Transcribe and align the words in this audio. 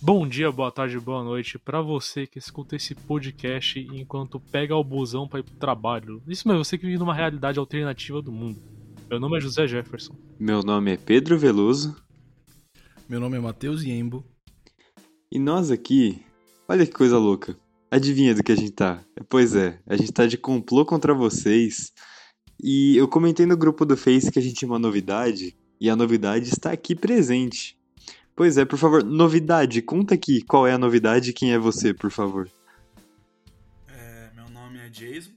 Bom 0.00 0.28
dia, 0.28 0.52
boa 0.52 0.70
tarde, 0.70 0.96
boa 1.00 1.24
noite 1.24 1.58
para 1.58 1.82
você 1.82 2.24
que 2.24 2.38
escuta 2.38 2.76
esse 2.76 2.94
podcast 2.94 3.80
enquanto 3.92 4.38
pega 4.38 4.76
o 4.76 4.84
busão 4.84 5.26
para 5.26 5.40
ir 5.40 5.42
pro 5.42 5.56
trabalho. 5.56 6.22
Isso 6.28 6.46
mesmo, 6.46 6.64
você 6.64 6.78
que 6.78 6.86
vive 6.86 6.98
numa 6.98 7.12
realidade 7.12 7.58
alternativa 7.58 8.22
do 8.22 8.30
mundo. 8.30 8.62
Meu 9.10 9.18
nome 9.18 9.38
é 9.38 9.40
José 9.40 9.66
Jefferson. 9.66 10.14
Meu 10.38 10.62
nome 10.62 10.92
é 10.92 10.96
Pedro 10.96 11.36
Veloso. 11.36 11.96
Meu 13.08 13.18
nome 13.18 13.38
é 13.38 13.40
Matheus 13.40 13.82
Iembo. 13.82 14.24
E 15.32 15.38
nós 15.38 15.68
aqui, 15.68 16.24
olha 16.68 16.86
que 16.86 16.92
coisa 16.92 17.18
louca. 17.18 17.58
Adivinha 17.90 18.36
do 18.36 18.42
que 18.44 18.52
a 18.52 18.56
gente 18.56 18.70
tá? 18.70 19.02
Pois 19.28 19.56
é, 19.56 19.80
a 19.84 19.96
gente 19.96 20.12
tá 20.12 20.26
de 20.26 20.38
complô 20.38 20.86
contra 20.86 21.12
vocês. 21.12 21.92
E 22.62 22.96
eu 22.96 23.08
comentei 23.08 23.46
no 23.46 23.56
grupo 23.56 23.84
do 23.84 23.96
Face 23.96 24.30
que 24.30 24.38
a 24.38 24.42
gente 24.42 24.54
tinha 24.54 24.70
uma 24.70 24.78
novidade, 24.78 25.56
e 25.80 25.90
a 25.90 25.96
novidade 25.96 26.48
está 26.48 26.70
aqui 26.70 26.94
presente. 26.94 27.77
Pois 28.38 28.56
é, 28.56 28.64
por 28.64 28.78
favor, 28.78 29.02
novidade, 29.02 29.82
conta 29.82 30.14
aqui 30.14 30.40
qual 30.42 30.64
é 30.64 30.72
a 30.72 30.78
novidade 30.78 31.30
e 31.30 31.32
quem 31.32 31.52
é 31.52 31.58
você, 31.58 31.92
por 31.92 32.08
favor. 32.08 32.48
É, 33.88 34.30
meu 34.32 34.48
nome 34.48 34.78
é 34.78 34.88
Jason. 34.88 35.32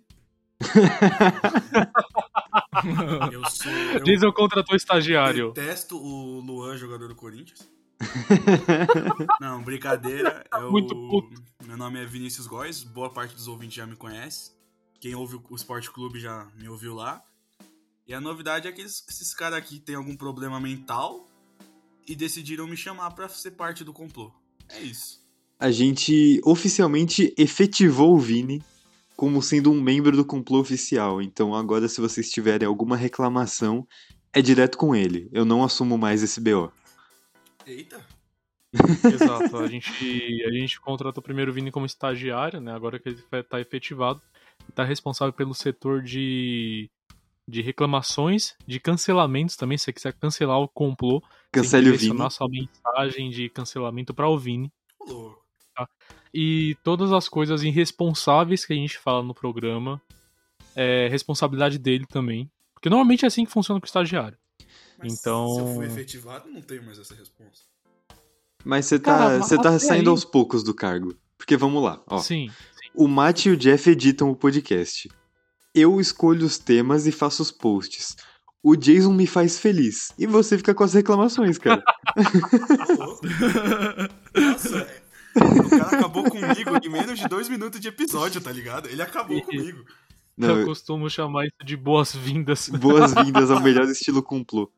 eu 3.33 3.43
sou. 3.49 3.71
Eu 3.71 4.03
Jason 4.03 4.31
contratou 4.31 4.75
estagiário. 4.75 5.51
detesto 5.51 5.97
o 5.97 6.41
Luan, 6.41 6.77
jogador 6.77 7.07
do 7.07 7.15
Corinthians. 7.15 7.67
Não, 9.41 9.63
brincadeira. 9.63 10.45
Eu, 10.53 10.71
Muito 10.71 10.93
puto. 10.93 11.41
Meu 11.65 11.77
nome 11.77 12.03
é 12.03 12.05
Vinícius 12.05 12.45
Góes, 12.45 12.83
boa 12.83 13.09
parte 13.09 13.33
dos 13.33 13.47
ouvintes 13.47 13.77
já 13.77 13.87
me 13.87 13.95
conhece. 13.95 14.51
Quem 14.99 15.15
ouve 15.15 15.41
o 15.49 15.55
Esporte 15.55 15.89
Clube 15.89 16.19
já 16.19 16.47
me 16.55 16.69
ouviu 16.69 16.93
lá. 16.93 17.19
E 18.05 18.13
a 18.13 18.21
novidade 18.21 18.67
é 18.67 18.71
que 18.71 18.81
eles- 18.81 19.03
esses 19.09 19.33
caras 19.33 19.57
aqui 19.57 19.79
têm 19.79 19.95
algum 19.95 20.15
problema 20.15 20.59
mental 20.59 21.27
e 22.07 22.15
decidiram 22.15 22.67
me 22.67 22.77
chamar 22.77 23.11
pra 23.11 23.29
ser 23.29 23.51
parte 23.51 23.83
do 23.83 23.93
complô. 23.93 24.31
É 24.69 24.79
isso. 24.81 25.21
A 25.59 25.69
gente 25.69 26.41
oficialmente 26.43 27.33
efetivou 27.37 28.15
o 28.15 28.19
Vini 28.19 28.63
como 29.15 29.41
sendo 29.41 29.71
um 29.71 29.79
membro 29.79 30.15
do 30.15 30.25
complô 30.25 30.59
oficial. 30.59 31.21
Então 31.21 31.53
agora, 31.53 31.87
se 31.87 32.01
vocês 32.01 32.31
tiverem 32.31 32.67
alguma 32.67 32.97
reclamação, 32.97 33.87
é 34.33 34.41
direto 34.41 34.77
com 34.77 34.95
ele. 34.95 35.29
Eu 35.31 35.45
não 35.45 35.63
assumo 35.63 35.97
mais 35.97 36.23
esse 36.23 36.41
BO. 36.41 36.71
Eita. 37.65 38.03
Exato, 39.13 39.57
a 39.57 39.67
gente, 39.67 40.43
a 40.47 40.51
gente 40.51 40.79
contratou 40.79 41.21
primeiro 41.21 41.51
o 41.51 41.53
Vini 41.53 41.71
como 41.71 41.85
estagiário, 41.85 42.61
né? 42.61 42.73
Agora 42.73 42.97
que 42.97 43.09
ele 43.09 43.21
está 43.31 43.59
efetivado, 43.59 44.21
está 44.69 44.83
responsável 44.83 45.33
pelo 45.33 45.53
setor 45.53 46.01
de, 46.01 46.89
de 47.47 47.61
reclamações, 47.61 48.55
de 48.67 48.79
cancelamentos 48.79 49.55
também. 49.55 49.77
Se 49.77 49.85
você 49.85 49.93
quiser 49.93 50.13
cancelar 50.13 50.59
o 50.59 50.67
complô, 50.67 51.21
Cancele 51.51 51.89
o 51.89 51.97
Vini. 51.97 52.31
sua 52.31 52.47
mensagem 52.47 53.29
de 53.29 53.49
cancelamento 53.49 54.13
para 54.13 54.29
o 54.29 54.37
Vini. 54.37 54.71
Louco. 55.07 55.41
E 56.33 56.77
todas 56.83 57.11
as 57.11 57.27
coisas 57.27 57.61
irresponsáveis 57.63 58.63
que 58.65 58.71
a 58.73 58.75
gente 58.75 58.97
fala 58.97 59.21
no 59.23 59.33
programa 59.33 60.01
é 60.75 61.07
responsabilidade 61.09 61.77
dele 61.77 62.05
também. 62.05 62.49
Porque 62.73 62.89
normalmente 62.89 63.25
é 63.25 63.27
assim 63.27 63.43
que 63.45 63.51
funciona 63.51 63.79
com 63.79 63.85
o 63.85 63.87
estagiário. 63.87 64.37
Mas 64.97 65.19
Então- 65.19 65.55
Se 65.55 65.59
eu 65.61 65.67
fui 65.75 65.85
efetivado, 65.87 66.49
não 66.49 66.61
tenho 66.61 66.83
mais 66.85 66.97
essa 66.99 67.13
resposta. 67.15 67.65
Mas 68.63 68.85
você 68.85 68.99
Cara, 68.99 69.17
tá, 69.17 69.37
mas 69.39 69.47
você 69.47 69.57
tá 69.57 69.79
saindo 69.79 70.09
aí- 70.09 70.11
aos 70.11 70.23
poucos 70.23 70.63
do 70.63 70.73
cargo. 70.73 71.15
Porque 71.37 71.57
vamos 71.57 71.81
lá, 71.83 72.01
ó. 72.07 72.19
Sim. 72.19 72.49
O 72.93 73.07
Matt 73.07 73.45
e 73.45 73.49
o 73.49 73.57
Jeff 73.57 73.89
editam 73.89 74.29
o 74.29 74.35
podcast. 74.35 75.09
Eu 75.73 75.99
escolho 76.01 76.45
os 76.45 76.57
temas 76.57 77.07
e 77.07 77.11
faço 77.11 77.41
os 77.41 77.51
posts. 77.51 78.15
O 78.63 78.75
Jason 78.75 79.13
me 79.13 79.25
faz 79.25 79.57
feliz. 79.57 80.11
E 80.19 80.27
você 80.27 80.57
fica 80.57 80.73
com 80.75 80.83
as 80.83 80.93
reclamações, 80.93 81.57
cara. 81.57 81.81
Nossa, 84.35 84.77
é- 84.77 85.01
o 85.35 85.69
cara 85.69 85.97
acabou 85.97 86.29
comigo 86.29 86.71
em 86.83 86.89
menos 86.89 87.17
de 87.19 87.27
dois 87.27 87.47
minutos 87.47 87.79
de 87.79 87.87
episódio, 87.87 88.41
tá 88.41 88.51
ligado? 88.51 88.89
Ele 88.89 89.01
acabou 89.01 89.41
comigo. 89.41 89.85
Não, 90.37 90.59
eu 90.59 90.65
costumo 90.65 91.09
chamar 91.09 91.45
isso 91.45 91.55
de 91.65 91.77
boas-vindas. 91.77 92.67
boas-vindas 92.69 93.49
ao 93.49 93.59
melhor 93.63 93.85
estilo 93.85 94.21
complô. 94.21 94.69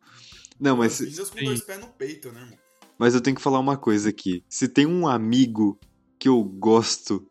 Não, 0.59 0.77
mas, 0.77 0.99
Vindas 0.99 1.29
com 1.31 1.43
dois 1.43 1.61
pés 1.61 1.79
no 1.79 1.87
peito, 1.87 2.31
né, 2.31 2.41
irmão? 2.41 2.57
mas 2.99 3.15
eu 3.15 3.21
tenho 3.21 3.35
que 3.35 3.41
falar 3.41 3.59
uma 3.59 3.75
coisa 3.75 4.09
aqui. 4.09 4.43
Se 4.47 4.67
tem 4.67 4.85
um 4.85 5.07
amigo 5.07 5.79
que 6.19 6.29
eu 6.29 6.41
gosto, 6.43 7.27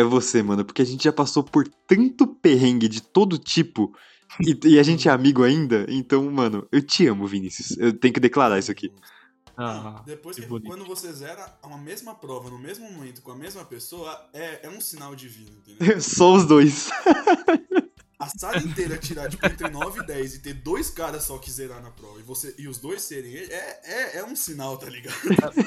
é 0.00 0.04
você, 0.04 0.42
mano. 0.42 0.64
Porque 0.64 0.82
a 0.82 0.84
gente 0.84 1.04
já 1.04 1.12
passou 1.12 1.42
por 1.42 1.66
tanto 1.86 2.26
perrengue 2.26 2.88
de 2.88 3.02
todo 3.02 3.38
tipo. 3.38 3.92
E, 4.40 4.74
e 4.74 4.78
a 4.78 4.82
gente 4.82 5.08
é 5.08 5.12
amigo 5.12 5.42
ainda. 5.42 5.86
Então, 5.88 6.30
mano, 6.30 6.66
eu 6.70 6.82
te 6.82 7.06
amo, 7.06 7.26
Vinícius. 7.26 7.76
Eu 7.78 7.92
tenho 7.92 8.14
que 8.14 8.20
declarar 8.20 8.58
isso 8.58 8.70
aqui. 8.70 8.92
Ah, 9.60 10.02
Depois 10.06 10.36
que 10.36 10.42
que, 10.42 10.60
quando 10.60 10.84
você 10.84 11.12
zera 11.12 11.58
uma 11.64 11.78
mesma 11.78 12.14
prova 12.14 12.48
no 12.48 12.58
mesmo 12.58 12.88
momento 12.92 13.20
com 13.22 13.32
a 13.32 13.36
mesma 13.36 13.64
pessoa, 13.64 14.16
é, 14.32 14.66
é 14.66 14.70
um 14.70 14.80
sinal 14.80 15.16
divino, 15.16 15.50
entendeu? 15.50 15.98
Só 16.00 16.32
os 16.32 16.46
dois. 16.46 16.88
A 18.20 18.28
sala 18.28 18.58
inteira 18.58 18.96
tirar 18.98 19.28
tipo, 19.28 19.44
entre 19.44 19.68
9 19.68 20.00
e 20.00 20.06
10 20.06 20.34
e 20.34 20.38
ter 20.42 20.54
dois 20.54 20.90
caras 20.90 21.24
só 21.24 21.38
que 21.38 21.50
zerar 21.50 21.80
na 21.80 21.90
prova 21.90 22.18
e, 22.18 22.22
você, 22.22 22.52
e 22.58 22.66
os 22.66 22.78
dois 22.78 23.02
serem 23.02 23.36
é, 23.36 23.80
é, 23.84 24.18
é 24.18 24.24
um 24.24 24.34
sinal, 24.34 24.76
tá 24.76 24.88
ligado? 24.88 25.14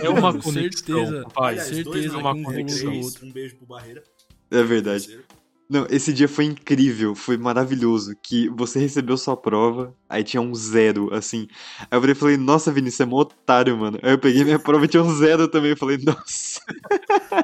é 0.02 0.10
uma 0.10 0.34
Com 0.36 0.42
conexão, 0.42 1.06
certeza. 1.06 1.30
pai. 1.34 1.54
Aliás, 1.54 1.70
certeza 1.70 1.90
dois, 1.92 2.14
uma 2.14 2.34
um, 2.34 2.44
conexão. 2.44 3.02
um 3.24 3.32
beijo 3.32 3.56
pro 3.56 3.66
Barreira. 3.66 4.04
É 4.52 4.64
verdade. 4.64 5.20
Não, 5.70 5.88
esse 5.90 6.12
dia 6.12 6.28
foi 6.28 6.44
incrível, 6.44 7.16
foi 7.16 7.38
maravilhoso. 7.38 8.14
Que 8.22 8.50
você 8.50 8.78
recebeu 8.78 9.16
sua 9.16 9.38
prova, 9.38 9.96
aí 10.10 10.22
tinha 10.22 10.42
um 10.42 10.54
zero, 10.54 11.14
assim. 11.14 11.48
Aí 11.90 11.98
eu 11.98 12.16
falei, 12.16 12.36
nossa, 12.36 12.74
Vinícius, 12.74 12.98
você 12.98 13.04
é 13.04 13.06
mó 13.06 13.22
otário, 13.22 13.78
mano. 13.78 13.98
Aí 14.04 14.12
eu 14.12 14.20
peguei 14.20 14.44
minha 14.44 14.60
prova 14.60 14.84
e 14.84 14.88
tinha 14.90 15.02
um 15.02 15.16
zero 15.16 15.48
também. 15.48 15.72
Eu 15.72 15.78
falei, 15.78 15.98
nossa. 15.98 16.60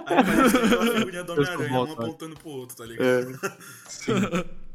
Aí 0.05 0.25
parece 0.25 0.57
aquela 0.57 0.91
figurinha 0.93 1.23
do 1.23 1.31
Homem-Aranha, 1.33 1.71
um 1.71 1.91
apontando 1.93 2.35
pro 2.35 2.49
outro, 2.49 2.75
tá 2.75 2.85
ligado? 2.85 3.05
É, 3.05 3.59
Sim. 3.87 4.11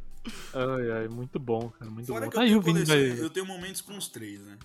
Ai, 0.54 0.91
ai, 0.93 1.09
muito 1.09 1.38
bom, 1.38 1.69
cara, 1.70 1.91
muito 1.91 2.06
Fora 2.06 2.26
bom. 2.26 2.31
que 2.31 2.37
eu 2.37 2.41
Aí 2.41 2.49
tenho, 2.49 2.62
coleção, 2.62 2.94
vai... 2.94 3.20
eu 3.20 3.28
tenho 3.28 3.44
momentos 3.44 3.81
com 3.81 3.97
os 3.97 4.06
três, 4.06 4.41
né? 4.41 4.56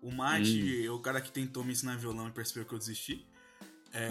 O 0.00 0.10
Mate 0.10 0.86
é 0.86 0.90
o 0.90 0.98
cara 0.98 1.20
que 1.20 1.30
tentou 1.30 1.62
me 1.62 1.72
ensinar 1.72 1.96
violão 1.98 2.26
e 2.26 2.32
percebeu 2.32 2.64
que 2.64 2.72
eu 2.72 2.78
desisti. 2.78 3.26
É, 3.92 4.08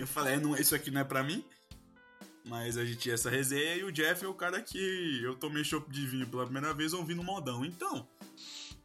eu 0.00 0.06
falei, 0.06 0.34
é, 0.34 0.40
não, 0.40 0.56
isso 0.56 0.74
aqui 0.74 0.90
não 0.90 1.00
é 1.00 1.04
pra 1.04 1.22
mim. 1.22 1.44
Mas 2.44 2.76
a 2.76 2.84
gente 2.84 2.98
tinha 2.98 3.14
essa 3.14 3.30
resenha 3.30 3.76
e 3.76 3.84
o 3.84 3.92
Jeff 3.92 4.24
é 4.24 4.28
o 4.28 4.34
cara 4.34 4.60
que 4.60 5.20
eu 5.22 5.36
tomei 5.36 5.62
chopp 5.62 5.88
de 5.90 6.06
vinho 6.06 6.26
pela 6.26 6.44
primeira 6.44 6.74
vez 6.74 6.92
ouvindo 6.92 7.22
modão. 7.22 7.64
Então, 7.64 8.06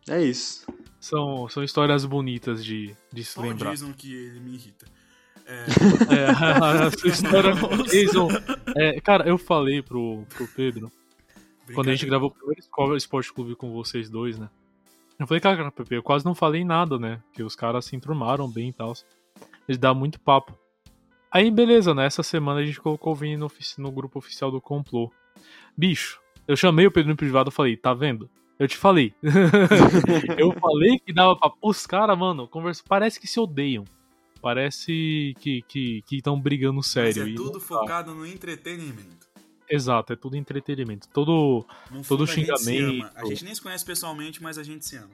é 0.07 0.21
isso. 0.21 0.65
São, 0.99 1.49
são 1.49 1.63
histórias 1.63 2.05
bonitas 2.05 2.63
de, 2.63 2.95
de 3.11 3.23
se 3.23 3.33
só 3.33 3.41
lembrar. 3.41 3.71
Jason 3.71 3.93
que 3.93 4.13
ele 4.13 4.39
me 4.39 4.55
irrita. 4.55 4.85
É, 5.45 5.65
É, 6.15 6.29
a 6.87 6.91
sua 6.91 7.09
história 7.09 7.53
Jason. 7.89 8.27
É, 8.75 9.01
cara, 9.01 9.27
eu 9.27 9.37
falei 9.37 9.81
pro, 9.81 10.25
pro 10.29 10.47
Pedro, 10.49 10.91
quando 11.73 11.89
a 11.89 11.91
gente 11.91 12.05
gravou 12.05 12.29
o 12.29 12.31
primeiro 12.31 12.95
Esporte 12.95 13.33
Clube 13.33 13.55
com 13.55 13.71
vocês 13.71 14.09
dois, 14.09 14.37
né? 14.37 14.49
Eu 15.19 15.25
falei, 15.25 15.41
cara, 15.41 15.71
Pepe, 15.71 15.95
eu 15.95 16.03
quase 16.03 16.23
não 16.23 16.35
falei 16.35 16.63
nada, 16.63 16.99
né? 16.99 17.21
Porque 17.27 17.41
os 17.41 17.55
caras 17.55 17.85
se 17.85 17.95
enturmaram 17.95 18.47
bem 18.49 18.69
e 18.69 18.73
tal. 18.73 18.93
Eles 19.67 19.77
dão 19.77 19.93
muito 19.95 20.19
papo. 20.19 20.57
Aí, 21.31 21.51
beleza, 21.51 21.93
né? 21.93 22.05
Essa 22.05 22.23
semana 22.23 22.61
a 22.61 22.65
gente 22.65 22.79
colocou 22.79 23.13
o 23.13 23.15
Vini 23.15 23.37
no, 23.37 23.51
no 23.77 23.91
grupo 23.91 24.17
oficial 24.19 24.49
do 24.49 24.61
Complô. 24.61 25.11
Bicho, 25.75 26.19
eu 26.47 26.55
chamei 26.55 26.87
o 26.87 26.91
Pedro 26.91 27.11
no 27.11 27.17
privado 27.17 27.49
e 27.49 27.53
falei, 27.53 27.75
tá 27.75 27.93
vendo? 27.93 28.29
Eu 28.57 28.67
te 28.67 28.77
falei. 28.77 29.13
eu 30.37 30.51
falei 30.53 30.97
que 30.99 31.13
dava 31.13 31.35
papo. 31.35 31.57
Os 31.61 31.85
caras, 31.85 32.17
mano, 32.17 32.47
conversa... 32.47 32.81
parece 32.87 33.19
que 33.19 33.27
se 33.27 33.39
odeiam. 33.39 33.83
Parece 34.41 35.35
que 35.39 35.61
que 35.63 36.03
estão 36.11 36.39
brigando 36.39 36.77
Mas 36.77 36.87
sério. 36.87 37.23
é 37.23 37.29
E 37.29 37.35
tudo 37.35 37.59
tá. 37.59 37.65
focado 37.65 38.13
no 38.15 38.25
entretenimento. 38.25 39.27
Exato, 39.69 40.13
é 40.13 40.15
tudo 40.15 40.37
entretenimento. 40.37 41.09
Todo. 41.09 41.65
No 41.91 42.01
Todo 42.03 42.03
fundo, 42.03 42.23
a 42.23 42.25
gente 42.27 42.55
xingamento. 42.57 43.11
A 43.15 43.25
gente 43.25 43.43
nem 43.43 43.53
se 43.53 43.61
conhece 43.61 43.85
pessoalmente, 43.85 44.41
mas 44.41 44.57
a 44.57 44.63
gente 44.63 44.85
se 44.85 44.95
ama. 44.95 45.09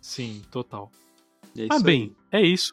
Sim, 0.00 0.42
total. 0.50 0.92
É 1.56 1.66
Ah, 1.70 1.76
aí. 1.76 1.82
bem, 1.82 2.16
é 2.30 2.40
isso. 2.40 2.72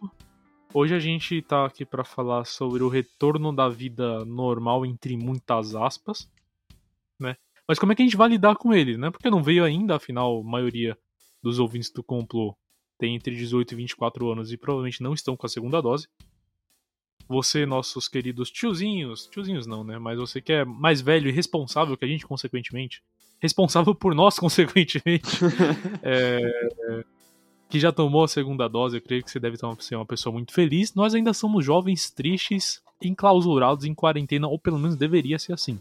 Hoje 0.73 0.95
a 0.95 0.99
gente 0.99 1.41
tá 1.41 1.65
aqui 1.65 1.85
pra 1.85 2.05
falar 2.05 2.45
sobre 2.45 2.81
o 2.81 2.87
retorno 2.87 3.53
da 3.53 3.67
vida 3.67 4.23
normal, 4.23 4.85
entre 4.85 5.17
muitas 5.17 5.75
aspas, 5.75 6.29
né? 7.19 7.35
Mas 7.67 7.77
como 7.77 7.91
é 7.91 7.95
que 7.95 8.01
a 8.01 8.05
gente 8.05 8.15
vai 8.15 8.29
lidar 8.29 8.55
com 8.55 8.73
ele, 8.73 8.97
né? 8.97 9.11
Porque 9.11 9.29
não 9.29 9.43
veio 9.43 9.65
ainda, 9.65 9.97
afinal, 9.97 10.39
a 10.39 10.43
maioria 10.43 10.97
dos 11.43 11.59
ouvintes 11.59 11.91
do 11.91 12.01
complô 12.01 12.55
tem 12.97 13.15
entre 13.15 13.35
18 13.35 13.73
e 13.73 13.75
24 13.75 14.31
anos 14.31 14.53
e 14.53 14.57
provavelmente 14.57 15.03
não 15.03 15.13
estão 15.13 15.35
com 15.35 15.45
a 15.45 15.49
segunda 15.49 15.81
dose. 15.81 16.07
Você, 17.27 17.65
nossos 17.65 18.07
queridos 18.07 18.49
tiozinhos, 18.49 19.27
tiozinhos 19.27 19.67
não, 19.67 19.83
né? 19.83 19.99
Mas 19.99 20.19
você 20.19 20.41
que 20.41 20.53
é 20.53 20.63
mais 20.63 21.01
velho 21.01 21.27
e 21.27 21.33
responsável 21.33 21.97
que 21.97 22.05
a 22.05 22.07
gente, 22.07 22.25
consequentemente, 22.25 23.03
responsável 23.41 23.93
por 23.93 24.15
nós, 24.15 24.37
consequentemente, 24.39 25.37
é, 26.01 27.03
que 27.71 27.79
já 27.79 27.89
tomou 27.89 28.25
a 28.25 28.27
segunda 28.27 28.67
dose, 28.67 28.97
eu 28.97 29.01
creio 29.01 29.23
que 29.23 29.31
você 29.31 29.39
deve 29.39 29.55
ser 29.79 29.95
uma 29.95 30.05
pessoa 30.05 30.33
muito 30.33 30.53
feliz. 30.53 30.93
Nós 30.93 31.15
ainda 31.15 31.33
somos 31.33 31.63
jovens, 31.63 32.11
tristes, 32.11 32.83
enclausurados 33.01 33.85
em 33.85 33.95
quarentena, 33.95 34.45
ou 34.45 34.59
pelo 34.59 34.77
menos 34.77 34.97
deveria 34.97 35.39
ser 35.39 35.53
assim. 35.53 35.79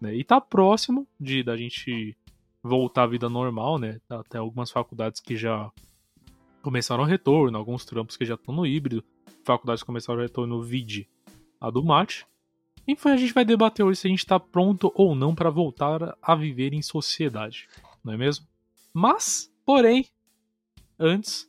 Né? 0.00 0.16
E 0.16 0.24
tá 0.24 0.40
próximo 0.40 1.06
de 1.20 1.42
da 1.42 1.54
gente 1.54 2.16
voltar 2.62 3.02
à 3.02 3.06
vida 3.06 3.28
normal, 3.28 3.78
né? 3.78 4.00
Tem 4.30 4.40
algumas 4.40 4.70
faculdades 4.70 5.20
que 5.20 5.36
já 5.36 5.70
começaram 6.62 7.04
o 7.04 7.06
retorno, 7.06 7.58
alguns 7.58 7.84
trampos 7.84 8.16
que 8.16 8.24
já 8.24 8.34
estão 8.34 8.54
no 8.54 8.66
híbrido. 8.66 9.04
faculdades 9.44 9.82
começaram 9.82 10.20
o 10.20 10.22
retorno 10.22 10.62
vide 10.62 11.06
a 11.60 11.68
do 11.68 11.84
mate. 11.84 12.26
Enfim, 12.86 13.10
a 13.10 13.16
gente 13.18 13.34
vai 13.34 13.44
debater 13.44 13.84
hoje 13.84 14.00
se 14.00 14.06
a 14.06 14.10
gente 14.10 14.24
tá 14.24 14.40
pronto 14.40 14.90
ou 14.94 15.14
não 15.14 15.34
para 15.34 15.50
voltar 15.50 16.16
a 16.22 16.34
viver 16.34 16.72
em 16.72 16.80
sociedade, 16.80 17.68
não 18.02 18.14
é 18.14 18.16
mesmo? 18.16 18.46
Mas, 18.94 19.52
porém, 19.66 20.06
antes, 20.98 21.48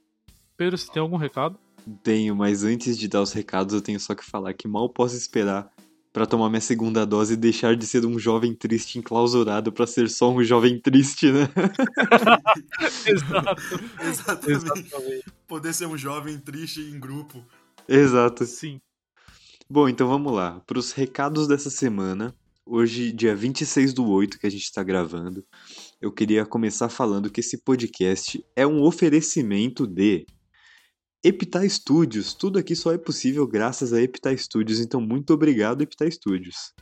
Pedro, 0.56 0.78
você 0.78 0.92
tem 0.92 1.02
algum 1.02 1.18
recado? 1.18 1.58
Tenho, 2.04 2.36
mas 2.36 2.64
antes 2.64 2.98
de 2.98 3.08
dar 3.08 3.22
os 3.22 3.32
recados, 3.32 3.74
eu 3.74 3.82
tenho 3.82 4.00
só 4.00 4.14
que 4.14 4.24
falar 4.24 4.54
que 4.54 4.68
mal 4.68 4.90
posso 4.90 5.16
esperar 5.16 5.72
para 6.12 6.26
tomar 6.26 6.50
minha 6.50 6.62
segunda 6.62 7.06
dose 7.06 7.34
e 7.34 7.38
deixar 7.38 7.76
de 7.76 7.86
ser 7.86 8.06
um 8.06 8.18
jovem 8.18 8.54
triste 8.54 8.98
enclausurado 8.98 9.72
para 9.72 9.86
ser 9.88 10.10
só 10.10 10.32
um 10.32 10.44
jovem 10.44 10.80
triste, 10.80 11.32
né? 11.32 11.48
Exato. 13.06 13.62
Exatamente. 14.02 14.66
Exatamente. 14.66 15.26
Poder 15.48 15.74
ser 15.74 15.86
um 15.88 15.98
jovem 15.98 16.38
triste 16.40 16.82
em 16.82 17.00
grupo. 17.00 17.46
Exato. 17.88 18.46
Sim. 18.46 18.82
Bom, 19.70 19.88
então 19.88 20.08
vamos 20.08 20.34
lá. 20.34 20.62
Para 20.66 20.80
os 20.80 20.92
recados 20.92 21.48
dessa 21.48 21.70
semana, 21.70 22.36
hoje, 22.66 23.12
dia 23.12 23.36
26 23.36 23.94
do 23.94 24.08
8, 24.08 24.40
que 24.40 24.48
a 24.48 24.50
gente 24.50 24.64
está 24.64 24.82
gravando, 24.84 25.46
eu 26.02 26.12
queria 26.12 26.46
começar 26.46 26.88
falando 26.88 27.30
que 27.30 27.42
esse 27.42 27.58
podcast 27.58 28.44
é 28.56 28.66
um 28.66 28.84
oferecimento 28.84 29.86
de 29.86 30.26
Epita 31.22 31.68
Studios. 31.68 32.34
Tudo 32.34 32.58
aqui 32.58 32.74
só 32.74 32.94
é 32.94 32.98
possível 32.98 33.46
graças 33.46 33.92
a 33.92 34.02
Epita 34.02 34.36
Studios, 34.38 34.80
então 34.80 35.02
muito 35.02 35.34
obrigado, 35.34 35.82
Epita 35.82 36.10
Studios. 36.10 36.74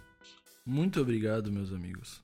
Muito 0.63 1.01
obrigado, 1.01 1.51
meus 1.51 1.73
amigos. 1.73 2.21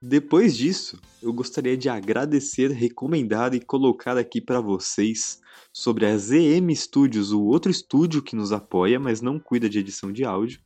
Depois 0.00 0.56
disso, 0.56 0.98
eu 1.22 1.32
gostaria 1.32 1.76
de 1.76 1.88
agradecer, 1.88 2.70
recomendar 2.70 3.54
e 3.54 3.60
colocar 3.60 4.16
aqui 4.16 4.40
para 4.40 4.60
vocês 4.60 5.40
sobre 5.72 6.06
a 6.06 6.16
ZM 6.16 6.70
Studios, 6.74 7.32
o 7.32 7.42
outro 7.42 7.70
estúdio 7.70 8.22
que 8.22 8.36
nos 8.36 8.52
apoia, 8.52 8.98
mas 8.98 9.20
não 9.20 9.38
cuida 9.38 9.68
de 9.68 9.78
edição 9.78 10.10
de 10.10 10.24
áudio. 10.24 10.60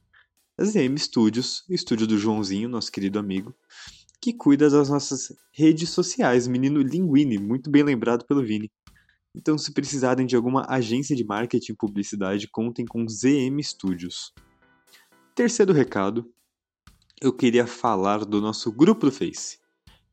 A 0.57 0.65
ZM 0.65 0.97
Studios, 0.99 1.65
o 1.69 1.75
estúdio 1.75 2.07
do 2.07 2.19
Joãozinho, 2.19 2.69
nosso 2.69 2.91
querido 2.91 3.19
amigo, 3.19 3.55
que 4.29 4.35
cuida 4.35 4.69
das 4.69 4.91
nossas 4.91 5.33
redes 5.51 5.89
sociais, 5.89 6.47
menino 6.47 6.83
Linguini, 6.83 7.39
muito 7.39 7.71
bem 7.71 7.83
lembrado 7.83 8.27
pelo 8.27 8.45
Vini. 8.45 8.71
Então, 9.35 9.57
se 9.57 9.73
precisarem 9.73 10.27
de 10.27 10.37
alguma 10.37 10.67
agência 10.69 11.17
de 11.17 11.25
marketing 11.25 11.73
e 11.73 11.77
publicidade, 11.77 12.47
contem 12.47 12.85
com 12.85 13.09
ZM 13.09 13.59
Studios. 13.63 14.35
Terceiro 15.35 15.73
recado, 15.73 16.31
eu 17.23 17.33
queria 17.33 17.67
falar 17.67 18.27
do 18.27 18.39
nosso 18.39 18.71
grupo 18.71 19.07
do 19.07 19.13
Face. 19.13 19.61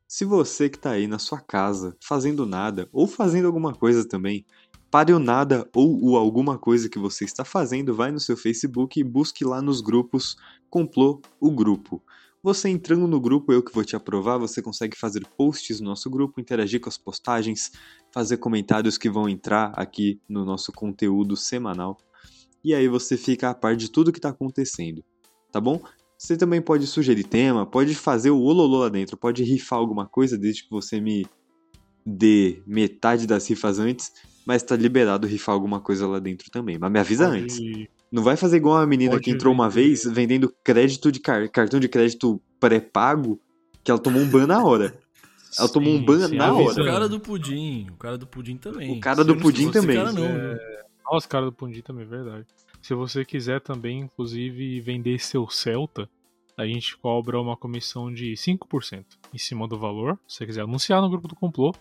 Se 0.07 0.23
você 0.23 0.69
que 0.69 0.77
está 0.77 0.91
aí 0.91 1.07
na 1.07 1.19
sua 1.19 1.41
casa, 1.41 1.97
fazendo 2.01 2.45
nada, 2.45 2.87
ou 2.93 3.07
fazendo 3.07 3.47
alguma 3.47 3.73
coisa 3.73 4.07
também, 4.07 4.45
pare 4.89 5.11
o 5.11 5.19
nada 5.19 5.69
ou 5.75 6.01
o 6.01 6.15
alguma 6.15 6.57
coisa 6.57 6.87
que 6.87 6.99
você 6.99 7.25
está 7.25 7.43
fazendo, 7.43 7.93
vai 7.93 8.13
no 8.13 8.19
seu 8.21 8.37
Facebook 8.37 8.97
e 8.97 9.03
busque 9.03 9.43
lá 9.43 9.61
nos 9.61 9.81
grupos 9.81 10.37
Complô 10.69 11.21
o 11.37 11.51
Grupo. 11.51 12.01
Você 12.45 12.69
entrando 12.69 13.07
no 13.07 13.19
grupo, 13.19 13.51
eu 13.51 13.63
que 13.63 13.73
vou 13.73 13.83
te 13.83 13.95
aprovar, 13.95 14.37
você 14.37 14.61
consegue 14.61 14.95
fazer 14.95 15.25
posts 15.35 15.79
no 15.79 15.87
nosso 15.87 16.07
grupo, 16.11 16.39
interagir 16.39 16.79
com 16.79 16.87
as 16.87 16.95
postagens, 16.95 17.71
fazer 18.13 18.37
comentários 18.37 18.99
que 18.99 19.09
vão 19.09 19.27
entrar 19.27 19.73
aqui 19.75 20.19
no 20.29 20.45
nosso 20.45 20.71
conteúdo 20.71 21.35
semanal. 21.35 21.97
E 22.63 22.75
aí 22.75 22.87
você 22.87 23.17
fica 23.17 23.49
a 23.49 23.55
par 23.55 23.75
de 23.75 23.89
tudo 23.89 24.11
que 24.11 24.19
está 24.19 24.29
acontecendo, 24.29 25.03
tá 25.51 25.59
bom? 25.59 25.81
Você 26.19 26.37
também 26.37 26.61
pode 26.61 26.85
sugerir 26.85 27.23
tema, 27.23 27.65
pode 27.65 27.95
fazer 27.95 28.29
o 28.29 28.39
ololô 28.39 28.77
lá 28.81 28.89
dentro, 28.89 29.17
pode 29.17 29.43
rifar 29.43 29.79
alguma 29.79 30.07
coisa 30.07 30.37
desde 30.37 30.65
que 30.65 30.69
você 30.69 31.01
me 31.01 31.25
dê 32.05 32.61
metade 32.67 33.25
das 33.25 33.49
rifas 33.49 33.79
antes, 33.79 34.11
mas 34.45 34.61
tá 34.61 34.75
liberado 34.75 35.25
rifar 35.25 35.55
alguma 35.55 35.81
coisa 35.81 36.05
lá 36.05 36.19
dentro 36.19 36.51
também. 36.51 36.77
Mas 36.77 36.91
me 36.91 36.99
avisa 36.99 37.27
Pode- 37.27 37.41
antes. 37.41 37.59
Não 38.15 38.23
vai 38.23 38.37
fazer 38.37 38.55
igual 38.55 38.77
a 38.77 38.87
menina 38.87 39.11
Pode 39.11 39.23
que 39.25 39.31
entrou 39.31 39.53
uma 39.53 39.67
vender. 39.69 39.89
vez 39.89 40.05
vendendo 40.05 40.53
crédito 40.63 41.11
de 41.11 41.19
car- 41.19 41.49
cartão 41.51 41.81
de 41.81 41.89
crédito 41.89 42.41
pré-pago, 42.61 43.37
que 43.83 43.91
ela 43.91 43.99
tomou 43.99 44.21
um 44.21 44.29
ban 44.29 44.47
na 44.47 44.63
hora. 44.63 44.97
Ela 45.59 45.69
tomou 45.69 45.93
um 45.93 45.99
Sim, 45.99 46.05
ban 46.05 46.27
sim, 46.27 46.35
na 46.35 46.47
avisa. 46.47 46.79
O 46.81 46.83
hora. 46.83 46.91
cara 46.91 47.09
do 47.09 47.17
pudim. 47.19 47.87
O 47.89 47.95
cara 47.97 48.17
do 48.17 48.27
pudim 48.27 48.57
também. 48.57 48.91
O 48.91 48.99
cara 48.99 49.23
do 49.23 49.37
pudim 49.37 49.69
também. 49.71 49.95
Cara 49.95 50.11
não, 50.11 50.25
É? 50.25 50.83
Nossa, 51.09 51.27
cara 51.29 51.45
do 51.45 51.51
Pundi 51.53 51.81
também, 51.81 52.03
é 52.03 52.07
verdade. 52.07 52.45
Se 52.81 52.93
você 52.93 53.23
quiser 53.23 53.61
também, 53.61 53.99
inclusive, 53.99 54.81
vender 54.81 55.19
seu 55.19 55.47
Celta, 55.49 56.09
a 56.57 56.65
gente 56.65 56.97
cobra 56.97 57.39
uma 57.39 57.55
comissão 57.55 58.11
de 58.13 58.33
5% 58.33 59.05
em 59.33 59.37
cima 59.37 59.67
do 59.67 59.77
valor. 59.77 60.17
Se 60.27 60.37
você 60.37 60.45
quiser 60.45 60.61
anunciar 60.63 61.01
no 61.01 61.09
grupo 61.09 61.27
do 61.27 61.35
complô. 61.35 61.73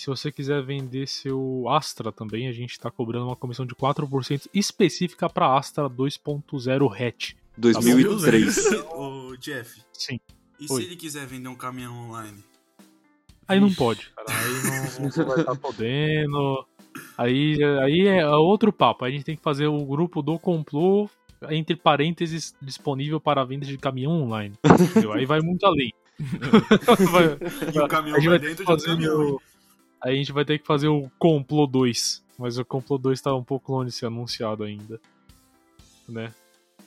Se 0.00 0.06
você 0.06 0.32
quiser 0.32 0.62
vender 0.62 1.06
seu 1.06 1.66
Astra 1.68 2.10
também, 2.10 2.48
a 2.48 2.52
gente 2.52 2.70
está 2.70 2.90
cobrando 2.90 3.26
uma 3.26 3.36
comissão 3.36 3.66
de 3.66 3.74
4% 3.74 4.48
específica 4.54 5.28
para 5.28 5.54
Astra 5.54 5.90
2.0 5.90 6.90
hatch. 6.90 7.34
2003. 7.58 8.72
Ô, 8.94 9.36
Jeff, 9.38 9.82
Sim. 9.92 10.18
e 10.58 10.64
Oi. 10.72 10.80
se 10.80 10.86
ele 10.86 10.96
quiser 10.96 11.26
vender 11.26 11.48
um 11.48 11.54
caminhão 11.54 12.08
online? 12.08 12.42
Aí 13.46 13.60
não 13.60 13.70
pode, 13.74 14.08
cara. 14.16 14.26
Aí 14.30 15.00
não, 15.02 15.04
não 15.04 15.10
vai 15.28 15.40
estar 15.40 15.56
podendo. 15.56 16.66
Aí, 17.18 17.58
aí 17.82 18.06
é 18.08 18.26
outro 18.26 18.72
papo. 18.72 19.04
Aí 19.04 19.12
a 19.12 19.14
gente 19.14 19.26
tem 19.26 19.36
que 19.36 19.42
fazer 19.42 19.66
o 19.66 19.84
grupo 19.84 20.22
do 20.22 20.38
complô, 20.38 21.10
entre 21.50 21.76
parênteses, 21.76 22.54
disponível 22.62 23.20
para 23.20 23.44
venda 23.44 23.66
de 23.66 23.76
caminhão 23.76 24.12
online. 24.12 24.54
Entendeu? 24.64 25.12
Aí 25.12 25.26
vai 25.26 25.40
muito 25.42 25.66
além. 25.66 25.92
Vai- 26.18 27.74
E 27.74 27.78
o 27.78 27.86
caminhão 27.86 28.16
a 28.16 28.20
gente 28.20 28.28
vai 28.30 28.38
dentro 28.38 28.64
de 28.64 28.72
um 28.72 28.76
caminhão. 28.78 29.40
Aí 30.02 30.14
a 30.14 30.16
gente 30.16 30.32
vai 30.32 30.44
ter 30.44 30.58
que 30.58 30.66
fazer 30.66 30.88
o 30.88 31.10
complô 31.18 31.66
2. 31.66 32.22
Mas 32.38 32.56
o 32.56 32.64
complô 32.64 32.96
2 32.96 33.20
tá 33.20 33.34
um 33.34 33.44
pouco 33.44 33.72
longe 33.72 33.90
de 33.90 33.96
ser 33.96 34.06
anunciado 34.06 34.64
ainda. 34.64 35.00
Né? 36.08 36.32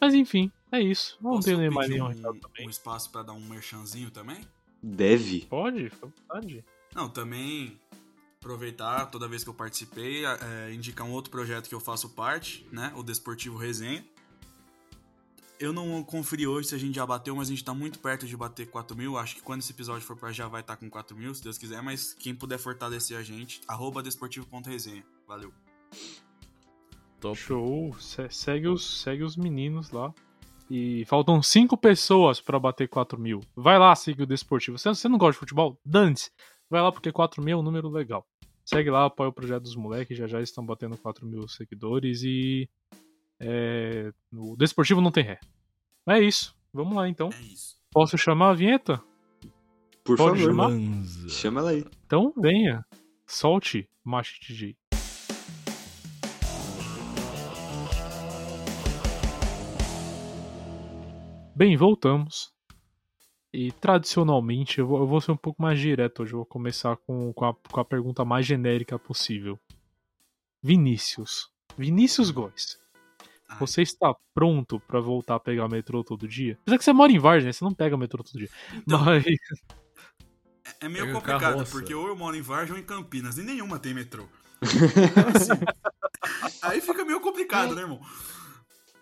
Mas 0.02 0.14
enfim, 0.14 0.52
é 0.72 0.82
isso. 0.82 1.18
Não 1.22 1.32
Posso 1.32 1.46
tenho 1.46 1.60
nem 1.60 1.70
mais 1.70 1.90
nenhum 1.90 2.08
um, 2.08 2.14
também. 2.40 2.68
um 2.68 2.70
espaço 2.70 3.12
pra 3.12 3.22
dar 3.22 3.34
um 3.34 3.40
merchanzinho 3.40 4.10
também? 4.10 4.46
Deve. 4.82 5.42
Pode? 5.42 5.90
Vontade. 6.02 6.66
Não, 6.94 7.08
também 7.08 7.80
aproveitar 8.40 9.06
toda 9.06 9.28
vez 9.28 9.44
que 9.44 9.50
eu 9.50 9.54
participei, 9.54 10.26
é, 10.26 10.74
indicar 10.74 11.08
um 11.08 11.12
outro 11.12 11.32
projeto 11.32 11.70
que 11.70 11.76
eu 11.76 11.80
faço 11.80 12.10
parte, 12.10 12.68
né? 12.72 12.92
O 12.96 13.02
Desportivo 13.02 13.58
Resenha. 13.58 14.04
Eu 15.64 15.72
não 15.72 16.04
conferi 16.04 16.46
hoje 16.46 16.68
se 16.68 16.76
a 16.76 16.78
gente 16.78 16.96
já 16.96 17.06
bateu, 17.06 17.34
mas 17.38 17.48
a 17.48 17.52
gente 17.52 17.64
tá 17.64 17.74
muito 17.74 17.98
perto 17.98 18.28
de 18.28 18.36
bater 18.36 18.68
4 18.70 18.98
mil. 18.98 19.18
Acho 19.18 19.36
que 19.36 19.42
quando 19.42 19.62
esse 19.62 19.72
episódio 19.72 20.06
for 20.06 20.18
pra 20.18 20.30
já 20.30 20.46
vai 20.46 20.60
estar 20.60 20.76
com 20.76 20.90
4 20.90 21.16
mil, 21.16 21.34
se 21.34 21.42
Deus 21.42 21.58
quiser. 21.58 21.82
Mas 21.82 22.14
quem 22.14 22.36
puder 22.36 22.60
fortalecer 22.60 23.18
a 23.18 23.24
gente, 23.24 23.62
arroba 23.66 24.04
desportivo.resenha. 24.04 25.06
Valeu. 25.26 25.54
Top. 27.22 27.38
Show. 27.38 27.96
Se- 27.98 28.28
segue, 28.30 28.68
os, 28.68 29.04
segue 29.04 29.24
os 29.24 29.38
meninos 29.38 29.90
lá. 29.92 30.14
E 30.70 31.06
faltam 31.06 31.42
cinco 31.42 31.78
pessoas 31.78 32.42
pra 32.42 32.60
bater 32.60 32.90
4 32.90 33.18
mil. 33.18 33.40
Vai 33.56 33.80
lá, 33.80 33.96
segue 33.96 34.24
o 34.24 34.28
Desportivo. 34.28 34.78
Você, 34.78 34.90
você 34.90 35.08
não 35.08 35.18
gosta 35.18 35.32
de 35.32 35.40
futebol? 35.40 35.80
Dante. 35.86 36.30
Vai 36.70 36.82
lá 36.82 36.92
porque 36.92 37.10
4 37.10 37.42
mil 37.42 37.58
é 37.58 37.62
um 37.62 37.64
número 37.64 37.88
legal. 37.88 38.28
Segue 38.66 38.90
lá, 38.90 39.06
apoia 39.06 39.30
o 39.30 39.34
projeto 39.34 39.64
dos 39.64 39.78
moleques. 39.78 40.18
Já 40.18 40.28
já 40.28 40.42
estão 40.42 40.66
batendo 40.66 40.98
4 40.98 41.26
mil 41.26 41.48
seguidores. 41.48 42.22
E. 42.22 42.70
É, 43.40 44.12
o 44.34 44.58
Desportivo 44.58 45.00
não 45.00 45.12
tem 45.12 45.24
ré. 45.24 45.40
É 46.08 46.20
isso. 46.20 46.56
Vamos 46.74 46.96
lá 46.96 47.08
então. 47.08 47.30
É 47.34 47.42
isso. 47.44 47.78
Posso 47.92 48.18
chamar 48.18 48.50
a 48.50 48.54
vinheta? 48.54 49.02
Por 50.04 50.18
Pode 50.18 50.40
favor, 50.40 50.52
chamar? 50.52 50.68
Lanza. 50.68 51.30
chama 51.30 51.62
ela 51.62 51.70
aí. 51.72 51.86
Então 52.06 52.34
venha. 52.38 52.86
Solte, 53.26 53.88
Macho 54.04 54.38
DJ. 54.42 54.76
Bem, 61.56 61.78
voltamos. 61.78 62.52
E 63.54 63.72
tradicionalmente 63.72 64.80
eu 64.80 64.88
vou, 64.88 65.00
eu 65.00 65.08
vou 65.08 65.22
ser 65.22 65.32
um 65.32 65.38
pouco 65.38 65.62
mais 65.62 65.80
direto 65.80 66.24
hoje. 66.24 66.34
Eu 66.34 66.38
vou 66.40 66.46
começar 66.46 66.98
com, 66.98 67.32
com, 67.32 67.46
a, 67.46 67.54
com 67.54 67.80
a 67.80 67.86
pergunta 67.86 68.26
mais 68.26 68.46
genérica 68.46 69.00
possível. 69.00 69.58
Vinícius. 70.62 71.50
Vinícius 71.78 72.32
Góes. 72.32 72.83
Você 73.60 73.82
está 73.82 74.16
pronto 74.34 74.80
pra 74.82 75.00
voltar 75.00 75.36
a 75.36 75.40
pegar 75.40 75.68
metrô 75.68 76.04
todo 76.04 76.28
dia? 76.28 76.58
Apesar 76.62 76.78
que 76.78 76.84
você 76.84 76.94
mora 76.94 77.12
em 77.12 77.20
Vargem, 77.20 77.48
né? 77.48 77.54
Você 77.54 77.64
não 77.64 77.74
pega 77.74 77.98
metrô 77.98 78.24
todo 78.24 78.38
dia. 78.38 78.50
Então, 78.74 79.04
Mas. 79.04 79.24
é 80.80 80.88
meio 80.90 81.06
Pega 81.06 81.16
complicado, 81.18 81.42
carroça. 81.42 81.72
porque 81.72 81.94
ou 81.94 82.08
eu 82.08 82.16
moro 82.16 82.36
em 82.36 82.42
Vargem 82.42 82.74
ou 82.74 82.80
em 82.80 82.84
Campinas, 82.84 83.38
e 83.38 83.44
nenhuma 83.44 83.80
tem 83.80 83.94
metrô. 83.94 84.28
Então, 84.64 85.28
assim, 85.36 86.62
aí 86.62 86.80
fica 86.80 87.04
meio 87.04 87.20
complicado, 87.20 87.76
né, 87.76 87.82
irmão? 87.82 88.00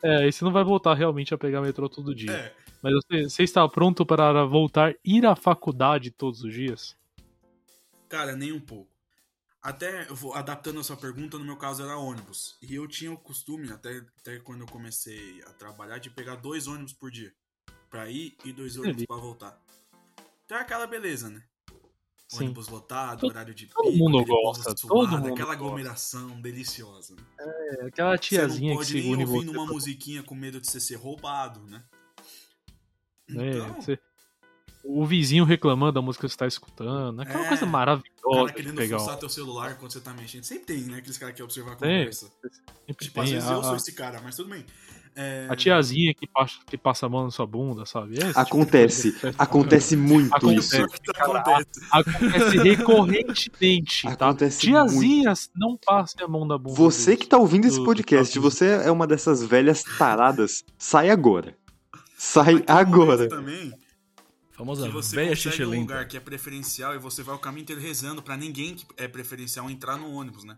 É, 0.04 0.28
e 0.28 0.32
você 0.32 0.44
não 0.44 0.52
vai 0.52 0.64
voltar 0.64 0.96
realmente 0.96 1.34
a 1.34 1.38
pegar 1.38 1.62
metrô 1.62 1.88
todo 1.88 2.16
dia. 2.16 2.32
É. 2.32 2.54
Mas 2.82 2.94
você, 2.94 3.24
você 3.30 3.44
está 3.44 3.68
pronto 3.70 4.04
para 4.06 4.44
voltar 4.46 4.96
ir 5.06 5.26
à 5.26 5.36
faculdade 5.36 6.10
todos 6.10 6.44
os 6.44 6.52
dias? 6.52 6.98
Cara, 8.10 8.36
nem 8.36 8.52
um 8.52 8.60
pouco. 8.60 8.91
Até, 9.62 10.10
eu 10.10 10.16
vou 10.16 10.34
adaptando 10.34 10.80
a 10.80 10.84
sua 10.84 10.98
pergunta, 10.98 11.38
no 11.38 11.46
meu 11.46 11.56
caso 11.56 11.84
era 11.84 11.96
ônibus. 11.98 12.58
E 12.64 12.74
eu 12.74 12.88
tinha 12.88 13.12
o 13.12 13.18
costume, 13.18 13.72
até, 13.72 14.04
até 14.20 14.40
quando 14.40 14.62
eu 14.62 14.68
comecei 14.68 15.40
a 15.44 15.52
trabalhar, 15.54 16.00
de 16.00 16.10
pegar 16.10 16.36
dois 16.36 16.68
ônibus 16.68 16.94
por 16.94 17.12
dia. 17.12 17.32
Pra 17.90 18.10
ir 18.10 18.36
e 18.44 18.52
dois 18.52 18.76
ônibus 18.78 19.06
pra 19.06 19.18
voltar. 19.18 19.62
Então 20.46 20.58
é 20.58 20.62
aquela 20.62 20.88
beleza, 20.88 21.30
né? 21.30 21.44
Sim. 22.28 22.46
Ônibus 22.46 22.70
lotado, 22.70 23.20
Todo- 23.20 23.30
horário 23.30 23.54
de 23.54 23.68
todo 23.68 23.84
pico, 23.92 23.98
mundo 23.98 24.26
gosta, 24.26 24.64
suado, 24.64 24.82
todo 24.88 25.08
mundo 25.10 25.34
aquela 25.34 25.36
gosta. 25.50 25.54
aglomeração 25.54 26.42
deliciosa. 26.42 27.14
Né? 27.16 27.24
É, 27.40 27.86
aquela 27.88 28.14
Você 28.18 28.24
tiazinha 28.30 28.74
não 28.74 28.80
que 28.80 28.86
pode 28.86 28.94
nem 28.94 29.04
segura 29.04 29.22
em 29.22 29.26
ouvir 29.26 29.40
você. 29.40 29.46
numa 29.54 29.66
pra- 29.66 29.74
musiquinha 29.74 30.24
com 30.24 30.34
medo 30.34 30.60
de 30.62 30.68
você 30.72 30.80
ser 30.80 30.96
roubado, 30.96 31.60
né? 31.68 31.84
É, 33.30 33.34
Então, 33.50 33.74
você- 33.82 34.00
O 34.84 35.06
vizinho 35.06 35.46
reclamando 35.46 35.94
da 35.94 36.02
música 36.02 36.26
que 36.28 36.32
você 36.34 36.38
tá 36.38 36.48
escutando. 36.48 37.22
Aquela 37.22 37.46
É, 37.46 37.48
coisa 37.48 37.66
o 37.66 37.68
maravilhosa 37.68 38.12
cara 38.24 38.46
de 38.48 38.54
querendo 38.54 38.76
pegar. 38.76 39.00
fuçar 39.00 39.18
teu 39.18 39.30
celular 39.30 39.78
quando 39.78 39.92
você 39.92 40.00
tá 40.02 40.14
mexendo. 40.14 40.44
Sempre 40.44 40.66
tem, 40.66 40.82
né? 40.84 40.98
Aqueles 40.98 41.18
caras 41.18 41.34
que 41.34 41.38
querem 41.38 41.46
observar 41.46 41.74
a 41.74 41.76
conversa. 41.76 42.26
Sempre 42.88 43.06
Tipo, 43.06 43.20
às 43.22 43.26
tem 43.30 43.36
vezes 43.36 43.50
a, 43.50 43.54
eu 43.54 43.64
sou 43.64 43.76
esse 43.76 43.92
cara, 43.94 44.20
mas 44.24 44.36
tudo 44.36 44.50
bem. 44.50 44.66
É, 45.14 45.46
a 45.50 45.56
tiazinha 45.58 46.14
que 46.14 46.26
passa, 46.26 46.56
que 46.66 46.78
passa 46.78 47.06
a 47.06 47.10
mão 47.10 47.26
na 47.26 47.32
sua 47.32 47.46
bunda, 47.46 47.86
sabe? 47.86 48.14
Esse 48.14 48.22
tipo 48.22 48.34
de 48.34 48.40
Acontece. 48.40 49.18
Acontece 49.38 49.96
muito 49.98 50.34
Acontece. 50.34 50.78
isso. 50.78 50.86
Isso 50.86 51.12
acontece. 51.18 51.70
Acontece 51.92 52.58
recorrentemente, 52.60 54.04
tá? 54.16 54.30
Acontece 54.30 54.62
Tiazinhas, 54.62 55.50
não 55.56 55.78
passem 55.78 56.24
a 56.24 56.28
mão 56.28 56.46
na 56.46 56.58
bunda. 56.58 56.76
Você 56.76 57.18
que 57.18 57.28
tá 57.28 57.38
ouvindo 57.38 57.66
esse 57.68 57.84
podcast, 57.84 58.38
você 58.40 58.68
é 58.86 58.92
uma 58.92 59.06
dessas 59.06 59.44
velhas 59.44 59.84
taradas, 59.98 60.64
sai 60.78 61.10
agora. 61.10 61.56
Sai 62.18 62.64
agora. 62.68 63.28
Também, 63.28 63.74
Famosa 64.62 64.86
que 64.86 64.94
você 64.94 65.16
velha 65.16 65.30
consegue 65.30 65.66
um 65.66 65.80
lugar 65.80 66.08
que 66.08 66.16
é 66.16 66.20
preferencial 66.20 66.94
e 66.94 67.00
você 67.00 67.24
vai 67.24 67.34
o 67.34 67.40
caminho 67.40 67.64
inteiro 67.64 67.82
rezando 67.82 68.22
pra 68.22 68.38
ninguém 68.38 68.76
que 68.76 68.86
é 68.96 69.08
preferencial 69.08 69.68
entrar 69.72 69.98
no 69.98 70.14
ônibus, 70.14 70.44
né? 70.44 70.56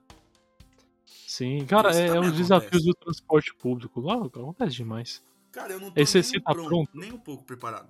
Sim, 1.25 1.65
cara, 1.65 1.89
Isso 1.89 1.99
é, 1.99 2.07
é 2.07 2.31
desafios 2.31 2.51
acontece. 2.51 2.85
do 2.85 2.93
transporte 2.95 3.53
público. 3.55 4.01
Lá 4.01 4.15
acontece 4.15 4.75
demais. 4.75 5.23
Cara, 5.53 5.71
eu 5.71 5.79
não 5.79 5.89
tô 5.89 6.01
Esse 6.01 6.19
nem, 6.19 6.41
tá 6.41 6.51
pronto, 6.51 6.67
pronto? 6.67 6.89
nem 6.93 7.13
um 7.13 7.17
pouco 7.17 7.45
preparado. 7.45 7.89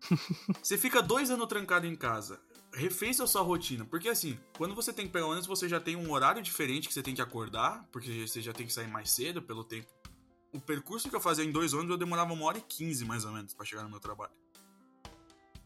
você 0.60 0.76
fica 0.76 1.00
dois 1.00 1.30
anos 1.30 1.46
trancado 1.46 1.86
em 1.86 1.94
casa. 1.94 2.40
Refez 2.72 3.20
a 3.20 3.26
sua 3.28 3.42
rotina. 3.42 3.84
Porque 3.84 4.08
assim, 4.08 4.36
quando 4.56 4.74
você 4.74 4.92
tem 4.92 5.06
que 5.06 5.12
pegar 5.12 5.26
ônibus, 5.26 5.46
você 5.46 5.68
já 5.68 5.78
tem 5.78 5.94
um 5.94 6.10
horário 6.10 6.42
diferente 6.42 6.88
que 6.88 6.94
você 6.94 7.04
tem 7.04 7.14
que 7.14 7.22
acordar, 7.22 7.86
porque 7.92 8.26
você 8.26 8.42
já 8.42 8.52
tem 8.52 8.66
que 8.66 8.72
sair 8.72 8.88
mais 8.88 9.12
cedo 9.12 9.40
pelo 9.40 9.62
tempo. 9.62 9.86
O 10.52 10.60
percurso 10.60 11.08
que 11.08 11.14
eu 11.14 11.20
fazia 11.20 11.44
em 11.44 11.52
dois 11.52 11.72
ônibus, 11.72 11.92
eu 11.92 11.98
demorava 11.98 12.32
uma 12.32 12.46
hora 12.46 12.58
e 12.58 12.62
quinze, 12.62 13.04
mais 13.04 13.24
ou 13.24 13.30
menos, 13.30 13.54
pra 13.54 13.64
chegar 13.64 13.84
no 13.84 13.90
meu 13.90 14.00
trabalho. 14.00 14.32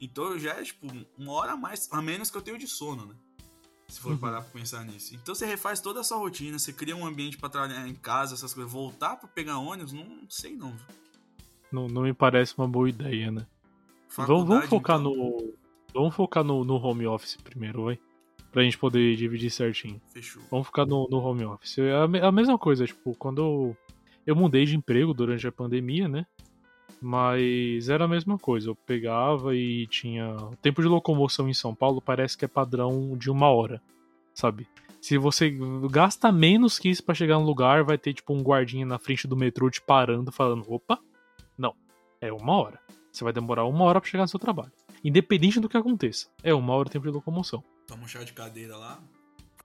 Então 0.04 0.36
já 0.36 0.54
é, 0.54 0.62
tipo, 0.64 0.86
uma 1.16 1.32
hora 1.32 1.52
a 1.52 1.56
mais, 1.56 1.88
a 1.92 2.02
menos 2.02 2.28
que 2.28 2.36
eu 2.36 2.42
tenho 2.42 2.58
de 2.58 2.66
sono, 2.66 3.06
né? 3.06 3.14
Se 3.86 4.00
for 4.00 4.12
Uhum. 4.12 4.18
parar 4.18 4.40
pra 4.42 4.50
pensar 4.50 4.84
nisso. 4.84 5.14
Então 5.14 5.32
você 5.34 5.46
refaz 5.46 5.80
toda 5.80 6.00
a 6.00 6.04
sua 6.04 6.16
rotina, 6.18 6.58
você 6.58 6.72
cria 6.72 6.96
um 6.96 7.06
ambiente 7.06 7.38
pra 7.38 7.48
trabalhar 7.48 7.86
em 7.86 7.94
casa, 7.94 8.34
essas 8.34 8.52
coisas. 8.52 8.72
Voltar 8.72 9.16
pra 9.16 9.28
pegar 9.28 9.58
ônibus, 9.58 9.92
não 9.92 10.06
sei 10.28 10.56
não. 10.56 10.74
Não, 11.70 11.86
não 11.88 12.02
me 12.02 12.12
parece 12.12 12.54
uma 12.58 12.66
boa 12.66 12.88
ideia, 12.88 13.30
né? 13.30 13.46
Vamos, 14.16 14.28
vamos 14.28 14.66
Faculdade, 14.66 14.68
focar 14.68 14.98
então, 15.00 15.14
no. 15.14 15.54
Vamos 15.94 16.14
focar 16.14 16.42
no, 16.42 16.64
no 16.64 16.74
home 16.76 17.06
office 17.06 17.36
primeiro, 17.36 17.84
vai. 17.84 17.98
Pra 18.50 18.62
gente 18.62 18.76
poder 18.78 19.14
dividir 19.16 19.50
certinho. 19.50 20.00
Fechou. 20.12 20.42
Vamos 20.50 20.66
ficar 20.66 20.84
no, 20.84 21.06
no 21.08 21.18
home 21.18 21.44
office. 21.44 21.78
É 21.78 21.92
a, 21.92 22.28
a 22.28 22.32
mesma 22.32 22.58
coisa, 22.58 22.86
tipo, 22.86 23.14
quando 23.16 23.40
eu, 23.40 23.76
eu 24.26 24.34
mudei 24.36 24.64
de 24.66 24.76
emprego 24.76 25.14
durante 25.14 25.46
a 25.46 25.52
pandemia, 25.52 26.08
né? 26.08 26.26
Mas 27.00 27.88
era 27.88 28.04
a 28.04 28.08
mesma 28.08 28.38
coisa. 28.38 28.70
Eu 28.70 28.76
pegava 28.76 29.54
e 29.56 29.86
tinha. 29.88 30.36
O 30.36 30.56
tempo 30.56 30.80
de 30.80 30.88
locomoção 30.88 31.48
em 31.48 31.54
São 31.54 31.74
Paulo 31.74 32.00
parece 32.00 32.38
que 32.38 32.44
é 32.44 32.48
padrão 32.48 33.16
de 33.16 33.30
uma 33.30 33.48
hora, 33.48 33.82
sabe? 34.32 34.68
Se 35.00 35.18
você 35.18 35.50
gasta 35.90 36.30
menos 36.30 36.78
que 36.78 36.88
isso 36.88 37.02
pra 37.02 37.14
chegar 37.14 37.36
no 37.36 37.44
lugar, 37.44 37.82
vai 37.82 37.98
ter 37.98 38.14
tipo 38.14 38.32
um 38.32 38.40
guardinha 38.40 38.86
na 38.86 39.00
frente 39.00 39.26
do 39.26 39.36
metrô 39.36 39.68
te 39.68 39.82
parando, 39.82 40.30
falando: 40.30 40.64
opa, 40.72 41.00
não, 41.58 41.74
é 42.20 42.32
uma 42.32 42.54
hora. 42.54 42.78
Você 43.10 43.24
vai 43.24 43.32
demorar 43.32 43.64
uma 43.64 43.84
hora 43.84 44.00
pra 44.00 44.08
chegar 44.08 44.22
no 44.22 44.28
seu 44.28 44.38
trabalho. 44.38 44.72
Independente 45.04 45.58
do 45.58 45.68
que 45.68 45.76
aconteça. 45.76 46.28
É 46.42 46.54
uma 46.54 46.72
hora 46.72 46.88
o 46.88 46.90
tempo 46.90 47.04
de 47.04 47.12
locomoção. 47.12 47.64
Toma 47.86 48.04
um 48.04 48.08
chá 48.08 48.22
de 48.22 48.32
cadeira 48.32 48.76
lá. 48.76 49.02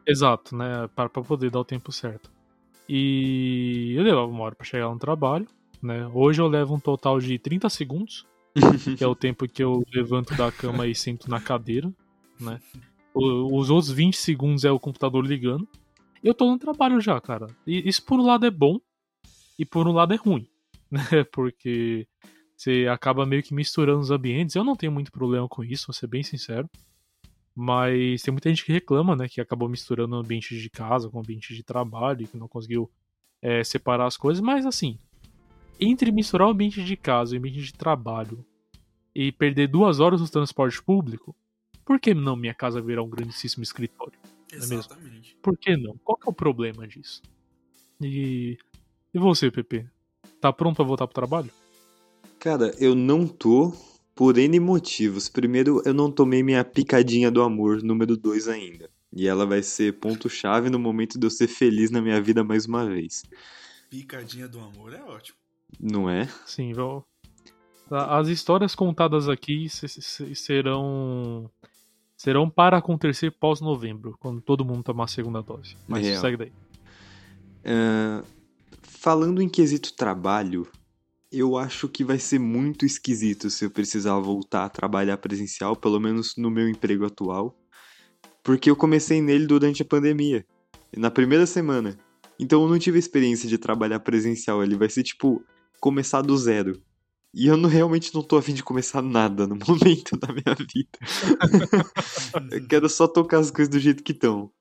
Exato, 0.07 0.55
né? 0.55 0.89
Para 0.95 1.07
pra 1.07 1.21
poder 1.21 1.51
dar 1.51 1.59
o 1.59 1.65
tempo 1.65 1.91
certo. 1.91 2.31
E 2.89 3.93
eu 3.95 4.03
levava 4.03 4.25
uma 4.25 4.43
hora 4.43 4.55
pra 4.55 4.65
chegar 4.65 4.89
no 4.89 4.97
trabalho, 4.97 5.47
né? 5.81 6.07
Hoje 6.13 6.41
eu 6.41 6.47
levo 6.47 6.75
um 6.75 6.79
total 6.79 7.19
de 7.19 7.37
30 7.37 7.69
segundos, 7.69 8.25
que 8.97 9.03
é 9.03 9.07
o 9.07 9.15
tempo 9.15 9.47
que 9.47 9.63
eu 9.63 9.83
levanto 9.93 10.35
da 10.35 10.51
cama 10.51 10.87
e 10.87 10.95
sento 10.95 11.29
na 11.29 11.39
cadeira, 11.39 11.93
né? 12.39 12.59
Os 13.13 13.69
outros 13.69 13.91
20 13.91 14.15
segundos 14.15 14.63
é 14.63 14.71
o 14.71 14.79
computador 14.79 15.25
ligando. 15.25 15.67
Eu 16.23 16.33
tô 16.33 16.51
no 16.51 16.59
trabalho 16.59 17.01
já, 17.01 17.19
cara. 17.19 17.47
E 17.65 17.87
isso 17.87 18.03
por 18.03 18.19
um 18.19 18.25
lado 18.25 18.45
é 18.45 18.51
bom 18.51 18.79
e 19.57 19.65
por 19.65 19.87
um 19.87 19.91
lado 19.91 20.13
é 20.13 20.17
ruim, 20.17 20.47
né? 20.91 21.23
Porque 21.31 22.07
você 22.55 22.87
acaba 22.91 23.25
meio 23.25 23.43
que 23.43 23.53
misturando 23.53 23.99
os 23.99 24.11
ambientes. 24.11 24.55
Eu 24.55 24.63
não 24.63 24.75
tenho 24.75 24.91
muito 24.91 25.11
problema 25.11 25.47
com 25.47 25.63
isso, 25.63 25.87
vou 25.87 25.93
ser 25.93 26.07
bem 26.07 26.23
sincero. 26.23 26.69
Mas 27.55 28.21
tem 28.21 28.31
muita 28.31 28.49
gente 28.49 28.63
que 28.63 28.71
reclama, 28.71 29.15
né? 29.15 29.27
Que 29.27 29.41
acabou 29.41 29.67
misturando 29.67 30.15
o 30.15 30.19
ambiente 30.19 30.59
de 30.59 30.69
casa 30.69 31.09
com 31.09 31.17
o 31.17 31.21
ambiente 31.21 31.55
de 31.55 31.63
trabalho 31.63 32.21
e 32.21 32.27
que 32.27 32.37
não 32.37 32.47
conseguiu 32.47 32.89
é, 33.41 33.63
separar 33.63 34.05
as 34.05 34.15
coisas. 34.15 34.41
Mas 34.41 34.63
assim, 34.63 34.99
entre 35.79 36.11
misturar 36.11 36.47
o 36.47 36.51
ambiente 36.51 36.83
de 36.83 36.95
casa 36.95 37.33
e 37.33 37.37
o 37.37 37.39
ambiente 37.39 37.61
de 37.61 37.73
trabalho 37.73 38.45
e 39.13 39.31
perder 39.31 39.67
duas 39.67 39.99
horas 39.99 40.21
no 40.21 40.29
transporte 40.29 40.81
público, 40.81 41.35
por 41.83 41.99
que 41.99 42.13
não 42.13 42.35
minha 42.35 42.53
casa 42.53 42.81
virar 42.81 43.03
um 43.03 43.09
grandíssimo 43.09 43.63
escritório? 43.63 44.19
É 44.51 44.57
mesmo? 44.57 44.79
Exatamente. 44.79 45.37
Por 45.41 45.57
que 45.57 45.75
não? 45.75 45.97
Qual 46.03 46.17
que 46.17 46.27
é 46.27 46.31
o 46.31 46.33
problema 46.33 46.87
disso? 46.87 47.21
E, 48.01 48.57
e 49.13 49.19
você, 49.19 49.49
Pepe? 49.49 49.87
Tá 50.39 50.53
pronto 50.53 50.75
pra 50.75 50.85
voltar 50.85 51.07
pro 51.07 51.15
trabalho? 51.15 51.49
Cara, 52.39 52.73
eu 52.79 52.93
não 52.93 53.27
tô 53.27 53.73
por 54.13 54.37
N 54.37 54.59
motivos. 54.59 55.29
Primeiro, 55.29 55.81
eu 55.85 55.93
não 55.93 56.11
tomei 56.11 56.43
minha 56.43 56.63
picadinha 56.63 57.31
do 57.31 57.41
amor 57.41 57.81
número 57.81 58.15
2 58.15 58.47
ainda. 58.47 58.89
E 59.13 59.27
ela 59.27 59.45
vai 59.45 59.63
ser 59.63 59.99
ponto-chave 59.99 60.69
no 60.69 60.77
momento 60.77 61.17
de 61.17 61.25
eu 61.25 61.31
ser 61.31 61.47
feliz 61.47 61.89
na 61.89 62.01
minha 62.01 62.21
vida 62.21 62.43
mais 62.43 62.65
uma 62.65 62.85
vez. 62.85 63.23
Picadinha 63.89 64.47
do 64.47 64.59
amor 64.59 64.93
é 64.93 65.01
ótimo. 65.01 65.37
Não 65.79 66.09
é? 66.09 66.27
Sim, 66.45 66.73
As 67.89 68.27
histórias 68.27 68.75
contadas 68.75 69.29
aqui 69.29 69.69
se- 69.69 69.87
se- 69.87 70.35
serão 70.35 71.49
serão 72.15 72.49
para 72.49 72.77
acontecer 72.77 73.31
pós-novembro, 73.31 74.15
quando 74.19 74.41
todo 74.41 74.65
mundo 74.65 74.81
tomar 74.83 75.03
a 75.03 75.07
segunda 75.07 75.41
dose. 75.41 75.77
Mas 75.87 76.03
Real. 76.03 76.19
segue 76.21 76.37
daí. 76.37 76.51
Ah, 77.63 78.23
falando 78.81 79.41
em 79.41 79.47
quesito 79.47 79.93
trabalho, 79.93 80.67
eu 81.31 81.57
acho 81.57 81.87
que 81.87 82.03
vai 82.03 82.17
ser 82.17 82.39
muito 82.39 82.85
esquisito 82.85 83.49
se 83.49 83.65
eu 83.65 83.69
precisar 83.69 84.17
voltar 84.19 84.65
a 84.65 84.69
trabalhar 84.69 85.17
presencial, 85.17 85.75
pelo 85.75 85.99
menos 85.99 86.33
no 86.37 86.49
meu 86.49 86.67
emprego 86.67 87.05
atual, 87.05 87.55
porque 88.43 88.69
eu 88.69 88.75
comecei 88.75 89.21
nele 89.21 89.45
durante 89.45 89.81
a 89.81 89.85
pandemia, 89.85 90.45
na 90.95 91.11
primeira 91.11 91.45
semana. 91.45 91.97
Então 92.39 92.63
eu 92.63 92.69
não 92.69 92.79
tive 92.79 92.97
experiência 92.97 93.47
de 93.47 93.57
trabalhar 93.57 93.99
presencial, 93.99 94.63
ele 94.63 94.75
vai 94.75 94.89
ser 94.89 95.03
tipo 95.03 95.43
começar 95.79 96.21
do 96.21 96.37
zero. 96.37 96.81
E 97.33 97.47
eu 97.47 97.57
não, 97.57 97.69
realmente 97.69 98.13
não 98.15 98.23
tô 98.23 98.37
afim 98.37 98.53
de 98.53 98.63
começar 98.63 99.01
nada 99.01 99.45
no 99.45 99.55
momento 99.67 100.17
da 100.17 100.27
minha 100.27 100.55
vida. 100.55 100.97
eu 102.51 102.67
quero 102.67 102.89
só 102.89 103.07
tocar 103.07 103.39
as 103.39 103.51
coisas 103.51 103.69
do 103.69 103.79
jeito 103.79 104.03
que 104.03 104.11
estão. 104.11 104.51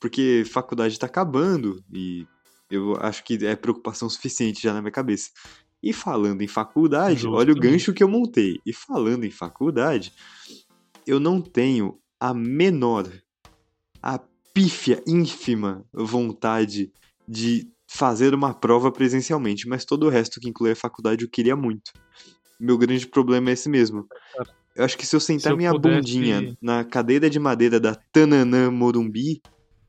Porque 0.00 0.44
faculdade 0.46 0.98
tá 0.98 1.06
acabando 1.06 1.82
e 1.92 2.26
eu 2.70 2.96
acho 3.00 3.24
que 3.24 3.44
é 3.44 3.56
preocupação 3.56 4.08
suficiente 4.08 4.62
já 4.62 4.72
na 4.72 4.80
minha 4.80 4.92
cabeça. 4.92 5.30
E 5.82 5.92
falando 5.92 6.42
em 6.42 6.48
faculdade, 6.48 7.26
olha 7.26 7.52
o 7.52 7.58
gancho 7.58 7.92
que 7.92 8.02
eu 8.02 8.08
montei. 8.08 8.60
E 8.64 8.72
falando 8.72 9.24
em 9.24 9.30
faculdade, 9.30 10.12
eu 11.06 11.20
não 11.20 11.40
tenho 11.40 11.98
a 12.20 12.34
menor, 12.34 13.10
a 14.02 14.18
pífia, 14.52 15.02
ínfima 15.06 15.84
vontade 15.92 16.92
de 17.26 17.70
fazer 17.88 18.34
uma 18.34 18.52
prova 18.54 18.92
presencialmente, 18.92 19.66
mas 19.68 19.84
todo 19.84 20.06
o 20.06 20.08
resto 20.10 20.38
que 20.40 20.48
inclui 20.48 20.72
a 20.72 20.76
faculdade 20.76 21.24
eu 21.24 21.30
queria 21.30 21.56
muito. 21.56 21.90
Meu 22.60 22.76
grande 22.76 23.06
problema 23.06 23.50
é 23.50 23.52
esse 23.54 23.68
mesmo. 23.68 24.06
Eu 24.74 24.84
acho 24.84 24.96
que 24.98 25.06
se 25.06 25.16
eu 25.16 25.20
sentar 25.20 25.42
Se 25.42 25.50
eu 25.50 25.56
minha 25.56 25.72
pudesse- 25.72 25.96
bundinha 25.96 26.56
na 26.60 26.84
cadeira 26.84 27.28
de 27.30 27.38
madeira 27.38 27.80
da 27.80 27.94
Tananã 28.12 28.70
Morumbi, 28.70 29.40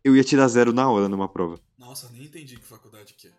eu 0.04 0.16
ia 0.16 0.24
tirar 0.24 0.48
zero 0.48 0.72
na 0.72 0.90
hora 0.90 1.08
numa 1.10 1.28
prova. 1.32 1.60
Nossa, 1.78 2.10
nem 2.12 2.24
entendi 2.26 2.56
que 2.58 2.64
faculdade 2.66 3.14
que 3.14 3.28
é. 3.28 3.32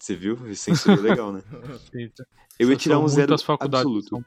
Você 0.00 0.14
viu? 0.14 0.36
Isso 0.50 0.74
seria 0.76 1.00
legal, 1.00 1.32
né? 1.32 1.42
Eu 2.58 2.70
ia 2.70 2.76
tirar 2.76 2.98
um 2.98 3.06
zero 3.06 3.36
absoluto. 3.60 4.20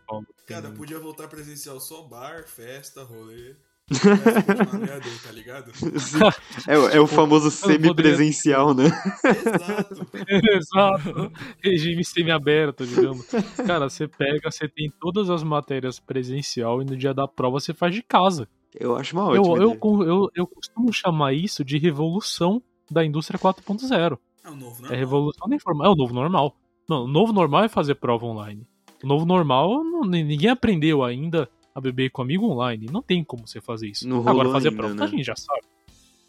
Cara, 0.46 0.72
podia 0.72 0.98
voltar 1.00 1.28
presencial 1.28 1.80
só 1.82 2.04
bar, 2.04 2.48
festa, 2.48 3.04
rolê. 3.04 3.56
Aí, 3.92 5.20
tá 5.24 5.32
ligado? 5.32 5.72
É, 6.68 6.78
o- 6.78 6.88
é 6.90 7.00
o 7.00 7.08
famoso 7.08 7.50
poderia- 7.52 7.82
semi-presencial, 7.84 8.74
né? 8.74 8.86
Exato. 9.24 10.08
Exato. 10.30 11.32
Regime 11.64 12.04
semi-aberto, 12.06 12.86
digamos. 12.86 13.26
Cara, 13.66 13.90
você 13.90 14.08
pega, 14.08 14.50
você 14.52 14.68
tem 14.68 14.92
todas 15.00 15.30
as 15.30 15.44
matérias 15.44 16.00
presencial 16.00 16.82
e 16.82 16.86
no 16.86 16.96
dia 16.96 17.14
da 17.14 17.28
prova 17.28 17.60
você 17.60 17.74
faz 17.74 17.94
de 17.94 18.02
casa. 18.04 18.48
Eu 18.80 18.96
acho 18.96 19.16
uma 19.16 19.36
Eu, 19.36 19.42
ótima 19.44 19.58
eu, 19.58 19.72
ideia. 19.72 19.80
eu, 19.84 20.04
eu, 20.04 20.30
eu 20.36 20.48
costumo 20.48 20.94
chamar 20.94 21.34
isso 21.34 21.64
de 21.66 21.78
revolução 21.78 22.62
da 22.90 23.04
indústria 23.06 23.40
4.0. 23.40 24.18
É 24.44 24.50
o 24.50 24.56
novo, 24.56 24.86
É 24.86 24.90
né? 24.92 24.96
revolução 24.96 25.48
da 25.50 25.56
informação. 25.56 25.92
É 25.92 25.94
o 25.94 25.98
novo 25.98 26.14
normal. 26.14 26.56
Não, 26.88 27.04
o 27.06 27.08
novo 27.08 27.34
normal 27.34 27.66
é 27.66 27.70
fazer 27.70 27.96
prova 27.96 28.26
online. 28.26 28.66
O 29.04 29.08
novo 29.08 29.26
normal, 29.26 29.84
não- 29.84 30.02
ninguém 30.04 30.50
aprendeu 30.50 31.04
ainda 31.04 31.50
a 31.74 31.82
beber 31.82 32.10
com 32.12 32.22
amigo 32.22 32.46
online. 32.46 32.88
Não 32.92 33.02
tem 33.02 33.24
como 33.24 33.48
você 33.48 33.62
fazer 33.62 33.88
isso. 33.88 34.08
Não 34.08 34.28
Agora, 34.28 34.50
fazer 34.52 34.70
ainda, 34.70 34.78
prova 34.78 34.94
né? 34.96 35.04
a 35.04 35.08
gente 35.08 35.24
já 35.24 35.36
sabe. 35.36 35.62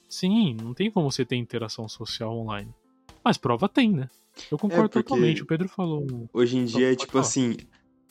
Sim, 0.09 0.57
não 0.61 0.75
tem 0.75 0.91
como 0.91 1.11
você 1.11 1.25
ter 1.25 1.37
interação 1.37 1.89
social 1.89 2.37
online. 2.37 2.71
Mas 3.25 3.37
prova 3.39 3.69
tem, 3.69 3.91
né? 3.93 4.09
Eu 4.51 4.59
concordo 4.59 4.87
É, 4.87 4.89
totalmente. 4.89 5.43
O 5.43 5.47
Pedro 5.47 5.69
falou. 5.69 6.29
Hoje 6.33 6.57
em 6.57 6.65
dia 6.65 6.93
é 6.93 6.97
tipo 6.97 7.13
falar. 7.13 7.23
assim: 7.25 7.57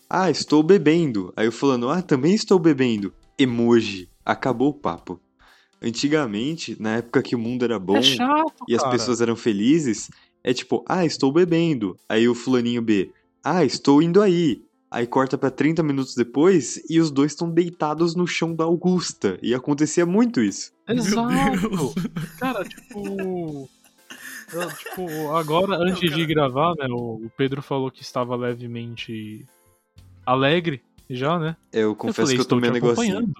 Ah, 0.09 0.29
estou 0.29 0.61
bebendo. 0.63 1.33
Aí 1.35 1.45
eu 1.45 1.51
falando, 1.51 1.89
ah, 1.89 2.01
também 2.01 2.33
estou 2.33 2.59
bebendo. 2.59 3.13
Emoji. 3.37 4.09
Acabou 4.25 4.69
o 4.69 4.73
papo. 4.73 5.19
Antigamente, 5.81 6.79
na 6.79 6.97
época 6.97 7.23
que 7.23 7.35
o 7.35 7.39
mundo 7.39 7.65
era 7.65 7.79
bom 7.79 7.97
é 7.97 8.03
chato, 8.03 8.53
e 8.67 8.75
as 8.75 8.81
cara. 8.81 8.91
pessoas 8.91 9.19
eram 9.19 9.35
felizes, 9.35 10.11
é 10.43 10.53
tipo, 10.53 10.85
ah, 10.87 11.03
estou 11.03 11.31
bebendo. 11.31 11.97
Aí 12.07 12.27
o 12.27 12.35
fulaninho 12.35 12.83
B, 12.83 13.11
ah, 13.43 13.65
estou 13.65 14.01
indo 14.01 14.21
aí. 14.21 14.61
Aí 14.91 15.07
corta 15.07 15.37
pra 15.37 15.49
30 15.49 15.81
minutos 15.81 16.13
depois 16.15 16.83
e 16.89 16.99
os 16.99 17.09
dois 17.09 17.31
estão 17.31 17.49
deitados 17.49 18.13
no 18.13 18.27
chão 18.27 18.53
da 18.53 18.65
Augusta. 18.65 19.39
E 19.41 19.53
acontecia 19.55 20.05
muito 20.05 20.41
isso. 20.41 20.73
Exato. 20.85 21.93
Cara, 22.37 22.65
tipo. 22.65 23.69
eu, 24.51 24.67
tipo, 24.77 25.31
agora, 25.33 25.77
antes 25.77 26.09
cara- 26.09 26.15
de 26.15 26.25
gravar, 26.25 26.73
né? 26.77 26.87
O 26.89 27.31
Pedro 27.37 27.61
falou 27.61 27.89
que 27.89 28.01
estava 28.01 28.35
levemente 28.35 29.45
alegre 30.25 30.81
já, 31.09 31.39
né? 31.39 31.55
Eu 31.71 31.81
Eu 31.91 31.95
confesso 31.95 32.21
falei, 32.21 32.35
que 32.35 32.39
eu 32.39 32.43
estou 32.43 32.57
tomei 32.57 32.69
um 32.69 32.73
negocinho. 32.73 33.33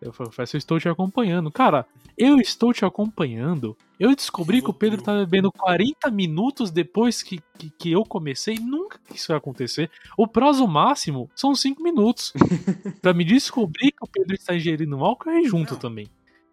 Eu 0.00 0.12
confesso, 0.12 0.54
eu 0.54 0.58
estou 0.58 0.78
te 0.78 0.88
acompanhando. 0.88 1.50
Cara, 1.50 1.84
eu 2.16 2.38
estou 2.38 2.72
te 2.72 2.84
acompanhando. 2.84 3.76
Eu 3.98 4.14
descobri 4.14 4.62
que 4.62 4.70
o 4.70 4.74
Pedro 4.74 5.02
tá 5.02 5.12
bebendo 5.12 5.50
40 5.50 6.08
minutos 6.10 6.70
depois 6.70 7.20
que, 7.20 7.40
que, 7.58 7.70
que 7.70 7.92
eu 7.92 8.04
comecei. 8.04 8.60
Nunca 8.60 9.00
que 9.08 9.16
isso 9.16 9.32
ia 9.32 9.36
acontecer. 9.36 9.90
O 10.16 10.28
prazo 10.28 10.66
máximo 10.68 11.28
são 11.34 11.52
5 11.52 11.82
minutos. 11.82 12.32
pra 13.02 13.12
me 13.12 13.24
descobrir 13.24 13.90
que 13.90 14.02
o 14.04 14.06
Pedro 14.06 14.34
está 14.34 14.54
ingerindo 14.54 15.02
álcool 15.04 15.30
e 15.30 15.48
junto 15.48 15.74
Não. 15.74 15.80
também. 15.80 16.08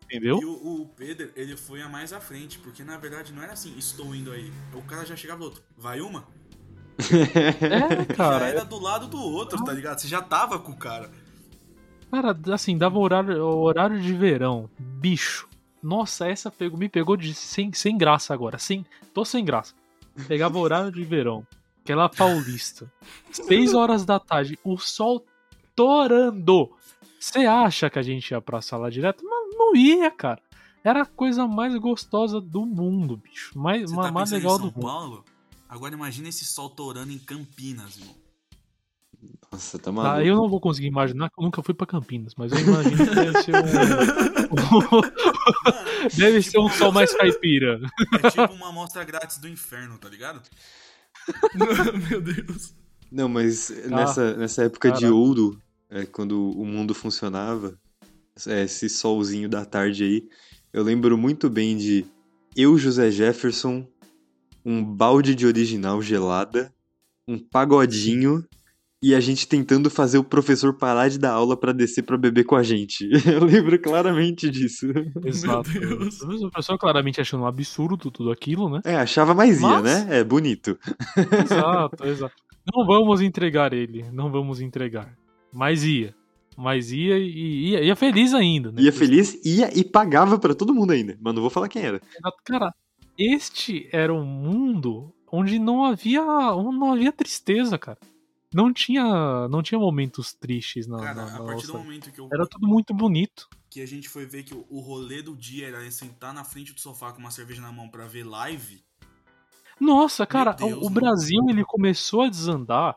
Entendeu? 0.06 0.40
E 0.42 0.46
o, 0.46 0.82
o 0.82 0.88
Pedro, 0.96 1.32
ele 1.36 1.56
foi 1.56 1.82
a 1.82 1.90
mais 1.90 2.14
à 2.14 2.20
frente, 2.20 2.58
porque 2.60 2.84
na 2.84 2.98
verdade 2.98 3.32
não 3.32 3.44
era 3.44 3.54
assim, 3.54 3.76
estou 3.78 4.16
indo 4.16 4.32
aí. 4.32 4.52
O 4.74 4.82
cara 4.84 5.06
já 5.06 5.16
chegava 5.16 5.44
outro, 5.44 5.64
vai 5.78 6.02
uma? 6.02 6.28
É, 7.62 8.06
cara. 8.14 8.40
já 8.40 8.48
era 8.48 8.66
do 8.66 8.80
lado 8.80 9.08
do 9.08 9.20
outro, 9.20 9.64
tá 9.64 9.74
ligado? 9.74 10.00
Você 10.00 10.08
já 10.08 10.22
tava 10.22 10.58
com 10.60 10.72
o 10.72 10.78
cara. 10.78 11.12
Cara, 12.16 12.38
assim, 12.54 12.78
dava 12.78 12.98
horário, 12.98 13.44
horário 13.44 14.00
de 14.00 14.14
verão. 14.14 14.70
Bicho. 14.80 15.50
Nossa, 15.84 16.30
essa 16.30 16.50
pegou, 16.50 16.80
me 16.80 16.88
pegou 16.88 17.18
de 17.18 17.34
sem, 17.34 17.74
sem 17.74 17.98
graça 17.98 18.34
agora. 18.34 18.58
Sem, 18.58 18.86
tô 19.14 19.26
sem 19.26 19.44
graça. 19.44 19.76
Pegava 20.26 20.58
horário 20.58 20.90
de 20.94 21.04
verão. 21.04 21.46
Aquela 21.84 22.08
paulista. 22.08 22.90
Seis 23.30 23.74
horas 23.74 24.06
da 24.06 24.18
tarde. 24.18 24.58
O 24.64 24.78
sol 24.78 25.26
torando. 25.76 26.72
Você 27.20 27.40
acha 27.40 27.90
que 27.90 28.00
a 28.00 28.02
gente 28.02 28.32
ia 28.32 28.40
pra 28.40 28.62
sala 28.62 28.90
direto? 28.90 29.22
Mas 29.26 29.58
não 29.58 29.76
ia, 29.76 30.10
cara. 30.10 30.42
Era 30.86 31.02
a 31.02 31.06
coisa 31.06 31.46
mais 31.46 31.76
gostosa 31.76 32.40
do 32.40 32.66
mundo, 32.66 33.18
bicho. 33.18 33.60
Mais, 33.60 33.92
tá 33.92 34.10
mais 34.10 34.32
legal 34.32 34.56
em 34.56 34.60
São 34.60 34.70
do 34.70 34.74
mundo. 34.74 34.86
Paulo? 34.86 35.26
Agora 35.68 35.94
imagina 35.94 36.30
esse 36.30 36.46
sol 36.46 36.70
torando 36.70 37.12
em 37.12 37.20
Campinas, 37.20 37.98
irmão. 37.98 38.16
Nossa, 39.52 39.78
tá 39.78 39.86
Tá, 39.86 39.92
maluco. 39.92 40.28
eu 40.28 40.36
não 40.36 40.50
vou 40.50 40.60
conseguir 40.60 40.88
imaginar 40.88 41.30
que 41.30 41.40
eu 41.40 41.44
nunca 41.44 41.62
fui 41.64 41.74
pra 41.74 41.88
Campinas, 41.88 42.34
mas 42.36 42.52
eu 42.52 42.60
imagino 42.60 42.98
que 42.98 43.16
deve 43.16 43.44
ser 43.44 43.56
um. 43.56 45.02
deve 46.18 46.42
ser 46.42 46.60
um 46.60 46.70
sol 46.70 46.92
mais 46.92 47.14
caipira. 47.16 47.80
É 48.24 48.30
tipo 48.30 48.54
uma 48.54 48.70
amostra 48.70 49.04
grátis 49.04 49.38
do 49.38 49.48
inferno, 49.48 49.98
tá 49.98 50.10
ligado? 50.10 50.42
Meu 52.10 52.22
Deus. 52.22 52.74
Não, 53.12 53.30
mas 53.30 53.70
nessa, 53.88 54.36
nessa 54.36 54.64
época 54.64 54.92
de 54.92 55.06
ouro, 55.08 55.58
é, 55.90 56.06
quando 56.06 56.52
o 56.52 56.66
mundo 56.66 56.94
funcionava, 56.94 57.80
é, 58.48 58.64
esse 58.64 58.90
solzinho 58.90 59.48
da 59.48 59.64
tarde 59.64 60.04
aí, 60.04 60.28
eu 60.74 60.84
lembro 60.84 61.18
muito 61.18 61.50
bem 61.50 61.78
de 61.78 62.06
eu, 62.56 62.78
José 62.78 63.10
Jefferson, 63.12 63.88
um 64.66 64.84
balde 64.84 65.36
de 65.36 65.46
original 65.46 66.02
gelada, 66.02 66.74
um 67.28 67.38
pagodinho 67.38 68.46
e 69.08 69.14
a 69.14 69.20
gente 69.20 69.48
tentando 69.48 69.88
fazer 69.90 70.18
o 70.18 70.24
professor 70.24 70.74
parar 70.74 71.10
de 71.10 71.20
dar 71.20 71.32
aula 71.34 71.56
pra 71.56 71.72
descer 71.72 72.02
pra 72.04 72.18
beber 72.18 72.44
com 72.44 72.56
a 72.56 72.64
gente. 72.64 73.08
Eu 73.32 73.44
lembro 73.46 73.78
claramente 73.80 74.50
disso. 74.50 74.88
Exato. 75.24 75.70
Deus. 75.72 76.22
O 76.22 76.50
pessoal 76.50 76.78
claramente 76.78 77.22
achando 77.22 77.44
um 77.44 77.48
absurdo 77.48 78.10
tudo 78.10 78.32
aquilo, 78.32 78.68
né? 78.70 78.82
É, 78.84 78.96
achava 78.96 79.36
mais 79.36 79.62
ia, 79.62 79.68
Mas- 79.68 79.84
né? 79.84 80.08
É 80.20 80.24
bonito. 80.24 80.76
Exato, 81.44 82.04
exato. 82.08 82.34
Não 82.74 82.84
vamos 82.86 83.22
entregar 83.22 83.74
ele, 83.74 84.04
não 84.12 84.32
vamos 84.32 84.60
entregar. 84.60 85.14
Mas 85.54 85.84
ia. 85.84 86.16
Mas 86.58 86.92
ia 86.92 87.20
e 87.20 87.70
ia, 87.72 87.84
ia 87.84 87.96
feliz 87.96 88.34
ainda, 88.34 88.72
né? 88.72 88.82
Ia 88.82 88.92
feliz, 88.92 89.40
ia 89.46 89.70
e 89.78 89.84
pagava 89.84 90.40
pra 90.40 90.56
todo 90.56 90.74
mundo 90.74 90.92
ainda. 90.92 91.16
Mas 91.22 91.36
não 91.36 91.42
vou 91.42 91.52
falar 91.52 91.68
quem 91.70 91.84
era. 91.84 92.02
Cara, 92.44 92.74
este 93.20 93.88
era 93.92 94.12
um 94.12 94.26
mundo 94.26 95.14
onde 95.32 95.60
não 95.60 95.84
havia, 95.84 96.24
onde 96.56 96.80
não 96.80 96.94
havia 96.94 97.12
tristeza, 97.12 97.78
cara. 97.78 98.00
Não 98.56 98.72
tinha, 98.72 99.48
não 99.50 99.62
tinha 99.62 99.78
momentos 99.78 100.32
tristes 100.32 100.88
na, 100.88 100.98
Cara, 100.98 101.26
na- 101.26 101.36
a 101.36 101.44
partir 101.44 101.68
do 101.68 101.74
momento 101.74 102.10
que, 102.10 102.20
eu, 102.22 102.30
Era 102.32 102.48
tudo 102.48 102.66
muito 102.66 102.94
bonito. 102.94 103.50
que 103.70 103.82
a 103.82 103.86
gente 103.86 104.08
foi 104.08 104.26
ver 104.26 104.44
que 104.44 104.54
o, 104.54 104.66
o 104.70 104.80
rolê 104.80 105.22
do 105.22 105.36
dia 105.36 105.68
era 105.68 105.92
sentar 105.92 106.34
na 106.34 106.46
frente 106.46 106.72
do 106.72 106.80
sofá 106.80 107.12
com 107.12 107.20
uma 107.20 107.32
cerveja 107.32 107.62
na 107.62 107.70
mão 107.70 107.90
pra 107.90 108.08
ver 108.08 108.24
live, 108.24 108.82
Nossa, 109.78 110.26
cara, 110.26 110.54
Deus, 110.54 110.88
o. 110.88 110.90
Brasil 110.90 111.42
ele 111.50 111.66
começou 111.66 112.22
a 112.22 112.30
desandar 112.30 112.96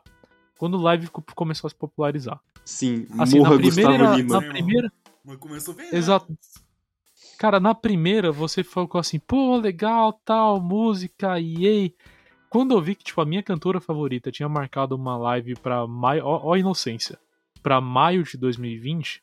quando 0.57 0.75
o 0.77 0.81
live 0.81 1.09
co- 1.09 1.21
começou 1.35 1.67
a 1.67 1.71
se 1.71 1.75
popularizar. 1.75 2.39
Sim, 2.63 3.05
Assim, 3.17 3.39
morra 3.39 3.51
na 3.51 3.57
primeira, 3.57 3.97
Gustavo 3.97 4.15
Lima. 4.17 4.35
na 4.41 4.47
primeira, 4.47 4.93
mas 5.25 5.37
começou 5.39 5.73
bem. 5.73 5.89
Exato. 5.93 6.31
Né? 6.31 6.37
cara, 7.37 7.59
na 7.59 7.75
primeira 7.75 8.31
você 8.31 8.63
falou 8.63 8.89
assim, 8.95 9.19
pô, 9.19 9.57
legal, 9.57 10.13
tal, 10.23 10.61
música, 10.61 11.37
yay. 11.37 11.93
Quando 12.49 12.73
eu 12.73 12.81
vi 12.81 12.95
que 12.95 13.03
tipo 13.03 13.21
a 13.21 13.25
minha 13.25 13.43
cantora 13.43 13.79
favorita 13.79 14.31
tinha 14.31 14.49
marcado 14.49 14.95
uma 14.95 15.15
live 15.15 15.55
pra 15.55 15.85
maio, 15.85 16.25
ó, 16.25 16.41
ó 16.43 16.55
inocência, 16.55 17.19
pra 17.61 17.79
maio 17.79 18.23
de 18.23 18.37
2020, 18.37 19.21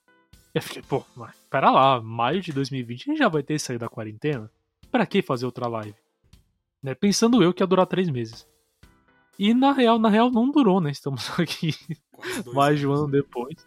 eu 0.54 0.62
fiquei, 0.62 0.82
pô, 0.82 1.04
mas 1.16 1.34
pera 1.50 1.70
lá, 1.70 2.00
maio 2.00 2.40
de 2.40 2.52
2020 2.52 3.02
a 3.02 3.12
gente 3.12 3.18
já 3.18 3.28
vai 3.28 3.42
ter 3.42 3.58
saído 3.58 3.80
da 3.80 3.88
quarentena? 3.88 4.50
Pra 4.90 5.04
que 5.04 5.20
fazer 5.22 5.44
outra 5.44 5.66
live? 5.66 5.94
Né? 6.82 6.94
Pensando 6.94 7.42
eu 7.42 7.52
que 7.52 7.62
ia 7.62 7.66
durar 7.66 7.86
três 7.86 8.08
meses. 8.08 8.46
E 9.38 9.52
na 9.52 9.72
real, 9.72 9.98
na 9.98 10.08
real 10.08 10.30
não 10.30 10.50
durou, 10.50 10.80
né? 10.80 10.90
Estamos 10.90 11.28
aqui 11.38 11.74
mais 12.54 12.78
de 12.78 12.86
um 12.86 12.92
ano 12.92 13.08
depois. 13.08 13.66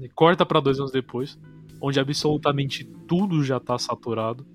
E 0.00 0.08
Corta 0.08 0.46
pra 0.46 0.60
dois 0.60 0.78
anos 0.78 0.92
depois, 0.92 1.38
onde 1.80 2.00
absolutamente 2.00 2.84
tudo 3.06 3.44
já 3.44 3.60
tá 3.60 3.76
saturado. 3.76 4.46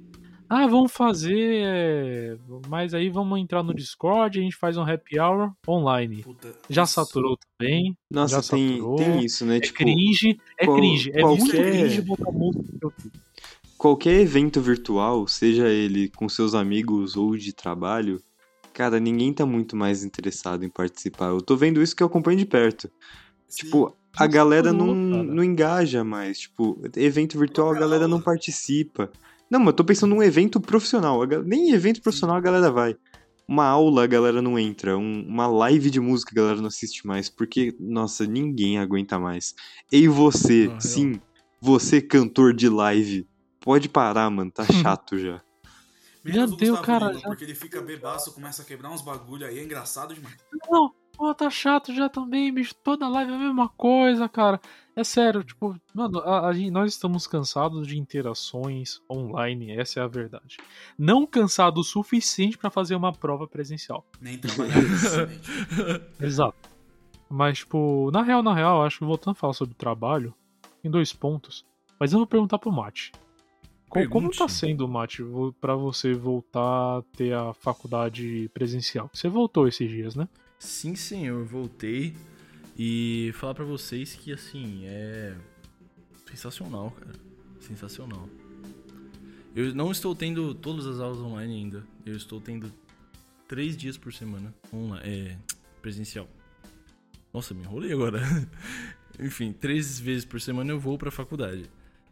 Ah, 0.49 0.65
vamos 0.67 0.91
fazer. 0.91 1.61
é, 1.63 2.37
Mas 2.67 2.93
aí 2.93 3.09
vamos 3.09 3.39
entrar 3.39 3.63
no 3.63 3.73
Discord, 3.73 4.39
a 4.39 4.41
gente 4.41 4.55
faz 4.55 4.77
um 4.77 4.81
happy 4.83 5.19
hour 5.19 5.51
online. 5.67 6.23
Puta, 6.23 6.53
Já 6.69 6.83
isso- 6.83 6.93
saturou 6.93 7.37
também. 7.57 7.97
Nossa, 8.09 8.41
já 8.41 8.55
tem, 8.55 8.69
saturou. 8.77 8.95
tem 8.95 9.25
isso, 9.25 9.45
né? 9.45 9.57
É 9.57 9.59
tipo, 9.59 9.77
cringe, 9.77 10.39
é 10.57 10.65
qual- 10.65 10.77
cringe. 10.77 11.11
É 11.13 11.19
qualquer- 11.21 11.39
muito 11.39 11.51
cringe 11.55 12.01
botar 12.01 12.31
música. 12.31 12.63
no 12.63 12.73
YouTube. 12.73 13.11
qualquer 13.77 14.21
evento 14.21 14.59
virtual, 14.59 15.27
seja 15.27 15.67
ele 15.69 16.09
com 16.09 16.27
seus 16.27 16.55
amigos 16.55 17.15
ou 17.15 17.37
de 17.37 17.53
trabalho, 17.53 18.19
cara, 18.73 18.99
ninguém 18.99 19.31
tá 19.31 19.45
muito 19.45 19.75
mais 19.75 20.03
interessado 20.03 20.63
em 20.65 20.69
participar. 20.69 21.27
Eu 21.27 21.41
tô 21.41 21.55
vendo 21.55 21.81
isso 21.81 21.95
que 21.95 22.01
eu 22.01 22.07
acompanho 22.07 22.37
de 22.39 22.45
perto. 22.45 22.89
Sim. 23.47 23.65
Tipo, 23.65 23.95
a 24.15 24.25
galera 24.25 24.73
não, 24.73 24.95
não 24.95 25.43
engaja 25.43 26.03
mais. 26.03 26.39
Tipo, 26.39 26.81
evento 26.95 27.37
virtual 27.37 27.69
a 27.71 27.79
galera 27.79 28.07
não 28.07 28.19
participa. 28.19 29.11
Não, 29.49 29.59
mas 29.59 29.67
eu 29.67 29.73
tô 29.73 29.83
pensando 29.85 30.13
num 30.13 30.23
evento 30.23 30.59
profissional. 30.59 31.25
Nem 31.45 31.69
em 31.69 31.73
evento 31.73 32.01
profissional 32.01 32.35
a 32.35 32.41
galera 32.41 32.71
vai. 32.71 32.95
Uma 33.47 33.65
aula 33.65 34.03
a 34.03 34.07
galera 34.07 34.41
não 34.41 34.59
entra. 34.59 34.97
Um- 34.97 35.25
uma 35.25 35.47
live 35.47 35.89
de 35.89 35.99
música 36.01 36.31
a 36.33 36.35
galera 36.35 36.59
não 36.59 36.67
assiste 36.67 37.07
mais. 37.07 37.29
Porque, 37.29 37.73
nossa, 37.79 38.25
ninguém 38.25 38.77
aguenta 38.77 39.17
mais. 39.17 39.53
E 39.91 40.07
você, 40.07 40.69
Ah, 40.75 40.81
sim, 40.81 41.21
você 41.61 42.01
cantor 42.01 42.53
de 42.53 42.67
live, 42.67 43.25
pode 43.61 43.87
parar, 43.87 44.29
mano. 44.29 44.51
Tá 44.51 44.63
chato 44.99 45.17
já. 45.17 45.41
Menos 46.25 46.49
Meu 46.49 46.55
o 46.55 46.57
Deus, 46.57 46.79
cara, 46.81 47.07
Lima, 47.07 47.19
já- 47.21 47.27
Porque 47.29 47.45
ele 47.45 47.55
fica 47.55 47.81
bebaço, 47.81 48.33
começa 48.33 48.61
a 48.61 48.65
quebrar 48.65 48.91
uns 48.91 49.01
bagulho 49.01 49.45
aí, 49.47 49.59
é 49.59 49.63
engraçado 49.63 50.13
demais. 50.13 50.35
Não, 50.69 50.91
pô, 51.17 51.33
tá 51.33 51.49
chato 51.49 51.93
já 51.93 52.07
também, 52.07 52.53
bicho. 52.53 52.75
Toda 52.83 53.07
live 53.09 53.31
é 53.31 53.35
a 53.35 53.39
mesma 53.39 53.67
coisa, 53.69 54.29
cara. 54.29 54.61
É 54.95 55.03
sério, 55.03 55.43
tipo, 55.43 55.75
mano, 55.93 56.19
a- 56.19 56.47
a 56.47 56.53
gente- 56.53 56.71
nós 56.71 56.93
estamos 56.93 57.27
cansados 57.27 57.85
de 57.87 57.97
interações 57.99 58.99
online, 59.11 59.71
essa 59.77 59.99
é 59.99 60.03
a 60.03 60.07
verdade. 60.07 60.57
Não 60.97 61.25
cansado 61.25 61.79
o 61.81 61.83
suficiente 61.83 62.57
pra 62.57 62.69
fazer 62.69 62.95
uma 62.95 63.11
prova 63.13 63.47
presencial. 63.47 64.05
Nem 64.21 64.37
trabalhar. 64.37 64.73
Exato. 66.19 66.57
Mas, 67.29 67.59
tipo, 67.59 68.09
na 68.11 68.21
real, 68.21 68.41
na 68.41 68.53
real, 68.53 68.83
acho 68.85 68.99
que 68.99 69.05
voltando 69.05 69.33
a 69.33 69.35
falar 69.35 69.53
sobre 69.53 69.75
trabalho, 69.75 70.33
tem 70.81 70.89
dois 70.89 71.11
pontos. 71.13 71.65
Mas 71.99 72.13
eu 72.13 72.19
vou 72.19 72.27
perguntar 72.27 72.57
pro 72.57 72.71
Mate. 72.71 73.11
Co- 73.89 74.07
Como 74.09 74.29
tá 74.31 74.47
sendo, 74.47 74.87
Mate, 74.87 75.23
pra 75.61 75.75
você 75.75 76.13
voltar 76.13 76.97
a 76.99 77.03
ter 77.15 77.33
a 77.33 77.53
faculdade 77.53 78.49
presencial? 78.53 79.09
Você 79.13 79.27
voltou 79.29 79.67
esses 79.67 79.89
dias, 79.89 80.15
né? 80.15 80.27
Sim, 80.59 80.95
senhor, 80.95 81.45
voltei. 81.45 82.15
E 82.77 83.31
falar 83.35 83.55
pra 83.55 83.65
vocês 83.65 84.13
que, 84.13 84.31
assim, 84.31 84.81
é 84.85 85.35
sensacional, 86.29 86.91
cara. 86.91 87.13
Sensacional. 87.59 88.29
Eu 89.55 89.73
não 89.73 89.91
estou 89.91 90.15
tendo 90.15 90.53
todas 90.53 90.85
as 90.85 90.99
aulas 90.99 91.19
online 91.19 91.55
ainda. 91.55 91.83
Eu 92.05 92.15
estou 92.15 92.39
tendo 92.39 92.71
três 93.47 93.75
dias 93.75 93.97
por 93.97 94.13
semana 94.13 94.53
online, 94.71 95.01
é, 95.03 95.37
presencial. 95.81 96.27
Nossa, 97.33 97.53
me 97.53 97.61
enrolei 97.61 97.91
agora. 97.91 98.21
Enfim, 99.19 99.51
três 99.51 99.99
vezes 99.99 100.25
por 100.25 100.39
semana 100.39 100.71
eu 100.71 100.79
vou 100.79 100.97
pra 100.97 101.09
faculdade. 101.09 101.65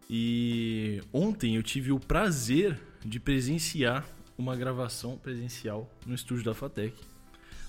E 0.10 1.02
ontem 1.14 1.56
eu 1.56 1.64
tive 1.64 1.92
o 1.92 2.00
prazer 2.00 2.80
de 3.04 3.20
presenciar 3.20 4.08
uma 4.38 4.56
gravação 4.56 5.18
presencial 5.18 5.90
no 6.06 6.16
estúdio 6.16 6.44
da 6.44 6.54
Fatec. 6.54 6.96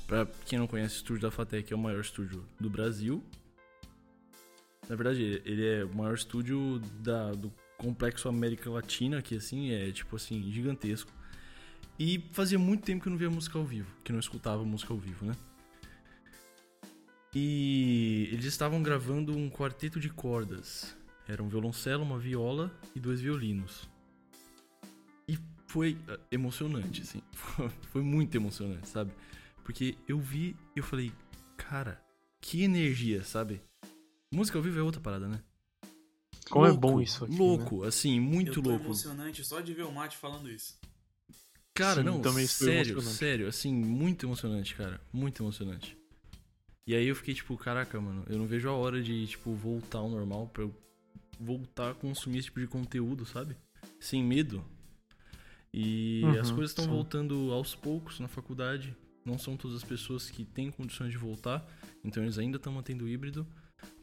Pra 0.07 0.27
quem 0.45 0.59
não 0.59 0.67
conhece, 0.67 0.95
o 0.95 0.99
estúdio 0.99 1.23
da 1.23 1.31
Fatec 1.31 1.73
é 1.73 1.77
o 1.77 1.79
maior 1.79 2.01
estúdio 2.01 2.45
do 2.61 2.71
Brasil. 2.71 3.23
Na 4.89 4.95
verdade, 4.95 5.43
ele 5.45 5.67
é 5.67 5.85
o 5.85 5.95
maior 5.95 6.15
estúdio 6.15 6.79
da, 7.01 7.33
do 7.33 7.53
complexo 7.77 8.29
América 8.29 8.71
Latina, 8.71 9.21
que 9.21 9.37
assim 9.37 9.73
é 9.73 9.91
tipo 9.91 10.15
assim, 10.15 10.51
gigantesco. 10.53 11.11
E 11.99 12.23
fazia 12.33 12.59
muito 12.59 12.85
tempo 12.85 13.03
que 13.03 13.09
eu 13.09 13.11
não 13.11 13.19
via 13.19 13.31
música 13.31 13.59
ao 13.59 13.65
vivo, 13.65 13.91
que 14.05 14.13
não 14.13 14.21
escutava 14.21 14.65
música 14.65 14.93
ao 14.93 14.99
vivo, 14.99 15.27
né? 15.27 15.35
E 17.35 18.29
eles 18.33 18.45
estavam 18.45 18.83
gravando 18.83 19.37
um 19.37 19.51
quarteto 19.51 19.99
de 19.99 20.09
cordas. 20.09 20.97
Era 21.27 21.43
um 21.43 21.49
violoncelo, 21.49 22.05
uma 22.05 22.19
viola 22.19 22.73
e 22.95 23.01
dois 23.01 23.21
violinos. 23.21 23.89
E 25.27 25.37
foi 25.67 25.99
eh, 26.09 26.19
emocionante, 26.31 27.03
assim. 27.03 27.21
Foi 27.91 28.01
muito 28.01 28.35
emocionante, 28.37 28.89
sabe? 28.89 29.11
Porque 29.67 29.99
eu 30.07 30.21
vi 30.21 30.57
e 30.77 30.79
eu 30.79 30.85
falei, 30.85 31.13
cara, 31.57 32.01
que 32.41 32.63
energia, 32.63 33.25
sabe? 33.25 33.61
Música 34.33 34.57
ao 34.57 34.63
vivo 34.63 34.79
é 34.79 34.83
outra 34.83 35.01
parada, 35.01 35.27
né? 35.27 35.43
Como 36.49 36.65
é 36.65 36.69
Louco, 36.69 36.81
bom 36.81 37.01
isso 37.01 37.25
aqui, 37.25 37.35
né? 37.35 37.39
Louco, 37.41 37.83
assim, 37.83 38.21
Eu 38.21 38.21
muito 38.21 38.63
tô 38.63 38.71
louco. 38.71 38.85
emocionante 38.85 39.45
só 39.45 39.61
de 39.61 39.75
ver 39.75 39.83
o 39.83 39.91
Mate 39.91 40.17
falando 40.17 40.49
isso. 40.49 40.79
Cara, 41.75 42.01
Sim, 42.01 42.07
não, 42.07 42.23
também 42.23 42.47
sério, 42.47 43.03
sério, 43.03 43.49
assim, 43.49 43.75
muito 43.75 44.25
emocionante, 44.25 44.77
cara. 44.77 45.01
Muito 45.13 45.43
emocionante. 45.43 45.99
E 46.87 46.95
aí 46.95 47.09
eu 47.09 47.17
fiquei 47.17 47.35
tipo, 47.35 47.57
caraca, 47.59 48.01
mano, 48.01 48.25
eu 48.29 48.39
não 48.39 48.47
vejo 48.47 48.69
a 48.69 48.73
hora 48.73 49.03
de, 49.03 49.27
tipo, 49.27 49.53
voltar 49.53 49.99
ao 49.99 50.09
normal 50.09 50.47
pra 50.47 50.63
eu 50.63 50.73
voltar 51.41 51.91
a 51.91 51.95
consumir 51.95 52.39
esse 52.39 52.47
tipo 52.47 52.61
de 52.61 52.69
conteúdo, 52.69 53.27
sabe? 53.27 53.57
Sem 53.99 54.23
medo. 54.23 54.65
E 55.75 56.23
Uhum, 56.23 56.41
as 56.41 56.53
coisas 56.53 56.71
estão 56.71 56.87
voltando 56.87 57.53
aos 57.53 57.75
poucos 57.75 58.21
na 58.21 58.29
faculdade. 58.29 58.97
Não 59.27 59.37
são 59.37 59.57
todas 59.57 59.77
as 59.77 59.85
pessoas 59.85 60.31
que 60.31 60.45
têm 60.45 60.71
condições 60.71 61.11
de 61.11 61.19
voltar, 61.19 61.67
então 62.05 62.23
eles 62.23 62.39
ainda 62.39 62.57
estão 62.57 62.73
mantendo 62.73 63.05
o 63.05 63.09
híbrido, 63.09 63.45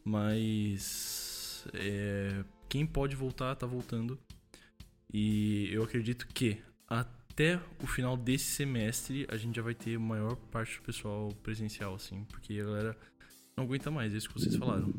mas 0.03 1.65
é, 1.73 2.43
quem 2.67 2.85
pode 2.85 3.15
voltar 3.15 3.55
tá 3.55 3.65
voltando. 3.65 4.19
E 5.11 5.69
eu 5.71 5.83
acredito 5.83 6.27
que 6.27 6.57
até 6.87 7.59
o 7.81 7.87
final 7.87 8.17
desse 8.17 8.45
semestre 8.45 9.25
a 9.29 9.37
gente 9.37 9.55
já 9.55 9.61
vai 9.61 9.73
ter 9.73 9.97
maior 9.97 10.35
parte 10.35 10.77
do 10.77 10.83
pessoal 10.83 11.29
presencial, 11.41 11.95
assim, 11.95 12.25
porque 12.25 12.59
a 12.59 12.65
galera 12.65 12.97
não 13.55 13.63
aguenta 13.63 13.89
mais, 13.89 14.13
é 14.13 14.17
isso 14.17 14.27
que 14.27 14.39
vocês 14.39 14.55
falaram. 14.55 14.93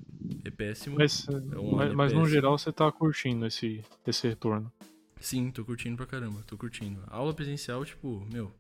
É 0.44 0.50
péssimo. 0.50 0.96
Mas, 0.96 1.28
É 1.28 1.58
um 1.58 1.94
mas, 1.94 2.12
no 2.12 2.26
geral 2.26 2.56
você 2.56 2.72
tá 2.72 2.90
curtindo 2.90 3.44
esse, 3.46 3.82
esse 4.06 4.26
retorno. 4.28 4.72
Sim, 5.20 5.50
tô 5.50 5.64
curtindo 5.64 5.96
pra 5.96 6.06
caramba, 6.06 6.42
tô 6.46 6.56
curtindo. 6.56 7.02
A 7.08 7.16
aula 7.16 7.34
presencial, 7.34 7.84
tipo, 7.84 8.26
meu, 8.32 8.52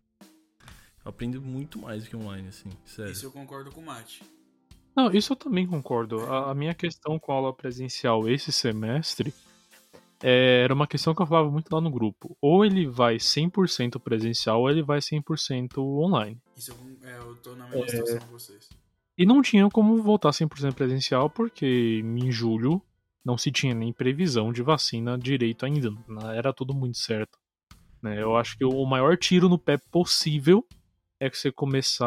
eu 1.04 1.10
aprendo 1.10 1.40
muito 1.40 1.78
mais 1.78 2.04
do 2.04 2.10
que 2.10 2.16
online, 2.16 2.48
assim, 2.48 2.70
sério. 2.84 3.12
Isso 3.12 3.26
eu 3.26 3.30
concordo 3.30 3.70
com 3.70 3.80
o 3.80 3.84
Mate. 3.84 4.22
Não, 4.96 5.10
isso 5.12 5.32
eu 5.32 5.36
também 5.36 5.66
concordo. 5.66 6.20
A, 6.20 6.52
a 6.52 6.54
minha 6.54 6.74
questão 6.74 7.18
com 7.18 7.32
a 7.32 7.34
aula 7.34 7.52
presencial 7.52 8.28
esse 8.28 8.52
semestre 8.52 9.34
é, 10.22 10.62
era 10.62 10.72
uma 10.72 10.86
questão 10.86 11.14
que 11.14 11.20
eu 11.20 11.26
falava 11.26 11.50
muito 11.50 11.72
lá 11.72 11.80
no 11.80 11.90
grupo. 11.90 12.36
Ou 12.40 12.64
ele 12.64 12.86
vai 12.86 13.16
100% 13.16 13.98
presencial 13.98 14.60
ou 14.60 14.70
ele 14.70 14.82
vai 14.82 15.00
100% 15.00 15.78
online. 15.78 16.40
Isso 16.56 16.72
eu, 16.72 17.08
é, 17.08 17.18
eu 17.18 17.36
tô 17.36 17.54
na 17.54 17.66
mesma 17.68 17.88
situação 17.88 18.18
que 18.20 18.32
vocês. 18.32 18.68
E 19.18 19.26
não 19.26 19.42
tinha 19.42 19.68
como 19.68 20.02
voltar 20.02 20.30
100% 20.30 20.74
presencial 20.74 21.28
porque 21.28 22.02
em 22.02 22.30
julho 22.32 22.80
não 23.24 23.36
se 23.36 23.50
tinha 23.50 23.74
nem 23.74 23.92
previsão 23.92 24.52
de 24.52 24.62
vacina 24.62 25.18
direito 25.18 25.66
ainda. 25.66 25.92
Era 26.34 26.52
tudo 26.52 26.72
muito 26.72 26.98
certo. 26.98 27.38
né? 28.02 28.22
Eu 28.22 28.36
acho 28.36 28.56
que 28.56 28.64
o 28.64 28.84
maior 28.86 29.16
tiro 29.16 29.48
no 29.48 29.58
pé 29.58 29.76
possível 29.76 30.64
é 31.24 31.30
que 31.30 31.38
você 31.38 31.50
começar 31.52 32.06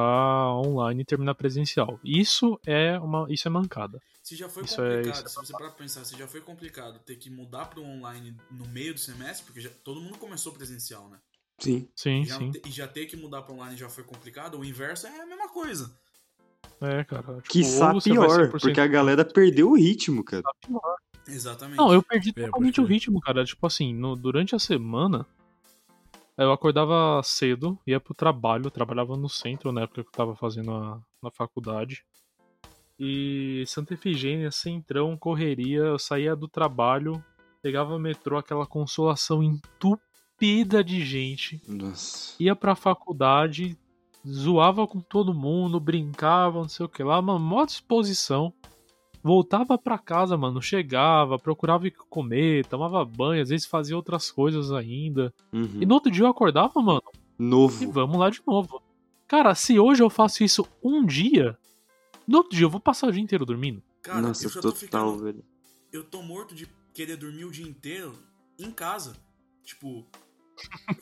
online 0.53 1.01
e 1.01 1.05
terminar 1.05 1.35
presencial. 1.35 1.99
Isso 2.03 2.59
é 2.65 2.97
uma 2.99 3.25
isso 3.31 3.47
é 3.47 3.51
mancada. 3.51 3.99
Se 4.23 4.35
já 4.35 4.49
foi 4.49 4.63
Isso 4.63 4.81
é- 4.81 4.97
complicado, 4.97 5.15
isso 5.15 5.25
é 5.25 5.29
se 5.29 5.35
você 5.47 5.53
parar 5.53 5.69
pra 5.69 5.77
pensar, 5.77 6.03
se 6.05 6.17
já 6.17 6.27
foi 6.27 6.41
complicado 6.41 6.99
ter 6.99 7.15
que 7.15 7.29
mudar 7.29 7.65
pro 7.65 7.81
online 7.83 8.35
no 8.51 8.67
meio 8.67 8.93
do 8.93 8.99
semestre, 8.99 9.45
porque 9.45 9.61
já- 9.61 9.69
todo 9.83 10.01
mundo 10.01 10.17
começou 10.17 10.51
presencial, 10.51 11.07
né? 11.09 11.17
Sim. 11.59 11.87
Sim, 11.95 12.25
Já 12.25 12.37
sim. 12.37 12.51
e 12.65 12.69
já 12.69 12.87
ter 12.87 13.05
que 13.05 13.15
mudar 13.17 13.41
pro 13.41 13.53
online 13.55 13.75
já 13.77 13.89
foi 13.89 14.03
complicado, 14.03 14.59
o 14.59 14.65
inverso 14.65 15.07
é 15.07 15.21
a 15.21 15.25
mesma 15.25 15.49
coisa. 15.49 15.91
É, 16.81 17.03
cara. 17.03 17.41
Tipo, 17.47 17.65
você 17.65 17.79
vai 17.79 17.99
pior, 18.01 18.29
100% 18.29 18.51
porque 18.51 18.79
a 18.81 18.85
galera 18.87 19.25
perdeu 19.25 19.71
o 19.71 19.75
ritmo, 19.75 20.23
cara. 20.23 20.43
Exatamente. 21.27 21.77
Não, 21.77 21.91
eu 21.93 22.03
perdi 22.03 22.29
É, 22.35 22.45
totalmente 22.45 22.79
o 22.79 22.85
ritmo, 22.85 23.19
cara. 23.19 23.43
Tipo 23.43 23.65
assim, 23.65 23.93
no- 23.93 24.15
durante 24.15 24.55
a 24.55 24.59
semana, 24.59 25.25
eu 26.43 26.51
acordava 26.51 27.21
cedo, 27.23 27.79
ia 27.85 27.99
pro 27.99 28.13
trabalho, 28.13 28.69
trabalhava 28.69 29.17
no 29.17 29.27
centro 29.27 29.71
na 29.71 29.81
época 29.81 30.03
que 30.03 30.09
eu 30.09 30.13
tava 30.13 30.35
fazendo 30.35 30.71
a, 30.71 31.01
na 31.21 31.31
faculdade. 31.31 32.03
E 32.99 33.63
Santa 33.67 33.93
Efigênia, 33.93 34.51
centrão, 34.51 35.17
correria, 35.17 35.79
eu 35.79 35.99
saía 35.99 36.35
do 36.35 36.47
trabalho, 36.47 37.23
pegava 37.61 37.95
o 37.95 37.99
metrô, 37.99 38.37
aquela 38.37 38.65
consolação 38.65 39.43
entupida 39.43 40.83
de 40.83 41.03
gente, 41.05 41.61
Nossa. 41.67 42.35
ia 42.39 42.55
pra 42.55 42.75
faculdade, 42.75 43.77
zoava 44.27 44.87
com 44.87 44.99
todo 44.99 45.33
mundo, 45.33 45.79
brincava, 45.79 46.61
não 46.61 46.69
sei 46.69 46.85
o 46.85 46.89
que 46.89 47.03
lá, 47.03 47.19
uma 47.19 47.37
mó 47.37 47.65
disposição. 47.65 48.53
Voltava 49.23 49.77
pra 49.77 49.97
casa, 49.97 50.37
mano, 50.37 50.61
chegava, 50.61 51.37
procurava 51.37 51.85
o 51.87 51.91
que 51.91 51.97
comer, 52.09 52.65
tomava 52.65 53.03
banho, 53.03 53.41
às 53.41 53.49
vezes 53.49 53.65
fazia 53.65 53.95
outras 53.95 54.31
coisas 54.31 54.71
ainda. 54.71 55.33
Uhum. 55.51 55.81
E 55.81 55.85
no 55.85 55.95
outro 55.95 56.11
dia 56.11 56.23
eu 56.23 56.29
acordava, 56.29 56.81
mano, 56.81 57.01
e 57.39 57.43
Novo. 57.43 57.91
vamos 57.91 58.17
lá 58.17 58.29
de 58.29 58.41
novo. 58.47 58.81
Cara, 59.27 59.53
se 59.55 59.77
hoje 59.77 60.01
eu 60.01 60.09
faço 60.09 60.43
isso 60.43 60.65
um 60.81 61.05
dia, 61.05 61.57
no 62.27 62.37
outro 62.37 62.55
dia 62.55 62.65
eu 62.65 62.69
vou 62.69 62.79
passar 62.79 63.07
o 63.07 63.11
dia 63.11 63.21
inteiro 63.21 63.45
dormindo. 63.45 63.83
Cara, 64.01 64.21
Nossa, 64.21 64.45
eu 64.45 64.49
já 64.49 64.61
tô 64.61 64.71
total, 64.71 65.11
ficando. 65.11 65.23
velho. 65.23 65.43
Eu 65.91 66.03
tô 66.03 66.21
morto 66.21 66.55
de 66.55 66.67
querer 66.93 67.17
dormir 67.17 67.43
o 67.45 67.51
dia 67.51 67.67
inteiro 67.67 68.13
em 68.57 68.71
casa. 68.71 69.15
Tipo. 69.63 70.05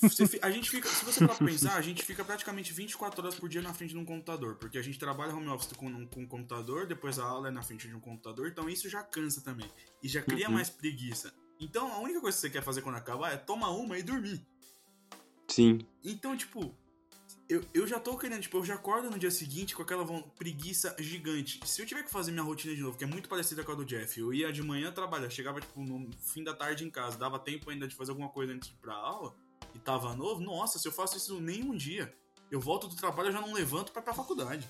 Você 0.02 0.40
a 0.42 0.52
gente 0.52 0.70
fica. 0.70 0.88
Se 0.90 1.06
você 1.06 1.26
pra 1.26 1.36
pensar, 1.36 1.76
a 1.76 1.82
gente 1.82 2.04
fica 2.04 2.24
praticamente 2.24 2.74
24 2.74 3.22
horas 3.22 3.36
por 3.36 3.48
dia 3.50 3.62
na 3.62 3.74
frente 3.74 3.92
de 3.92 3.98
um 3.98 4.06
computador. 4.06 4.56
Porque 4.56 4.78
a 4.78 4.82
gente 4.82 4.98
trabalha 5.00 5.34
home 5.36 5.48
office 5.50 5.72
com 5.74 5.88
um, 5.88 6.06
com 6.08 6.22
um 6.22 6.28
computador, 6.28 6.86
depois 6.88 7.20
a 7.20 7.24
aula 7.26 7.48
é 7.48 7.52
na 7.52 7.62
frente 7.62 7.88
de 7.88 7.96
um 7.96 8.00
computador, 8.00 8.48
então 8.48 8.70
isso 8.70 8.90
já 8.90 9.02
cansa 9.04 9.42
também. 9.42 9.70
E 10.04 10.08
já 10.08 10.22
cria 10.22 10.48
Uhum. 10.48 10.54
mais 10.54 10.70
preguiça. 10.70 11.34
Então 11.60 11.92
a 11.94 12.00
única 12.00 12.20
coisa 12.22 12.36
que 12.38 12.42
você 12.42 12.50
quer 12.50 12.64
fazer 12.64 12.82
quando 12.82 12.96
acabar 12.96 13.32
é 13.34 13.38
tomar 13.38 13.70
uma 13.72 13.98
e 13.98 14.04
dormir. 14.04 14.46
Sim. 15.48 15.86
Então, 16.04 16.36
tipo, 16.36 16.76
eu, 17.48 17.64
eu 17.74 17.88
já 17.88 18.00
tô 18.00 18.18
querendo, 18.18 18.42
tipo, 18.42 18.58
eu 18.58 18.66
já 18.66 18.74
acordo 18.76 19.10
no 19.10 19.18
dia 19.20 19.30
seguinte 19.32 19.76
com 19.76 19.82
aquela 19.84 20.06
preguiça 20.38 20.96
gigante. 21.00 21.60
Se 21.66 21.82
eu 21.82 21.86
tiver 21.86 22.04
que 22.04 22.10
fazer 22.12 22.32
minha 22.32 22.44
rotina 22.44 22.76
de 22.76 22.82
novo, 22.82 22.98
que 22.98 23.04
é 23.04 23.08
muito 23.08 23.30
parecida 23.30 23.64
com 23.64 23.72
a 23.72 23.76
do 23.76 23.86
Jeff, 23.86 24.20
eu 24.20 24.34
ia 24.34 24.52
de 24.52 24.64
manhã 24.64 24.92
trabalhar, 24.92 25.30
chegava, 25.30 25.62
tipo, 25.62 25.80
no 25.82 26.10
fim 26.20 26.44
da 26.44 26.54
tarde 26.54 26.84
em 26.84 26.90
casa, 26.90 27.18
dava 27.18 27.38
tempo 27.40 27.70
ainda 27.70 27.88
de 27.88 27.96
fazer 27.96 28.12
alguma 28.12 28.30
coisa 28.30 28.52
antes 28.52 28.70
de 28.70 28.76
ir 28.76 28.80
pra 28.80 28.96
aula, 28.96 29.36
e 29.76 29.80
tava 29.80 30.16
novo, 30.16 30.42
nossa, 30.42 30.80
se 30.80 30.88
eu 30.88 30.92
faço 30.92 31.18
isso 31.18 31.40
nem 31.42 31.62
um 31.64 31.76
dia, 31.76 32.12
eu 32.50 32.60
volto 32.60 32.88
do 32.88 32.96
trabalho, 32.96 33.28
eu 33.28 33.34
já 33.34 33.42
não 33.42 33.54
levanto 33.54 33.92
pra 33.92 34.02
ir 34.02 34.06
pra 34.06 34.14
faculdade. 34.14 34.70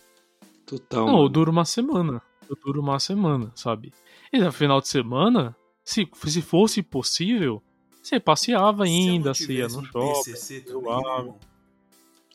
Total. 0.65 1.05
Não, 1.05 1.21
eu 1.21 1.29
duro 1.29 1.51
uma 1.51 1.63
semana. 1.63 2.21
Eu 2.49 2.55
duro 2.55 2.81
uma 2.81 2.99
semana, 2.99 3.51
sabe? 3.55 3.93
E 4.33 4.39
no 4.39 4.51
final 4.51 4.81
de 4.81 4.87
semana, 4.87 5.55
se, 5.83 6.07
se 6.25 6.41
fosse 6.41 6.81
possível, 6.81 7.61
você 8.01 8.19
passeava 8.19 8.83
ainda, 8.83 9.33
se 9.33 9.51
ia 9.51 9.67
no 9.67 9.85
shopping. 9.85 10.23
PCC 10.23 10.63
eu 10.67 10.81
também, 10.81 11.35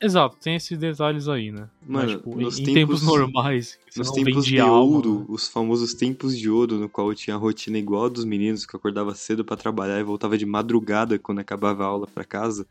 Exato, 0.02 0.36
tem 0.40 0.56
esses 0.56 0.78
detalhes 0.78 1.28
aí, 1.28 1.50
né? 1.52 1.68
Mano, 1.86 2.06
Mas, 2.06 2.10
tipo, 2.16 2.30
em, 2.40 2.42
nos 2.44 2.58
em 2.58 2.64
tempos- 2.64 3.00
tempos 3.00 3.02
normais, 3.02 3.78
Nos 3.96 4.10
tempos 4.12 4.46
de 4.46 4.60
ouro, 4.60 5.18
né? 5.20 5.26
os 5.28 5.48
famosos 5.48 5.92
tempos 5.94 6.38
de 6.38 6.48
ouro, 6.48 6.76
no 6.78 6.88
qual 6.88 7.08
eu 7.10 7.14
tinha 7.14 7.36
a 7.36 7.38
rotina 7.38 7.76
igual 7.76 8.06
a 8.06 8.08
dos 8.08 8.24
meninos, 8.24 8.64
que 8.64 8.74
eu 8.74 8.78
acordava 8.78 9.14
cedo 9.14 9.44
pra 9.44 9.56
trabalhar 9.56 10.00
e 10.00 10.02
voltava 10.02 10.38
de 10.38 10.46
madrugada 10.46 11.18
quando 11.18 11.40
acabava 11.40 11.84
a 11.84 11.86
aula 11.88 12.06
pra 12.06 12.24
casa, 12.24 12.66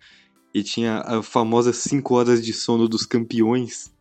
e 0.54 0.64
tinha 0.64 1.02
a 1.02 1.22
famosa 1.22 1.72
5 1.72 2.16
horas 2.16 2.44
de 2.44 2.52
sono 2.52 2.88
dos 2.88 3.06
campeões. 3.06 3.94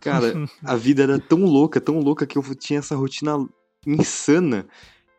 Cara, 0.00 0.32
a 0.64 0.74
vida 0.74 1.04
era 1.04 1.18
tão 1.20 1.44
louca, 1.44 1.80
tão 1.80 2.00
louca 2.00 2.26
que 2.26 2.36
eu 2.36 2.42
tinha 2.54 2.80
essa 2.80 2.96
rotina 2.96 3.46
insana. 3.86 4.66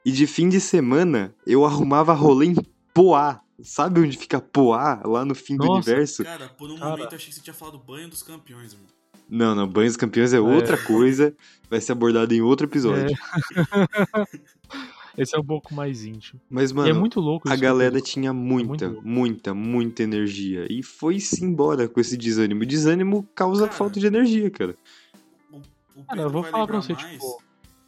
E 0.06 0.12
de 0.12 0.28
fim 0.28 0.50
de 0.50 0.60
semana, 0.60 1.34
eu 1.46 1.64
arrumava 1.66 2.14
rolê 2.14 2.48
em 2.48 2.56
Poá. 2.94 3.40
Sabe 3.64 4.00
onde 4.02 4.18
fica 4.18 4.40
Poá? 4.40 5.02
Lá 5.06 5.26
no 5.26 5.34
fim 5.34 5.58
do 5.58 5.66
Nossa, 5.66 5.90
universo? 5.90 6.24
Cara, 6.24 6.48
por 6.50 6.70
um 6.70 6.78
Cara. 6.78 6.92
momento 6.92 7.12
eu 7.14 7.16
achei 7.16 7.30
que 7.30 7.36
você 7.36 7.42
tinha 7.42 7.54
falado 7.54 7.80
banho 7.80 8.08
dos 8.10 8.22
campeões, 8.22 8.74
irmão. 8.74 8.88
Não, 9.30 9.54
não, 9.56 9.68
banho 9.68 9.88
dos 9.90 9.98
campeões 9.98 10.32
é 10.34 10.40
outra 10.40 10.78
coisa, 10.78 11.36
vai 11.70 11.82
ser 11.82 11.92
abordado 11.92 12.34
em 12.34 12.42
outro 12.42 12.66
episódio. 12.68 13.08
Esse 15.18 15.36
é 15.36 15.40
um 15.40 15.44
pouco 15.44 15.74
mais 15.74 16.06
íntimo. 16.06 16.40
Mas, 16.48 16.70
e 16.70 16.74
mano, 16.76 16.90
é 16.90 16.94
muito 16.94 17.20
louco 17.20 17.50
a 17.50 17.54
isso. 17.54 17.62
galera 17.64 18.00
tinha 18.00 18.32
muita, 18.32 18.68
muito 18.68 18.86
louco. 18.86 19.08
muita, 19.08 19.54
muita 19.54 20.04
energia. 20.04 20.68
E 20.72 20.84
foi-se 20.84 21.44
embora 21.44 21.88
com 21.90 22.00
esse 22.00 22.16
desânimo. 22.16 22.64
Desânimo 22.66 23.24
causa 23.34 23.66
Cara, 23.66 23.74
falta 23.78 24.00
de 24.00 24.06
energia, 24.06 24.50
cara. 24.52 24.76
O, 25.52 25.58
o 26.00 26.04
Cara, 26.06 26.22
eu 26.22 26.30
vou 26.30 26.44
vai 26.44 26.52
falar 26.52 26.68
pra 26.68 26.82
você, 26.82 26.94
mais, 26.94 27.12
tipo- 27.14 27.42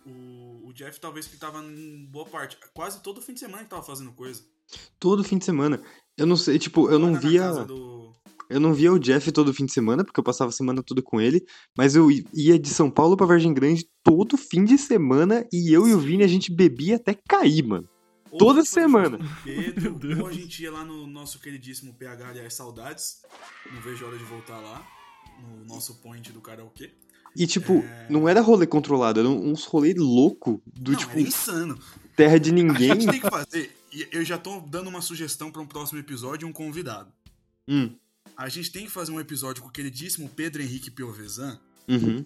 O, 0.07 0.67
o 0.69 0.73
Jeff 0.73 0.99
talvez 0.99 1.27
que 1.27 1.37
tava 1.37 1.63
em 1.63 2.03
boa 2.11 2.25
parte. 2.25 2.57
Quase 2.73 2.99
todo 3.03 3.21
fim 3.21 3.33
de 3.35 3.39
semana 3.39 3.63
que 3.63 3.69
tava 3.69 3.83
fazendo 3.83 4.11
coisa. 4.11 4.41
Todo 4.99 5.23
fim 5.23 5.37
de 5.37 5.45
semana. 5.45 5.81
Eu 6.17 6.25
não 6.25 6.35
sei, 6.35 6.59
tipo, 6.59 6.89
eu 6.89 6.99
não 6.99 7.19
via. 7.19 7.51
do- 7.65 7.99
Eu 8.49 8.59
não 8.59 8.73
via 8.73 8.91
o 8.91 8.97
Jeff 8.99 9.31
todo 9.31 9.53
fim 9.53 9.65
de 9.65 9.71
semana, 9.71 10.03
porque 10.03 10.19
eu 10.19 10.23
passava 10.23 10.49
a 10.49 10.51
semana 10.51 10.81
toda 10.81 11.03
com 11.03 11.21
ele, 11.21 11.45
mas 11.77 11.95
eu 11.95 12.07
ia 12.33 12.57
de 12.57 12.67
São 12.69 12.89
Paulo 12.89 13.15
pra 13.15 13.27
Vargem 13.27 13.53
Grande 13.53 13.87
todo 14.03 14.35
fim 14.37 14.65
de 14.65 14.75
semana 14.75 15.45
e 15.53 15.71
eu 15.71 15.87
e 15.87 15.93
o 15.93 15.99
Vini 15.99 16.23
a 16.23 16.27
gente 16.27 16.51
bebia 16.51 16.95
até 16.95 17.15
cair, 17.27 17.63
mano. 17.63 17.87
Ou 18.31 18.39
Toda 18.39 18.65
semana. 18.65 19.19
Pedro, 19.45 19.81
Meu 19.91 19.93
Deus. 19.99 20.19
ou 20.19 20.27
a 20.27 20.33
gente 20.33 20.63
ia 20.63 20.71
lá 20.71 20.83
no 20.83 21.05
nosso 21.05 21.39
queridíssimo 21.39 21.93
PH, 21.93 22.27
aliás, 22.29 22.53
saudades. 22.55 23.17
Não 23.71 23.81
vejo 23.81 24.03
a 24.03 24.07
hora 24.09 24.17
de 24.17 24.23
voltar 24.23 24.59
lá. 24.59 24.83
No 25.41 25.65
nosso 25.65 26.01
point 26.01 26.31
do 26.31 26.41
karaokê. 26.41 26.91
E, 27.35 27.45
tipo, 27.47 27.79
É. 27.79 28.07
não 28.09 28.27
era 28.27 28.41
rolê 28.41 28.65
controlado, 28.67 29.19
era 29.19 29.29
uns 29.29 29.65
rolê 29.65 29.93
louco 29.95 30.61
do, 30.65 30.91
não, 30.93 30.99
tipo, 30.99 31.11
era 31.11 31.21
insano. 31.21 31.77
terra 32.15 32.37
de 32.39 32.49
A 32.49 32.53
ninguém. 32.53 32.87
gente 32.89 33.07
tem 33.07 33.19
que 33.21 33.29
fazer. 33.29 33.75
E 33.93 34.07
eu 34.11 34.23
já 34.23 34.37
tô 34.37 34.59
dando 34.61 34.87
uma 34.87 35.01
sugestão 35.01 35.51
pra 35.51 35.61
um 35.61 35.65
próximo 35.65 35.99
episódio 35.99 36.45
e 36.45 36.49
um 36.49 36.53
convidado. 36.53 37.11
Hum, 37.67 37.91
A 38.37 38.47
gente 38.49 38.71
tem 38.71 38.85
que 38.85 38.91
fazer 38.91 39.11
um 39.11 39.19
episódio 39.19 39.61
com 39.61 39.67
o 39.69 39.71
queridíssimo 39.71 40.29
Pedro 40.29 40.61
Henrique 40.61 40.89
Piovesan 40.91 41.59
uhum. 41.87 42.23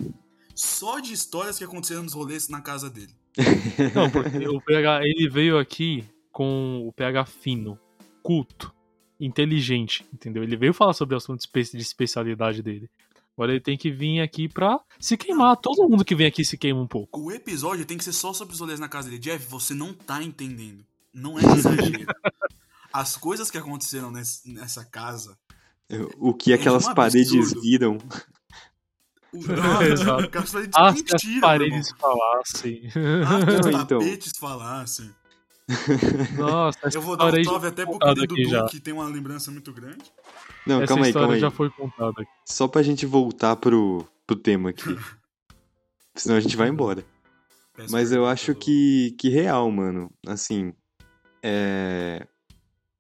só 0.54 1.00
de 1.00 1.12
histórias 1.14 1.58
que 1.58 1.64
aconteceram 1.64 2.04
nos 2.04 2.14
rolês 2.14 2.48
na 2.50 2.62
casa 2.62 2.90
dele. 2.90 3.14
Não, 3.96 4.10
porque 4.12 4.48
o 4.48 4.62
PH, 4.62 5.02
ele 5.06 5.28
veio 5.30 5.58
aqui 5.58 6.04
com 6.32 6.86
o 6.88 6.92
PH 6.94 7.26
fino, 7.26 7.80
culto, 8.22 8.72
inteligente, 9.20 10.06
entendeu? 10.14 10.44
Ele 10.44 10.56
veio 10.56 10.74
falar 10.74 10.94
sobre 10.94 11.16
o 11.16 11.18
assunto 11.18 11.42
de 11.50 11.78
especialidade 11.78 12.62
dele. 12.62 12.90
Agora 13.36 13.52
ele 13.52 13.60
tem 13.62 13.78
que 13.78 13.90
vir 13.92 14.22
aqui 14.22 14.48
pra 14.48 14.80
se 15.00 15.18
queimar. 15.18 15.58
Todo 15.58 15.88
mundo 15.90 16.06
que 16.06 16.16
vem 16.16 16.28
aqui 16.28 16.46
se 16.46 16.58
queima 16.58 16.80
um 16.82 16.88
pouco. 16.88 17.20
O 17.20 17.32
episódio 17.32 17.86
tem 17.86 17.98
que 17.98 18.04
ser 18.04 18.14
só 18.14 18.32
sobre 18.34 18.54
os 18.54 18.60
rolês 18.60 18.80
na 18.80 18.88
casa 18.88 19.10
dele. 19.10 19.20
Jeff, 19.20 19.46
você 19.48 19.74
não 19.74 19.94
tá 19.94 20.22
entendendo. 20.22 20.86
Não 21.14 21.40
é 21.40 21.44
exagero. 21.44 22.06
As 22.94 23.18
coisas 23.18 23.50
que 23.50 23.58
aconteceram 23.58 24.12
nesse- 24.12 24.48
nessa 24.52 24.86
casa. 24.86 25.36
O 26.20 26.34
que 26.34 26.52
É 26.52 26.56
aquelas 26.56 26.88
um 26.88 26.94
paredes 26.94 27.54
viram. 27.62 27.98
O... 29.34 29.38
Exato. 29.84 30.26
Aquelas 30.26 30.52
paredes 30.52 30.74
Ah, 30.76 30.92
mentira, 30.92 31.36
as 31.36 31.42
paredes 31.42 31.90
falassem. 32.00 32.82
Ah, 33.26 33.52
se 33.52 33.60
os 33.60 33.66
Não, 33.66 33.82
então. 33.82 34.00
tapetes 34.00 34.32
falassem. 34.40 35.12
Nossa, 36.38 36.80
Eu 36.94 37.02
vou 37.02 37.16
dar 37.18 37.34
um 37.34 37.44
salve 37.44 37.68
até 37.68 37.86
pro 37.86 37.98
querido 37.98 38.50
já. 38.50 38.66
que 38.68 38.80
tem 38.80 38.94
uma 38.94 39.06
lembrança 39.08 39.50
muito 39.50 39.72
grande. 39.74 40.04
Não, 40.66 40.82
Essa 40.82 40.88
calma 40.88 41.06
aí, 41.06 41.10
história 41.10 41.26
calma 41.28 41.36
aí. 41.36 41.42
já 41.42 41.52
foi 41.52 41.70
contada 41.70 42.22
aqui. 42.22 42.32
Só 42.46 42.68
pra 42.68 42.82
gente 42.84 43.06
voltar 43.06 43.56
pro, 43.56 44.08
pro 44.26 44.36
tema 44.36 44.70
aqui. 44.70 44.84
Senão 46.16 46.38
a 46.38 46.40
gente 46.40 46.56
vai 46.56 46.70
embora. 46.70 47.04
Peço 47.76 47.92
Mas 47.92 48.12
eu 48.12 48.26
acho 48.26 48.54
que, 48.56 49.16
que 49.18 49.30
real, 49.30 49.70
mano. 49.72 50.12
Assim, 50.28 50.74
é... 51.42 52.26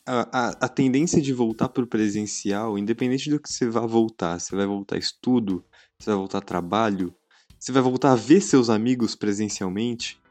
A, 0.05 0.47
a, 0.47 0.49
a 0.65 0.67
tendência 0.67 1.21
de 1.21 1.31
voltar 1.31 1.69
pro 1.69 1.87
presencial, 1.87 2.77
independente 2.77 3.29
do 3.29 3.39
que 3.39 3.49
você 3.49 3.69
vá 3.69 3.85
voltar, 3.85 4.37
você 4.37 4.53
vai 4.53 4.65
voltar 4.65 4.97
estudo, 4.97 5.63
você 5.97 6.09
vai 6.09 6.17
voltar 6.17 6.41
trabalho, 6.41 7.15
você 7.57 7.71
vai 7.71 7.81
voltar 7.81 8.11
a 8.11 8.15
ver 8.15 8.41
seus 8.41 8.69
amigos 8.69 9.15
presencialmente. 9.15 10.21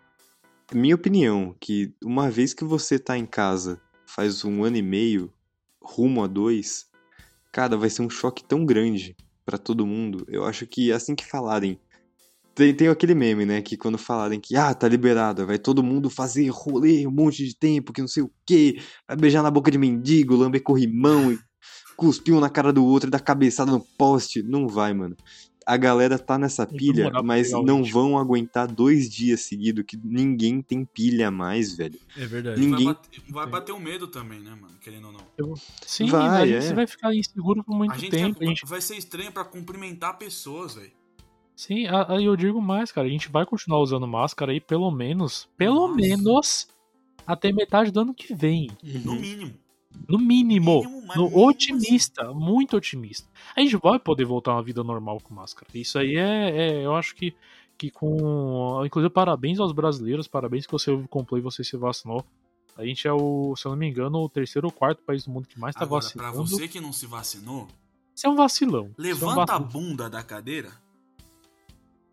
Minha 0.74 0.94
opinião, 0.94 1.56
que 1.58 1.94
uma 2.04 2.30
vez 2.30 2.52
que 2.52 2.64
você 2.64 2.98
tá 2.98 3.16
em 3.16 3.24
casa 3.24 3.80
faz 4.04 4.44
um 4.44 4.62
ano 4.62 4.76
e 4.76 4.82
meio, 4.82 5.32
rumo 5.82 6.22
a 6.22 6.26
dois, 6.26 6.86
cara, 7.52 7.76
vai 7.76 7.90
ser 7.90 8.02
um 8.02 8.10
choque 8.10 8.42
tão 8.42 8.64
grande 8.64 9.14
pra 9.44 9.58
todo 9.58 9.86
mundo. 9.86 10.24
Eu 10.28 10.44
acho 10.44 10.66
que 10.66 10.90
assim 10.90 11.14
que 11.14 11.24
falarem 11.24 11.78
tem, 12.54 12.74
tem 12.74 12.88
aquele 12.88 13.14
meme, 13.14 13.46
né? 13.46 13.62
Que 13.62 13.76
quando 13.76 13.96
falarem 13.96 14.40
que, 14.40 14.56
ah, 14.56 14.74
tá 14.74 14.86
liberado, 14.88 15.46
vai 15.46 15.58
todo 15.58 15.82
mundo 15.82 16.10
fazer 16.10 16.48
rolê 16.50 17.06
um 17.06 17.10
monte 17.10 17.46
de 17.46 17.56
tempo, 17.56 17.92
que 17.92 18.00
não 18.00 18.08
sei 18.08 18.22
o 18.22 18.30
quê, 18.46 18.78
vai 19.08 19.16
beijar 19.16 19.42
na 19.42 19.50
boca 19.50 19.70
de 19.70 19.78
mendigo, 19.78 20.36
lamber 20.36 20.62
corrimão, 20.62 21.36
cuspir 21.96 22.34
um 22.34 22.40
na 22.40 22.50
cara 22.50 22.72
do 22.72 22.84
outro 22.84 23.08
e 23.08 23.10
dar 23.10 23.20
cabeçada 23.20 23.70
no 23.70 23.80
poste. 23.96 24.42
Não 24.42 24.68
vai, 24.68 24.92
mano. 24.92 25.16
A 25.66 25.76
galera 25.76 26.18
tá 26.18 26.36
nessa 26.38 26.64
Vai 26.66 26.76
pilha, 26.76 27.10
mas 27.22 27.52
não 27.52 27.84
vão 27.84 28.18
aguentar 28.18 28.66
dois 28.66 29.08
dias 29.10 29.42
seguidos, 29.42 29.84
que 29.86 29.96
ninguém 30.02 30.60
tem 30.60 30.84
pilha 30.84 31.30
mais, 31.30 31.76
velho. 31.76 31.98
É 32.16 32.26
verdade. 32.26 32.60
Ninguém- 32.60 32.86
Vai 32.86 32.94
bater, 32.94 33.22
vai 33.30 33.46
bater 33.46 33.72
um 33.72 33.78
medo 33.80 34.06
também, 34.08 34.40
né, 34.40 34.50
mano? 34.50 34.74
Querendo 34.80 35.06
ou 35.08 35.12
não. 35.12 35.54
Sim, 35.86 36.06
Vai, 36.06 36.42
a 36.54 36.60
gente 36.60 36.72
é. 36.72 36.74
vai 36.74 36.86
ficar 36.86 37.14
inseguro 37.14 37.62
por 37.62 37.76
muito 37.76 37.92
A 37.92 37.98
gente 37.98 38.10
tempo. 38.10 38.42
a 38.42 38.46
gente- 38.46 38.66
vai 38.66 38.80
ser 38.80 38.96
estranho 38.96 39.30
pra 39.32 39.44
cumprimentar 39.44 40.18
pessoas, 40.18 40.74
velho. 40.74 40.90
Sim, 41.54 41.86
aí 42.08 42.24
eu 42.24 42.34
digo 42.34 42.60
mais, 42.60 42.90
cara. 42.90 43.06
A 43.06 43.10
gente 43.10 43.28
vai 43.30 43.44
continuar 43.46 43.78
usando 43.80 44.06
máscara 44.06 44.52
aí 44.52 44.60
pelo 44.60 44.90
menos, 44.90 45.48
pelo 45.56 45.86
Nossa. 45.88 45.94
menos, 45.94 46.68
até 47.26 47.52
metade 47.52 47.90
do 47.90 48.00
ano 48.00 48.14
que 48.14 48.34
vem. 48.34 48.70
No 49.04 49.14
mínimo. 49.14 49.54
No 50.08 50.18
mínimo. 50.18 50.82
No 50.82 50.90
mínimo 50.90 51.46
otimista, 51.46 52.32
muito 52.32 52.76
otimista. 52.76 53.28
A 53.56 53.60
gente 53.60 53.76
vai 53.76 53.98
poder 53.98 54.24
voltar 54.24 54.52
a 54.52 54.54
uma 54.56 54.62
vida 54.62 54.82
normal 54.82 55.20
com 55.20 55.34
máscara. 55.34 55.66
Isso 55.74 55.98
aí 55.98 56.16
é, 56.16 56.50
é- 56.50 56.84
eu 56.84 56.94
acho 56.94 57.14
que, 57.14 57.34
que 57.78 57.90
com. 57.90 58.82
Inclusive, 58.84 59.12
parabéns 59.12 59.58
aos 59.60 59.72
brasileiros, 59.72 60.26
parabéns 60.28 60.66
que 60.66 60.72
você 60.72 60.90
comprou 61.08 61.38
e 61.38 61.42
você 61.42 61.62
se 61.62 61.76
vacinou. 61.76 62.24
A 62.76 62.84
gente 62.86 63.06
é 63.06 63.12
o, 63.12 63.54
se 63.54 63.66
eu 63.66 63.70
não 63.72 63.76
me 63.76 63.86
engano, 63.88 64.18
o 64.18 64.28
terceiro 64.30 64.66
ou 64.68 64.72
quarto 64.72 65.02
país 65.02 65.24
do 65.24 65.30
mundo 65.30 65.46
que 65.46 65.60
mais 65.60 65.74
tá 65.74 65.84
Agora, 65.84 66.02
pra 66.14 66.30
vacinando. 66.30 66.48
você 66.48 66.66
que 66.66 66.80
não 66.80 66.90
se 66.92 67.04
vacinou, 67.06 67.68
Você 68.14 68.26
é 68.26 68.30
um 68.30 68.34
vacilão. 68.34 68.84
Você 68.84 68.88
é 68.88 68.94
um 68.94 69.08
levanta 69.08 69.52
a 69.54 69.58
vacilão. 69.58 69.68
bunda 69.88 70.08
da 70.08 70.22
cadeira 70.22 70.70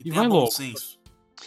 e, 0.04 0.10
E 0.10 0.12
vai 0.12 0.28
bom 0.28 0.40
logo. 0.40 0.52
senso. 0.52 0.99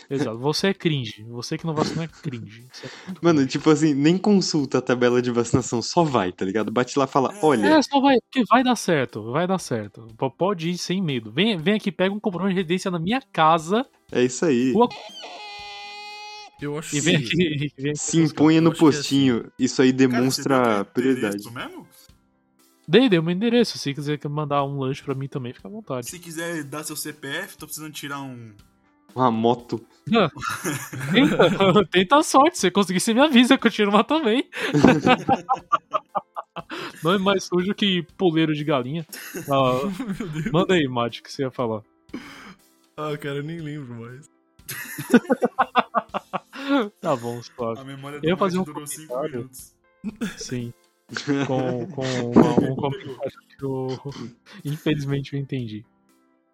Exato. 0.08 0.38
Você 0.38 0.68
é 0.68 0.74
cringe. 0.74 1.24
Você 1.30 1.56
que 1.58 1.66
não 1.66 1.74
vacinou 1.74 2.04
é 2.04 2.08
cringe. 2.08 2.66
É 2.84 2.88
Mano, 3.22 3.38
cringe. 3.40 3.52
tipo 3.52 3.70
assim, 3.70 3.94
nem 3.94 4.16
consulta 4.18 4.78
a 4.78 4.82
tabela 4.82 5.20
de 5.22 5.30
vacinação, 5.30 5.80
só 5.82 6.02
vai, 6.04 6.32
tá 6.32 6.44
ligado? 6.44 6.70
Bate 6.70 6.98
lá 6.98 7.04
e 7.04 7.08
fala, 7.08 7.34
olha, 7.42 7.66
É, 7.66 7.82
só 7.82 8.00
vai, 8.00 8.16
porque 8.20 8.44
vai 8.48 8.62
dar 8.62 8.76
certo, 8.76 9.30
vai 9.32 9.46
dar 9.46 9.58
certo. 9.58 10.06
P- 10.18 10.30
Pode 10.36 10.70
ir 10.70 10.78
sem 10.78 11.00
medo. 11.02 11.30
Vem, 11.32 11.56
vem 11.56 11.74
aqui, 11.74 11.90
pega 11.92 12.14
um 12.14 12.20
comprovante 12.20 12.54
de 12.54 12.60
residência 12.60 12.90
na 12.90 12.98
minha 12.98 13.20
casa 13.32 13.86
é 14.10 14.22
isso 14.24 14.44
aí. 14.44 14.72
Rua- 14.72 14.88
Eu 16.60 16.78
acho 16.78 16.94
e 16.96 17.00
vem 17.00 17.18
que- 17.20 17.26
aqui. 17.26 17.72
Vem 17.78 17.90
aqui 17.90 17.98
Se 17.98 18.18
Eu 18.18 18.60
no 18.62 18.72
é 18.72 18.74
postinho. 18.74 19.50
Isso 19.58 19.82
aí 19.82 19.92
Cara, 19.92 20.02
você 20.02 20.08
demonstra 20.08 20.58
deu 20.76 20.84
teu 20.84 20.92
prioridade. 20.92 21.50
mesmo? 21.50 21.88
Dei, 22.86 23.08
dei 23.08 23.18
o 23.18 23.22
meu 23.22 23.32
endereço. 23.34 23.78
Se 23.78 23.94
quiser 23.94 24.18
mandar 24.28 24.64
um 24.64 24.78
lanche 24.78 25.02
pra 25.02 25.14
mim 25.14 25.28
também, 25.28 25.52
fica 25.52 25.66
à 25.68 25.70
vontade. 25.70 26.06
Se 26.08 26.18
quiser 26.18 26.62
dar 26.64 26.84
seu 26.84 26.94
CPF, 26.96 27.56
tô 27.56 27.66
precisando 27.66 27.92
tirar 27.92 28.20
um. 28.20 28.52
Uma 29.14 29.30
moto. 29.30 29.84
Tenta, 31.12 31.84
tenta 31.90 32.16
a 32.18 32.22
sorte. 32.22 32.58
Se 32.58 32.70
conseguir, 32.70 33.00
você 33.00 33.12
me 33.14 33.20
avisa 33.20 33.56
que 33.58 33.66
eu 33.66 33.70
tiro 33.70 33.90
uma 33.90 34.02
também. 34.04 34.48
Não 37.02 37.12
é 37.12 37.18
mais 37.18 37.44
sujo 37.44 37.74
que 37.74 38.02
puleiro 38.16 38.54
de 38.54 38.64
galinha. 38.64 39.06
Ah, 39.50 39.80
Meu 40.18 40.28
Deus. 40.28 40.50
manda 40.52 40.74
aí, 40.74 40.86
Mate, 40.88 41.20
o 41.20 41.22
que 41.22 41.32
você 41.32 41.42
ia 41.42 41.50
falar. 41.50 41.82
Ah, 42.96 43.16
cara, 43.18 43.36
eu 43.36 43.42
nem 43.42 43.58
lembro 43.58 43.94
mais. 43.94 44.30
Tá 47.00 47.16
bom, 47.16 47.42
suave. 47.42 47.80
A 47.80 47.84
memória 47.84 48.18
Eu 48.22 48.28
ia 48.30 48.34
do 48.34 48.38
fazer 48.38 48.58
Mike 48.58 48.70
um 48.70 48.74
durou 48.74 48.86
5 48.86 49.08
comentário. 49.08 49.36
minutos. 49.38 49.74
Sim. 50.38 50.72
Com, 51.46 51.86
com 51.88 52.02
uma- 52.30 52.70
um 52.70 52.76
comentário 52.76 53.38
que 53.58 53.64
eu. 53.64 54.00
Infelizmente 54.64 55.34
eu 55.34 55.40
entendi. 55.40 55.84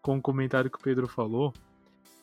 Com 0.03 0.17
um 0.17 0.21
comentário 0.21 0.71
que 0.71 0.79
o 0.79 0.83
Pedro 0.83 1.07
falou, 1.09 1.53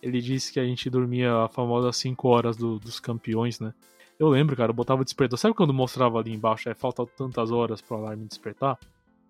ele 0.01 0.21
disse 0.21 0.51
que 0.51 0.59
a 0.59 0.65
gente 0.65 0.89
dormia 0.89 1.43
a 1.43 1.47
famosa 1.49 1.91
5 1.91 2.27
horas 2.27 2.55
do- 2.57 2.79
dos 2.79 2.99
campeões, 2.99 3.59
né? 3.59 3.73
Eu 4.17 4.29
lembro, 4.29 4.55
cara, 4.55 4.69
eu 4.71 4.75
botava 4.75 5.01
o 5.01 5.05
despertador. 5.05 5.37
Sabe 5.39 5.53
quando 5.55 5.73
mostrava 5.73 6.19
ali 6.19 6.31
embaixo, 6.33 6.69
é, 6.69 6.73
falta 6.73 7.05
tantas 7.05 7.51
horas 7.51 7.81
pro 7.81 7.97
alarme 7.97 8.25
despertar? 8.25 8.77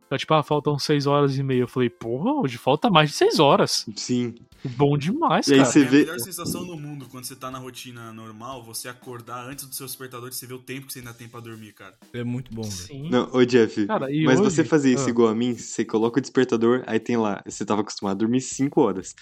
Então, 0.05 0.15
tipo, 0.19 0.31
ah, 0.35 0.43
faltam 0.43 0.77
6 0.77 1.07
horas 1.07 1.35
e 1.35 1.41
meia. 1.41 1.61
Eu 1.61 1.67
falei, 1.67 1.89
porra, 1.89 2.31
hoje 2.33 2.59
falta 2.59 2.91
mais 2.91 3.09
de 3.09 3.15
6 3.15 3.39
horas. 3.39 3.87
Sim. 3.95 4.35
Bom 4.63 4.95
demais, 4.95 5.47
E 5.47 5.53
aí 5.53 5.59
cara. 5.59 5.71
você 5.71 5.81
é 5.81 5.85
vê- 5.85 5.97
a 5.97 6.05
melhor 6.05 6.19
sensação 6.19 6.63
do 6.65 6.77
mundo 6.77 7.07
quando 7.09 7.23
você 7.25 7.35
tá 7.35 7.49
na 7.49 7.57
rotina 7.57 8.13
normal, 8.13 8.63
você 8.63 8.87
acordar 8.87 9.47
antes 9.47 9.65
do 9.65 9.73
seu 9.73 9.87
despertador 9.87 10.29
e 10.29 10.33
você 10.33 10.45
vê 10.45 10.53
o 10.53 10.59
tempo 10.59 10.85
que 10.85 10.93
você 10.93 10.99
ainda 10.99 11.13
tem 11.15 11.27
pra 11.27 11.39
dormir, 11.39 11.73
cara. 11.73 11.95
É 12.13 12.23
muito 12.23 12.53
bom. 12.53 12.63
Sim. 12.63 13.09
Não, 13.09 13.27
ô 13.33 13.43
Jeff, 13.43 13.87
Cara, 13.87 14.11
e 14.11 14.23
mas 14.25 14.39
hoje- 14.39 14.51
você 14.51 14.63
fazia 14.63 14.93
isso 14.93 15.07
Ah. 15.07 15.09
igual 15.09 15.27
a 15.29 15.35
mim, 15.35 15.55
você 15.55 15.83
coloca 15.83 16.19
o 16.19 16.21
despertador, 16.21 16.83
aí 16.85 16.99
tem 16.99 17.17
lá, 17.17 17.41
você 17.43 17.65
tava 17.65 17.81
acostumado 17.81 18.13
a 18.15 18.19
dormir 18.19 18.41
5 18.41 18.81
horas. 18.81 19.15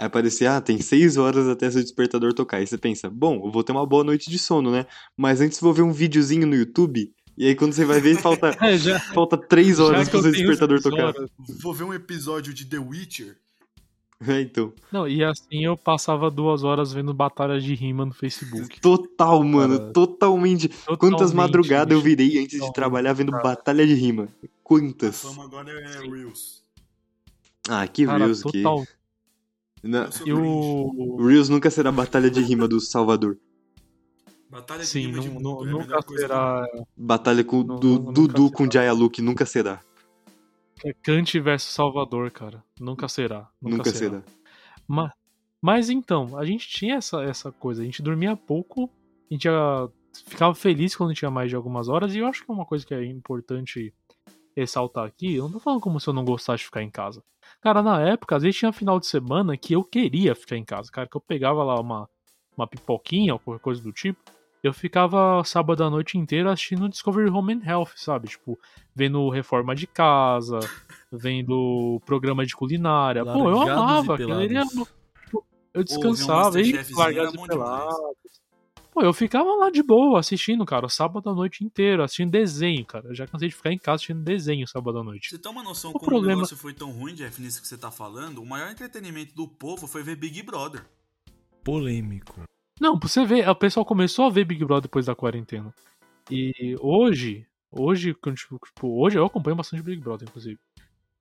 Aí 0.00 0.06
aparecia, 0.06 0.56
ah, 0.56 0.60
tem 0.62 0.80
6 0.80 1.18
horas 1.18 1.46
até 1.46 1.70
seu 1.70 1.82
despertador 1.82 2.32
tocar. 2.32 2.56
Aí 2.56 2.66
você 2.66 2.78
pensa, 2.78 3.10
bom, 3.10 3.42
eu 3.44 3.50
vou 3.52 3.62
ter 3.62 3.72
uma 3.72 3.84
boa 3.84 4.02
noite 4.02 4.30
de 4.30 4.38
sono, 4.38 4.70
né? 4.70 4.86
Mas 5.14 5.42
antes 5.42 5.60
vou 5.60 5.74
ver 5.74 5.82
um 5.82 5.92
videozinho 5.92 6.46
no 6.46 6.56
YouTube, 6.56 7.12
e 7.36 7.46
aí 7.46 7.54
quando 7.54 7.74
você 7.74 7.84
vai 7.84 8.00
ver, 8.00 8.16
falta, 8.16 8.56
É, 8.64 8.78
já, 8.78 8.98
falta 8.98 9.36
3 9.36 9.78
horas 9.78 10.04
que 10.08 10.10
pro 10.12 10.20
eu 10.20 10.22
seu 10.22 10.32
despertador 10.32 10.80
seis 10.80 10.94
tocar. 10.94 11.12
Vou 11.60 11.74
ver 11.74 11.84
um 11.84 11.92
episódio 11.92 12.54
de 12.54 12.64
The 12.64 12.78
Witcher. 12.78 13.36
É, 14.26 14.40
então. 14.40 14.72
Não, 14.90 15.06
e 15.06 15.22
assim 15.22 15.66
eu 15.66 15.76
passava 15.76 16.30
duas 16.30 16.64
horas 16.64 16.94
vendo 16.94 17.12
batalha 17.12 17.60
de 17.60 17.74
rima 17.74 18.06
no 18.06 18.14
Facebook. 18.14 18.80
Total, 18.80 19.42
mano, 19.44 19.78
Cara, 19.78 19.92
totalmente. 19.92 20.68
Quantas 20.68 20.96
Totalmente, 20.96 21.34
madrugadas 21.34 21.92
eu 21.92 22.00
virei 22.00 22.38
antes 22.42 22.58
de 22.58 22.72
trabalhar 22.72 23.12
vendo 23.12 23.32
cara. 23.32 23.42
batalha 23.42 23.86
de 23.86 23.92
rima? 23.94 24.28
A 24.42 24.46
Quantas? 24.62 25.20
fama 25.22 25.44
agora 25.44 25.70
é 25.70 26.00
Reels. 26.08 26.62
Ah, 27.68 27.86
que 27.86 28.06
Cara, 28.06 28.24
Reels 28.24 28.42
que. 28.42 28.62
total. 28.62 28.78
Não, 28.78 28.86
Eu 29.82 30.12
sou 30.12 30.26
E 30.26 30.32
o. 30.32 31.16
Reels 31.26 31.48
nunca 31.48 31.70
será 31.70 31.90
batalha 31.90 32.30
de 32.30 32.40
rima 32.40 32.68
do 32.68 32.80
Salvador. 32.80 33.38
Batalha 34.50 34.80
de 34.80 34.86
Sim, 34.86 35.00
rima 35.06 35.20
de 35.20 35.28
nu- 35.28 35.34
mundo 35.34 35.64
nu- 35.64 35.64
é 35.64 35.68
a 35.68 35.72
nunca 35.72 36.02
coisa 36.02 36.22
será 36.22 36.66
Batalha 36.96 37.44
com 37.44 37.62
Não- 37.62 37.76
du, 37.78 38.02
não- 38.02 38.12
Dudu 38.12 38.50
com. 38.50 38.70
Jaya 38.70 38.92
Luke, 38.92 39.22
nunca 39.22 39.46
será. 39.46 39.80
é 40.84 40.92
Kant 40.92 41.38
versus 41.40 41.72
Salvador, 41.72 42.30
cara. 42.30 42.62
Nunca 42.80 43.06
será. 43.08 43.48
Nunca, 43.60 43.76
Nunca 43.78 43.90
será. 43.90 44.20
será. 44.20 44.22
Ma- 44.88 45.12
Mas 45.62 45.90
então, 45.90 46.36
a 46.38 46.44
gente 46.44 46.66
tinha 46.68 46.96
essa, 46.96 47.22
essa 47.22 47.52
coisa. 47.52 47.82
A 47.82 47.84
gente 47.84 48.02
dormia 48.02 48.34
pouco, 48.34 48.90
a 49.30 49.34
gente 49.34 49.44
já 49.44 49.88
ficava 50.26 50.54
feliz 50.54 50.96
quando 50.96 51.14
tinha 51.14 51.30
mais 51.30 51.50
de 51.50 51.54
algumas 51.56 51.86
horas, 51.88 52.14
e 52.14 52.18
eu 52.18 52.26
acho 52.26 52.44
que 52.44 52.50
é 52.50 52.54
uma 52.54 52.64
coisa 52.64 52.84
que 52.86 52.94
é 52.94 53.04
importante 53.04 53.92
ressaltar 54.56 55.04
aqui. 55.06 55.34
Eu 55.34 55.44
não 55.44 55.52
tô 55.52 55.60
falando 55.60 55.80
como 55.80 56.00
se 56.00 56.08
eu 56.08 56.14
não 56.14 56.24
gostasse 56.24 56.58
de 56.60 56.64
ficar 56.64 56.82
em 56.82 56.90
casa. 56.90 57.22
Cara, 57.60 57.82
na 57.82 58.00
época, 58.00 58.36
às 58.36 58.42
vezes 58.42 58.58
tinha 58.58 58.72
final 58.72 58.98
de 58.98 59.06
semana 59.06 59.56
que 59.56 59.74
eu 59.74 59.84
queria 59.84 60.34
ficar 60.34 60.56
em 60.56 60.64
casa, 60.64 60.90
cara, 60.90 61.06
que 61.06 61.16
eu 61.16 61.20
pegava 61.20 61.62
lá 61.62 61.78
uma, 61.78 62.08
uma 62.56 62.66
pipoquinha 62.66 63.34
ou 63.34 63.38
qualquer 63.38 63.62
coisa 63.62 63.82
do 63.82 63.92
tipo. 63.92 64.18
Eu 64.62 64.74
ficava 64.74 65.42
sábado 65.44 65.82
à 65.82 65.88
noite 65.88 66.18
inteira 66.18 66.52
assistindo 66.52 66.88
Discovery 66.88 67.30
Home 67.30 67.54
and 67.54 67.66
Health, 67.66 67.92
sabe? 67.96 68.28
Tipo, 68.28 68.58
vendo 68.94 69.30
reforma 69.30 69.74
de 69.74 69.86
casa, 69.86 70.60
vendo 71.10 72.00
programa 72.04 72.44
de 72.44 72.54
culinária. 72.54 73.24
Pô, 73.24 73.48
eu 73.50 73.62
amava. 73.62 74.16
Pelados. 74.18 74.48
tipo, 75.24 75.46
eu 75.72 75.80
um 75.80 75.84
descansava, 75.84 76.60
e 76.60 76.72
largados 76.94 77.34
e 77.34 77.46
pelados. 77.46 78.39
Pô, 78.92 79.02
eu 79.02 79.12
ficava 79.12 79.54
lá 79.54 79.70
de 79.70 79.82
boa 79.82 80.18
assistindo, 80.18 80.66
cara, 80.66 80.88
sábado 80.88 81.30
à 81.30 81.34
noite 81.34 81.64
inteiro, 81.64 82.02
assistindo 82.02 82.30
desenho, 82.30 82.84
cara. 82.84 83.08
Eu 83.08 83.14
já 83.14 83.26
cansei 83.26 83.48
de 83.48 83.54
ficar 83.54 83.72
em 83.72 83.78
casa 83.78 83.96
assistindo 83.96 84.22
desenho 84.22 84.66
sábado 84.66 84.98
à 84.98 85.04
noite. 85.04 85.30
Você 85.30 85.38
tem 85.38 85.50
uma 85.52 85.62
noção 85.62 85.90
O 85.90 85.94
como 85.94 86.06
problema- 86.06 86.32
o 86.32 86.36
negócio 86.38 86.56
foi 86.56 86.74
tão 86.74 86.90
ruim, 86.90 87.14
Jeff, 87.14 87.40
nisso 87.40 87.60
que 87.62 87.68
você 87.68 87.78
tá 87.78 87.90
falando? 87.90 88.42
O 88.42 88.46
maior 88.46 88.70
entretenimento 88.70 89.32
do 89.34 89.46
povo 89.46 89.86
foi 89.86 90.02
ver 90.02 90.16
Big 90.16 90.42
Brother. 90.42 90.84
Polêmico. 91.62 92.42
Não, 92.80 92.98
pra 92.98 93.08
você 93.08 93.24
ver, 93.24 93.48
o 93.48 93.54
pessoal 93.54 93.84
começou 93.86 94.24
a 94.26 94.30
ver 94.30 94.44
Big 94.44 94.64
Brother 94.64 94.82
depois 94.82 95.06
da 95.06 95.14
quarentena. 95.14 95.72
E 96.30 96.76
hoje, 96.80 97.46
hoje, 97.70 98.14
quando, 98.14 98.36
tipo, 98.36 98.88
hoje 99.00 99.18
eu 99.18 99.24
acompanho 99.24 99.56
bastante 99.56 99.82
Big 99.82 100.00
Brother, 100.00 100.28
inclusive. 100.28 100.58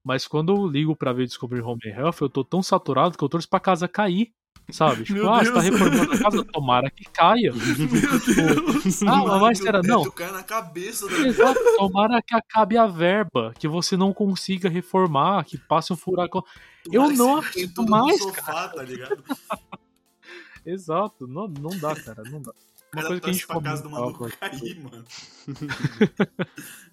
Mas 0.03 0.25
quando 0.25 0.53
eu 0.55 0.65
ligo 0.67 0.95
pra 0.95 1.11
ver 1.13 1.27
Discovery 1.27 1.61
Home 1.61 1.81
and 1.85 1.89
Health, 1.89 2.15
eu 2.21 2.29
tô 2.29 2.43
tão 2.43 2.63
saturado 2.63 3.17
que 3.17 3.23
eu 3.23 3.29
torço 3.29 3.49
pra 3.49 3.59
casa 3.59 3.87
cair. 3.87 4.33
Sabe? 4.71 5.03
Tipo, 5.03 5.19
Meu 5.19 5.33
ah, 5.33 5.39
você 5.43 5.51
tá 5.51 5.61
Deus. 5.61 5.65
reformando 5.79 6.13
a 6.13 6.17
casa? 6.19 6.45
Tomara 6.45 6.89
que 6.89 7.05
caia. 7.05 7.51
Ah, 9.07 9.39
mas 9.39 9.57
será? 9.57 9.81
Não. 9.81 10.09
Cara 10.11 10.31
na 10.33 10.43
cabeça 10.43 11.07
da 11.07 11.27
Exato, 11.27 11.59
tomara 11.77 12.21
que 12.21 12.35
acabe 12.35 12.77
a 12.77 12.85
verba, 12.85 13.53
que 13.57 13.67
você 13.67 13.95
não 13.97 14.13
consiga 14.13 14.69
reformar, 14.69 15.43
que 15.45 15.57
passe 15.57 15.91
um 15.93 15.97
furacão. 15.97 16.43
Eu 16.85 17.03
Tomara 17.03 17.11
que 17.11 17.17
não 17.17 17.37
aguento 17.37 17.73
tudo 17.73 17.89
mais, 17.89 18.19
sofá, 18.19 18.67
tá 18.69 18.83
ligado? 18.83 19.23
Exato, 20.65 21.27
não, 21.27 21.47
não 21.47 21.77
dá, 21.79 21.95
cara, 21.95 22.23
não 22.23 22.41
dá. 22.41 22.51
Uma 22.93 23.03
cara 23.03 23.07
coisa 23.07 23.21
que 23.21 23.29
a 23.29 23.33
gente 23.33 23.47
pra 23.47 23.61
casa 23.61 23.83
do 23.83 23.89
maluco 23.89 24.29
cair, 24.37 24.79
mano. 24.81 25.05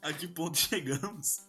a 0.02 0.12
que 0.12 0.28
ponto 0.28 0.56
chegamos? 0.58 1.40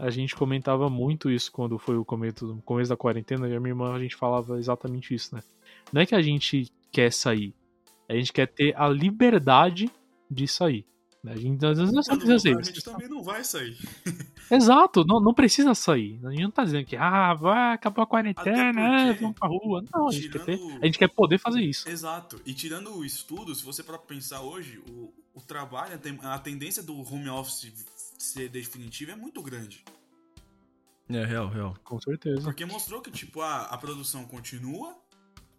A 0.00 0.10
gente 0.10 0.34
comentava 0.34 0.88
muito 0.90 1.30
isso 1.30 1.52
quando 1.52 1.78
foi 1.78 1.96
o 1.96 2.04
começo, 2.04 2.52
o 2.52 2.62
começo 2.62 2.88
da 2.90 2.96
quarentena, 2.96 3.48
e 3.48 3.54
a 3.54 3.60
minha 3.60 3.70
irmã 3.72 3.94
a 3.94 4.00
gente 4.00 4.16
falava 4.16 4.58
exatamente 4.58 5.14
isso, 5.14 5.34
né? 5.34 5.42
Não 5.92 6.00
é 6.02 6.06
que 6.06 6.14
a 6.14 6.22
gente 6.22 6.72
quer 6.90 7.12
sair, 7.12 7.54
a 8.08 8.14
gente 8.14 8.32
quer 8.32 8.46
ter 8.48 8.74
a 8.76 8.88
liberdade 8.88 9.90
de 10.30 10.46
sair. 10.48 10.86
né? 11.22 11.32
A 11.32 11.36
gente 11.36 11.64
às 11.64 11.78
vezes 11.78 11.92
não 11.92 12.02
Quando 12.02 12.24
precisa 12.24 12.38
voltar, 12.38 12.60
a 12.60 12.64
sair. 12.64 12.64
gente 12.64 12.84
também 12.84 13.08
não 13.08 13.22
vai 13.22 13.44
sair. 13.44 13.76
Exato, 14.50 15.04
não, 15.04 15.20
não 15.20 15.34
precisa 15.34 15.74
sair. 15.74 16.18
A 16.24 16.30
gente 16.30 16.42
não 16.42 16.50
tá 16.50 16.64
dizendo 16.64 16.84
que 16.86 16.96
ah, 16.96 17.34
vai, 17.34 17.74
acabou 17.74 18.02
a 18.02 18.06
quarentena, 18.06 19.10
é, 19.10 19.12
vamos 19.12 19.36
pra 19.38 19.48
rua. 19.48 19.84
Não, 19.94 20.08
a 20.08 20.12
gente, 20.12 20.28
quer 20.28 20.44
ter, 20.44 20.58
a 20.82 20.86
gente 20.86 20.98
quer 20.98 21.08
poder 21.08 21.38
fazer 21.38 21.60
isso. 21.62 21.88
Exato. 21.88 22.40
E 22.44 22.52
tirando 22.54 22.92
o 22.96 23.04
estudo, 23.04 23.54
se 23.54 23.64
você 23.64 23.82
para 23.82 23.98
pensar 23.98 24.40
hoje, 24.42 24.82
o, 24.88 25.12
o 25.34 25.40
trabalho, 25.40 26.00
a 26.22 26.38
tendência 26.38 26.82
do 26.82 26.96
home 26.98 27.28
office 27.28 27.72
ser 28.22 28.48
definitivo 28.48 29.12
é 29.12 29.16
muito 29.16 29.42
grande. 29.42 29.84
É, 31.08 31.24
real, 31.24 31.48
real. 31.48 31.76
Com 31.82 32.00
certeza. 32.00 32.42
Porque 32.42 32.64
mostrou 32.64 33.00
que, 33.00 33.10
tipo, 33.10 33.40
a, 33.40 33.62
a 33.62 33.76
produção 33.76 34.24
continua, 34.24 34.96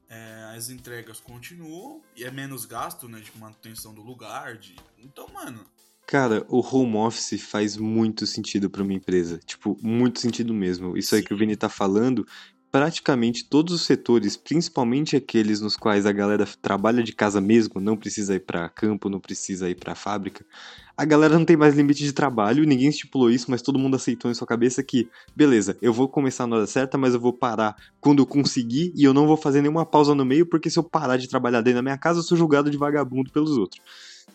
é, 0.09 0.53
as 0.55 0.69
entregas 0.69 1.19
continuam, 1.19 2.01
e 2.15 2.23
é 2.23 2.31
menos 2.31 2.65
gasto, 2.65 3.09
né, 3.09 3.19
de 3.19 3.37
manutenção 3.37 3.93
do 3.93 4.01
lugar, 4.01 4.57
de... 4.57 4.75
Então, 4.97 5.27
mano, 5.27 5.65
Cara, 6.07 6.45
o 6.49 6.59
home 6.59 6.97
office 6.97 7.41
faz 7.41 7.77
muito 7.77 8.25
sentido 8.25 8.69
pra 8.69 8.83
uma 8.83 8.93
empresa. 8.93 9.39
Tipo, 9.45 9.77
muito 9.81 10.19
sentido 10.19 10.53
mesmo. 10.53 10.97
Isso 10.97 11.15
aí 11.15 11.23
que 11.23 11.33
o 11.33 11.37
Vini 11.37 11.55
tá 11.55 11.69
falando, 11.69 12.27
praticamente 12.71 13.43
todos 13.43 13.73
os 13.73 13.81
setores, 13.81 14.37
principalmente 14.37 15.15
aqueles 15.15 15.59
nos 15.59 15.75
quais 15.75 16.05
a 16.05 16.11
galera 16.11 16.47
trabalha 16.61 17.03
de 17.03 17.11
casa 17.11 17.41
mesmo, 17.41 17.81
não 17.81 17.97
precisa 17.97 18.33
ir 18.35 18.39
pra 18.39 18.69
campo, 18.69 19.09
não 19.09 19.19
precisa 19.19 19.69
ir 19.69 19.75
pra 19.75 19.93
fábrica. 19.93 20.45
A 20.95 21.03
galera 21.03 21.37
não 21.37 21.43
tem 21.43 21.57
mais 21.57 21.75
limite 21.75 22.03
de 22.03 22.13
trabalho, 22.13 22.63
ninguém 22.63 22.87
estipulou 22.87 23.29
isso, 23.29 23.51
mas 23.51 23.61
todo 23.61 23.77
mundo 23.77 23.95
aceitou 23.95 24.31
em 24.31 24.33
sua 24.33 24.47
cabeça 24.47 24.81
que, 24.81 25.09
beleza, 25.35 25.77
eu 25.81 25.91
vou 25.91 26.07
começar 26.07 26.47
na 26.47 26.55
hora 26.55 26.67
certa, 26.67 26.97
mas 26.97 27.13
eu 27.13 27.19
vou 27.19 27.33
parar 27.33 27.75
quando 27.99 28.19
eu 28.19 28.25
conseguir 28.25 28.93
e 28.95 29.03
eu 29.03 29.13
não 29.13 29.27
vou 29.27 29.35
fazer 29.35 29.61
nenhuma 29.61 29.85
pausa 29.85 30.15
no 30.15 30.23
meio, 30.23 30.45
porque 30.45 30.69
se 30.69 30.79
eu 30.79 30.83
parar 30.83 31.17
de 31.17 31.27
trabalhar 31.27 31.61
dentro 31.61 31.79
da 31.79 31.83
minha 31.83 31.97
casa, 31.97 32.19
eu 32.19 32.23
sou 32.23 32.37
julgado 32.37 32.69
de 32.69 32.77
vagabundo 32.77 33.31
pelos 33.31 33.57
outros. 33.57 33.81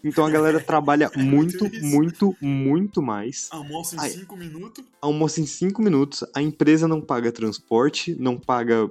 Então 0.05 0.25
a 0.25 0.31
galera 0.31 0.61
trabalha 0.61 1.11
É 1.15 1.23
muito 1.23 1.69
muito, 1.83 2.37
muito, 2.41 3.03
mais. 3.03 3.49
almoço 3.51 3.97
em 3.97 3.99
Ai. 4.01 4.11
5 4.11 4.37
minutos, 4.37 4.85
Almoça 5.01 5.41
em 5.41 5.47
5 5.47 5.83
minutos, 5.83 6.25
a 6.35 6.43
empresa 6.43 6.87
não 6.87 7.01
paga 7.01 7.33
transporte, 7.33 8.15
não 8.19 8.39
paga 8.39 8.91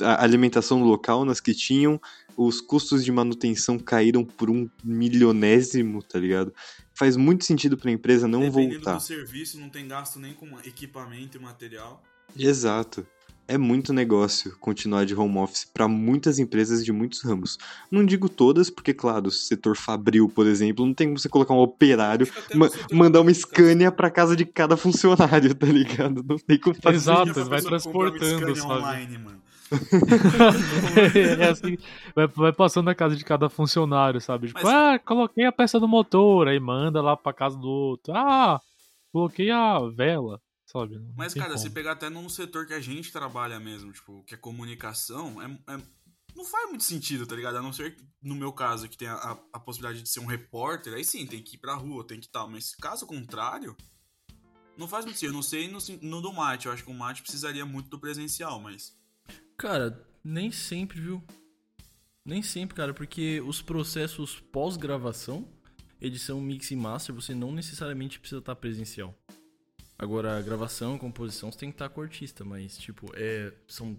a 0.00 0.22
alimentação 0.22 0.78
no 0.80 0.86
local 0.86 1.24
nas 1.24 1.40
que 1.40 1.54
tinham, 1.54 2.00
os 2.36 2.60
custos 2.60 3.04
de 3.04 3.12
manutenção 3.12 3.78
caíram 3.78 4.24
por 4.24 4.50
um 4.50 4.68
milionésimo, 4.82 6.02
tá 6.02 6.18
ligado? 6.18 6.52
Faz 6.94 7.16
muito 7.16 7.44
sentido 7.44 7.76
pra 7.76 7.90
empresa 7.90 8.26
não 8.26 8.40
dependendo 8.40 8.74
voltar. 8.74 8.96
do 8.96 9.02
serviço, 9.02 9.58
não 9.60 9.68
tem 9.68 9.86
gasto 9.86 10.18
nem 10.18 10.32
com 10.32 10.46
equipamento 10.60 11.36
e 11.36 11.40
material. 11.40 12.02
Exato. 12.36 13.06
É 13.52 13.58
muito 13.58 13.92
negócio 13.92 14.56
continuar 14.60 15.04
de 15.04 15.14
home 15.14 15.36
office 15.38 15.64
para 15.66 15.86
muitas 15.86 16.38
empresas 16.38 16.82
de 16.82 16.90
muitos 16.90 17.20
ramos. 17.22 17.58
Não 17.90 18.02
digo 18.04 18.28
todas, 18.28 18.70
porque, 18.70 18.94
claro, 18.94 19.28
o 19.28 19.30
setor 19.30 19.76
fabril, 19.76 20.26
por 20.28 20.46
exemplo, 20.46 20.86
não 20.86 20.94
tem 20.94 21.08
como 21.08 21.18
você 21.18 21.28
colocar 21.28 21.52
um 21.52 21.58
operário, 21.60 22.26
ma- 22.54 22.70
mandar 22.90 23.20
uma 23.20 23.32
Scania 23.34 23.92
pra 23.92 24.10
casa 24.10 24.34
de 24.34 24.46
cada 24.46 24.76
funcionário, 24.76 25.54
tá 25.54 25.66
ligado? 25.66 26.24
Não 26.26 26.38
tem 26.38 26.58
como 26.58 26.74
fazer 26.76 26.96
Exato, 26.96 27.30
isso. 27.30 27.44
vai 27.50 27.60
transportando, 27.60 28.56
sabe? 28.56 28.70
online, 28.72 29.18
mano. 29.18 29.42
é 31.40 31.48
assim, 31.48 31.76
vai, 32.14 32.26
vai 32.26 32.52
passando 32.52 32.86
na 32.86 32.94
casa 32.94 33.16
de 33.16 33.24
cada 33.24 33.48
funcionário, 33.48 34.20
sabe? 34.20 34.48
Tipo, 34.48 34.60
Mas- 34.62 34.72
ah, 34.72 34.98
coloquei 34.98 35.44
a 35.44 35.52
peça 35.52 35.78
do 35.78 35.88
motor, 35.88 36.48
aí 36.48 36.58
manda 36.60 37.00
lá 37.02 37.16
pra 37.16 37.32
casa 37.32 37.56
do 37.58 37.68
outro. 37.68 38.12
Ah, 38.14 38.60
coloquei 39.12 39.50
a 39.50 39.78
vela, 39.94 40.40
sabe? 40.72 40.98
Não 40.98 41.12
Mas, 41.16 41.34
cara, 41.34 41.56
se 41.58 41.64
como. 41.64 41.74
pegar 41.74 41.92
até 41.92 42.08
num 42.08 42.28
setor 42.28 42.66
que 42.66 42.72
a 42.74 42.80
gente 42.80 43.12
trabalha 43.12 43.60
mesmo, 43.60 43.92
tipo, 43.92 44.24
que 44.24 44.34
é 44.34 44.38
comunicação, 44.38 45.40
é, 45.42 45.46
é- 45.74 45.82
não 46.34 46.44
faz 46.46 46.68
muito 46.68 46.82
sentido, 46.84 47.26
tá 47.26 47.36
ligado? 47.36 47.56
A 47.58 47.62
não 47.62 47.72
ser, 47.72 47.94
no 48.22 48.34
meu 48.34 48.52
caso, 48.52 48.88
que 48.88 48.96
tem 48.96 49.06
a, 49.08 49.14
a- 49.14 49.38
a 49.52 49.60
possibilidade 49.60 50.02
de 50.02 50.08
ser 50.08 50.20
um 50.20 50.26
repórter, 50.26 50.94
aí 50.94 51.04
sim, 51.04 51.26
tem 51.26 51.42
que 51.42 51.56
ir 51.56 51.58
pra 51.58 51.74
rua, 51.74 52.06
tem 52.06 52.18
que 52.18 52.28
tal. 52.28 52.48
Mas 52.48 52.74
caso 52.74 53.06
contrário, 53.06 53.76
não 54.78 54.88
faz 54.88 55.04
muito 55.04 55.16
sentido. 55.18 55.30
Eu 55.30 55.34
não 55.34 55.42
sei 55.42 55.68
no, 55.68 55.78
no 56.00 56.22
do 56.22 56.32
mate, 56.32 56.66
eu 56.66 56.72
acho 56.72 56.82
que 56.84 56.90
o 56.90 56.94
mate 56.94 57.20
precisaria 57.22 57.66
muito 57.66 57.90
do 57.90 57.98
presencial, 58.00 58.58
mas... 58.60 58.96
Cara, 59.58 60.04
nem 60.24 60.50
sempre, 60.50 61.00
viu? 61.00 61.22
Nem 62.24 62.40
sempre, 62.42 62.74
cara, 62.76 62.94
porque 62.94 63.40
os 63.42 63.60
processos 63.60 64.40
pós-gravação, 64.52 65.46
edição, 66.00 66.40
mix 66.40 66.70
e 66.70 66.76
master, 66.76 67.14
você 67.14 67.34
não 67.34 67.52
necessariamente 67.52 68.18
precisa 68.18 68.38
estar 68.38 68.54
presencial. 68.56 69.14
Agora, 70.02 70.36
a 70.36 70.42
gravação, 70.42 70.98
composição, 70.98 71.52
você 71.52 71.58
tem 71.58 71.68
que 71.68 71.76
estar 71.76 71.88
com 71.88 72.00
o 72.00 72.02
artista, 72.02 72.44
mas, 72.44 72.76
tipo, 72.76 73.12
é, 73.14 73.52
são, 73.68 73.96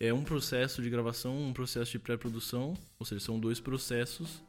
é 0.00 0.12
um 0.12 0.24
processo 0.24 0.82
de 0.82 0.90
gravação, 0.90 1.38
um 1.40 1.52
processo 1.52 1.92
de 1.92 2.00
pré-produção, 2.00 2.74
ou 2.98 3.06
seja, 3.06 3.24
são 3.24 3.38
dois 3.38 3.60
processos 3.60 4.42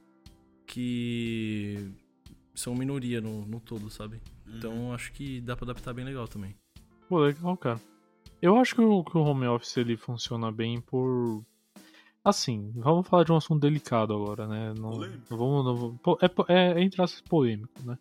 que 0.65 1.93
são 2.55 2.73
minoria 2.73 3.21
no, 3.21 3.45
no 3.45 3.59
todo, 3.59 3.91
sabe? 3.91 4.19
Então, 4.47 4.91
acho 4.91 5.13
que 5.13 5.39
dá 5.39 5.55
pra 5.55 5.65
adaptar 5.65 5.93
bem 5.93 6.03
legal 6.03 6.27
também. 6.27 6.55
Pô, 7.07 7.19
legal, 7.19 7.55
cara. 7.55 7.79
Eu 8.41 8.57
acho 8.57 8.73
que 8.73 8.81
o, 8.81 9.03
que 9.03 9.15
o 9.15 9.21
home 9.21 9.45
office 9.45 9.77
ele 9.77 9.95
funciona 9.97 10.51
bem 10.51 10.81
por. 10.81 11.45
Assim, 12.23 12.71
vamos 12.75 13.07
falar 13.07 13.23
de 13.23 13.31
um 13.31 13.37
assunto 13.37 13.61
delicado 13.61 14.15
agora, 14.15 14.47
né? 14.47 14.73
Não, 14.75 14.99
vamos, 15.29 15.99
não 16.03 16.17
é, 16.19 16.53
é, 16.53 16.71
é 16.71 16.81
entre 16.81 17.03
aspas 17.03 17.21
polêmico, 17.21 17.71
né? 17.83 17.99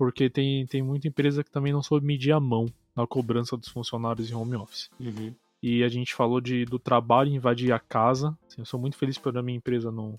Porque 0.00 0.30
tem, 0.30 0.64
tem 0.64 0.82
muita 0.82 1.08
empresa 1.08 1.44
que 1.44 1.50
também 1.50 1.74
não 1.74 1.82
soube 1.82 2.06
medir 2.06 2.32
a 2.32 2.40
mão 2.40 2.64
na 2.96 3.06
cobrança 3.06 3.54
dos 3.54 3.68
funcionários 3.68 4.30
em 4.30 4.34
home 4.34 4.56
office. 4.56 4.88
Uhum. 4.98 5.34
E 5.62 5.84
a 5.84 5.90
gente 5.90 6.14
falou 6.14 6.40
de, 6.40 6.64
do 6.64 6.78
trabalho 6.78 7.30
invadir 7.30 7.70
a 7.70 7.78
casa. 7.78 8.34
Assim, 8.46 8.62
eu 8.62 8.64
sou 8.64 8.80
muito 8.80 8.96
feliz 8.96 9.18
pela 9.18 9.42
minha 9.42 9.58
empresa 9.58 9.92
não 9.92 10.18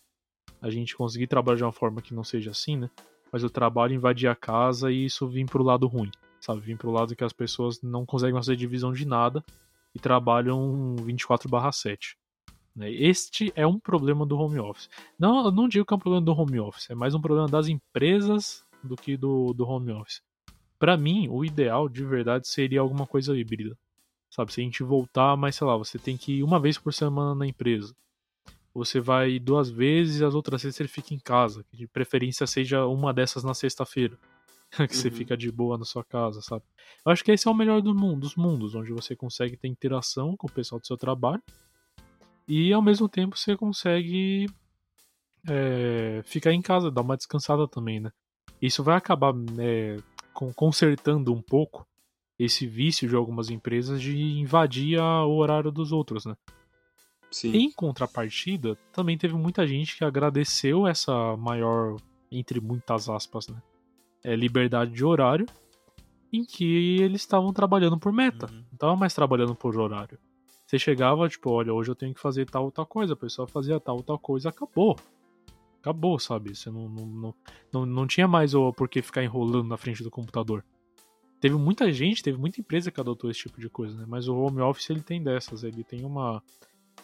a 0.62 0.70
gente 0.70 0.96
conseguir 0.96 1.26
trabalhar 1.26 1.58
de 1.58 1.64
uma 1.64 1.72
forma 1.72 2.00
que 2.00 2.14
não 2.14 2.24
seja 2.24 2.52
assim, 2.52 2.78
né? 2.78 2.92
Mas 3.32 3.44
o 3.44 3.50
trabalho 3.50 3.96
invadir 3.96 4.28
a 4.28 4.36
casa 4.36 4.92
e 4.92 5.06
isso 5.06 5.28
vir 5.28 5.48
pro 5.48 5.64
lado 5.64 5.88
ruim, 5.88 6.12
sabe? 6.40 6.62
Vir 6.62 6.78
pro 6.78 6.92
lado 6.92 7.16
que 7.16 7.24
as 7.24 7.34
pessoas 7.34 7.82
não 7.82 8.06
conseguem 8.06 8.36
fazer 8.36 8.56
divisão 8.56 8.94
de 8.94 9.04
nada 9.04 9.44
e 9.96 10.00
trabalham 10.00 10.96
24/7. 11.00 12.16
Né? 12.76 12.92
Este 12.92 13.52
é 13.56 13.66
um 13.66 13.80
problema 13.80 14.28
do 14.28 14.38
home 14.38 14.60
office. 14.60 14.92
Não, 15.18 15.46
eu 15.46 15.52
não 15.52 15.68
digo 15.68 15.88
que 15.88 15.92
é 15.92 15.98
um 15.98 16.00
problema 16.00 16.24
do 16.24 16.40
home 16.40 16.60
office, 16.60 16.88
é 16.92 16.94
mais 16.94 17.16
um 17.16 17.20
problema 17.20 17.48
das 17.48 17.68
empresas 17.68 18.64
do 18.84 18.96
que 18.96 19.16
do, 19.18 19.54
do 19.54 19.68
home 19.68 19.92
office. 19.92 20.22
Para 20.78 20.98
mim, 20.98 21.28
o 21.30 21.46
ideal 21.46 21.88
de 21.88 22.04
verdade 22.04 22.48
seria 22.48 22.82
alguma 22.82 23.06
coisa 23.06 23.38
híbrida. 23.38 23.78
Sabe, 24.30 24.54
se 24.54 24.62
a 24.62 24.64
gente 24.64 24.82
voltar, 24.84 25.36
mas 25.36 25.56
sei 25.56 25.68
lá, 25.68 25.76
você 25.78 26.00
tem 26.00 26.18
que 26.18 26.38
ir 26.38 26.44
uma 26.44 26.60
vez 26.60 26.78
por 26.78 26.94
semana 26.94 27.36
na 27.36 27.46
empresa. 27.46 27.94
Você 28.74 29.00
vai 29.00 29.38
duas 29.38 29.70
vezes 29.70 30.22
e 30.22 30.26
as 30.26 30.34
outras 30.34 30.64
vezes 30.64 30.78
você 30.78 30.88
fica 30.88 31.14
em 31.14 31.20
casa. 31.20 31.66
De 31.72 31.86
preferência 31.88 32.48
seja 32.48 32.86
uma 32.86 33.14
dessas 33.14 33.44
na 33.44 33.54
sexta-feira. 33.54 34.18
que 34.72 34.82
uhum. 34.82 34.88
você 34.88 35.12
fica 35.12 35.36
de 35.36 35.52
boa 35.52 35.78
na 35.78 35.84
sua 35.84 36.04
casa, 36.04 36.42
sabe? 36.42 36.64
Eu 37.06 37.12
acho 37.12 37.24
que 37.24 37.32
esse 37.32 37.48
é 37.48 37.52
o 37.52 37.54
melhor 37.54 37.82
do 37.82 37.94
mundo, 37.94 38.22
dos 38.22 38.36
mundos, 38.36 38.74
onde 38.74 38.92
você 38.94 39.16
consegue 39.16 39.58
ter 39.58 39.68
interação 39.68 40.38
com 40.38 40.48
o 40.48 40.52
pessoal 40.52 40.80
do 40.80 40.88
seu 40.88 40.98
trabalho 40.98 41.44
e 42.48 42.72
ao 42.74 42.82
mesmo 42.82 43.08
tempo 43.08 43.38
você 43.38 43.56
consegue 43.56 44.48
é, 45.48 46.22
ficar 46.24 46.54
em 46.54 46.62
casa, 46.62 46.92
dar 46.92 47.02
uma 47.02 47.18
descansada 47.18 47.68
também, 47.68 48.00
né? 48.00 48.12
Isso 48.62 48.84
vai 48.84 48.96
acabar 48.96 49.34
é, 49.58 49.98
consertando 50.56 51.34
um 51.34 51.42
pouco 51.42 51.88
esse 52.38 52.66
vício 52.68 53.08
de 53.08 53.16
algumas 53.16 53.50
empresas 53.50 54.02
de 54.02 54.18
invadir 54.18 55.00
o 55.00 55.36
horário 55.36 55.72
dos 55.72 55.92
outros, 55.92 56.26
né? 56.26 56.36
Sim. 57.30 57.56
Em 57.56 57.72
contrapartida, 57.72 58.76
também 58.92 59.18
teve 59.18 59.36
muita 59.36 59.66
gente 59.66 59.98
que 59.98 60.04
agradeceu 60.04 60.86
essa 60.86 61.38
maior, 61.38 61.96
entre 62.32 62.60
muitas 62.60 63.08
aspas, 63.10 63.48
né? 63.48 63.62
É, 64.24 64.36
liberdade 64.36 64.92
de 64.92 65.04
horário, 65.04 65.46
em 66.32 66.44
que 66.44 66.98
eles 67.02 67.22
estavam 67.22 67.54
trabalhando 67.54 67.98
por 67.98 68.12
meta, 68.12 68.48
uhum. 68.48 68.56
não 68.56 68.74
estavam 68.74 68.96
mais 68.96 69.14
trabalhando 69.14 69.56
por 69.56 69.78
horário. 69.78 70.20
Você 70.66 70.80
chegava, 70.80 71.28
tipo, 71.28 71.50
olha, 71.50 71.74
hoje 71.74 71.92
eu 71.92 71.96
tenho 71.96 72.14
que 72.14 72.22
fazer 72.22 72.50
tal 72.50 72.66
ou 72.66 72.72
tal 72.72 72.86
coisa, 72.86 73.14
a 73.14 73.18
pessoa 73.18 73.48
fazia 73.48 73.80
tal 73.80 73.98
ou 73.98 74.04
tal 74.04 74.20
coisa, 74.20 74.50
acabou. 74.50 74.98
Acabou, 75.82 76.20
sabe? 76.20 76.56
Você 76.56 76.70
não, 76.70 76.88
não, 76.88 77.06
não, 77.06 77.36
não, 77.74 77.86
não 77.86 78.08
tinha 78.08 78.28
mais 78.28 78.54
o 78.54 78.72
porquê 78.72 79.02
ficar 79.02 79.24
enrolando 79.24 79.68
na 79.68 79.78
frente 79.78 80.04
do 80.04 80.12
computador. 80.12 80.64
Teve 81.42 81.56
muita 81.56 81.92
gente, 81.92 82.22
teve 82.22 82.38
muita 82.38 82.62
empresa 82.62 82.92
que 82.92 83.02
adotou 83.02 83.30
esse 83.30 83.42
tipo 83.42 83.60
de 83.60 83.68
coisa, 83.68 83.98
né? 83.98 84.06
Mas 84.08 84.28
o 84.28 84.36
home 84.36 84.62
office 84.62 84.92
ele 84.92 85.02
tem 85.02 85.22
dessas, 85.22 85.64
ele 85.64 85.84
tem 85.84 86.06
uma 86.06 86.42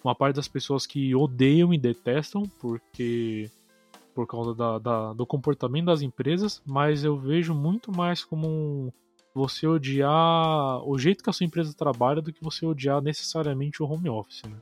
uma 0.03 0.15
parte 0.15 0.35
das 0.35 0.47
pessoas 0.47 0.85
que 0.85 1.13
odeiam 1.15 1.73
e 1.73 1.77
detestam 1.77 2.43
porque 2.59 3.49
por 4.13 4.25
causa 4.25 4.55
da, 4.55 4.79
da, 4.79 5.13
do 5.13 5.27
comportamento 5.27 5.85
das 5.85 6.01
empresas, 6.01 6.61
mas 6.65 7.03
eu 7.03 7.17
vejo 7.19 7.53
muito 7.53 7.91
mais 7.91 8.23
como 8.23 8.47
um, 8.47 8.91
você 9.33 9.67
odiar 9.67 10.81
o 10.87 10.97
jeito 10.97 11.23
que 11.23 11.29
a 11.29 11.33
sua 11.33 11.45
empresa 11.45 11.71
trabalha 11.73 12.19
do 12.19 12.33
que 12.33 12.43
você 12.43 12.65
odiar 12.65 12.99
necessariamente 12.99 13.83
o 13.83 13.85
home 13.85 14.09
office, 14.09 14.41
né? 14.43 14.57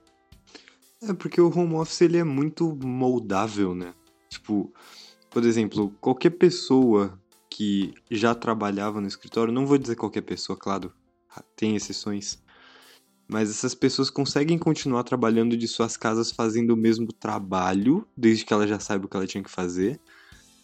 É 1.03 1.13
porque 1.13 1.39
o 1.39 1.47
home 1.47 1.76
office 1.76 2.01
ele 2.01 2.18
é 2.18 2.24
muito 2.24 2.78
moldável, 2.84 3.74
né? 3.74 3.93
Tipo, 4.36 4.72
por 5.30 5.46
exemplo, 5.46 5.94
qualquer 6.02 6.32
pessoa 6.32 7.18
que 7.50 7.94
já 8.12 8.36
trabalhava 8.36 9.00
no 9.00 9.08
escritório, 9.08 9.54
não 9.54 9.66
vou 9.66 9.78
dizer 9.78 9.96
qualquer 9.96 10.22
pessoa, 10.22 10.58
claro, 10.58 10.94
tem 11.56 11.76
exceções, 11.76 12.44
mas 13.30 13.50
essas 13.50 13.74
pessoas 13.74 14.10
conseguem 14.10 14.58
continuar 14.58 15.04
trabalhando 15.04 15.56
de 15.56 15.68
suas 15.70 15.96
casas 15.96 16.32
fazendo 16.32 16.72
o 16.72 16.78
mesmo 16.78 17.14
trabalho, 17.14 18.06
desde 18.16 18.44
que 18.44 18.54
ela 18.54 18.68
já 18.68 18.78
saiba 18.78 19.06
o 19.06 19.10
que 19.10 19.16
ela 19.16 19.26
tinha 19.26 19.44
que 19.44 19.50
fazer. 19.50 20.00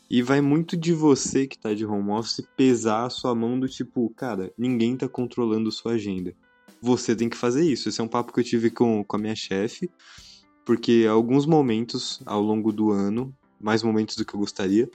E 0.10 0.22
vai 0.22 0.42
muito 0.42 0.76
de 0.76 0.92
você 0.92 1.48
que 1.48 1.58
tá 1.58 1.74
de 1.74 1.86
home 1.86 2.12
office 2.12 2.46
pesar 2.58 3.06
a 3.06 3.10
sua 3.10 3.34
mão 3.34 3.58
do 3.58 3.70
tipo, 3.70 4.10
cara, 4.10 4.54
ninguém 4.58 4.98
tá 4.98 5.08
controlando 5.08 5.72
sua 5.72 5.94
agenda. 5.94 6.36
Você 6.82 7.16
tem 7.16 7.30
que 7.30 7.38
fazer 7.38 7.64
isso. 7.64 7.88
Esse 7.88 8.02
é 8.02 8.04
um 8.04 8.10
papo 8.10 8.34
que 8.34 8.40
eu 8.42 8.44
tive 8.44 8.70
com, 8.70 9.02
com 9.06 9.16
a 9.16 9.20
minha 9.20 9.36
chefe, 9.36 9.90
porque 10.66 11.08
alguns 11.10 11.46
momentos 11.46 12.22
ao 12.26 12.42
longo 12.42 12.74
do 12.74 12.92
ano, 12.92 13.34
mais 13.62 13.84
momentos 13.84 14.16
do 14.16 14.26
que 14.26 14.34
eu 14.34 14.40
gostaria, 14.40 14.90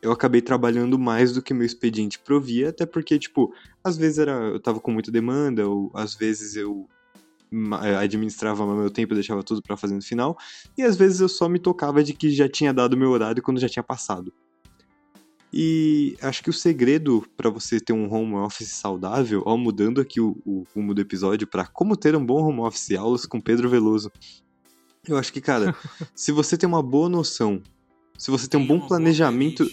eu 0.00 0.12
acabei 0.12 0.40
trabalhando 0.40 0.98
mais 0.98 1.32
do 1.32 1.42
que 1.42 1.52
meu 1.52 1.66
expediente 1.66 2.18
provia, 2.18 2.68
até 2.68 2.86
porque, 2.86 3.18
tipo, 3.18 3.52
às 3.82 3.96
vezes 3.96 4.18
era, 4.18 4.32
eu 4.32 4.60
tava 4.60 4.80
com 4.80 4.90
muita 4.90 5.10
demanda, 5.10 5.66
ou 5.68 5.90
às 5.92 6.14
vezes 6.14 6.54
eu 6.54 6.88
eh, 7.82 7.96
administrava 7.96 8.66
meu 8.76 8.90
tempo 8.90 9.12
e 9.12 9.16
deixava 9.16 9.42
tudo 9.42 9.62
para 9.62 9.76
fazer 9.76 9.94
no 9.94 10.02
final, 10.02 10.36
e 10.76 10.82
às 10.82 10.96
vezes 10.96 11.20
eu 11.20 11.28
só 11.28 11.48
me 11.48 11.58
tocava 11.58 12.02
de 12.04 12.12
que 12.12 12.30
já 12.30 12.48
tinha 12.48 12.72
dado 12.72 12.96
meu 12.96 13.10
horário 13.10 13.42
quando 13.42 13.60
já 13.60 13.68
tinha 13.68 13.82
passado. 13.82 14.32
E 15.52 16.16
acho 16.20 16.42
que 16.42 16.50
o 16.50 16.52
segredo 16.52 17.26
para 17.36 17.48
você 17.48 17.80
ter 17.80 17.94
um 17.94 18.12
home 18.12 18.34
office 18.34 18.68
saudável, 18.68 19.42
ó, 19.46 19.56
mudando 19.56 20.00
aqui 20.00 20.20
o, 20.20 20.36
o 20.44 20.64
rumo 20.74 20.92
do 20.92 21.00
episódio 21.00 21.46
para 21.46 21.66
como 21.66 21.96
ter 21.96 22.14
um 22.14 22.24
bom 22.24 22.42
home 22.42 22.60
office, 22.60 22.92
aulas 22.92 23.24
com 23.24 23.40
Pedro 23.40 23.68
Veloso. 23.68 24.12
Eu 25.08 25.16
acho 25.16 25.32
que, 25.32 25.40
cara, 25.40 25.74
se 26.14 26.32
você 26.32 26.56
tem 26.56 26.68
uma 26.68 26.82
boa 26.82 27.08
noção, 27.08 27.62
se 28.18 28.30
você 28.30 28.46
tem 28.46 28.60
um 28.60 28.66
bom 28.66 28.80
planejamento, 28.80 29.66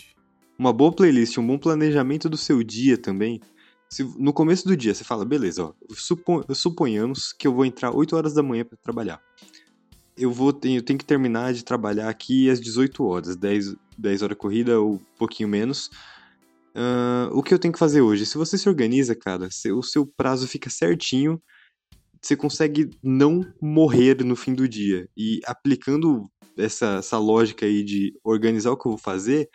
uma 0.58 0.72
boa 0.72 0.94
playlist, 0.94 1.38
um 1.38 1.46
bom 1.46 1.58
planejamento 1.58 2.30
do 2.30 2.38
seu 2.38 2.64
dia 2.64 2.98
também, 2.98 3.42
se 3.90 4.04
no 4.18 4.32
começo 4.32 4.66
do 4.66 4.78
dia 4.78 4.94
você 4.94 5.04
fala, 5.04 5.26
beleza, 5.26 5.66
ó, 5.66 5.74
supo, 5.94 6.46
suponhamos 6.54 7.34
que 7.34 7.48
eu 7.48 7.54
vou 7.54 7.66
entrar 7.66 7.92
8 7.92 8.16
horas 8.16 8.34
da 8.34 8.42
manhã 8.42 8.64
para 8.64 8.78
trabalhar 8.78 9.22
eu 10.18 10.32
vou 10.32 10.50
eu 10.64 10.82
tenho 10.82 11.00
que 11.00 11.06
terminar 11.06 11.54
de 11.54 11.64
trabalhar 11.64 12.10
aqui 12.10 12.50
às 12.50 12.60
18 12.60 13.04
horas, 13.04 13.36
10, 13.36 13.76
10 13.98 14.22
horas 14.22 14.38
corrida 14.38 14.80
ou 14.80 14.94
um 14.94 15.00
pouquinho 15.18 15.50
menos. 15.50 15.90
Uh, 16.76 17.32
o 17.32 17.44
que 17.44 17.54
eu 17.54 17.60
tenho 17.60 17.74
que 17.74 17.80
fazer 17.80 18.02
hoje? 18.02 18.26
Se 18.26 18.38
você 18.38 18.58
se 18.58 18.68
organiza, 18.68 19.16
cara, 19.16 19.50
o 19.74 19.84
seu 19.84 20.06
prazo 20.06 20.48
fica 20.48 20.70
certinho, 20.70 21.42
você 22.26 22.36
consegue 22.36 22.90
não 23.04 23.46
morrer 23.62 24.24
no 24.24 24.36
fim 24.36 24.56
do 24.56 24.68
dia. 24.68 25.08
E 25.16 25.40
aplicando 25.46 26.28
essa, 26.58 26.96
essa 26.98 27.20
lógica 27.20 27.68
aí 27.68 27.84
de 27.84 28.14
organizar 28.24 28.72
o 28.72 28.78
que 28.78 28.88
eu 28.88 28.94
vou 28.94 28.98
fazer, 28.98 29.48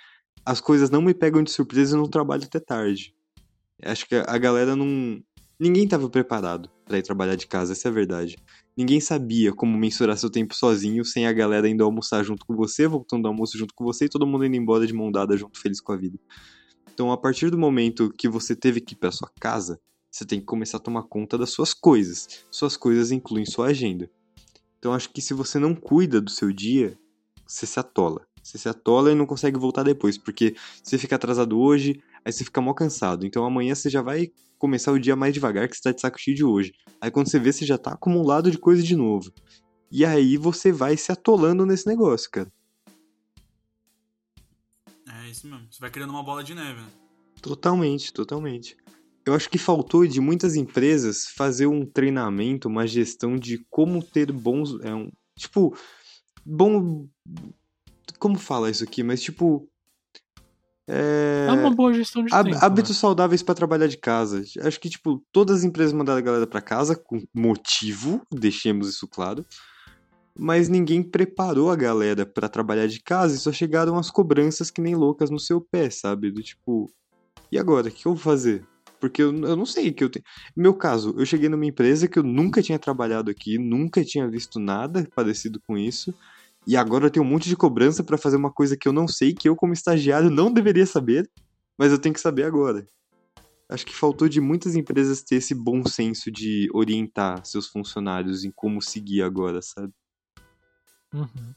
as 0.46 0.60
coisas 0.60 0.88
não 0.88 1.02
me 1.02 1.12
pegam 1.12 1.42
de 1.42 1.50
surpresa 1.50 1.96
e 1.96 1.98
não 1.98 2.06
trabalho 2.06 2.44
até 2.44 2.60
tarde. 2.60 3.12
Acho 3.82 4.06
que 4.06 4.14
a 4.14 4.38
galera 4.38 4.76
não. 4.76 5.20
Ninguém 5.58 5.84
estava 5.84 6.08
preparado 6.08 6.70
para 6.86 6.98
ir 6.98 7.02
trabalhar 7.02 7.34
de 7.34 7.48
casa, 7.48 7.72
essa 7.72 7.88
é 7.88 7.90
a 7.90 7.94
verdade. 7.94 8.36
Ninguém 8.76 9.00
sabia 9.00 9.52
como 9.52 9.76
mensurar 9.76 10.16
seu 10.16 10.30
tempo 10.30 10.54
sozinho, 10.54 11.04
sem 11.04 11.26
a 11.26 11.32
galera 11.32 11.68
indo 11.68 11.82
almoçar 11.82 12.22
junto 12.22 12.46
com 12.46 12.54
você, 12.54 12.86
voltando 12.86 13.26
ao 13.26 13.32
almoço 13.32 13.58
junto 13.58 13.74
com 13.74 13.84
você 13.84 14.04
e 14.04 14.08
todo 14.08 14.26
mundo 14.26 14.44
indo 14.44 14.56
embora 14.56 14.86
de 14.86 14.94
mão 14.94 15.10
dada 15.10 15.36
junto, 15.36 15.60
feliz 15.60 15.80
com 15.80 15.92
a 15.92 15.96
vida. 15.96 16.18
Então, 16.94 17.10
a 17.10 17.18
partir 17.18 17.50
do 17.50 17.58
momento 17.58 18.14
que 18.16 18.28
você 18.28 18.54
teve 18.54 18.80
que 18.80 18.94
ir 18.94 18.96
para 18.96 19.10
sua 19.10 19.30
casa, 19.40 19.80
você 20.10 20.24
tem 20.24 20.40
que 20.40 20.46
começar 20.46 20.78
a 20.78 20.80
tomar 20.80 21.04
conta 21.04 21.38
das 21.38 21.50
suas 21.50 21.72
coisas. 21.72 22.44
Suas 22.50 22.76
coisas 22.76 23.12
incluem 23.12 23.46
sua 23.46 23.68
agenda. 23.68 24.10
Então, 24.78 24.92
acho 24.92 25.10
que 25.10 25.20
se 25.20 25.34
você 25.34 25.58
não 25.58 25.74
cuida 25.74 26.20
do 26.20 26.30
seu 26.30 26.52
dia, 26.52 26.98
você 27.46 27.66
se 27.66 27.78
atola. 27.78 28.26
Você 28.42 28.58
se 28.58 28.68
atola 28.68 29.12
e 29.12 29.14
não 29.14 29.26
consegue 29.26 29.58
voltar 29.58 29.82
depois, 29.82 30.16
porque 30.16 30.54
você 30.82 30.96
fica 30.98 31.16
atrasado 31.16 31.58
hoje, 31.58 32.02
aí 32.24 32.32
você 32.32 32.44
fica 32.44 32.60
mal 32.60 32.74
cansado. 32.74 33.26
Então 33.26 33.44
amanhã 33.44 33.74
você 33.74 33.90
já 33.90 34.02
vai 34.02 34.32
começar 34.58 34.92
o 34.92 34.98
dia 34.98 35.16
mais 35.16 35.34
devagar, 35.34 35.68
que 35.68 35.76
você 35.76 35.82
tá 35.82 35.92
de 35.92 36.00
saco 36.00 36.18
cheio 36.18 36.36
de 36.36 36.44
hoje. 36.44 36.72
Aí 37.00 37.10
quando 37.10 37.28
você 37.28 37.38
vê, 37.38 37.52
você 37.52 37.66
já 37.66 37.78
tá 37.78 37.92
acumulado 37.92 38.50
de 38.50 38.58
coisa 38.58 38.82
de 38.82 38.96
novo. 38.96 39.32
E 39.90 40.04
aí 40.04 40.36
você 40.36 40.70
vai 40.72 40.96
se 40.96 41.10
atolando 41.12 41.66
nesse 41.66 41.86
negócio, 41.86 42.30
cara. 42.30 42.52
É 45.08 45.28
isso 45.28 45.46
mesmo. 45.46 45.66
Você 45.70 45.80
vai 45.80 45.90
criando 45.90 46.10
uma 46.10 46.22
bola 46.22 46.42
de 46.42 46.54
neve, 46.54 46.80
né? 46.80 46.88
Totalmente, 47.42 48.12
totalmente. 48.12 48.76
Eu 49.24 49.34
acho 49.34 49.50
que 49.50 49.58
faltou 49.58 50.06
de 50.06 50.20
muitas 50.20 50.56
empresas 50.56 51.26
fazer 51.26 51.66
um 51.66 51.84
treinamento, 51.84 52.68
uma 52.68 52.86
gestão 52.86 53.36
de 53.36 53.58
como 53.70 54.02
ter 54.02 54.32
bons. 54.32 54.78
É 54.82 54.94
um, 54.94 55.10
tipo, 55.36 55.76
bom. 56.44 57.06
Como 58.18 58.38
fala 58.38 58.70
isso 58.70 58.84
aqui? 58.84 59.02
Mas, 59.02 59.22
tipo, 59.22 59.68
é... 60.92 61.46
é 61.48 61.52
uma 61.52 61.70
boa 61.70 61.94
gestão 61.94 62.24
de 62.24 62.30
tempo. 62.30 62.58
Hábitos 62.60 62.90
né? 62.90 62.96
saudáveis 62.96 63.42
para 63.44 63.54
trabalhar 63.54 63.86
de 63.86 63.96
casa. 63.96 64.42
Acho 64.62 64.80
que, 64.80 64.90
tipo, 64.90 65.22
todas 65.30 65.58
as 65.58 65.64
empresas 65.64 65.92
mandaram 65.92 66.18
a 66.18 66.22
galera 66.22 66.46
para 66.48 66.60
casa 66.60 66.96
com 66.96 67.22
motivo, 67.32 68.26
deixemos 68.32 68.88
isso 68.88 69.06
claro. 69.06 69.46
Mas 70.36 70.68
ninguém 70.68 71.02
preparou 71.02 71.70
a 71.70 71.76
galera 71.76 72.26
para 72.26 72.48
trabalhar 72.48 72.88
de 72.88 73.00
casa 73.00 73.36
e 73.36 73.38
só 73.38 73.52
chegaram 73.52 73.96
as 73.96 74.10
cobranças 74.10 74.70
que 74.70 74.80
nem 74.80 74.96
loucas 74.96 75.30
no 75.30 75.38
seu 75.38 75.60
pé, 75.60 75.90
sabe? 75.90 76.30
Do 76.30 76.42
tipo, 76.42 76.90
e 77.52 77.58
agora? 77.58 77.88
O 77.88 77.90
que 77.90 78.06
eu 78.06 78.14
vou 78.14 78.22
fazer? 78.22 78.66
Porque 79.00 79.22
eu, 79.22 79.28
eu 79.32 79.56
não 79.56 79.64
sei 79.64 79.90
que 79.92 80.04
eu 80.04 80.10
tenho. 80.10 80.24
Meu 80.54 80.74
caso, 80.74 81.14
eu 81.18 81.24
cheguei 81.24 81.48
numa 81.48 81.64
empresa 81.64 82.06
que 82.06 82.18
eu 82.18 82.22
nunca 82.22 82.62
tinha 82.62 82.78
trabalhado 82.78 83.30
aqui, 83.30 83.58
nunca 83.58 84.04
tinha 84.04 84.28
visto 84.28 84.60
nada 84.60 85.08
parecido 85.14 85.58
com 85.66 85.78
isso. 85.78 86.14
E 86.66 86.76
agora 86.76 87.06
eu 87.06 87.10
tenho 87.10 87.24
um 87.24 87.28
monte 87.28 87.48
de 87.48 87.56
cobrança 87.56 88.04
para 88.04 88.18
fazer 88.18 88.36
uma 88.36 88.52
coisa 88.52 88.76
que 88.76 88.86
eu 88.86 88.92
não 88.92 89.08
sei, 89.08 89.32
que 89.32 89.48
eu, 89.48 89.56
como 89.56 89.72
estagiário, 89.72 90.30
não 90.30 90.52
deveria 90.52 90.86
saber, 90.86 91.28
mas 91.78 91.90
eu 91.90 91.98
tenho 91.98 92.14
que 92.14 92.20
saber 92.20 92.44
agora. 92.44 92.86
acho 93.70 93.86
que 93.86 93.96
faltou 93.96 94.28
de 94.28 94.40
muitas 94.40 94.76
empresas 94.76 95.22
ter 95.22 95.36
esse 95.36 95.54
bom 95.54 95.84
senso 95.84 96.30
de 96.30 96.68
orientar 96.74 97.44
seus 97.46 97.66
funcionários 97.68 98.44
em 98.44 98.52
como 98.54 98.82
seguir 98.82 99.22
agora, 99.22 99.62
sabe? 99.62 99.92
Uhum. 101.14 101.54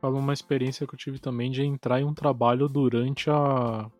Fala 0.00 0.18
uma 0.18 0.32
experiência 0.32 0.86
que 0.86 0.94
eu 0.94 0.98
tive 0.98 1.18
também 1.18 1.50
de 1.50 1.62
entrar 1.62 2.00
em 2.00 2.04
um 2.04 2.14
trabalho 2.14 2.68
durante 2.68 3.28
a, 3.28 3.90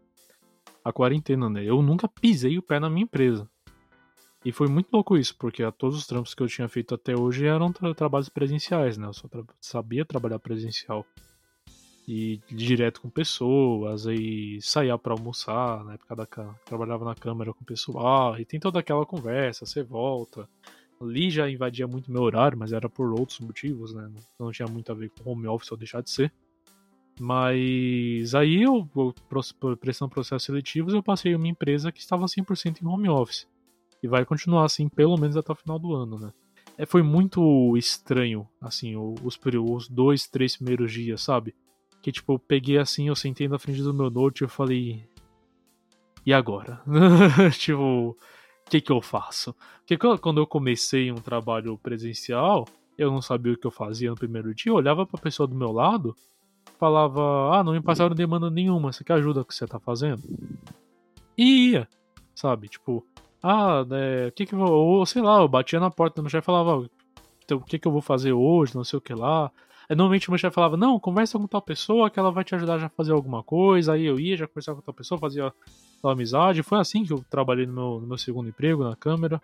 a 0.85 0.93
quarentena, 0.93 1.49
né? 1.49 1.65
Eu 1.65 1.83
nunca 1.83 2.09
pisei 2.09 2.59
o 2.59 2.63
pé 2.63 2.79
na 2.81 2.91
minha 2.91 3.05
empresa. 3.05 3.49
E 4.45 4.53
foi 4.53 4.69
muito 4.69 4.89
louco 4.91 5.19
isso, 5.19 5.37
porque 5.37 5.63
todos 5.73 5.99
os 5.99 6.07
trampos 6.07 6.35
que 6.35 6.43
eu 6.43 6.49
tinha 6.49 6.69
feito 6.69 6.95
até 6.95 7.15
hoje 7.15 7.45
eram 7.45 7.71
tra 7.73 7.95
trabalhos 7.95 8.31
presenciais, 8.31 8.97
né? 8.97 9.07
Eu 9.07 9.13
só 9.13 9.29
tra 9.29 9.43
sabia 9.61 10.05
trabalhar 10.05 10.39
presencial. 10.39 11.05
E 12.09 12.41
direto 12.51 13.03
com 13.03 13.11
pessoas, 13.11 14.07
aí 14.07 14.59
saía 14.63 14.97
para 14.97 15.13
almoçar, 15.13 15.85
na 15.85 15.95
época 15.95 16.17
da 16.17 16.27
trabalhava 16.65 17.05
na 17.05 17.15
câmera 17.15 17.53
com 17.53 17.63
o 17.63 17.67
pessoal, 17.67 18.39
e 18.41 18.45
tem 18.45 18.59
toda 18.59 18.81
aquela 18.81 19.05
conversa, 19.05 19.67
você 19.67 19.83
volta. 19.83 20.49
Ali 21.01 21.31
já 21.31 21.49
invadia 21.49 21.87
muito 21.87 22.11
meu 22.11 22.23
horário, 22.23 22.59
mas 22.59 22.73
era 22.73 22.89
por 22.89 23.13
outros 23.13 23.41
motivos, 23.41 23.95
né? 23.95 24.11
Não 24.39 24.51
tinha 24.51 24.67
muito 24.67 24.91
a 24.91 24.95
ver 24.95 25.11
com 25.11 25.31
home 25.31 25.47
office 25.47 25.71
ou 25.71 25.79
deixar 25.79 26.03
de 26.03 26.11
ser. 26.11 26.33
Mas 27.23 28.35
aí 28.35 28.63
eu, 28.63 28.89
prestando 29.79 30.11
processos 30.11 30.43
seletivos, 30.43 30.95
eu 30.95 31.03
passei 31.03 31.35
uma 31.35 31.47
empresa 31.47 31.93
que 31.93 32.01
estava 32.01 32.25
100% 32.25 32.81
em 32.81 32.87
home 32.87 33.11
office. 33.11 33.47
E 34.03 34.09
vai 34.09 34.25
continuar 34.25 34.65
assim, 34.65 34.89
pelo 34.89 35.19
menos 35.19 35.37
até 35.37 35.53
o 35.53 35.55
final 35.55 35.79
do 35.79 35.95
ano, 35.95 36.19
né? 36.19 36.33
É, 36.79 36.87
foi 36.87 37.03
muito 37.03 37.77
estranho, 37.77 38.49
assim, 38.59 38.97
os, 38.97 39.39
os 39.43 39.87
dois, 39.87 40.27
três 40.27 40.57
primeiros 40.57 40.91
dias, 40.91 41.21
sabe? 41.21 41.55
Que 42.01 42.11
tipo, 42.11 42.33
eu 42.33 42.39
peguei 42.39 42.79
assim, 42.79 43.09
eu 43.09 43.15
sentei 43.15 43.47
na 43.47 43.59
frente 43.59 43.83
do 43.83 43.93
meu 43.93 44.09
note 44.09 44.41
e 44.41 44.45
eu 44.45 44.49
falei. 44.49 45.07
E 46.25 46.33
agora? 46.33 46.81
tipo, 47.53 48.17
o 48.17 48.17
que 48.71 48.81
que 48.81 48.91
eu 48.91 49.03
faço? 49.03 49.55
Porque 49.81 49.99
quando 49.99 50.41
eu 50.41 50.47
comecei 50.47 51.13
um 51.13 51.17
trabalho 51.17 51.77
presencial, 51.77 52.67
eu 52.97 53.11
não 53.11 53.21
sabia 53.21 53.53
o 53.53 53.59
que 53.59 53.67
eu 53.67 53.71
fazia 53.71 54.09
no 54.09 54.17
primeiro 54.17 54.55
dia, 54.55 54.73
eu 54.73 54.77
olhava 54.77 55.05
pra 55.05 55.21
pessoa 55.21 55.47
do 55.47 55.55
meu 55.55 55.71
lado, 55.71 56.17
falava, 56.79 57.55
ah, 57.55 57.63
não 57.63 57.73
me 57.73 57.81
passaram 57.81 58.15
demanda 58.15 58.51
nenhuma, 58.51 58.93
você 58.93 59.05
quer 59.05 59.15
ajuda 59.15 59.45
que 59.45 59.55
você 59.55 59.67
tá 59.67 59.79
fazendo? 59.79 60.23
E 61.37 61.73
ia, 61.73 61.89
sabe? 62.35 62.69
Tipo, 62.69 63.05
ah, 63.43 63.85
é, 63.91 64.29
o 64.29 64.33
que 64.33 64.47
que 64.47 64.55
eu. 64.55 64.61
Ou 64.61 65.05
sei 65.07 65.23
lá, 65.23 65.41
eu 65.41 65.49
batia 65.49 65.81
na 65.81 65.91
porta 65.91 66.17
do 66.17 66.23
meu 66.23 66.31
chefe 66.31 66.45
e 66.45 66.47
falava, 66.47 66.89
então, 67.45 67.59
o 67.59 67.61
que 67.61 67.79
que 67.79 67.89
eu 67.89 67.93
vou 67.93 68.03
fazer 68.03 68.33
hoje, 68.33 68.75
não 68.75 68.85
sei 68.85 68.99
o 68.99 69.03
que 69.03 69.15
lá. 69.15 69.51
Aí, 69.89 69.97
normalmente 69.97 70.29
o 70.29 70.31
meu 70.31 70.39
chefe 70.39 70.55
falava, 70.55 70.77
não, 70.77 71.01
conversa 71.01 71.39
com 71.39 71.47
tal 71.47 71.61
pessoa 71.61 72.09
que 72.09 72.19
ela 72.19 72.31
vai 72.31 72.45
te 72.45 72.55
ajudar 72.55 72.79
já 72.79 72.87
a 72.87 72.91
fazer 72.91 73.13
alguma 73.13 73.43
coisa. 73.43 73.95
Aí 73.95 74.05
eu 74.07 74.21
ia, 74.21 74.37
já 74.37 74.47
conversava 74.47 74.79
com 74.79 74.85
tal 74.85 74.95
pessoa, 74.95 75.19
fazia 75.19 75.53
tal 76.01 76.11
amizade. 76.13 76.63
Foi 76.63 76.79
assim 76.79 77.05
que 77.05 77.13
eu 77.13 77.25
trabalhei 77.29 77.67
no 77.67 77.73
meu, 77.73 78.01
no 78.01 78.07
meu 78.07 78.19
segundo 78.19 78.49
emprego, 78.49 78.85
na 78.85 78.95
câmera. 78.95 79.43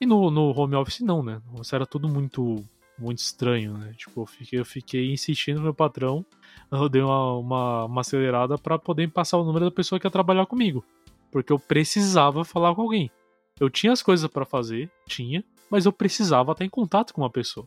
E 0.00 0.06
no, 0.06 0.30
no 0.30 0.58
home 0.58 0.74
office 0.74 1.00
não, 1.00 1.22
né? 1.22 1.40
Isso 1.60 1.74
era 1.74 1.86
tudo 1.86 2.08
muito 2.08 2.64
muito 3.00 3.18
estranho, 3.18 3.78
né? 3.78 3.92
Tipo, 3.96 4.22
eu 4.22 4.26
fiquei, 4.26 4.60
eu 4.60 4.64
fiquei 4.64 5.12
insistindo 5.12 5.56
no 5.56 5.64
meu 5.64 5.74
patrão, 5.74 6.24
eu 6.70 6.88
dei 6.88 7.02
uma, 7.02 7.36
uma, 7.38 7.84
uma 7.86 8.00
acelerada 8.00 8.58
para 8.58 8.78
poder 8.78 9.08
passar 9.10 9.38
o 9.38 9.44
número 9.44 9.64
da 9.64 9.70
pessoa 9.70 9.98
que 9.98 10.06
ia 10.06 10.10
trabalhar 10.10 10.46
comigo 10.46 10.84
porque 11.30 11.52
eu 11.52 11.58
precisava 11.58 12.44
falar 12.44 12.74
com 12.74 12.82
alguém. 12.82 13.10
Eu 13.58 13.70
tinha 13.70 13.92
as 13.92 14.02
coisas 14.02 14.28
para 14.28 14.44
fazer, 14.44 14.90
tinha, 15.06 15.44
mas 15.70 15.86
eu 15.86 15.92
precisava 15.92 16.52
estar 16.52 16.64
em 16.64 16.68
contato 16.68 17.14
com 17.14 17.22
uma 17.22 17.30
pessoa. 17.30 17.66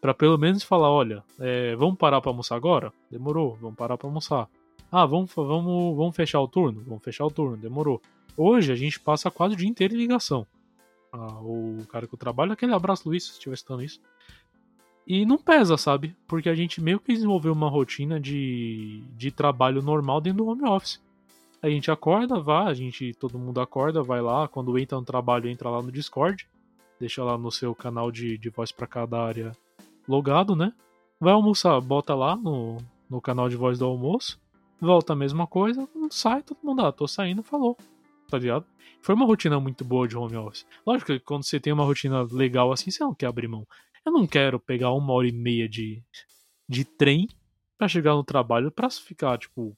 para 0.00 0.12
pelo 0.12 0.36
menos 0.36 0.64
falar, 0.64 0.90
olha, 0.90 1.22
é, 1.38 1.76
vamos 1.76 1.96
parar 1.96 2.20
para 2.20 2.30
almoçar 2.30 2.56
agora? 2.56 2.92
Demorou, 3.10 3.56
vamos 3.60 3.76
parar 3.76 3.96
para 3.96 4.08
almoçar. 4.08 4.48
Ah, 4.90 5.06
vamos, 5.06 5.32
vamos, 5.34 5.96
vamos 5.96 6.16
fechar 6.16 6.40
o 6.40 6.48
turno? 6.48 6.82
Vamos 6.84 7.04
fechar 7.04 7.24
o 7.24 7.30
turno, 7.30 7.56
demorou. 7.56 8.02
Hoje 8.36 8.72
a 8.72 8.74
gente 8.74 8.98
passa 8.98 9.30
quase 9.30 9.54
o 9.54 9.56
dia 9.56 9.68
inteiro 9.68 9.94
em 9.94 9.98
ligação. 9.98 10.44
Ah, 11.12 11.40
o 11.40 11.86
cara 11.88 12.06
que 12.06 12.14
eu 12.14 12.18
trabalho, 12.18 12.52
aquele 12.52 12.74
abraço 12.74 13.08
Luiz, 13.08 13.24
se 13.24 13.32
estiver 13.32 13.54
estando 13.54 13.82
isso. 13.82 14.00
E 15.06 15.26
não 15.26 15.36
pesa, 15.36 15.76
sabe? 15.76 16.14
Porque 16.26 16.48
a 16.48 16.54
gente 16.54 16.80
meio 16.80 17.00
que 17.00 17.12
desenvolveu 17.12 17.52
uma 17.52 17.68
rotina 17.68 18.20
de, 18.20 19.02
de 19.16 19.30
trabalho 19.30 19.82
normal 19.82 20.20
dentro 20.20 20.44
do 20.44 20.50
home 20.50 20.64
office. 20.64 21.00
A 21.60 21.68
gente 21.68 21.90
acorda, 21.90 22.40
vá, 22.40 22.64
a 22.64 22.74
gente, 22.74 23.12
todo 23.14 23.38
mundo 23.38 23.60
acorda, 23.60 24.02
vai 24.02 24.20
lá, 24.20 24.48
quando 24.48 24.76
entra 24.78 24.98
no 24.98 25.04
trabalho, 25.04 25.48
entra 25.48 25.70
lá 25.70 25.80
no 25.80 25.92
Discord, 25.92 26.48
deixa 26.98 27.22
lá 27.22 27.38
no 27.38 27.50
seu 27.50 27.74
canal 27.74 28.10
de, 28.10 28.36
de 28.36 28.50
voz 28.50 28.72
para 28.72 28.86
cada 28.86 29.20
área 29.20 29.52
logado, 30.08 30.56
né? 30.56 30.72
Vai 31.20 31.32
almoçar, 31.32 31.80
bota 31.80 32.14
lá 32.14 32.34
no, 32.36 32.78
no 33.08 33.20
canal 33.20 33.48
de 33.48 33.56
voz 33.56 33.78
do 33.78 33.84
almoço, 33.84 34.40
volta 34.80 35.12
a 35.12 35.16
mesma 35.16 35.46
coisa, 35.46 35.88
sai, 36.10 36.42
todo 36.42 36.58
mundo, 36.62 36.84
ah, 36.84 36.90
tô 36.90 37.06
saindo, 37.06 37.42
falou, 37.42 37.76
tá 38.28 38.38
ligado? 38.38 38.64
Foi 39.00 39.14
uma 39.14 39.26
rotina 39.26 39.58
muito 39.60 39.84
boa 39.84 40.06
de 40.06 40.16
home 40.16 40.36
office. 40.36 40.66
Lógico 40.86 41.12
que 41.12 41.20
quando 41.20 41.44
você 41.44 41.60
tem 41.60 41.72
uma 41.72 41.84
rotina 41.84 42.26
legal 42.30 42.72
assim, 42.72 42.90
você 42.90 43.02
não 43.02 43.14
quer 43.14 43.26
abrir 43.26 43.48
mão. 43.48 43.66
Eu 44.04 44.12
não 44.12 44.26
quero 44.26 44.58
pegar 44.58 44.92
uma 44.92 45.12
hora 45.12 45.28
e 45.28 45.32
meia 45.32 45.68
de, 45.68 46.02
de 46.68 46.84
trem 46.84 47.28
para 47.78 47.88
chegar 47.88 48.14
no 48.14 48.24
trabalho 48.24 48.70
pra 48.70 48.90
ficar, 48.90 49.38
tipo, 49.38 49.76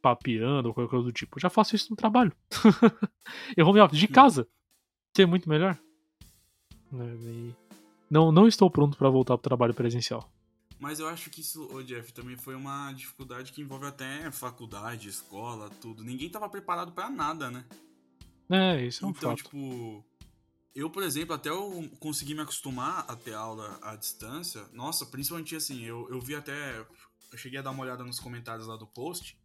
papeando 0.00 0.68
ou 0.68 0.74
qualquer 0.74 0.90
coisa 0.90 1.04
do 1.06 1.12
tipo. 1.12 1.36
Eu 1.36 1.40
já 1.42 1.50
faço 1.50 1.74
isso 1.74 1.90
no 1.90 1.96
trabalho. 1.96 2.32
eu 3.56 3.66
home 3.66 3.80
office 3.80 3.98
de 3.98 4.08
casa. 4.08 4.46
Que 5.12 5.22
é 5.22 5.26
muito 5.26 5.48
melhor. 5.48 5.78
Né, 6.90 7.52
não, 8.10 8.30
não 8.30 8.46
estou 8.46 8.70
pronto 8.70 8.96
para 8.96 9.08
voltar 9.08 9.36
pro 9.36 9.42
trabalho 9.42 9.74
presencial. 9.74 10.30
Mas 10.78 11.00
eu 11.00 11.08
acho 11.08 11.30
que 11.30 11.40
isso, 11.40 11.68
ô 11.72 11.82
Jeff, 11.82 12.12
também 12.12 12.36
foi 12.36 12.54
uma 12.54 12.92
dificuldade 12.92 13.52
que 13.52 13.62
envolve 13.62 13.86
até 13.86 14.30
faculdade, 14.30 15.08
escola, 15.08 15.70
tudo. 15.80 16.04
Ninguém 16.04 16.28
tava 16.28 16.48
preparado 16.48 16.92
para 16.92 17.08
nada, 17.08 17.50
né? 17.50 17.64
É, 18.50 18.84
isso 18.84 19.04
é 19.04 19.08
um 19.08 19.10
então, 19.10 19.30
fato. 19.30 19.44
tipo, 19.44 20.04
eu, 20.74 20.90
por 20.90 21.02
exemplo, 21.02 21.34
até 21.34 21.50
eu 21.50 21.88
conseguir 22.00 22.34
me 22.34 22.40
acostumar 22.40 23.04
a 23.08 23.14
ter 23.14 23.34
aula 23.34 23.78
à 23.80 23.94
distância, 23.94 24.66
nossa, 24.72 25.06
principalmente 25.06 25.54
assim, 25.54 25.84
eu, 25.84 26.08
eu 26.10 26.20
vi 26.20 26.34
até. 26.34 26.78
Eu 27.30 27.38
cheguei 27.38 27.58
a 27.58 27.62
dar 27.62 27.70
uma 27.70 27.82
olhada 27.82 28.04
nos 28.04 28.18
comentários 28.18 28.66
lá 28.66 28.76
do 28.76 28.86
post. 28.86 29.38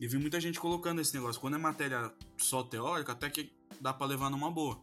E 0.00 0.08
vi 0.08 0.18
muita 0.18 0.40
gente 0.40 0.58
colocando 0.58 1.00
esse 1.00 1.14
negócio. 1.14 1.40
Quando 1.40 1.54
é 1.54 1.58
matéria 1.58 2.12
só 2.36 2.64
teórica, 2.64 3.12
até 3.12 3.30
que 3.30 3.52
dá 3.80 3.92
para 3.92 4.06
levar 4.06 4.28
numa 4.28 4.50
boa. 4.50 4.82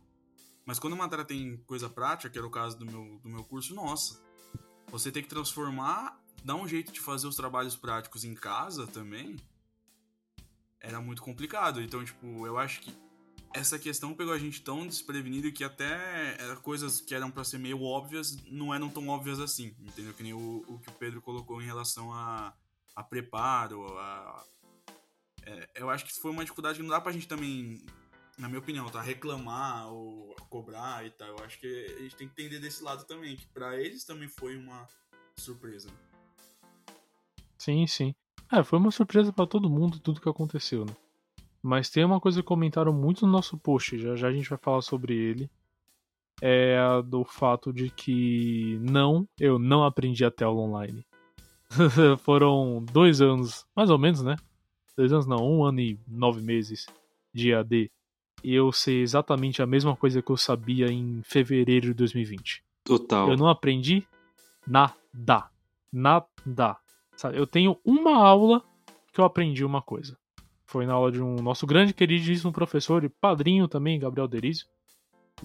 Mas 0.66 0.80
quando 0.80 0.94
a 0.94 0.96
matéria 0.96 1.26
tem 1.26 1.58
coisa 1.68 1.90
prática, 1.90 2.30
que 2.30 2.38
era 2.38 2.48
o 2.48 2.52
caso 2.52 2.78
do 2.78 2.86
meu, 2.86 3.20
do 3.20 3.30
meu 3.30 3.44
curso, 3.44 3.76
nossa. 3.76 4.22
Você 4.88 5.12
tem 5.12 5.22
que 5.22 5.28
transformar, 5.30 6.18
dar 6.44 6.56
um 6.56 6.68
jeito 6.68 6.92
de 6.94 7.02
fazer 7.02 7.28
os 7.28 7.36
trabalhos 7.36 7.76
práticos 7.76 8.24
em 8.24 8.34
casa 8.34 8.88
também. 8.88 9.36
Era 10.80 11.02
muito 11.02 11.22
complicado. 11.22 11.82
Então, 11.82 12.04
tipo, 12.06 12.48
eu 12.48 12.58
acho 12.58 12.80
que 12.80 12.94
essa 13.54 13.78
questão 13.78 14.14
pegou 14.14 14.34
a 14.34 14.40
gente 14.40 14.62
tão 14.62 14.88
desprevenido 14.88 15.52
que 15.52 15.64
até 15.64 16.38
coisas 16.62 17.02
que 17.02 17.14
eram 17.14 17.30
para 17.30 17.44
ser 17.44 17.58
meio 17.58 17.82
óbvias 17.82 18.38
não 18.46 18.74
eram 18.74 18.90
tão 18.90 19.08
óbvias 19.10 19.40
assim. 19.40 19.76
Entendeu? 19.80 20.14
Que 20.14 20.24
nem 20.24 20.34
o, 20.34 20.64
o 20.68 20.80
que 20.80 20.90
o 20.90 20.94
Pedro 20.94 21.22
colocou 21.22 21.62
em 21.62 21.66
relação 21.66 22.14
a, 22.14 22.54
a 22.96 23.04
preparo, 23.04 23.98
a 23.98 24.46
é, 25.46 25.70
eu 25.76 25.90
acho 25.90 26.06
que 26.06 26.14
foi 26.14 26.32
uma 26.32 26.44
dificuldade 26.44 26.78
que 26.78 26.84
não 26.84 26.90
dá 26.90 27.02
pra 27.02 27.12
gente 27.12 27.28
também, 27.28 27.84
na 28.38 28.48
minha 28.48 28.60
opinião, 28.60 28.90
tá? 28.90 29.02
Reclamar 29.02 29.92
ou 29.92 30.36
cobrar 30.50 31.06
e 31.06 31.12
tal. 31.12 31.30
Eu 31.30 31.44
acho 31.44 31.60
que 31.60 31.86
a 31.98 32.02
gente 32.02 32.16
tem 32.16 32.28
que 32.28 32.42
entender 32.42 32.60
desse 32.60 32.84
lado 32.84 33.06
também, 33.06 33.36
que 33.36 33.48
para 33.48 33.80
eles 33.80 34.04
também 34.04 34.28
foi 34.28 34.56
uma 34.56 34.88
surpresa. 35.36 35.90
Sim, 37.58 37.86
sim. 37.88 38.16
É, 38.52 38.64
foi 38.64 38.80
uma 38.80 38.92
surpresa 38.92 39.32
para 39.32 39.48
todo 39.48 39.70
mundo 39.70 40.00
tudo 40.00 40.22
que 40.22 40.30
aconteceu, 40.30 40.86
né? 40.86 40.96
Mas 41.62 41.90
tem 41.90 42.04
uma 42.04 42.20
coisa 42.20 42.42
que 42.42 42.48
comentaram 42.48 42.92
muito 42.92 43.26
no 43.26 43.32
nosso 43.32 43.58
post, 43.58 43.98
já 43.98 44.16
já 44.16 44.28
a 44.28 44.34
gente 44.34 44.50
vai 44.50 44.58
falar 44.58 44.82
sobre 44.82 45.16
ele. 45.16 45.50
É 46.42 46.80
a 46.80 47.02
do 47.02 47.24
fato 47.24 47.72
de 47.72 47.90
que 47.92 48.80
não, 48.82 49.28
eu 49.40 49.60
não 49.60 49.84
aprendi 49.84 50.26
até 50.26 50.48
o 50.48 50.58
online. 50.58 51.06
Foram 52.24 52.84
dois 52.92 53.22
anos, 53.22 53.66
mais 53.76 53.92
ou 53.92 54.00
menos, 54.00 54.24
né? 54.24 54.36
dois 54.96 55.12
anos 55.12 55.26
não, 55.26 55.38
um 55.38 55.64
ano 55.64 55.80
e 55.80 56.00
nove 56.08 56.42
meses 56.42 56.86
de 57.34 57.54
AD, 57.54 57.92
eu 58.44 58.72
sei 58.72 59.02
exatamente 59.02 59.62
a 59.62 59.66
mesma 59.66 59.96
coisa 59.96 60.22
que 60.22 60.32
eu 60.32 60.38
sabia 60.38 60.88
em 60.88 61.22
fevereiro 61.24 61.88
de 61.88 61.94
2020. 61.94 62.64
Total. 62.84 63.30
Eu 63.30 63.38
não 63.38 63.48
aprendi 63.48 64.06
nada. 64.66 65.50
Nada. 65.92 66.78
Eu 67.34 67.46
tenho 67.46 67.78
uma 67.86 68.18
aula 68.18 68.64
que 69.14 69.20
eu 69.20 69.26
aprendi 69.26 69.64
uma 69.64 69.82
coisa. 69.82 70.18
Foi 70.72 70.86
na 70.86 70.94
aula 70.94 71.12
de 71.12 71.22
um 71.22 71.36
nosso 71.36 71.68
grande 71.68 71.94
queridíssimo 71.94 72.50
professor 72.54 73.04
e 73.04 73.10
padrinho 73.10 73.68
também, 73.68 74.00
Gabriel 74.00 74.26
Derizio. 74.26 74.66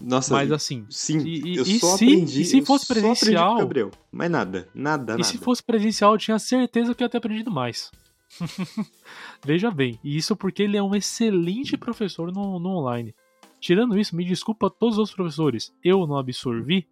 Nossa, 0.00 0.32
mas 0.32 0.52
assim. 0.52 0.86
Sim, 0.88 1.18
e, 1.26 1.56
eu 1.56 1.64
e 1.64 1.80
só 1.80 1.96
se, 1.96 2.04
aprendi. 2.04 2.42
E 2.42 2.44
se 2.44 2.64
fosse 2.64 2.86
presencial. 2.86 3.58
Gabriel, 3.58 3.90
mas 4.12 4.30
nada, 4.30 4.68
nada, 4.72 5.14
e 5.14 5.16
nada. 5.16 5.24
se 5.24 5.36
fosse 5.36 5.64
presencial, 5.64 6.12
eu 6.12 6.18
tinha 6.18 6.38
certeza 6.38 6.94
que 6.94 7.02
eu 7.02 7.06
ia 7.06 7.08
ter 7.08 7.18
aprendido 7.18 7.50
mais. 7.50 7.90
Veja 9.44 9.68
bem, 9.68 9.98
e 10.04 10.16
isso 10.16 10.36
porque 10.36 10.62
ele 10.62 10.76
é 10.76 10.82
um 10.82 10.94
excelente 10.94 11.76
professor 11.76 12.32
no, 12.32 12.60
no 12.60 12.68
online. 12.68 13.12
Tirando 13.58 13.98
isso, 13.98 14.14
me 14.14 14.24
desculpa 14.24 14.68
a 14.68 14.70
todos 14.70 14.96
os 14.96 15.10
professores, 15.10 15.74
eu 15.82 16.06
não 16.06 16.18
absorvi 16.18 16.86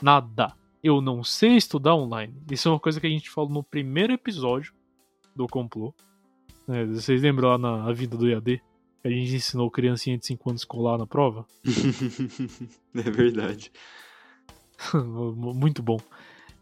nada. 0.00 0.54
Eu 0.84 1.00
não 1.00 1.24
sei 1.24 1.56
estudar 1.56 1.96
online. 1.96 2.32
Isso 2.48 2.68
é 2.68 2.70
uma 2.70 2.78
coisa 2.78 3.00
que 3.00 3.08
a 3.08 3.10
gente 3.10 3.28
falou 3.28 3.50
no 3.50 3.64
primeiro 3.64 4.12
episódio 4.12 4.72
do 5.34 5.48
Complô. 5.48 5.92
É, 6.72 6.86
vocês 6.86 7.20
lembram 7.20 7.50
lá 7.50 7.58
na 7.58 7.92
vida 7.92 8.16
do 8.16 8.28
IAD? 8.28 8.62
Que 9.00 9.08
a 9.08 9.10
gente 9.10 9.34
ensinou 9.34 9.70
criancinha 9.70 10.16
de 10.16 10.26
5 10.26 10.50
anos 10.50 10.64
colar 10.64 10.96
na 10.96 11.06
prova. 11.06 11.44
é 12.94 13.10
verdade. 13.10 13.72
Muito 14.94 15.82
bom. 15.82 15.98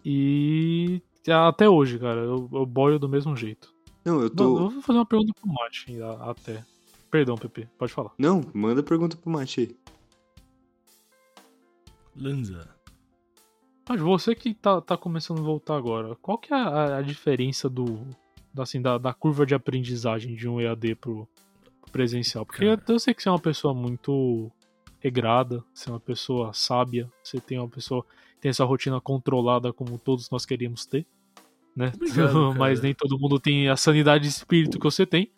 E 0.05 1.03
até 1.29 1.69
hoje, 1.69 1.99
cara, 1.99 2.21
eu, 2.21 2.49
eu 2.53 2.67
boio 2.67 2.99
do 2.99 3.09
mesmo 3.09 3.37
jeito. 3.37 3.73
Não, 4.05 4.21
eu 4.21 4.31
tô. 4.31 4.45
Eu 4.45 4.71
vou 4.71 4.83
fazer 4.83 4.99
uma 4.99 5.07
pergunta 5.07 5.33
pro 5.39 5.53
Mate 5.53 6.03
até. 6.21 6.65
Perdão, 7.11 7.37
Pepe, 7.37 7.69
pode 7.79 7.93
falar. 7.93 8.13
Não, 8.19 8.41
manda 8.55 8.83
pergunta 8.83 9.17
pro 9.17 9.31
Mate 9.31 9.61
aí. 9.61 9.77
Lanza. 12.17 12.69
Mas 13.89 14.01
você 14.01 14.35
que 14.35 14.55
tá, 14.55 14.81
tá 14.81 14.97
começando 14.97 15.41
a 15.41 15.43
voltar 15.43 15.77
agora, 15.77 16.15
qual 16.17 16.39
que 16.39 16.55
é 16.55 16.57
a, 16.57 16.99
a 16.99 17.03
diferença 17.03 17.69
do. 17.69 18.07
Assim, 18.59 18.83
da, 18.83 18.99
da, 18.99 19.15
curva 19.15 19.47
de 19.47 19.55
aprendizagem 19.55 20.35
de 20.35 20.49
um 20.49 20.61
EAD 20.61 20.97
pro, 20.97 21.29
pro 21.81 21.91
presencial? 21.93 22.45
Porque 22.45 22.65
eu, 22.65 22.79
eu 22.89 22.99
sei 22.99 23.15
que 23.15 23.23
você 23.23 23.29
é 23.29 23.33
uma 23.33 23.39
pessoa 23.39 23.73
muito 23.73 24.51
regrada, 24.99 25.65
você 25.73 25.89
é 25.89 25.93
uma 25.93 26.01
pessoa 26.01 26.53
sábia, 26.53 27.11
você 27.23 27.41
tem 27.41 27.59
uma 27.59 27.69
pessoa 27.69 28.05
tem 28.41 28.49
essa 28.49 28.65
rotina 28.65 29.01
controlada 29.01 29.73
como 29.73 29.99
todos 29.99 30.31
nós 30.31 30.47
queríamos 30.47 30.87
ter, 30.87 31.07
né? 31.77 31.93
Obrigado, 31.95 32.55
Mas 32.57 32.81
nem 32.81 32.95
todo 32.95 33.19
mundo 33.19 33.39
tem 33.39 33.69
a 33.69 33.77
sanidade 33.77 34.25
de 34.25 34.31
espírito 34.31 34.79
que 34.79 34.85
você 34.85 35.05
tem. 35.05 35.31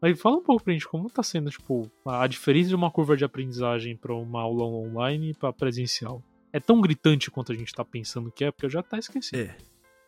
Mas 0.00 0.20
fala 0.20 0.36
um 0.36 0.42
pouco 0.42 0.64
pra 0.64 0.72
gente 0.72 0.86
como 0.86 1.08
tá 1.08 1.22
sendo, 1.22 1.48
tipo, 1.48 1.90
a 2.04 2.26
diferença 2.26 2.68
de 2.68 2.74
uma 2.74 2.90
curva 2.90 3.16
de 3.16 3.24
aprendizagem 3.24 3.96
para 3.96 4.12
uma 4.12 4.42
aula 4.42 4.64
online 4.64 5.32
pra 5.32 5.52
presencial. 5.52 6.22
É 6.52 6.58
tão 6.60 6.80
gritante 6.80 7.30
quanto 7.30 7.52
a 7.52 7.54
gente 7.54 7.72
tá 7.72 7.84
pensando 7.84 8.30
que 8.30 8.44
é, 8.44 8.50
porque 8.50 8.66
eu 8.66 8.70
já 8.70 8.82
tá 8.82 8.98
esquecido. 8.98 9.38
É. 9.38 9.56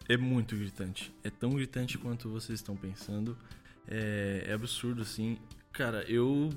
É 0.09 0.17
muito 0.17 0.57
gritante. 0.57 1.13
É 1.23 1.31
tão 1.31 1.51
gritante 1.51 1.97
quanto 1.99 2.29
vocês 2.29 2.61
estão 2.61 2.77
pensando. 2.77 3.37
É, 3.89 4.45
é 4.49 4.53
absurdo, 4.53 5.03
assim. 5.03 5.39
Cara, 5.73 6.05
eu, 6.11 6.51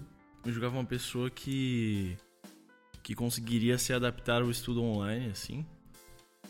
eu 0.45 0.51
jogava 0.51 0.75
uma 0.75 0.85
pessoa 0.85 1.29
que 1.29 2.17
que 3.07 3.15
conseguiria 3.15 3.77
se 3.77 3.93
adaptar 3.93 4.41
ao 4.41 4.51
estudo 4.51 4.83
online, 4.83 5.29
assim. 5.29 5.65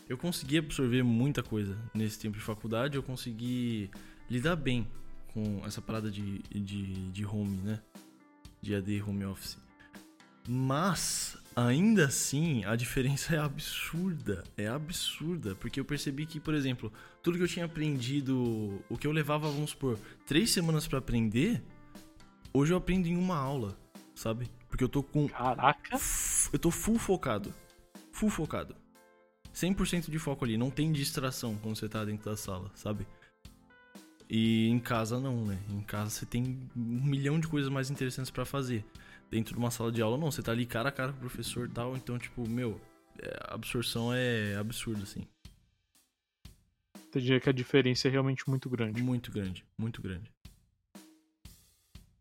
Eu 0.08 0.18
consegui 0.18 0.58
absorver 0.58 1.04
muita 1.04 1.40
coisa 1.40 1.78
nesse 1.94 2.18
tempo 2.18 2.36
de 2.36 2.42
faculdade, 2.42 2.96
eu 2.96 3.02
consegui 3.02 3.88
lidar 4.28 4.56
bem 4.56 4.84
com 5.32 5.62
essa 5.64 5.80
parada 5.80 6.10
de, 6.10 6.40
de, 6.50 7.10
de 7.12 7.24
home, 7.24 7.58
né? 7.58 7.80
De 8.60 8.74
AD 8.74 9.00
home 9.02 9.24
office. 9.24 9.56
Mas, 10.50 11.36
ainda 11.54 12.06
assim, 12.06 12.64
a 12.64 12.74
diferença 12.74 13.36
é 13.36 13.38
absurda. 13.38 14.42
É 14.56 14.66
absurda. 14.66 15.54
Porque 15.54 15.78
eu 15.78 15.84
percebi 15.84 16.24
que, 16.24 16.40
por 16.40 16.54
exemplo, 16.54 16.90
tudo 17.22 17.36
que 17.36 17.44
eu 17.44 17.48
tinha 17.48 17.66
aprendido, 17.66 18.82
o 18.88 18.96
que 18.96 19.06
eu 19.06 19.12
levava, 19.12 19.50
vamos 19.50 19.70
supor, 19.70 19.98
três 20.26 20.50
semanas 20.50 20.88
para 20.88 21.00
aprender, 21.00 21.62
hoje 22.50 22.72
eu 22.72 22.78
aprendo 22.78 23.08
em 23.08 23.16
uma 23.16 23.36
aula, 23.36 23.78
sabe? 24.14 24.50
Porque 24.70 24.82
eu 24.82 24.88
tô 24.88 25.02
com. 25.02 25.28
Caraca! 25.28 25.98
Eu 26.50 26.58
tô 26.58 26.70
full 26.70 26.98
focado. 26.98 27.52
Full 28.10 28.30
focado. 28.30 28.74
100% 29.54 30.08
de 30.08 30.18
foco 30.18 30.46
ali. 30.46 30.56
Não 30.56 30.70
tem 30.70 30.90
distração 30.90 31.58
quando 31.60 31.76
você 31.76 31.88
tá 31.90 32.04
dentro 32.06 32.30
da 32.30 32.36
sala, 32.38 32.70
sabe? 32.74 33.06
E 34.28 34.68
em 34.68 34.78
casa 34.78 35.18
não, 35.18 35.46
né? 35.46 35.58
Em 35.70 35.80
casa 35.80 36.10
você 36.10 36.26
tem 36.26 36.58
um 36.76 37.04
milhão 37.04 37.40
de 37.40 37.48
coisas 37.48 37.70
mais 37.70 37.90
interessantes 37.90 38.30
para 38.30 38.44
fazer. 38.44 38.84
Dentro 39.30 39.54
de 39.54 39.58
uma 39.58 39.70
sala 39.70 39.90
de 39.90 40.02
aula, 40.02 40.18
não. 40.18 40.30
Você 40.30 40.42
tá 40.42 40.52
ali 40.52 40.66
cara 40.66 40.90
a 40.90 40.92
cara 40.92 41.12
com 41.12 41.18
o 41.18 41.20
professor 41.20 41.66
e 41.66 41.70
tal. 41.70 41.96
Então, 41.96 42.18
tipo, 42.18 42.48
meu, 42.48 42.80
a 43.48 43.54
absorção 43.54 44.12
é 44.12 44.56
absurda, 44.56 45.02
assim. 45.02 45.26
Eu 47.14 47.20
diria 47.20 47.40
que 47.40 47.48
a 47.48 47.52
diferença 47.52 48.06
é 48.06 48.10
realmente 48.10 48.48
muito 48.48 48.68
grande. 48.68 49.02
Muito 49.02 49.30
grande, 49.30 49.64
muito 49.78 50.02
grande. 50.02 50.30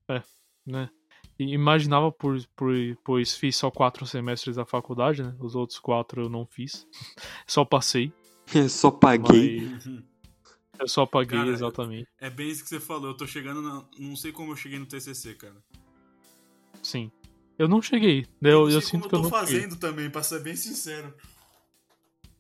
É, 0.10 0.24
né? 0.66 0.90
E 1.38 1.54
imaginava, 1.54 2.12
por, 2.12 2.42
por, 2.56 2.74
pois 3.04 3.36
fiz 3.36 3.56
só 3.58 3.70
quatro 3.70 4.06
semestres 4.06 4.56
da 4.56 4.66
faculdade, 4.66 5.22
né? 5.22 5.36
Os 5.40 5.56
outros 5.56 5.78
quatro 5.78 6.24
eu 6.24 6.30
não 6.30 6.46
fiz. 6.46 6.88
Só 7.46 7.64
passei. 7.64 8.12
só 8.70 8.90
paguei. 8.90 9.62
Mas... 9.62 9.88
Eu 10.80 10.88
só 10.88 11.06
paguei, 11.06 11.40
Cara, 11.40 11.50
exatamente. 11.52 12.08
É 12.20 12.30
bem 12.30 12.50
isso 12.50 12.64
que 12.64 12.70
você 12.70 12.80
falou. 12.80 13.08
Eu 13.12 13.18
tô 13.18 13.26
chegando 13.26 13.62
na... 13.62 13.84
Não 13.98 14.16
sei 14.16 14.32
como 14.32 14.52
eu 14.52 14.56
cheguei 14.56 14.78
no 14.80 14.86
TCC, 14.86 15.36
cara. 15.36 15.56
Sim. 16.84 17.12
Eu 17.58 17.68
não 17.68 17.82
cheguei. 17.82 18.26
Eu, 18.42 18.50
eu, 18.50 18.70
eu, 18.70 18.82
sei 18.82 18.92
sinto 18.92 19.10
como 19.10 19.10
que 19.10 19.16
eu 19.16 19.20
eu 19.20 19.24
tô 19.24 19.30
não 19.30 19.40
fazendo 19.40 19.62
cheguei. 19.62 19.78
também, 19.78 20.10
pra 20.10 20.22
ser 20.22 20.42
bem 20.42 20.56
sincero. 20.56 21.14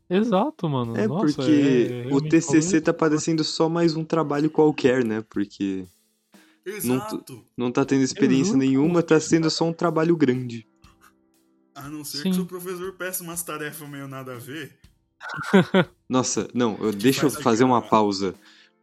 Exato, 0.09 0.69
mano. 0.69 0.95
É 0.95 1.07
Nossa, 1.07 1.35
porque 1.35 1.51
é, 1.51 2.05
o 2.05 2.07
realmente 2.09 2.29
TCC 2.29 2.79
tá 2.79 2.93
parecendo 2.93 3.43
só 3.43 3.67
mais 3.67 3.95
um 3.95 4.05
trabalho 4.05 4.49
qualquer, 4.49 5.03
né? 5.03 5.21
Porque 5.29 5.85
Não 6.83 6.95
Exato. 6.95 7.45
não 7.57 7.71
tá 7.71 7.83
tendo 7.83 8.03
experiência 8.03 8.55
nenhuma, 8.55 9.03
tá 9.03 9.19
sendo 9.19 9.49
só 9.49 9.65
um 9.65 9.73
trabalho 9.73 10.15
grande. 10.15 10.65
A 11.75 11.89
não 11.89 12.03
ser 12.05 12.19
Sim. 12.19 12.29
que 12.29 12.35
seu 12.35 12.45
professor 12.45 12.93
peça 12.93 13.21
umas 13.23 13.43
tarefas 13.43 13.87
meio 13.89 14.07
nada 14.07 14.35
a 14.35 14.39
ver. 14.39 14.79
Nossa, 16.09 16.47
não, 16.53 16.77
eu, 16.79 16.91
deixa 16.91 17.25
eu 17.25 17.29
fazer 17.29 17.63
uma 17.63 17.81
pausa. 17.81 18.33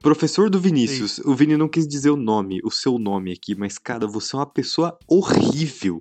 Professor 0.01 0.51
do 0.51 0.61
Vinícius, 0.61 1.19
o 1.21 1.35
Vini 1.35 1.57
não 1.57 1.67
quis 1.69 1.89
dizer 1.89 2.11
o 2.11 2.17
nome, 2.17 2.61
o 2.63 2.71
seu 2.71 2.99
nome 2.99 3.33
aqui, 3.33 3.55
mas 3.55 3.79
cara, 3.79 4.07
você 4.07 4.37
é 4.37 4.39
uma 4.39 4.47
pessoa 4.47 4.99
horrível. 5.09 5.99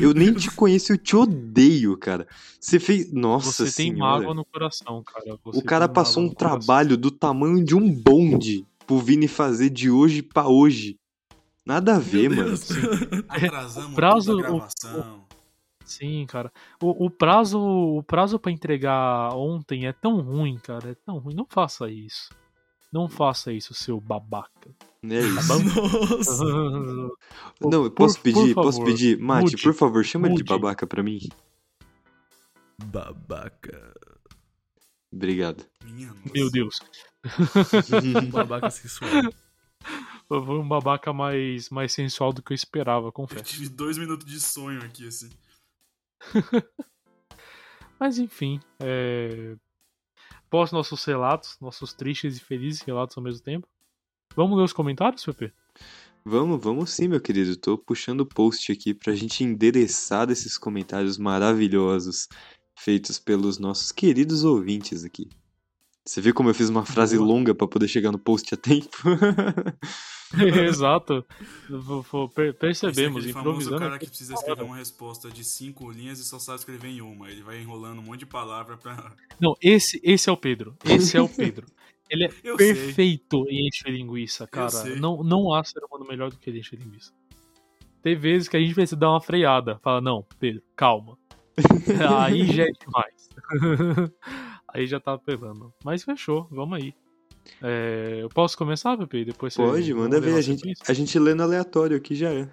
Eu 0.00 0.14
nem 0.14 0.32
te 0.32 0.48
conheço, 0.54 0.92
eu 0.92 0.98
te 0.98 1.16
odeio, 1.16 1.96
cara. 1.98 2.28
Você 2.60 2.78
fez. 2.78 3.12
Nossa 3.12 3.50
Você 3.50 3.64
tem 3.64 3.92
senhora. 3.92 4.18
mágoa 4.20 4.34
no 4.34 4.44
coração, 4.44 5.02
cara. 5.02 5.36
Você 5.44 5.58
O 5.58 5.62
cara 5.64 5.88
tem 5.88 5.94
passou 5.94 6.22
um 6.22 6.26
no 6.26 6.34
coração. 6.34 6.58
trabalho 6.60 6.96
do 6.96 7.10
tamanho 7.10 7.62
de 7.64 7.74
um 7.74 7.90
bonde 7.92 8.64
pro 8.86 8.98
Vini 9.00 9.26
fazer 9.26 9.68
de 9.70 9.90
hoje 9.90 10.22
pra 10.22 10.46
hoje. 10.46 10.96
Nada 11.66 11.96
a 11.96 11.98
ver, 11.98 12.28
Meu 12.30 12.36
mano. 12.44 12.48
Deus. 12.50 12.68
Atrasamos 13.28 13.94
prazo- 13.94 14.30
a 14.30 14.34
o- 14.34 14.38
gravação. 14.38 15.24
Sim, 15.84 16.24
cara. 16.26 16.50
O, 16.82 17.06
o 17.06 17.10
prazo 17.10 17.58
o 17.60 18.02
prazo 18.02 18.38
para 18.38 18.50
entregar 18.52 19.34
ontem 19.34 19.86
é 19.86 19.92
tão 19.92 20.20
ruim, 20.20 20.56
cara. 20.58 20.90
É 20.90 20.94
tão 20.94 21.18
ruim. 21.18 21.34
Não 21.34 21.46
faça 21.48 21.90
isso. 21.90 22.30
Não 22.92 23.08
faça 23.08 23.52
isso, 23.52 23.74
seu 23.74 24.00
babaca. 24.00 24.70
É 25.02 25.18
isso. 25.20 25.48
Nossa. 25.58 26.44
Não, 27.60 27.84
eu 27.84 27.90
Por- 27.90 27.90
posso 27.90 28.16
por 28.16 28.22
pedir, 28.22 28.54
posso 28.54 28.78
favor, 28.78 28.90
pedir. 28.92 29.18
Mate, 29.18 29.42
mude, 29.44 29.62
por 29.62 29.74
favor, 29.74 30.04
chama 30.04 30.26
ele 30.28 30.36
de 30.36 30.42
mude. 30.42 30.50
babaca 30.52 30.86
pra 30.86 31.02
mim. 31.02 31.18
Babaca. 32.84 33.94
Obrigado. 35.12 35.64
Meu 36.34 36.50
Deus. 36.50 36.78
Babaca 38.32 38.70
sexual. 38.70 39.10
Foi 40.26 40.40
um 40.58 40.66
babaca 40.66 41.12
mais, 41.12 41.68
mais 41.70 41.92
sensual 41.92 42.32
do 42.32 42.42
que 42.42 42.52
eu 42.52 42.54
esperava, 42.54 43.08
Eu 43.08 43.12
confesso. 43.12 43.44
tive 43.44 43.68
dois 43.68 43.98
minutos 43.98 44.26
de 44.26 44.40
sonho 44.40 44.82
aqui, 44.82 45.06
assim. 45.06 45.30
Mas 47.98 48.18
enfim, 48.18 48.60
é... 48.80 49.56
nossos 50.72 51.04
relatos, 51.04 51.56
nossos 51.60 51.92
tristes 51.92 52.36
e 52.36 52.40
felizes 52.40 52.82
relatos 52.82 53.16
ao 53.16 53.22
mesmo 53.22 53.42
tempo, 53.42 53.68
vamos 54.36 54.56
ler 54.56 54.64
os 54.64 54.72
comentários, 54.72 55.24
Pepe? 55.24 55.52
Vamos, 56.24 56.62
vamos 56.62 56.90
sim, 56.90 57.06
meu 57.06 57.20
querido. 57.20 57.54
Tô 57.54 57.76
puxando 57.76 58.22
o 58.22 58.26
post 58.26 58.72
aqui 58.72 58.94
pra 58.94 59.14
gente 59.14 59.44
endereçar 59.44 60.30
esses 60.30 60.56
comentários 60.56 61.18
maravilhosos 61.18 62.28
feitos 62.78 63.18
pelos 63.18 63.58
nossos 63.58 63.92
queridos 63.92 64.42
ouvintes 64.42 65.04
aqui. 65.04 65.28
Você 66.06 66.20
viu 66.20 66.34
como 66.34 66.50
eu 66.50 66.54
fiz 66.54 66.68
uma 66.68 66.84
frase 66.84 67.16
Boa. 67.16 67.26
longa 67.28 67.54
pra 67.54 67.66
poder 67.66 67.88
chegar 67.88 68.12
no 68.12 68.18
post 68.18 68.52
a 68.52 68.58
tempo? 68.58 68.88
Exato. 70.68 71.24
É 72.36 72.52
Percebemos, 72.52 73.24
famoso 73.24 73.28
improvisando. 73.30 73.78
cara 73.78 73.94
aqui. 73.96 74.04
que 74.04 74.10
precisa 74.10 74.34
escrever 74.34 74.64
uma 74.64 74.76
resposta 74.76 75.30
de 75.30 75.42
cinco 75.42 75.90
linhas 75.90 76.18
e 76.18 76.24
só 76.24 76.38
sabe 76.38 76.58
escrever 76.58 76.88
em 76.88 77.00
uma. 77.00 77.30
Ele 77.30 77.42
vai 77.42 77.58
enrolando 77.60 78.00
um 78.00 78.02
monte 78.02 78.20
de 78.20 78.26
palavra 78.26 78.76
pra. 78.76 79.12
Não, 79.40 79.54
esse, 79.62 79.98
esse 80.04 80.28
é 80.28 80.32
o 80.32 80.36
Pedro. 80.36 80.76
Esse 80.84 81.16
é 81.16 81.22
o 81.22 81.28
Pedro. 81.28 81.66
Ele 82.10 82.24
é 82.24 82.30
Eu 82.44 82.58
sei. 82.58 82.74
perfeito 82.74 83.46
em 83.48 83.66
encher 83.66 83.90
linguiça, 83.90 84.46
cara. 84.46 84.68
sei. 84.68 84.96
Não, 84.96 85.22
não 85.24 85.54
há 85.54 85.64
ser 85.64 85.82
humano 85.84 86.04
melhor 86.06 86.30
do 86.30 86.36
que 86.36 86.50
ele 86.50 86.58
encher 86.58 86.78
linguiça. 86.78 87.12
Tem 88.02 88.14
vezes 88.14 88.46
que 88.46 88.56
a 88.58 88.60
gente 88.60 88.74
precisa 88.74 88.96
dar 88.96 89.08
uma 89.10 89.20
freada. 89.22 89.78
Fala, 89.82 90.02
não, 90.02 90.22
Pedro, 90.38 90.62
calma. 90.76 91.16
aí 92.28 92.52
já 92.52 92.64
é 92.64 92.72
demais. 92.72 93.30
Aí 94.74 94.86
já 94.86 95.00
tá 95.00 95.14
apelando. 95.14 95.72
Mas 95.84 96.02
fechou, 96.02 96.46
vamos 96.50 96.76
aí. 96.78 96.92
É, 97.62 98.18
eu 98.20 98.28
posso 98.28 98.56
começar, 98.58 98.96
Pepe? 98.96 99.24
Depois 99.24 99.54
você- 99.54 99.62
Pode, 99.62 99.94
manda 99.94 100.20
ver. 100.20 100.34
A 100.34 100.40
gente, 100.40 100.72
a 100.88 100.92
gente 100.92 101.18
lê 101.18 101.34
no 101.34 101.42
aleatório 101.42 101.96
aqui 101.96 102.14
já 102.14 102.30
é. 102.32 102.50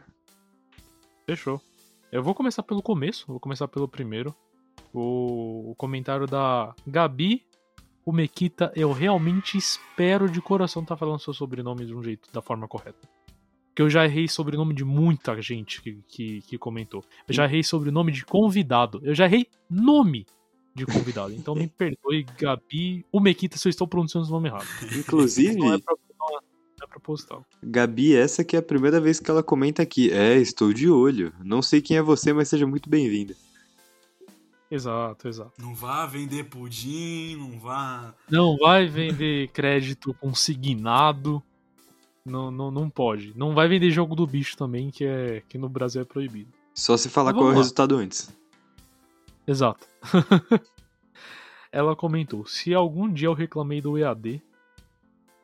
Fechou. 1.25 1.61
Eu 2.11 2.21
vou 2.21 2.35
começar 2.35 2.61
pelo 2.63 2.81
começo, 2.81 3.25
vou 3.27 3.39
começar 3.39 3.67
pelo 3.67 3.87
primeiro. 3.87 4.35
O, 4.93 5.71
o 5.71 5.75
comentário 5.75 6.27
da 6.27 6.73
Gabi. 6.85 7.43
O 8.03 8.11
Mequita, 8.11 8.71
eu 8.75 8.91
realmente 8.91 9.57
espero 9.59 10.27
de 10.27 10.41
coração 10.41 10.81
estar 10.81 10.97
falando 10.97 11.19
seu 11.19 11.33
sobrenome 11.35 11.85
de 11.85 11.93
um 11.93 12.01
jeito, 12.03 12.29
da 12.33 12.41
forma 12.41 12.67
correta. 12.67 13.07
Porque 13.67 13.81
eu 13.83 13.89
já 13.91 14.03
errei 14.03 14.27
sobrenome 14.27 14.73
de 14.73 14.83
muita 14.83 15.39
gente 15.39 15.81
que, 15.83 16.03
que, 16.07 16.41
que 16.41 16.57
comentou. 16.57 17.03
Eu 17.27 17.33
já 17.33 17.45
errei 17.45 17.63
sobrenome 17.63 18.11
de 18.11 18.25
convidado. 18.25 18.99
Eu 19.03 19.13
já 19.13 19.25
errei 19.25 19.45
nome 19.69 20.25
de 20.73 20.85
convidado. 20.85 21.33
Então 21.33 21.55
me 21.55 21.67
perdoe, 21.67 22.25
Gabi. 22.37 23.05
O 23.11 23.19
Mequita, 23.19 23.57
se 23.57 23.67
eu 23.67 23.69
estou 23.69 23.87
pronunciando 23.87 24.27
o 24.27 24.31
nome 24.31 24.49
errado. 24.49 24.67
Inclusive, 24.97 25.55
Não 25.55 25.73
é 25.73 25.77
não 25.77 26.85
é 26.85 26.87
proposital. 26.87 27.45
Gabi, 27.61 28.15
essa 28.15 28.43
que 28.43 28.55
é 28.55 28.59
a 28.59 28.63
primeira 28.63 28.99
vez 28.99 29.19
que 29.19 29.29
ela 29.29 29.43
comenta 29.43 29.83
aqui. 29.83 30.11
É, 30.11 30.37
estou 30.37 30.73
de 30.73 30.89
olho. 30.89 31.31
Não 31.43 31.61
sei 31.61 31.81
quem 31.81 31.97
é 31.97 32.01
você, 32.01 32.33
mas 32.33 32.49
seja 32.49 32.65
muito 32.65 32.89
bem-vinda. 32.89 33.35
Exato, 34.69 35.27
exato. 35.27 35.51
Não 35.59 35.75
vá 35.75 36.05
vender 36.05 36.45
pudim, 36.45 37.35
não 37.35 37.59
vá. 37.59 38.15
Não 38.29 38.57
vai 38.57 38.87
vender 38.87 39.49
crédito 39.49 40.13
consignado. 40.13 41.43
Não, 42.25 42.49
não, 42.49 42.71
não 42.71 42.89
pode. 42.89 43.33
Não 43.35 43.53
vai 43.53 43.67
vender 43.67 43.91
jogo 43.91 44.15
do 44.15 44.25
bicho 44.25 44.55
também, 44.55 44.89
que, 44.89 45.03
é, 45.03 45.43
que 45.47 45.57
no 45.57 45.67
Brasil 45.67 46.01
é 46.01 46.05
proibido. 46.05 46.51
Só 46.73 46.95
se 46.95 47.09
falar 47.09 47.33
qual 47.33 47.49
é 47.49 47.51
o 47.51 47.55
resultado 47.55 47.95
antes. 47.95 48.29
Exato. 49.51 49.85
Ela 51.71 51.95
comentou: 51.95 52.45
se 52.45 52.73
algum 52.73 53.11
dia 53.11 53.27
eu 53.27 53.33
reclamei 53.33 53.81
do 53.81 53.97
EAD, 53.97 54.41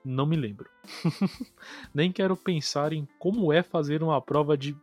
não 0.03 0.26
me 0.26 0.36
lembro. 0.36 0.70
Nem 1.93 2.12
quero 2.12 2.36
pensar 2.36 2.93
em 2.93 3.08
como 3.20 3.51
é 3.51 3.62
fazer 3.64 4.01
uma 4.03 4.22
prova 4.22 4.58
de 4.58 4.76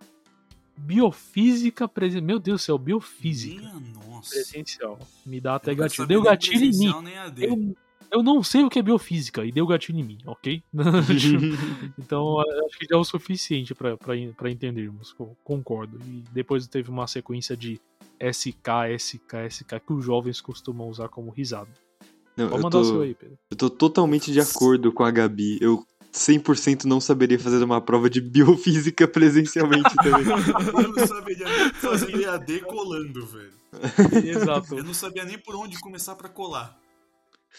biofísica 0.77 1.87
presencial. 1.89 2.27
Meu 2.27 2.39
Deus 2.39 2.61
do 2.62 2.64
céu, 2.64 2.79
biofísica 2.79 3.62
Minha 3.62 4.20
presencial. 4.20 4.99
Me 5.25 5.41
dá 5.41 5.55
até 5.57 5.72
Eu 5.72 5.77
gatilho. 5.77 6.07
Deu 6.07 6.22
gatilho 6.22 6.64
em 6.64 6.79
mim. 6.79 6.93
Eu, 7.39 7.77
eu 8.11 8.22
não 8.22 8.43
sei 8.43 8.62
o 8.64 8.70
que 8.70 8.79
é 8.79 8.83
biofísica 8.83 9.45
e 9.45 9.53
deu 9.53 9.66
gatilho 9.66 9.99
em 9.99 10.03
mim, 10.05 10.18
ok? 10.27 10.62
então 11.99 12.41
acho 12.66 12.79
que 12.79 12.87
já 12.89 12.97
é 12.97 12.99
o 12.99 13.05
suficiente 13.05 13.75
pra 13.75 14.51
entendermos. 14.51 15.12
co- 15.12 15.37
Concordo. 15.45 15.99
E 16.07 16.22
depois 16.33 16.66
teve 16.66 16.91
uma 16.91 17.07
sequência 17.07 17.57
de 17.57 17.81
SK, 18.21 18.97
SK, 18.99 19.35
SK 19.51 19.81
que 19.87 19.93
os 19.93 20.05
jovens 20.05 20.41
costumam 20.41 20.89
usar 20.89 21.09
como 21.09 21.31
risada. 21.31 21.71
Não, 22.37 22.49
Pode 22.49 22.59
eu, 22.59 22.62
mandar 22.65 22.79
o 22.79 22.85
seu 22.85 22.95
tô, 22.97 23.01
aí, 23.03 23.15
Pedro. 23.15 23.39
eu 23.51 23.57
tô 23.57 23.71
totalmente 23.71 24.33
de 24.33 24.41
acordo 24.41 24.93
com 24.93 25.05
a 25.05 25.11
Gabi. 25.11 25.59
Eu 25.61 25.85
100% 26.12 26.85
não 26.85 27.01
saberia 27.01 27.39
fazer 27.39 27.62
uma 27.62 27.81
prova 27.81 28.09
de 28.09 28.21
biofísica 28.21 29.07
presencialmente 29.07 29.95
também. 30.03 30.27
Eu 30.27 30.93
não 30.93 31.07
saberia 31.07 31.47
nem 31.47 31.71
fazer 31.75 32.15
EAD 32.23 32.61
colando, 32.62 33.27
velho. 33.27 33.53
Exato, 34.25 34.79
Eu 34.79 34.85
não 34.85 34.95
sabia 34.95 35.25
nem 35.25 35.39
por 35.39 35.57
onde 35.57 35.79
começar 35.81 36.15
pra 36.15 36.29
colar. 36.29 36.79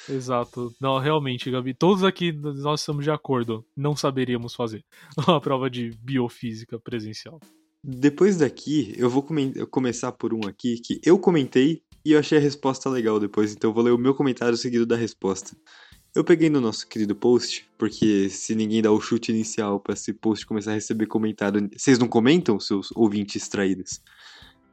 exato. 0.10 0.74
Não, 0.80 0.98
realmente, 1.00 1.52
Gabi, 1.52 1.74
todos 1.74 2.04
aqui 2.04 2.32
nós 2.32 2.80
estamos 2.80 3.04
de 3.04 3.12
acordo. 3.12 3.66
Não 3.76 3.96
saberíamos 3.96 4.56
fazer 4.56 4.84
uma 5.28 5.40
prova 5.42 5.70
de 5.70 5.92
biofísica 6.02 6.80
presencial. 6.80 7.40
Depois 7.88 8.36
daqui, 8.36 8.96
eu 8.98 9.08
vou 9.08 9.24
eu 9.54 9.68
começar 9.68 10.12
por 10.12 10.34
um 10.34 10.48
aqui 10.48 10.80
que 10.80 11.00
eu 11.06 11.20
comentei 11.20 11.84
e 12.04 12.14
eu 12.14 12.20
achei 12.20 12.36
a 12.36 12.42
resposta 12.42 12.90
legal 12.90 13.20
depois, 13.20 13.54
então 13.54 13.70
eu 13.70 13.76
vou 13.76 13.84
ler 13.84 13.92
o 13.92 13.98
meu 13.98 14.16
comentário 14.16 14.58
seguido 14.58 14.88
da 14.88 14.96
resposta. 14.96 15.56
Eu 16.16 16.24
peguei 16.24 16.50
no 16.50 16.60
nosso 16.60 16.88
querido 16.88 17.16
post, 17.16 17.70
porque 17.78 18.28
se 18.28 18.56
ninguém 18.56 18.82
dá 18.82 18.92
o 18.92 19.00
chute 19.00 19.32
inicial 19.32 19.80
pra 19.80 19.94
esse 19.94 20.12
post 20.14 20.48
começar 20.48 20.72
a 20.72 20.74
receber 20.74 21.06
comentário, 21.06 21.70
vocês 21.78 22.00
não 22.00 22.08
comentam, 22.08 22.60
seus 22.60 22.92
ouvintes 22.96 23.48
traídos? 23.48 24.02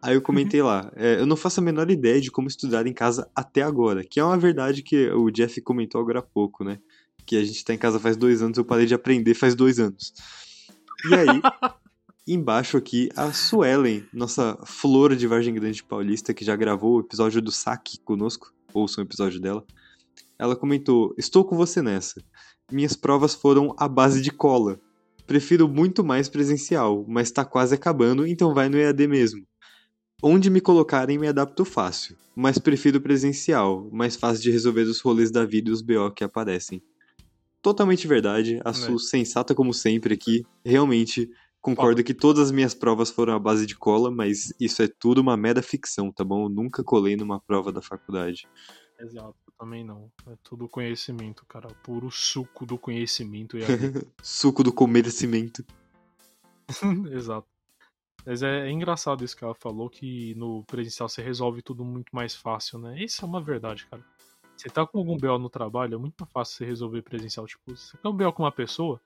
Aí 0.01 0.15
eu 0.15 0.23
comentei 0.23 0.63
lá, 0.63 0.91
é, 0.97 1.21
eu 1.21 1.27
não 1.27 1.37
faço 1.37 1.61
a 1.61 1.63
menor 1.63 1.91
ideia 1.91 2.19
de 2.19 2.31
como 2.31 2.49
estudar 2.49 2.87
em 2.87 2.95
casa 2.95 3.31
até 3.37 3.61
agora, 3.61 4.03
que 4.03 4.21
é 4.21 4.25
uma 4.25 4.39
verdade 4.39 4.83
que 4.83 5.11
o 5.11 5.31
Jeff 5.31 5.61
comentou 5.61 6.01
agora 6.01 6.21
há 6.21 6.23
pouco, 6.23 6.65
né? 6.65 6.79
Que 7.27 7.37
a 7.37 7.45
gente 7.45 7.63
tá 7.63 7.75
em 7.75 7.79
casa 7.79 8.01
faz 8.01 8.17
dois 8.17 8.41
anos, 8.41 8.57
eu 8.57 8.65
parei 8.65 8.87
de 8.87 8.95
aprender 8.95 9.35
faz 9.35 9.55
dois 9.55 9.79
anos. 9.79 10.15
E 11.11 11.15
aí, 11.15 11.43
embaixo 12.27 12.77
aqui, 12.77 13.09
a 13.17 13.33
Suelen, 13.33 14.05
nossa 14.13 14.59
flor 14.65 15.17
de 15.17 15.27
Vargem 15.27 15.55
Grande 15.55 15.83
Paulista, 15.83 16.33
que 16.33 16.45
já 16.45 16.55
gravou 16.55 16.97
o 16.97 17.01
episódio 17.01 17.43
do 17.43 17.51
saque 17.51 17.99
conosco, 18.01 18.53
ouçam 18.73 19.03
o 19.03 19.07
episódio 19.07 19.41
dela. 19.41 19.65
Ela 20.39 20.57
comentou: 20.57 21.15
Estou 21.19 21.45
com 21.45 21.57
você 21.57 21.83
nessa. 21.83 22.23
Minhas 22.71 22.95
provas 22.95 23.35
foram 23.35 23.75
à 23.77 23.89
base 23.89 24.23
de 24.23 24.31
cola. 24.31 24.81
Prefiro 25.27 25.69
muito 25.69 26.03
mais 26.03 26.29
presencial, 26.29 27.05
mas 27.09 27.31
tá 27.31 27.45
quase 27.45 27.75
acabando, 27.75 28.27
então 28.27 28.55
vai 28.55 28.69
no 28.69 28.79
EAD 28.79 29.07
mesmo. 29.07 29.47
Onde 30.23 30.51
me 30.51 30.61
colocarem 30.61 31.19
me 31.19 31.27
adapto 31.27 31.65
fácil, 31.65 32.17
mas 32.35 32.59
prefiro 32.59 33.01
presencial, 33.01 33.89
mais 33.93 34.17
fácil 34.17 34.43
de 34.43 34.51
resolver 34.51 34.83
os 34.83 35.01
rolês 35.01 35.31
da 35.31 35.45
vida 35.45 35.71
e 35.71 35.73
os 35.73 35.83
BO 35.83 36.11
que 36.15 36.25
aparecem. 36.25 36.83
Totalmente 37.61 38.09
verdade, 38.09 38.61
a 38.65 38.73
Su 38.73 38.99
sensata 38.99 39.55
como 39.55 39.73
sempre 39.73 40.15
aqui, 40.15 40.45
realmente 40.65 41.31
concordo 41.63 42.03
que 42.03 42.13
todas 42.13 42.43
as 42.43 42.51
minhas 42.51 42.75
provas 42.75 43.11
foram 43.11 43.35
à 43.35 43.39
base 43.39 43.65
de 43.65 43.77
cola, 43.77 44.11
mas 44.11 44.53
isso 44.61 44.83
é 44.83 44.89
tudo 44.89 45.21
uma 45.21 45.37
mera 45.37 45.63
ficção, 45.63 46.13
tá 46.13 46.25
bom? 46.25 46.45
Eu 46.47 46.49
nunca 46.51 46.83
colei 46.83 47.17
numa 47.17 47.41
prova 47.41 47.73
da 47.73 47.81
faculdade. 47.81 48.49
Exato, 49.01 49.37
também 49.59 49.85
não. 49.85 50.11
É 50.27 50.37
tudo 50.43 50.69
conhecimento, 50.69 51.47
cara. 51.47 51.69
Puro 51.83 52.11
suco 52.11 52.67
do 52.67 52.77
conhecimento. 52.77 53.57
E 53.57 53.63
Suco 54.23 54.63
do 54.63 54.73
comerecimento. 54.73 55.65
Exato. 57.13 57.47
Mas 58.25 58.43
é, 58.43 58.69
é 58.69 58.71
engraçado 58.71 59.25
isso 59.25 59.37
que 59.37 59.43
ela 59.43 59.55
falou, 59.55 59.91
que 59.91 60.35
no 60.37 60.63
presencial 60.65 61.09
você 61.09 61.23
resolve 61.23 61.63
tudo 61.63 61.85
muito 61.85 62.15
mais 62.15 62.35
fácil, 62.35 62.79
né? 62.79 63.03
Isso 63.03 63.25
é 63.25 63.29
uma 63.29 63.43
verdade, 63.43 63.87
cara. 63.87 64.05
Você 64.57 64.69
tá 64.69 64.87
com 64.87 64.99
algum 64.99 65.17
BO 65.17 65.39
no 65.39 65.51
trabalho, 65.51 65.95
é 65.95 65.99
muito 65.99 66.15
mais 66.21 66.31
fácil 66.33 66.59
você 66.59 66.65
resolver 66.65 67.03
presencial. 67.03 67.47
Tipo, 67.47 67.75
você 67.75 67.97
tem 67.97 68.11
um 68.11 68.17
BO 68.17 68.33
com 68.33 68.45
uma 68.45 68.53
pessoa, 68.53 69.01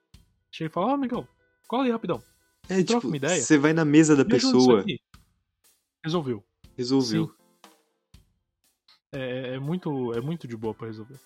chega 0.51 0.69
e 0.69 0.73
fala, 0.73 0.91
ó, 0.91 0.93
amigão, 0.93 1.27
cola 1.67 1.85
aí 1.85 1.91
rapidão. 1.91 2.21
É, 2.69 2.83
Troca 2.83 2.99
tipo, 2.99 3.07
uma 3.07 3.17
ideia. 3.17 3.41
você 3.41 3.57
vai 3.57 3.73
na 3.73 3.85
mesa 3.85 4.15
da 4.15 4.25
pessoa. 4.25 4.83
Resolveu. 6.03 6.43
resolveu. 6.75 7.33
É, 9.11 9.55
é 9.55 9.59
muito, 9.59 10.13
é 10.13 10.21
muito 10.21 10.47
de 10.47 10.55
boa 10.55 10.73
pra 10.73 10.87
resolver. 10.87 11.19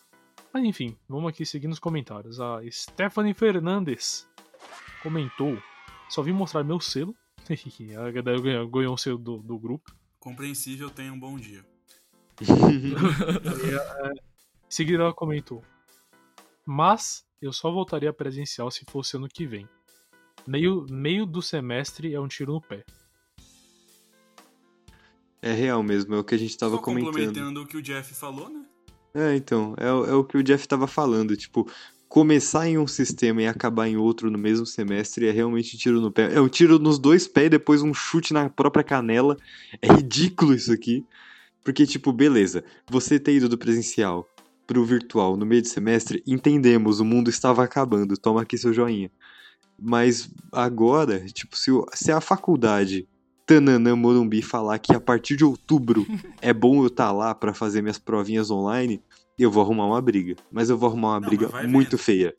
Mas 0.54 0.64
enfim, 0.64 0.98
vamos 1.08 1.30
aqui 1.30 1.46
seguir 1.46 1.68
nos 1.68 1.80
comentários. 1.80 2.40
A 2.40 2.60
Stephanie 2.70 3.34
Fernandes 3.34 4.28
comentou: 5.02 5.58
Só 6.10 6.22
vim 6.22 6.34
mostrar 6.34 6.64
meu 6.64 6.80
selo. 6.80 7.16
Ela 7.92 8.12
ganhou, 8.12 8.68
ganhou 8.70 8.94
um 8.94 8.98
selo 8.98 9.18
do, 9.18 9.38
do 9.38 9.58
grupo. 9.58 9.96
Compreensível, 10.20 10.90
tenha 10.90 11.12
um 11.12 11.20
bom 11.20 11.38
dia. 11.38 11.66
Em 14.72 14.74
seguida 14.74 15.04
ela 15.04 15.14
comentou: 15.14 15.64
Mas 16.66 17.26
eu 17.42 17.52
só 17.52 17.72
voltaria 17.72 18.14
presencial 18.14 18.72
se 18.72 18.86
fosse 18.86 19.18
ano 19.18 19.28
que 19.28 19.46
vem. 19.46 19.68
Meio, 20.48 20.86
meio 20.90 21.26
do 21.26 21.42
semestre 21.42 22.14
é 22.14 22.20
um 22.20 22.28
tiro 22.28 22.54
no 22.54 22.62
pé. 22.62 22.84
É 25.42 25.54
real 25.54 25.82
mesmo, 25.82 26.14
é 26.14 26.20
o 26.20 26.24
que 26.24 26.36
a 26.36 26.38
gente 26.38 26.56
tava 26.58 26.76
Só 26.76 26.82
comentando. 26.82 27.06
complementando 27.12 27.62
o 27.62 27.66
que 27.66 27.78
o 27.78 27.82
Jeff 27.82 28.14
falou, 28.14 28.50
né? 28.50 28.64
É, 29.14 29.36
então, 29.36 29.74
é, 29.78 29.92
o- 29.92 30.06
é 30.06 30.14
o 30.14 30.24
que 30.24 30.38
o 30.38 30.44
Jeff 30.44 30.68
tava 30.68 30.86
falando, 30.88 31.36
tipo, 31.36 31.70
começar 32.08 32.68
em 32.68 32.78
um 32.78 32.86
sistema 32.88 33.42
e 33.42 33.48
acabar 33.48 33.88
em 33.88 33.98
outro 33.98 34.30
no 34.30 34.38
mesmo 34.38 34.66
semestre 34.66 35.28
é 35.28 35.32
realmente 35.32 35.78
tiro 35.78 36.00
no 36.00 36.12
pé. 36.12 36.34
É 36.34 36.40
um 36.40 36.48
tiro 36.48 36.78
nos 36.78 37.00
dois 37.00 37.28
pés 37.28 37.48
e 37.48 37.50
depois 37.50 37.82
um 37.82 37.94
chute 37.94 38.34
na 38.34 38.50
própria 38.50 38.84
canela. 38.84 39.36
É 39.82 39.92
ridículo 39.92 40.54
isso 40.54 40.72
aqui. 40.72 41.04
Porque, 41.64 41.86
tipo, 41.86 42.12
beleza, 42.14 42.64
você 42.90 43.20
ter 43.20 43.34
ido 43.36 43.50
do 43.50 43.58
presencial 43.58 44.28
pro 44.68 44.86
virtual 44.86 45.36
no 45.36 45.46
meio 45.46 45.62
de 45.62 45.70
semestre, 45.70 46.24
entendemos, 46.26 47.00
o 47.00 47.06
mundo 47.06 47.30
estava 47.30 47.64
acabando, 47.64 48.18
toma 48.18 48.42
aqui 48.42 48.58
seu 48.58 48.72
joinha. 48.74 49.12
Mas 49.84 50.30
agora, 50.52 51.26
tipo, 51.26 51.58
se, 51.58 51.72
se 51.94 52.12
a 52.12 52.22
faculdade 52.22 53.08
Tananã 53.48 53.96
Morumbi 53.96 54.42
falar 54.42 54.78
que 54.78 54.94
a 54.94 55.00
partir 55.02 55.36
de 55.36 55.44
outubro 55.44 56.06
é 56.42 56.54
bom 56.54 56.82
eu 56.84 56.88
estar 56.88 57.12
lá 57.12 57.34
pra 57.34 57.54
fazer 57.54 57.82
minhas 57.82 57.98
provinhas 57.98 58.52
online, 58.52 59.02
eu 59.40 59.50
vou 59.50 59.64
arrumar 59.64 59.88
uma 59.88 60.02
briga. 60.02 60.36
Mas 60.52 60.70
eu 60.70 60.78
vou 60.78 60.88
arrumar 60.90 61.10
uma 61.14 61.20
Não, 61.22 61.28
briga 61.28 61.48
muito 61.68 61.92
vendo. 61.92 61.98
feia. 61.98 62.36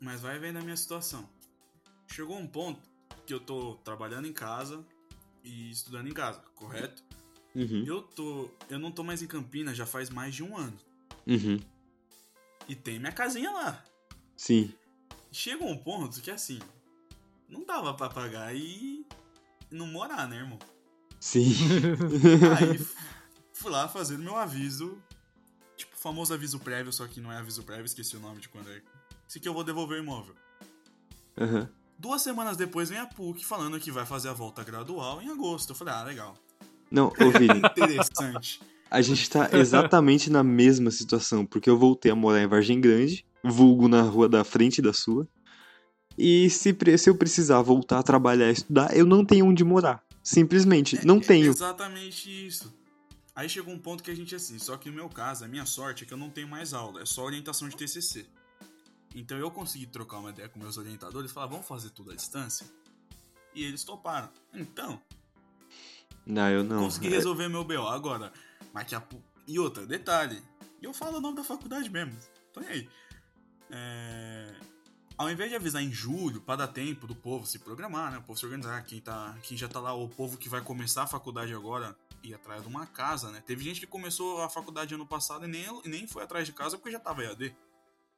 Mas 0.00 0.20
vai 0.20 0.38
vendo 0.38 0.58
a 0.58 0.62
minha 0.62 0.76
situação. 0.76 1.26
Chegou 2.06 2.36
um 2.36 2.46
ponto 2.46 2.80
que 3.26 3.32
eu 3.32 3.40
tô 3.40 3.76
trabalhando 3.82 4.26
em 4.28 4.32
casa 4.32 4.84
e 5.42 5.70
estudando 5.70 6.08
em 6.08 6.12
casa, 6.12 6.42
correto? 6.54 7.02
Uhum, 7.54 7.84
Eu 7.86 8.02
tô. 8.02 8.50
Eu 8.68 8.78
não 8.78 8.90
tô 8.92 9.02
mais 9.02 9.22
em 9.22 9.26
Campinas 9.26 9.76
já 9.76 9.86
faz 9.86 10.10
mais 10.10 10.34
de 10.34 10.42
um 10.42 10.56
ano. 10.56 10.76
uhum, 11.26 11.58
E 12.68 12.74
tem 12.74 12.98
minha 12.98 13.12
casinha 13.12 13.50
lá. 13.50 13.82
sim. 14.36 14.72
Chegou 15.34 15.68
um 15.68 15.76
ponto 15.76 16.20
que 16.20 16.30
assim. 16.30 16.60
Não 17.48 17.66
dava 17.66 17.92
pra 17.92 18.08
pagar 18.08 18.54
e 18.54 19.04
não 19.68 19.84
morar, 19.84 20.28
né, 20.28 20.36
irmão? 20.36 20.60
Sim. 21.18 21.52
Aí 22.56 22.78
fui 23.52 23.68
lá 23.68 23.88
fazer 23.88 24.14
o 24.14 24.20
meu 24.20 24.36
aviso. 24.36 24.96
Tipo, 25.76 25.96
o 25.96 25.98
famoso 25.98 26.32
aviso 26.32 26.60
prévio, 26.60 26.92
só 26.92 27.08
que 27.08 27.20
não 27.20 27.32
é 27.32 27.38
aviso 27.38 27.64
prévio, 27.64 27.84
esqueci 27.84 28.16
o 28.16 28.20
nome 28.20 28.40
de 28.40 28.48
quando 28.48 28.70
é. 28.70 28.80
Esse 29.28 29.40
que 29.40 29.48
eu 29.48 29.52
vou 29.52 29.64
devolver 29.64 29.98
o 29.98 30.02
imóvel. 30.04 30.36
Aham. 31.36 31.68
Duas 31.98 32.22
semanas 32.22 32.56
depois 32.56 32.88
vem 32.88 32.98
a 32.98 33.06
PUC 33.06 33.44
falando 33.44 33.80
que 33.80 33.90
vai 33.90 34.06
fazer 34.06 34.28
a 34.28 34.32
volta 34.32 34.62
gradual 34.62 35.20
em 35.20 35.28
agosto. 35.28 35.70
Eu 35.70 35.76
falei, 35.76 35.94
ah, 35.94 36.04
legal. 36.04 36.36
Não, 36.92 37.08
ô 37.08 37.30
Vini, 37.36 37.58
Interessante. 37.76 38.60
A 38.94 39.02
gente 39.02 39.28
tá 39.28 39.48
exatamente 39.52 40.30
na 40.30 40.42
mesma 40.42 40.90
situação, 40.90 41.44
porque 41.44 41.68
eu 41.68 41.78
voltei 41.78 42.10
a 42.10 42.14
morar 42.14 42.42
em 42.42 42.46
Vargem 42.46 42.80
Grande, 42.80 43.24
vulgo 43.42 43.88
na 43.88 44.02
rua 44.02 44.28
da 44.28 44.44
frente 44.44 44.80
da 44.80 44.92
sua. 44.92 45.28
E 46.16 46.48
se, 46.48 46.76
se 46.98 47.10
eu 47.10 47.16
precisar 47.16 47.60
voltar 47.62 47.98
a 47.98 48.02
trabalhar 48.02 48.48
e 48.48 48.52
estudar, 48.52 48.96
eu 48.96 49.04
não 49.04 49.24
tenho 49.24 49.46
onde 49.46 49.64
morar. 49.64 50.02
Simplesmente, 50.22 51.04
não 51.04 51.16
É 51.16 51.20
tenho. 51.20 51.50
exatamente 51.50 52.30
isso. 52.46 52.72
Aí 53.34 53.48
chegou 53.48 53.74
um 53.74 53.78
ponto 53.78 54.02
que 54.02 54.10
a 54.10 54.14
gente 54.14 54.32
assim, 54.34 54.58
só 54.60 54.76
que 54.76 54.88
no 54.88 54.94
meu 54.94 55.08
caso, 55.08 55.44
a 55.44 55.48
minha 55.48 55.66
sorte 55.66 56.04
é 56.04 56.06
que 56.06 56.14
eu 56.14 56.18
não 56.18 56.30
tenho 56.30 56.46
mais 56.48 56.72
aula, 56.72 57.02
é 57.02 57.04
só 57.04 57.24
orientação 57.24 57.68
de 57.68 57.76
TCC. 57.76 58.24
Então 59.12 59.36
eu 59.36 59.50
consegui 59.50 59.86
trocar 59.86 60.18
uma 60.18 60.30
ideia 60.30 60.48
com 60.48 60.58
meus 60.60 60.78
orientadores 60.78 61.30
e 61.30 61.34
falar, 61.34 61.46
vamos 61.48 61.66
fazer 61.66 61.90
tudo 61.90 62.12
à 62.12 62.14
distância? 62.14 62.64
E 63.54 63.64
eles 63.64 63.82
toparam. 63.84 64.28
Então, 64.54 65.00
Não, 66.24 66.48
eu 66.48 66.62
não. 66.64 66.84
consegui 66.84 67.08
resolver 67.08 67.48
meu 67.48 67.64
BO. 67.64 67.86
Agora, 67.88 68.32
mas 68.72 68.86
que 68.86 68.94
a... 68.94 69.02
E 69.46 69.58
outra, 69.58 69.86
detalhe. 69.86 70.42
E 70.80 70.84
eu 70.84 70.92
falo 70.94 71.18
o 71.18 71.20
nome 71.20 71.36
da 71.36 71.44
faculdade 71.44 71.88
mesmo. 71.90 72.16
Tô 72.52 72.60
nem 72.60 72.68
aí. 72.70 72.88
É, 73.70 74.54
Ao 75.16 75.30
invés 75.30 75.50
de 75.50 75.56
avisar 75.56 75.82
em 75.82 75.92
julho, 75.92 76.40
pra 76.40 76.56
dar 76.56 76.68
tempo 76.68 77.06
do 77.06 77.14
povo 77.14 77.46
se 77.46 77.58
programar, 77.58 78.10
né? 78.12 78.18
O 78.18 78.22
povo 78.22 78.38
se 78.38 78.44
organizar, 78.44 78.82
quem, 78.84 79.00
tá... 79.00 79.36
quem 79.42 79.56
já 79.56 79.68
tá 79.68 79.80
lá, 79.80 79.92
o 79.94 80.08
povo 80.08 80.36
que 80.38 80.48
vai 80.48 80.60
começar 80.60 81.02
a 81.02 81.06
faculdade 81.06 81.52
agora, 81.54 81.96
ir 82.22 82.34
atrás 82.34 82.62
de 82.62 82.68
uma 82.68 82.86
casa, 82.86 83.30
né? 83.30 83.42
Teve 83.46 83.62
gente 83.62 83.80
que 83.80 83.86
começou 83.86 84.42
a 84.42 84.48
faculdade 84.48 84.94
ano 84.94 85.06
passado 85.06 85.44
e 85.44 85.48
nem, 85.48 85.66
nem 85.84 86.06
foi 86.06 86.22
atrás 86.22 86.46
de 86.46 86.52
casa 86.52 86.76
porque 86.78 86.90
já 86.90 86.98
tava 87.00 87.22
EAD. 87.24 87.54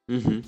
Uhum. 0.09 0.43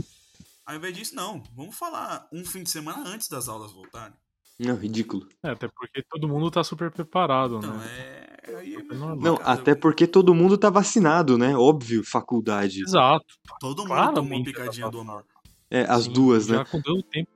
Ao 0.65 0.77
invés 0.77 0.95
disso, 0.97 1.15
não. 1.15 1.43
Vamos 1.55 1.77
falar 1.77 2.29
um 2.33 2.45
fim 2.45 2.63
de 2.63 2.71
semana 2.71 3.03
antes 3.09 3.29
das 3.29 3.49
aulas 3.49 3.73
voltarem. 3.73 4.15
Não, 4.59 4.77
ridículo. 4.77 5.27
É, 5.43 5.51
até 5.51 5.67
porque 5.69 6.03
todo 6.03 6.29
mundo 6.29 6.51
tá 6.51 6.63
super 6.63 6.91
preparado, 6.91 7.59
Então, 7.59 7.77
né? 7.79 7.87
é. 7.89 8.28
Aí 8.57 8.75
é 8.77 8.83
normal. 8.95 9.17
Não, 9.19 9.37
cara, 9.37 9.53
até 9.53 9.75
porque 9.75 10.07
todo 10.07 10.35
mundo 10.35 10.57
tá 10.57 10.71
vacinado, 10.71 11.37
né? 11.37 11.57
Óbvio, 11.57 12.03
faculdade. 12.05 12.83
Exato. 12.83 13.27
Todo 13.61 13.81
mundo 13.83 13.89
Claramente 13.89 14.15
tomou 14.15 14.39
já 14.39 14.45
picadinha 14.45 14.87
tá 14.87 14.91
do 14.91 15.01
amor. 15.01 15.25
É, 15.71 15.83
as 15.83 16.05
Sim, 16.05 16.13
duas, 16.13 16.47
já 16.47 16.59
né? 16.59 16.65
com- 16.65 16.81
deu 16.81 17.03
tempo. 17.03 17.29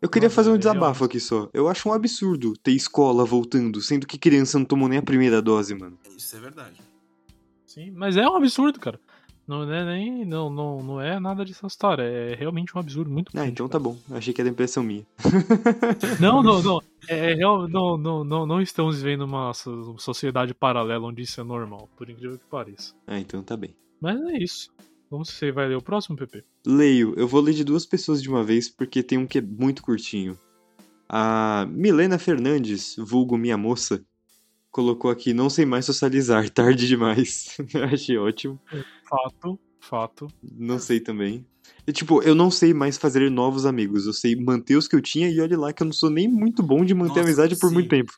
Eu 0.00 0.08
queria 0.08 0.26
Nossa, 0.26 0.34
fazer 0.36 0.50
um 0.50 0.54
é 0.54 0.58
desabafo 0.58 1.04
aqui 1.04 1.20
só. 1.20 1.48
Eu 1.54 1.68
acho 1.68 1.88
um 1.88 1.92
absurdo 1.92 2.54
ter 2.56 2.72
escola 2.72 3.24
voltando, 3.24 3.80
sendo 3.80 4.04
que 4.06 4.18
criança 4.18 4.58
não 4.58 4.66
tomou 4.66 4.88
nem 4.88 4.98
a 4.98 5.02
primeira 5.02 5.40
dose, 5.40 5.74
mano. 5.76 5.96
Isso 6.16 6.34
é 6.34 6.40
verdade. 6.40 6.80
Sim, 7.66 7.92
mas 7.92 8.16
é 8.16 8.26
um 8.28 8.34
absurdo, 8.34 8.80
cara. 8.80 8.98
Não 9.46 9.62
é 9.72 9.84
nem. 9.84 10.24
Não, 10.24 10.48
não, 10.48 10.82
não 10.82 11.00
é 11.00 11.18
nada 11.18 11.44
de 11.44 11.52
assustar. 11.52 11.98
É 11.98 12.34
realmente 12.34 12.76
um 12.76 12.80
absurdo 12.80 13.10
muito 13.10 13.32
Ah, 13.36 13.46
então 13.46 13.68
tá 13.68 13.78
bom. 13.78 13.96
Achei 14.10 14.32
que 14.32 14.40
era 14.40 14.48
impressão 14.50 14.82
minha. 14.82 15.04
Não, 16.20 16.42
não, 16.42 16.62
não. 16.62 16.80
É, 17.08 17.34
real- 17.34 17.66
não, 17.68 17.96
não, 17.98 18.22
não, 18.24 18.46
não 18.46 18.60
estamos 18.62 19.02
vivendo 19.02 19.22
uma 19.22 19.52
so- 19.52 19.96
sociedade 19.98 20.54
paralela 20.54 21.06
onde 21.08 21.22
isso 21.22 21.40
é 21.40 21.44
normal, 21.44 21.88
por 21.96 22.08
incrível 22.08 22.38
que 22.38 22.44
pareça. 22.46 22.94
Ah, 23.06 23.18
então 23.18 23.42
tá 23.42 23.56
bem. 23.56 23.74
Mas 24.00 24.20
é 24.20 24.38
isso. 24.38 24.70
Vamos 25.10 25.28
se 25.28 25.34
você 25.34 25.52
vai 25.52 25.68
ler 25.68 25.76
o 25.76 25.82
próximo, 25.82 26.16
PP. 26.16 26.44
Leio, 26.66 27.12
eu 27.16 27.26
vou 27.26 27.40
ler 27.40 27.54
de 27.54 27.64
duas 27.64 27.84
pessoas 27.84 28.22
de 28.22 28.28
uma 28.30 28.42
vez 28.44 28.68
porque 28.68 29.02
tem 29.02 29.18
um 29.18 29.26
que 29.26 29.38
é 29.38 29.42
muito 29.42 29.82
curtinho. 29.82 30.38
A 31.08 31.66
Milena 31.68 32.18
Fernandes, 32.18 32.94
vulgo 32.98 33.36
minha 33.36 33.58
moça, 33.58 34.02
colocou 34.72 35.10
aqui: 35.10 35.32
não 35.32 35.48
sei 35.48 35.64
mais 35.64 35.84
socializar, 35.84 36.48
tarde 36.50 36.88
demais. 36.88 37.56
Achei 37.92 38.16
ótimo. 38.18 38.60
Fato, 39.08 39.60
fato. 39.78 40.28
Não 40.42 40.78
sei 40.80 40.98
também. 40.98 41.46
E, 41.86 41.92
tipo, 41.92 42.22
eu 42.22 42.34
não 42.34 42.50
sei 42.50 42.72
mais 42.72 42.96
fazer 42.96 43.30
novos 43.30 43.66
amigos. 43.66 44.06
Eu 44.06 44.12
sei 44.12 44.34
manter 44.34 44.76
os 44.76 44.88
que 44.88 44.96
eu 44.96 45.02
tinha 45.02 45.28
e 45.28 45.40
olha 45.40 45.58
lá 45.58 45.72
que 45.72 45.82
eu 45.82 45.84
não 45.84 45.92
sou 45.92 46.10
nem 46.10 46.26
muito 46.26 46.62
bom 46.62 46.84
de 46.84 46.94
manter 46.94 47.08
Nossa, 47.10 47.20
amizade 47.22 47.56
por 47.56 47.68
sim. 47.68 47.74
muito 47.74 47.88
tempo. 47.90 48.12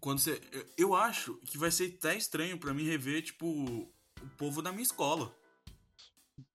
Quando 0.00 0.18
você. 0.18 0.40
eu- 0.78 0.94
acho 0.94 1.34
que 1.46 1.58
vai 1.58 1.70
ser 1.70 1.94
até 1.98 2.16
estranho 2.16 2.58
pra 2.58 2.72
mim 2.72 2.84
rever, 2.84 3.22
tipo, 3.22 3.46
o 3.46 4.28
povo 4.38 4.62
da 4.62 4.70
minha 4.70 4.82
escola. 4.82 5.34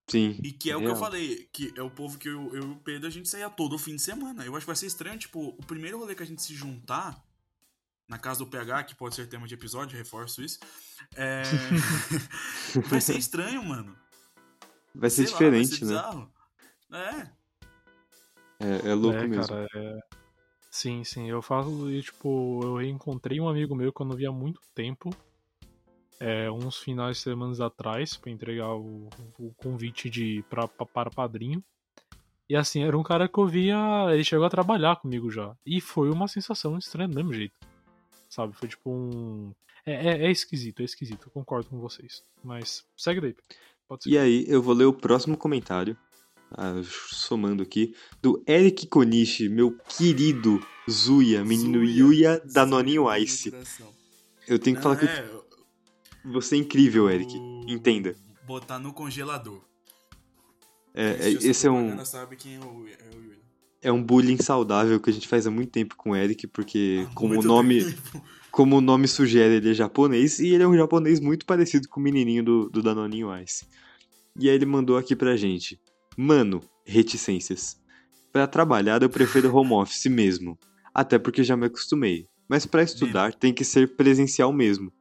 Sim. 0.08 0.40
E 0.44 0.52
que 0.52 0.70
é 0.70 0.78
o 0.78 0.82
que 0.82 0.86
eu 0.88 0.96
falei, 0.96 1.50
que 1.52 1.74
é 1.76 1.82
o 1.82 1.90
povo 1.90 2.18
que 2.20 2.30
eu, 2.30 2.56
eu 2.56 2.64
e 2.64 2.72
o 2.74 2.76
Pedro 2.76 3.08
a 3.08 3.12
gente 3.12 3.28
saía 3.28 3.50
todo 3.50 3.78
fim 3.78 3.96
de 3.96 4.02
semana. 4.04 4.46
Eu 4.46 4.56
acho 4.56 4.64
que 4.66 4.68
vai 4.68 4.76
ser 4.76 4.86
estranho, 4.86 5.18
tipo, 5.18 5.40
o 5.50 5.66
primeiro 5.66 5.98
rolê 5.98 6.14
que 6.14 6.22
a 6.22 6.26
gente 6.26 6.44
se 6.44 6.54
juntar 6.54 7.25
na 8.08 8.18
casa 8.18 8.40
do 8.40 8.48
PH, 8.48 8.84
que 8.84 8.96
pode 8.96 9.16
ser 9.16 9.28
tema 9.28 9.48
de 9.48 9.54
episódio, 9.54 9.98
reforço 9.98 10.42
isso. 10.44 10.60
É... 11.16 11.44
vai 12.90 13.02
ser 13.02 13.18
estranho, 13.18 13.64
mano. 13.64 13.96
Vai 14.94 15.10
ser 15.10 15.24
Sei 15.28 15.32
lá, 15.32 15.32
diferente, 15.32 15.70
vai 15.70 15.78
ser 15.78 15.86
né? 15.86 15.92
bizarro. 15.92 16.34
É. 16.92 17.46
É, 18.60 18.90
é 18.90 18.94
louco 18.94 19.18
é, 19.18 19.28
mesmo. 19.28 19.48
cara, 19.48 19.68
é... 19.76 20.00
Sim, 20.72 21.04
sim. 21.04 21.30
Eu 21.30 21.42
falo, 21.42 21.90
e, 21.90 22.02
tipo, 22.02 22.60
eu 22.64 22.76
reencontrei 22.78 23.40
um 23.40 23.48
amigo 23.48 23.76
meu 23.76 23.92
que 23.94 24.02
eu 24.02 24.06
não 24.06 24.16
via 24.16 24.30
há 24.30 24.32
muito 24.32 24.60
tempo. 24.74 25.10
É, 26.20 26.50
uns 26.50 26.78
finais 26.78 27.18
de 27.18 27.24
semanas 27.24 27.60
atrás, 27.60 28.16
pra 28.16 28.32
entregar 28.32 28.74
o, 28.74 29.10
o 29.38 29.54
convite 29.56 30.10
de 30.10 30.44
pra, 30.50 30.68
pra- 30.68 30.86
para 30.86 31.10
padrinho. 31.10 31.64
E 32.50 32.56
assim, 32.56 32.84
era 32.84 32.98
um 32.98 33.04
cara 33.04 33.28
que 33.28 33.38
eu 33.38 33.48
via. 33.48 33.78
Ele 34.12 34.24
chegou 34.24 34.46
a 34.46 34.50
trabalhar 34.50 34.96
comigo 34.98 35.32
já. 35.32 35.56
E 35.66 35.82
foi 35.82 36.10
uma 36.10 36.28
sensação 36.28 36.78
estranha 36.78 37.10
do 37.10 37.16
mesmo 37.16 37.34
jeito. 37.34 37.56
Sabe? 38.36 38.54
Foi 38.54 38.68
tipo 38.68 38.90
um. 38.92 39.54
É, 39.86 39.94
é, 39.94 40.28
é 40.28 40.32
esquisito, 40.32 40.82
é 40.82 40.84
esquisito. 40.84 41.28
Eu 41.28 41.32
concordo 41.32 41.70
com 41.70 41.80
vocês. 41.80 42.22
Mas 42.44 42.84
segue 42.98 43.22
daí. 43.22 43.36
Pode 43.88 44.04
ser. 44.04 44.10
E 44.10 44.18
aí, 44.18 44.44
eu 44.50 44.62
vou 44.62 44.74
ler 44.74 44.84
o 44.86 44.92
próximo 44.94 45.38
comentário, 45.38 45.96
ah, 46.52 46.82
somando 46.84 47.64
aqui, 47.64 47.96
do 48.22 48.44
Eric 48.46 48.88
Konishi, 48.88 49.48
meu 49.48 49.72
querido 49.78 50.60
Zuya, 50.90 51.46
menino 51.46 51.80
Zuya. 51.80 51.98
Yuya 51.98 52.42
da 52.52 52.66
Noninho 52.66 53.06
Ice. 53.16 53.54
Eu 54.46 54.60
tenho 54.60 54.76
que 54.76 54.82
falar 54.84 54.98
que 54.98 55.06
é, 55.06 55.32
você 56.26 56.56
é 56.56 56.58
incrível, 56.60 57.10
Eric. 57.10 57.34
eu- 57.34 57.62
Entenda. 57.68 58.16
Botar 58.46 58.80
no 58.80 58.92
congelador. 58.92 59.62
É, 60.94 61.28
é, 61.28 61.30
esse 61.30 61.68
é 61.68 61.72
um, 61.72 62.04
sabe 62.04 62.36
quem 62.36 62.56
é 62.56 62.60
o, 62.60 62.88
é 62.88 63.16
o 63.16 63.22
Yuri. 63.22 63.40
É 63.86 63.92
um 63.92 64.02
bullying 64.02 64.38
saudável 64.38 65.00
que 65.00 65.12
a 65.12 65.14
gente 65.14 65.28
faz 65.28 65.46
há 65.46 65.52
muito 65.52 65.70
tempo 65.70 65.96
com 65.96 66.10
o 66.10 66.16
Eric, 66.16 66.48
porque 66.48 67.06
Há 67.08 67.14
como 67.14 67.40
o 67.40 67.44
nome, 67.44 67.86
tempo. 67.86 68.24
como 68.50 68.78
o 68.78 68.82
nome 68.82 69.08
sugere, 69.08 69.58
ele 69.58 69.70
é 69.70 69.74
japonês, 69.76 70.40
e 70.40 70.48
ele 70.48 70.64
é 70.64 70.68
um 70.68 70.76
japonês 70.76 71.20
muito 71.20 71.46
parecido 71.46 71.88
com 71.88 72.00
o 72.00 72.04
menininho 72.04 72.44
do, 72.44 72.68
do 72.68 72.82
Danoninho 72.82 73.30
Ice. 73.44 73.64
E 74.40 74.50
aí 74.50 74.56
ele 74.56 74.66
mandou 74.66 74.98
aqui 74.98 75.16
pra 75.16 75.38
gente. 75.38 75.80
Mano, 76.18 76.62
reticências. 76.84 77.78
Pra 78.34 78.48
trabalhar 78.48 79.04
eu 79.04 79.10
prefiro 79.10 79.56
home 79.56 79.74
office 79.80 80.08
mesmo. 80.08 80.58
Até 80.92 81.20
porque 81.20 81.44
já 81.44 81.56
me 81.56 81.68
acostumei. 81.68 82.26
Mas 82.50 82.66
pra 82.66 82.82
estudar 82.82 83.36
tem 83.36 83.54
que 83.54 83.64
ser 83.64 83.96
presencial 83.96 84.52
mesmo. 84.52 84.92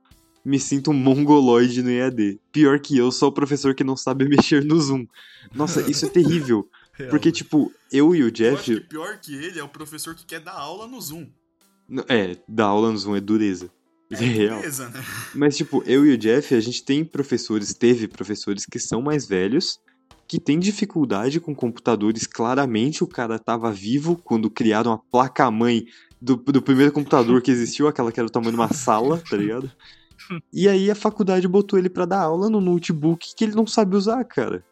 Me 0.44 0.60
sinto 0.60 0.90
um 0.90 0.94
mongoloide 0.94 1.82
no 1.82 1.90
EAD. 1.90 2.38
Pior 2.52 2.78
que 2.78 2.98
eu, 2.98 3.10
sou 3.10 3.30
o 3.30 3.32
professor 3.32 3.74
que 3.74 3.82
não 3.82 3.96
sabe 3.96 4.28
mexer 4.28 4.62
no 4.62 4.78
Zoom. 4.78 5.06
Nossa, 5.54 5.80
isso 5.90 6.04
é 6.04 6.08
terrível. 6.10 6.68
Real, 6.96 7.10
Porque, 7.10 7.32
tipo, 7.32 7.72
eu 7.92 8.14
e 8.14 8.22
o 8.22 8.24
Eu 8.24 8.26
acho 8.28 8.32
Jeff. 8.32 8.74
que 8.74 8.80
pior 8.80 9.18
que 9.18 9.34
ele 9.34 9.58
é 9.58 9.62
o 9.64 9.68
professor 9.68 10.14
que 10.14 10.24
quer 10.24 10.40
dar 10.40 10.52
aula 10.52 10.86
no 10.86 11.00
Zoom. 11.00 11.26
É, 12.08 12.36
dar 12.48 12.66
aula 12.66 12.90
no 12.90 12.96
Zoom 12.96 13.16
é 13.16 13.20
dureza. 13.20 13.70
É 14.10 14.16
real. 14.16 14.58
Beleza, 14.58 14.88
né? 14.88 15.02
Mas, 15.34 15.56
tipo, 15.56 15.82
eu 15.86 16.06
e 16.06 16.12
o 16.14 16.18
Jeff, 16.18 16.54
a 16.54 16.60
gente 16.60 16.84
tem 16.84 17.04
professores, 17.04 17.74
teve 17.74 18.06
professores 18.06 18.64
que 18.64 18.78
são 18.78 19.02
mais 19.02 19.26
velhos, 19.26 19.80
que 20.28 20.38
têm 20.38 20.58
dificuldade 20.58 21.40
com 21.40 21.54
computadores. 21.54 22.26
Claramente 22.26 23.02
o 23.02 23.08
cara 23.08 23.38
tava 23.38 23.72
vivo 23.72 24.16
quando 24.22 24.48
criaram 24.48 24.92
a 24.92 24.98
placa-mãe 24.98 25.84
do, 26.20 26.36
do 26.36 26.62
primeiro 26.62 26.92
computador 26.92 27.42
que 27.42 27.50
existiu, 27.50 27.88
aquela 27.88 28.12
que 28.12 28.20
era 28.20 28.26
o 28.26 28.30
tamanho 28.30 28.52
de 28.52 28.58
uma 28.58 28.72
sala, 28.72 29.18
tá 29.28 29.36
ligado? 29.36 29.70
E 30.50 30.66
aí 30.68 30.90
a 30.90 30.94
faculdade 30.94 31.46
botou 31.46 31.78
ele 31.78 31.90
pra 31.90 32.06
dar 32.06 32.20
aula 32.20 32.48
no 32.48 32.58
notebook 32.58 33.34
que 33.36 33.44
ele 33.44 33.54
não 33.54 33.66
sabe 33.66 33.94
usar, 33.94 34.24
cara. 34.24 34.64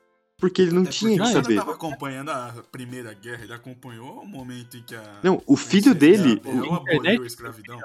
Porque 0.42 0.60
ele 0.60 0.72
não 0.72 0.82
É 0.82 0.86
tinha 0.86 1.16
que 1.22 1.32
saber. 1.32 1.54
tava 1.54 1.70
acompanhando 1.70 2.30
a 2.32 2.52
Primeira 2.72 3.14
Guerra, 3.14 3.44
ele 3.44 3.52
acompanhou 3.52 4.22
o 4.22 4.26
momento 4.26 4.76
em 4.76 4.82
que 4.82 4.92
a. 4.92 5.20
Não, 5.22 5.40
o 5.46 5.56
filho 5.56 5.94
dele, 5.94 6.42
o- 6.44 6.74
aboliu 6.74 7.22
a 7.22 7.26
escravidão. 7.26 7.78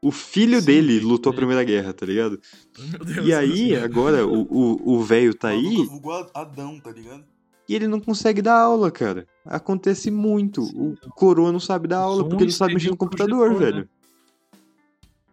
o 0.00 0.12
filho 0.12 0.60
Sim, 0.60 0.66
dele 0.66 1.00
sim, 1.00 1.04
lutou 1.04 1.30
a 1.30 1.32
sim. 1.32 1.36
Primeira 1.36 1.64
Guerra, 1.64 1.92
tá 1.92 2.06
ligado? 2.06 2.40
Meu 2.78 3.04
Deus, 3.04 3.26
E 3.26 3.34
aí, 3.34 3.68
Deus. 3.70 3.82
agora, 3.82 4.24
o 4.24 4.42
o- 4.48 4.94
o 4.94 5.02
velho 5.02 5.34
tá 5.34 5.48
aí, 5.48 5.84
vulgou 5.84 6.30
Adão, 6.32 6.78
tá 6.78 6.92
ligado? 6.92 7.24
e 7.68 7.74
ele 7.74 7.88
não 7.88 7.98
consegue 7.98 8.40
dar 8.40 8.56
aula, 8.60 8.88
cara. 8.92 9.26
Acontece 9.44 10.08
muito. 10.08 10.62
O 10.62 10.96
coroa 11.10 11.50
não 11.50 11.58
sabe 11.58 11.88
dar 11.88 11.98
aula 11.98 12.18
Zoom 12.22 12.28
porque 12.28 12.44
não 12.44 12.52
sabe 12.52 12.74
mexer 12.74 12.90
no 12.90 12.96
computador, 12.96 13.48
projetor, 13.50 13.72
velho. 13.72 13.88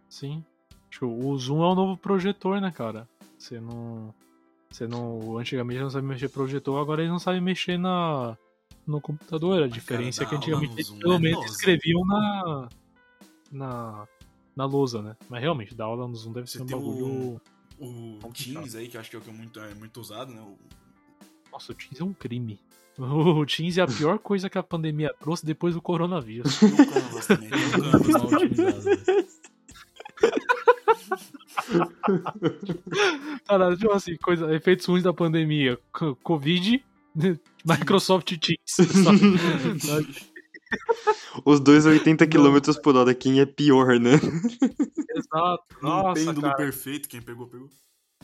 Sim. 0.08 0.44
Tipo, 0.90 1.06
o 1.06 1.38
Zoom 1.38 1.62
é 1.62 1.68
o 1.68 1.74
novo 1.76 1.96
projetor, 1.96 2.60
né, 2.60 2.72
cara? 2.76 3.08
Você 3.38 3.60
não. 3.60 4.12
Você 4.74 4.88
não. 4.88 5.38
Antigamente 5.38 5.80
não 5.80 5.88
sabia 5.88 6.08
mexer 6.08 6.28
projetor, 6.28 6.80
agora 6.82 7.00
eles 7.00 7.12
não 7.12 7.20
sabem 7.20 7.40
mexer 7.40 7.78
na. 7.78 8.36
No 8.84 9.00
computador. 9.00 9.62
A 9.62 9.68
diferença 9.68 10.24
é 10.24 10.26
que 10.26 10.34
antigamente 10.34 10.72
eles 10.74 10.90
pelo 10.90 11.20
menos 11.20 11.38
nosa. 11.42 11.52
escreviam 11.52 12.04
na. 12.04 12.68
Na. 13.52 14.08
Na 14.56 14.64
lousa, 14.64 15.00
né? 15.00 15.16
Mas 15.28 15.40
realmente, 15.40 15.76
dar 15.76 15.84
aula 15.84 16.08
no 16.08 16.14
Zoom 16.16 16.32
deve 16.32 16.48
Você 16.48 16.58
ser 16.58 16.64
um 16.64 16.66
bagulho. 16.66 17.40
O 17.78 18.18
Complicado. 18.20 18.34
Teams 18.62 18.74
aí, 18.74 18.88
que 18.88 18.98
acho 18.98 19.10
que 19.10 19.16
é 19.16 19.18
o 19.20 19.22
que 19.22 19.30
é 19.30 19.32
muito, 19.32 19.60
é 19.60 19.74
muito 19.74 20.00
usado, 20.00 20.32
né? 20.32 20.40
O- 20.40 20.58
Nossa, 21.52 21.70
o 21.70 21.74
Teams 21.74 22.00
é 22.00 22.04
um 22.04 22.12
crime. 22.12 22.58
O 22.98 23.46
Teams 23.46 23.78
é 23.78 23.82
a 23.82 23.86
pior 23.86 24.18
coisa 24.18 24.50
que 24.50 24.58
a 24.58 24.62
pandemia 24.62 25.14
trouxe 25.20 25.46
depois 25.46 25.74
do 25.74 25.82
coronavírus. 25.82 26.60
O 26.62 26.76
Canvas 26.76 27.26
também. 27.28 27.50
Cara, 33.46 33.76
tipo 33.76 33.92
assim, 33.92 34.16
coisa, 34.16 34.54
efeitos 34.54 34.86
ruins 34.86 35.02
da 35.02 35.12
pandemia. 35.12 35.78
Co- 35.92 36.16
Covid, 36.16 36.84
Microsoft 37.64 38.36
Teams. 38.38 38.92
sabe? 39.02 39.80
Sabe? 39.80 40.34
Os 41.44 41.60
dois 41.60 41.86
80 41.86 42.26
km 42.26 42.58
por 42.82 42.96
hora, 42.96 43.14
quem 43.14 43.40
é 43.40 43.46
pior, 43.46 43.98
né? 44.00 44.14
Exato. 44.14 45.62
Nossa, 45.80 46.14
pêndulo 46.14 46.42
cara. 46.42 46.56
perfeito, 46.56 47.08
quem 47.08 47.22
pegou, 47.22 47.46
pegou. 47.46 47.68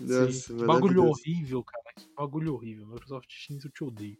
Nossa, 0.00 0.52
que 0.54 0.64
bagulho 0.64 1.04
horrível, 1.04 1.62
cara. 1.62 1.84
Que 1.96 2.06
bagulho 2.16 2.54
horrível. 2.54 2.86
Microsoft 2.88 3.28
Teams, 3.46 3.64
eu 3.64 3.70
te 3.70 3.84
odeio. 3.84 4.16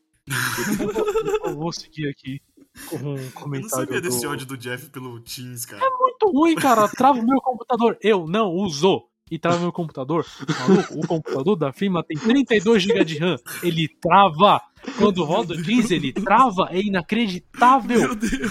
Eu 1.45 1.57
vou 1.57 1.73
seguir 1.73 2.09
aqui 2.09 2.41
com 2.89 2.97
um 2.99 3.17
Eu 3.17 3.23
não 3.25 3.31
comentário. 3.33 3.87
sabia 3.87 4.01
desse 4.01 4.21
do- 4.23 4.29
ódio 4.31 4.47
do 4.47 4.57
Jeff 4.57 4.91
pelo 4.91 5.19
Teams, 5.21 5.65
cara. 5.67 5.83
muito 5.99 6.31
ruim, 6.31 6.55
cara. 6.55 6.87
Trava 6.89 7.19
o 7.19 7.27
meu 7.27 7.41
computador. 7.41 7.99
Eu 8.01 8.29
não 8.29 8.53
uso. 8.53 9.03
E 9.31 9.39
trava 9.39 9.61
meu 9.61 9.71
computador. 9.73 10.27
Maluco, 10.69 10.99
o 10.99 11.07
computador 11.07 11.57
da 11.57 11.73
firma 11.73 12.03
tem 12.03 12.19
32 12.19 12.83
GB 12.83 13.05
de 13.05 13.19
RAM. 13.19 13.37
Ele 13.63 13.87
trava. 14.01 14.61
Quando 14.99 15.23
roda 15.25 15.55
o 15.55 15.63
Teams, 15.63 15.91
ele 15.91 16.13
trava. 16.13 16.69
É 16.71 16.81
inacreditável. 16.81 18.11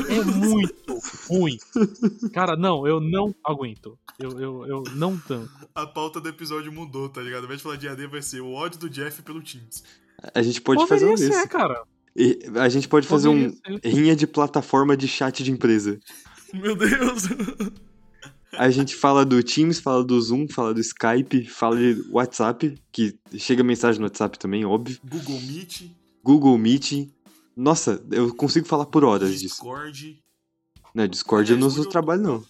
É 0.09 0.23
muito 0.23 0.99
ruim. 1.27 1.57
Cara, 2.33 2.55
não, 2.55 2.87
eu 2.87 2.99
não 3.01 3.33
aguento. 3.43 3.97
Eu, 4.17 4.31
eu, 4.39 4.65
eu 4.67 4.83
não 4.95 5.17
tanco. 5.17 5.49
A 5.75 5.85
pauta 5.85 6.21
do 6.21 6.29
episódio 6.29 6.71
mudou, 6.71 7.09
tá 7.09 7.21
ligado? 7.21 7.39
Ao 7.39 7.45
invés 7.45 7.59
de 7.59 7.63
falar 7.63 7.75
de 7.77 7.87
AD, 7.87 8.07
vai 8.07 8.21
ser 8.21 8.41
o 8.41 8.51
ódio 8.53 8.79
do 8.79 8.89
Jeff 8.89 9.21
pelo 9.21 9.41
Teams. 9.41 9.83
A 10.33 10.41
gente 10.41 10.61
pode 10.61 10.85
fazer 10.87 11.05
um 11.05 11.09
Poderia 11.09 11.31
ser, 11.33 11.37
desse. 11.39 11.49
cara. 11.49 11.83
E 12.15 12.39
A 12.55 12.69
gente 12.69 12.87
pode 12.87 13.07
fazer 13.07 13.27
um 13.29 13.51
Poderia 13.51 13.79
ser. 13.81 13.89
rinha 13.89 14.15
de 14.15 14.27
plataforma 14.27 14.95
de 14.95 15.07
chat 15.07 15.43
de 15.43 15.51
empresa. 15.51 15.99
Meu 16.53 16.75
Deus. 16.75 17.23
A 18.53 18.69
gente 18.69 18.95
fala 18.95 19.25
do 19.25 19.41
Teams, 19.43 19.79
fala 19.79 20.03
do 20.03 20.19
Zoom, 20.19 20.47
fala 20.47 20.73
do 20.73 20.79
Skype, 20.79 21.45
fala 21.45 21.77
de 21.77 22.03
WhatsApp, 22.09 22.75
que 22.91 23.17
chega 23.37 23.63
mensagem 23.63 23.99
no 23.99 24.07
WhatsApp 24.07 24.39
também, 24.39 24.65
óbvio. 24.65 24.99
Google 25.03 25.39
Meet, 25.41 25.83
Google 26.23 26.57
Meet. 26.57 27.09
Nossa, 27.55 28.03
eu 28.11 28.33
consigo 28.33 28.65
falar 28.67 28.85
por 28.85 29.03
horas 29.03 29.31
disso. 29.31 29.55
Discord. 29.55 30.23
Não, 30.93 31.07
Discord 31.07 31.51
eu 31.51 31.57
não 31.57 31.67
uso 31.67 31.87
trabalho, 31.87 32.21
não. 32.21 32.45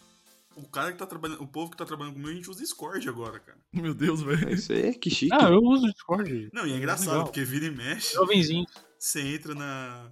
O 0.56 0.68
cara 0.68 0.91
que 0.91 0.97
tá 0.97 1.06
trabalhando, 1.06 1.41
o 1.41 1.47
povo 1.47 1.72
que 1.72 1.78
tá 1.78 1.86
trabalhando 1.86 2.14
comigo, 2.14 2.32
a 2.32 2.34
gente 2.34 2.50
usa 2.50 2.62
Discord 2.62 3.08
agora, 3.08 3.39
cara. 3.39 3.58
Meu 3.74 3.93
Deus, 3.93 4.22
velho. 4.22 4.54
Isso 4.54 4.72
aí 4.72 4.88
é 4.88 4.93
que 4.93 5.10
chique. 5.10 5.34
Ah, 5.34 5.50
eu 5.50 5.60
uso 5.60 5.88
Discord. 5.91 6.50
Não, 6.54 6.66
e 6.66 6.74
é 6.74 6.78
engraçado, 6.78 7.10
Legal. 7.10 7.26
porque 7.26 7.43
vira 7.43 7.66
e 7.66 7.72
mexe, 7.72 8.14
Jovenzinho. 8.14 8.66
você 8.97 9.22
entra 9.22 9.54
na, 9.56 10.12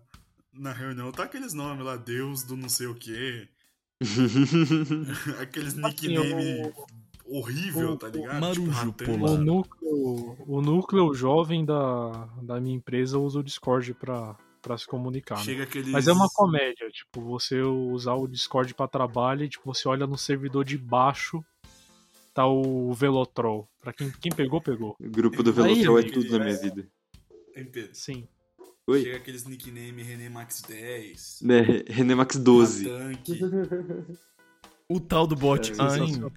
na 0.53 0.71
reunião, 0.71 1.11
tá 1.11 1.23
aqueles 1.23 1.53
nomes 1.53 1.85
lá, 1.85 1.95
Deus 1.95 2.43
do 2.43 2.55
não 2.57 2.69
sei 2.69 2.87
o 2.87 2.95
quê, 2.95 3.47
aqueles 5.41 5.77
Assim, 5.77 6.07
nickname 6.09 6.73
horrível, 7.25 7.91
o- 7.91 7.97
tá 7.97 8.07
ligado? 8.07 8.39
Marujo 8.39 8.93
polar. 8.93 9.31
O 9.31 9.37
núcleo, 9.37 10.37
o 10.47 10.61
núcleo 10.61 11.13
jovem 11.13 11.65
da, 11.65 12.27
da 12.41 12.59
minha 12.59 12.75
empresa 12.75 13.17
usa 13.19 13.39
o 13.39 13.43
Discord 13.43 13.93
pra, 13.95 14.35
pra 14.61 14.77
se 14.77 14.87
comunicar. 14.87 15.43
né? 15.45 15.61
Aqueles... 15.63 15.89
Mas 15.89 16.07
é 16.07 16.13
uma 16.13 16.29
comédia, 16.29 16.89
tipo, 16.89 17.21
você 17.21 17.61
usar 17.61 18.13
o 18.13 18.27
Discord 18.27 18.73
pra 18.73 18.87
trabalho 18.87 19.43
e 19.43 19.49
tipo, 19.49 19.65
você 19.73 19.87
olha 19.87 20.07
no 20.07 20.17
servidor 20.17 20.63
de 20.63 20.77
baixo, 20.77 21.43
tá 22.33 22.47
o 22.47 22.93
Velotrol. 22.93 23.67
Pra 23.81 23.91
quem, 23.91 24.09
quem 24.11 24.31
pegou, 24.31 24.61
pegou. 24.61 24.95
O 24.99 25.09
grupo 25.09 25.43
do 25.43 25.49
Aí, 25.49 25.55
Velotrol 25.55 25.97
é 25.97 26.01
amigo, 26.01 26.21
tudo 26.21 26.31
na 26.37 26.45
minha 26.45 26.55
é. 26.55 26.59
vida. 26.61 26.87
Pedro? 27.53 27.89
Sim. 27.93 28.27
Oi? 28.89 29.03
Chega 29.03 29.17
aqueles 29.17 29.43
nickname 29.45 30.01
René 30.01 30.29
Max 30.29 30.61
10, 30.61 31.39
Né, 31.41 31.61
René 31.87 32.15
Max 32.15 32.37
12. 32.37 32.85
Tanque. 32.85 33.39
O 34.89 34.99
tal 34.99 35.27
do 35.27 35.35
bot. 35.35 35.73
É, 35.73 35.75
Ai. 35.77 36.31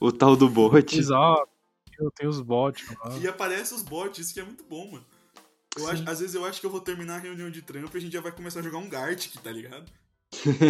O 0.00 0.10
tal 0.10 0.34
do 0.36 0.48
bot. 0.48 0.98
Exato. 0.98 1.48
Eu 1.98 2.10
tenho 2.12 2.30
os 2.30 2.40
bots. 2.40 2.82
E 3.20 3.28
aparece 3.28 3.74
os 3.74 3.82
bots, 3.82 4.18
isso 4.18 4.32
que 4.32 4.40
é 4.40 4.42
muito 4.44 4.64
bom, 4.64 4.90
mano. 4.92 5.04
Eu 5.76 5.86
acho, 5.88 6.08
às 6.08 6.20
vezes 6.20 6.34
eu 6.34 6.44
acho 6.46 6.58
que 6.58 6.66
eu 6.66 6.70
vou 6.70 6.80
terminar 6.80 7.16
a 7.16 7.18
reunião 7.18 7.50
de 7.50 7.60
trampo 7.60 7.94
e 7.94 7.98
a 7.98 8.00
gente 8.00 8.12
já 8.14 8.22
vai 8.22 8.32
começar 8.32 8.60
a 8.60 8.62
jogar 8.62 8.78
um 8.78 8.88
Gartic, 8.88 9.36
tá 9.42 9.52
ligado? 9.52 9.84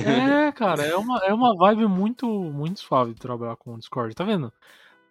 É, 0.05 0.51
cara, 0.53 0.83
é 0.85 0.97
uma, 0.97 1.19
é 1.25 1.33
uma 1.33 1.55
vibe 1.57 1.87
muito, 1.87 2.27
muito 2.27 2.81
suave 2.81 3.15
de 3.15 3.21
trabalhar 3.21 3.55
com 3.57 3.75
o 3.75 3.79
Discord, 3.79 4.13
tá 4.15 4.25
vendo? 4.25 4.53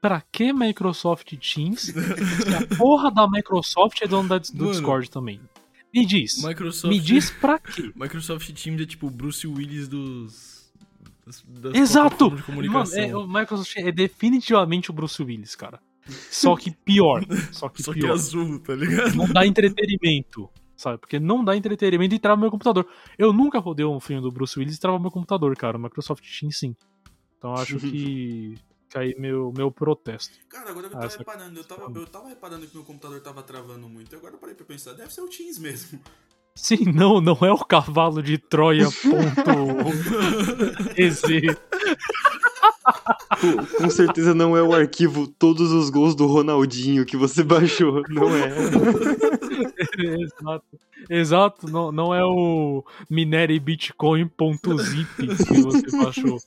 Pra 0.01 0.21
que 0.21 0.51
Microsoft 0.51 1.33
Teams? 1.37 1.81
se 1.83 1.93
a 1.93 2.75
porra 2.77 3.09
da 3.11 3.27
Microsoft 3.29 4.01
é 4.01 4.07
dona 4.07 4.39
do 4.39 4.57
Mano. 4.57 4.71
Discord 4.71 5.09
também. 5.09 5.39
Me 5.93 6.05
diz. 6.05 6.43
Microsoft. 6.43 6.93
Me 6.93 6.99
diz 6.99 7.29
pra 7.31 7.57
quê? 7.59 7.91
Microsoft 7.95 8.51
Teams 8.51 8.81
é 8.81 8.85
tipo 8.85 9.07
o 9.07 9.09
Bruce 9.09 9.45
Willis 9.47 9.87
dos. 9.87 10.71
das- 11.25 11.43
das 11.47 11.75
Exato! 11.75 12.25
De 12.25 12.31
Mano, 12.35 12.43
comunicação. 12.45 12.99
é, 13.03 13.15
o 13.15 13.27
Microsoft 13.27 13.75
é 13.77 13.91
definitivamente 13.91 14.89
o 14.91 14.93
Bruce 14.93 15.21
Willis, 15.21 15.55
cara. 15.55 15.79
Só 16.31 16.55
que 16.55 16.71
pior. 16.71 17.23
Só 17.51 17.69
que 17.69 17.83
Só 17.83 17.93
que 17.93 17.99
pior. 18.01 18.13
azul, 18.13 18.59
tá 18.59 18.73
ligado? 18.75 19.15
Não 19.15 19.27
dá 19.27 19.45
entretenimento. 19.45 20.49
Sabe? 20.75 20.97
Porque 20.97 21.19
não 21.19 21.43
dá 21.43 21.57
entretenimento 21.57 22.15
e 22.15 22.19
trava 22.19 22.39
meu 22.39 22.49
computador. 22.49 22.87
Eu 23.17 23.33
nunca 23.33 23.59
rodei 23.59 23.85
um 23.85 23.99
filme 23.99 24.21
do 24.21 24.31
Bruce 24.31 24.57
Willis 24.57 24.77
e 24.77 24.79
trava 24.79 24.97
meu 24.97 25.11
computador, 25.11 25.53
cara. 25.57 25.77
O 25.77 25.81
Microsoft 25.81 26.23
Teams 26.39 26.57
sim. 26.57 26.73
Então 27.37 27.53
acho 27.53 27.77
que. 27.81 28.55
Que 28.89 28.97
aí 28.97 29.15
meu, 29.19 29.53
meu 29.55 29.71
protesto. 29.71 30.37
Cara, 30.49 30.71
agora 30.71 30.87
eu 30.87 30.91
tava 30.91 31.05
essa- 31.05 31.17
reparando, 31.19 31.59
eu 31.59 31.63
tava, 31.63 31.91
eu 31.99 32.07
tava 32.07 32.27
reparando 32.29 32.65
que 32.67 32.75
meu 32.75 32.83
computador 32.85 33.19
tava 33.21 33.43
travando 33.43 33.87
muito. 33.87 34.15
Agora 34.15 34.33
eu 34.33 34.39
parei 34.39 34.55
pra 34.55 34.65
pensar, 34.65 34.93
deve 34.93 35.13
ser 35.13 35.21
o 35.21 35.27
Teams 35.29 35.59
mesmo. 35.59 35.99
Sim, 36.55 36.91
não, 36.93 37.21
não 37.21 37.37
é 37.41 37.51
o 37.53 37.59
cavalo 37.63 38.21
de 38.21 38.37
Troia. 38.37 38.85
Ponto. 38.85 39.89
Com, 43.39 43.65
com 43.83 43.89
certeza 43.89 44.33
não 44.33 44.57
é 44.57 44.63
o 44.63 44.73
arquivo 44.73 45.27
todos 45.27 45.71
os 45.71 45.89
gols 45.89 46.15
do 46.15 46.25
Ronaldinho 46.25 47.05
que 47.05 47.15
você 47.15 47.43
baixou. 47.43 48.01
Não 48.09 48.29
é. 48.35 48.49
Exato. 50.19 50.65
Exato, 51.09 51.67
não, 51.71 51.91
não 51.91 52.13
é 52.13 52.23
o 52.25 52.83
minerebitcoin.zip 53.09 55.07
que 55.17 55.61
você 55.61 55.97
baixou. 55.97 56.37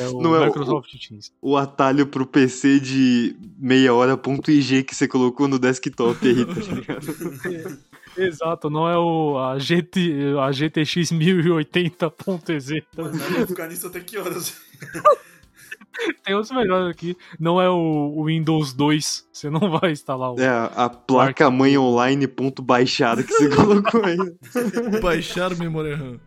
É 0.00 0.08
o 0.08 0.20
Não 0.20 0.34
é 0.34 0.40
o- 0.40 0.46
Microsoft 0.46 0.90
Teams. 1.08 1.32
O 1.40 1.56
atalho 1.56 2.06
pro 2.06 2.26
PC 2.26 2.80
de 2.80 3.36
meia 3.58 3.94
hora.ig 3.94 4.82
que 4.84 4.94
você 4.94 5.06
colocou 5.08 5.46
no 5.48 5.58
desktop 5.58 6.26
aí, 6.26 6.44
tá 6.44 6.52
ligado? 6.54 7.78
Exato, 8.18 8.70
não 8.70 8.88
é 8.88 8.98
o 8.98 9.36
a, 9.38 9.58
GT, 9.58 10.36
a 10.40 10.50
GTX 10.50 11.12
1080.exe. 11.12 12.82
Mano, 12.96 13.18
dá 13.18 13.24
pra 13.26 13.46
ficar 13.46 13.68
nisso 13.68 13.86
até 13.88 14.00
que 14.00 14.16
horas? 14.16 14.56
Tem 16.24 16.34
outros 16.34 16.52
melhores 16.56 16.90
aqui. 16.90 17.16
Não 17.38 17.60
é 17.60 17.68
o, 17.68 18.12
o 18.16 18.24
Windows 18.24 18.72
2. 18.72 19.28
Você 19.32 19.50
não 19.50 19.78
vai 19.78 19.92
instalar 19.92 20.32
o. 20.34 20.40
É 20.40 20.48
a, 20.48 20.88
placa 20.88 21.50
mãe 21.50 21.76
online 21.78 22.26
ponto 22.26 22.62
baixada 22.62 23.22
que 23.22 23.32
você 23.32 23.48
colocou 23.54 24.02
aí. 24.04 24.16
Baixar 25.00 25.56
memória 25.56 25.96
RAM. 25.96 26.18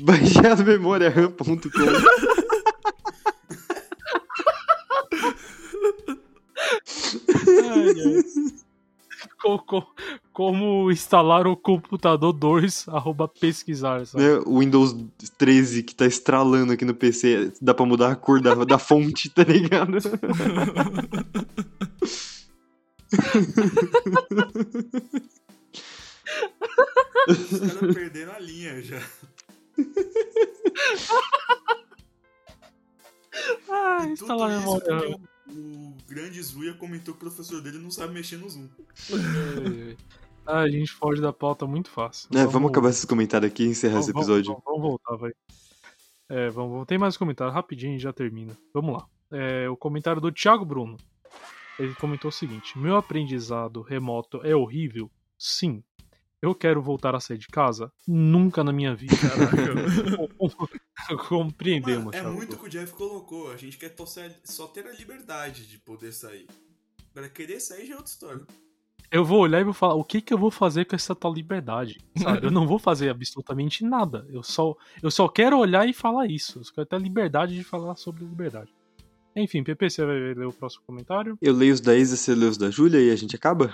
Baixado 0.00 0.64
memória 0.64 1.08
RAM.com. 1.10 1.52
Ai, 7.64 7.94
ai. 8.00 8.22
Co- 9.40 9.58
co- 9.64 9.94
Como 10.32 10.90
instalar 10.90 11.46
o 11.46 11.54
computador 11.54 12.32
2, 12.32 12.88
arroba 12.88 13.28
pesquisar, 13.28 14.06
sabe? 14.06 14.24
O 14.46 14.60
Windows 14.60 14.96
13 15.36 15.82
que 15.82 15.94
tá 15.94 16.06
estralando 16.06 16.72
aqui 16.72 16.84
no 16.84 16.94
PC, 16.94 17.52
dá 17.60 17.74
pra 17.74 17.84
mudar 17.84 18.12
a 18.12 18.16
cor 18.16 18.40
da, 18.40 18.54
da 18.64 18.78
fonte, 18.78 19.28
tá 19.28 19.44
ligado? 19.44 19.98
Os 27.28 27.60
caras 27.60 27.94
perderam 27.94 28.32
a 28.32 28.38
linha 28.38 28.82
já. 28.82 29.02
Ah, 33.68 34.06
instalar 34.06 34.50
isso 34.50 34.60
memória. 34.60 35.18
o 35.48 35.94
grande 36.06 36.42
Zuya 36.42 36.74
comentou 36.74 37.14
que 37.14 37.24
o 37.24 37.28
professor 37.28 37.60
dele 37.60 37.78
não 37.78 37.90
sabe 37.90 38.14
mexer 38.14 38.36
no 38.36 38.48
Zoom. 38.48 38.68
Ah, 40.46 40.60
a 40.60 40.68
gente 40.68 40.92
foge 40.92 41.20
da 41.22 41.32
pauta 41.32 41.66
muito 41.66 41.90
fácil. 41.90 42.28
É, 42.36 42.44
vamos 42.46 42.70
acabar 42.70 42.90
esses 42.90 43.04
comentários 43.04 43.50
aqui 43.50 43.64
e 43.64 43.68
encerrar 43.68 44.00
esse 44.00 44.12
Vamos- 44.12 44.28
episódio. 44.28 44.52
Vamos, 44.52 44.64
vamos 44.64 44.82
voltar, 44.82 45.16
vai. 45.16 45.32
É, 46.28 46.50
vamos, 46.50 46.72
vamos- 46.72 46.86
tem 46.86 46.98
mais 46.98 47.16
comentário, 47.16 47.52
rapidinho 47.52 47.96
e 47.96 47.98
já 47.98 48.12
termina. 48.12 48.56
Vamos 48.74 48.94
lá. 48.94 49.06
É, 49.30 49.68
o 49.68 49.76
comentário 49.76 50.20
do 50.20 50.32
Thiago 50.32 50.64
Bruno. 50.64 50.96
Ele 51.78 51.94
comentou 51.94 52.28
o 52.28 52.32
seguinte: 52.32 52.78
Meu 52.78 52.96
aprendizado 52.96 53.80
remoto 53.82 54.40
é 54.44 54.54
horrível? 54.54 55.10
Sim. 55.38 55.82
Eu 56.40 56.54
quero 56.56 56.82
voltar 56.82 57.14
a 57.14 57.20
sair 57.20 57.38
de 57.38 57.46
casa? 57.46 57.92
Nunca 58.06 58.64
na 58.64 58.72
minha 58.72 58.94
vida. 58.96 59.14
Compreendemos, 61.28 62.06
Mano, 62.06 62.16
é 62.16 62.20
Thiago 62.20 62.34
muito 62.36 62.56
o 62.56 62.58
que 62.58 62.66
o 62.66 62.68
Jeff 62.68 62.92
colocou. 62.94 63.52
A 63.52 63.56
gente 63.56 63.78
quer 63.78 63.90
torcer- 63.90 64.40
só 64.44 64.66
ter 64.66 64.84
a 64.86 64.92
liberdade 64.92 65.68
de 65.68 65.78
poder 65.78 66.12
sair. 66.12 66.48
Agora, 67.12 67.28
querer 67.28 67.60
sair 67.60 67.86
já 67.86 67.94
é 67.94 67.96
outra 67.96 68.10
história. 68.10 68.44
Eu 69.12 69.26
vou 69.26 69.40
olhar 69.40 69.60
e 69.60 69.64
vou 69.64 69.74
falar: 69.74 69.94
o 69.94 70.02
que, 70.02 70.22
que 70.22 70.32
eu 70.32 70.38
vou 70.38 70.50
fazer 70.50 70.86
com 70.86 70.96
essa 70.96 71.14
tal 71.14 71.34
liberdade? 71.34 72.00
Sabe? 72.16 72.46
Eu 72.46 72.50
não 72.50 72.66
vou 72.66 72.78
fazer 72.78 73.10
absolutamente 73.10 73.84
nada. 73.84 74.26
Eu 74.30 74.42
só, 74.42 74.74
eu 75.02 75.10
só 75.10 75.28
quero 75.28 75.58
olhar 75.58 75.86
e 75.86 75.92
falar 75.92 76.26
isso. 76.26 76.60
Eu 76.60 76.64
só 76.64 76.72
quero 76.72 76.86
ter 76.86 76.96
a 76.96 76.98
liberdade 76.98 77.54
de 77.54 77.62
falar 77.62 77.94
sobre 77.96 78.24
liberdade. 78.24 78.72
Enfim, 79.36 79.62
PP, 79.62 79.90
você 79.90 80.04
vai 80.06 80.16
ler 80.16 80.46
o 80.46 80.52
próximo 80.52 80.82
comentário? 80.86 81.36
Eu 81.42 81.52
leio 81.52 81.74
os 81.74 81.80
da 81.80 81.94
Isa, 81.94 82.16
você 82.16 82.34
lê 82.34 82.46
os 82.46 82.56
da 82.56 82.70
Júlia 82.70 83.00
e 83.00 83.10
a 83.10 83.16
gente 83.16 83.36
acaba? 83.36 83.70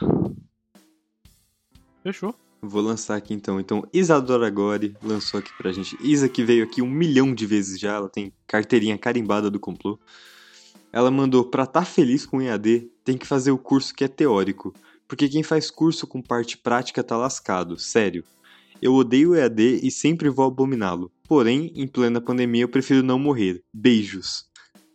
Fechou. 2.03 2.35
Vou 2.61 2.83
lançar 2.83 3.15
aqui 3.15 3.33
então. 3.33 3.61
Então, 3.61 3.87
Isadora 3.93 4.51
Gore 4.51 4.97
lançou 5.01 5.39
aqui 5.39 5.53
pra 5.57 5.71
gente. 5.71 5.97
Isa 6.01 6.29
que 6.29 6.43
veio 6.43 6.65
aqui 6.65 6.83
um 6.83 6.91
milhão 6.91 7.33
de 7.33 7.47
vezes 7.47 7.79
já, 7.79 7.95
ela 7.95 8.09
tem 8.09 8.33
carteirinha 8.47 8.99
carimbada 8.99 9.49
do 9.49 9.61
complô. 9.61 10.01
Ela 10.93 11.13
mandou 11.13 11.45
pra 11.45 11.65
tá 11.65 11.85
feliz 11.85 12.27
com 12.27 12.43
EAD, 12.43 12.91
tem 13.05 13.17
que 13.17 13.27
fazer 13.27 13.53
o 13.53 13.59
curso 13.59 13.95
que 13.95 14.03
é 14.03 14.09
teórico. 14.09 14.75
Porque 15.09 15.29
quem 15.29 15.43
faz 15.43 15.71
curso 15.71 16.07
com 16.07 16.21
parte 16.21 16.59
prática 16.59 17.03
tá 17.03 17.17
lascado, 17.17 17.79
sério. 17.79 18.23
Eu 18.81 18.95
odeio 18.95 19.35
EAD 19.35 19.81
e 19.83 19.91
sempre 19.91 20.29
vou 20.29 20.45
abominá-lo. 20.45 21.11
Porém, 21.27 21.73
em 21.75 21.89
plena 21.89 22.21
pandemia 22.21 22.63
eu 22.63 22.69
prefiro 22.69 23.03
não 23.03 23.19
morrer. 23.19 23.63
Beijos. 23.73 24.45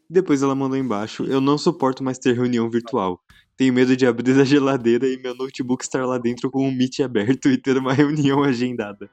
Depois 0.10 0.44
ela 0.44 0.56
mandou 0.56 0.78
embaixo: 0.78 1.26
Eu 1.26 1.42
não 1.42 1.58
suporto 1.58 2.04
mais 2.04 2.20
ter 2.20 2.36
reunião 2.36 2.70
virtual. 2.70 3.20
Tenho 3.58 3.74
medo 3.74 3.98
de 3.98 4.06
abrir 4.06 4.32
a 4.40 4.46
geladeira 4.46 5.08
e 5.08 5.18
meu 5.18 5.36
notebook 5.36 5.84
estar 5.84 6.06
lá 6.06 6.18
dentro 6.18 6.50
com 6.50 6.68
o 6.68 6.72
Meet 6.72 7.00
aberto 7.00 7.50
e 7.50 7.58
ter 7.58 7.78
uma 7.78 7.92
reunião 7.94 8.44
agendada. 8.44 9.10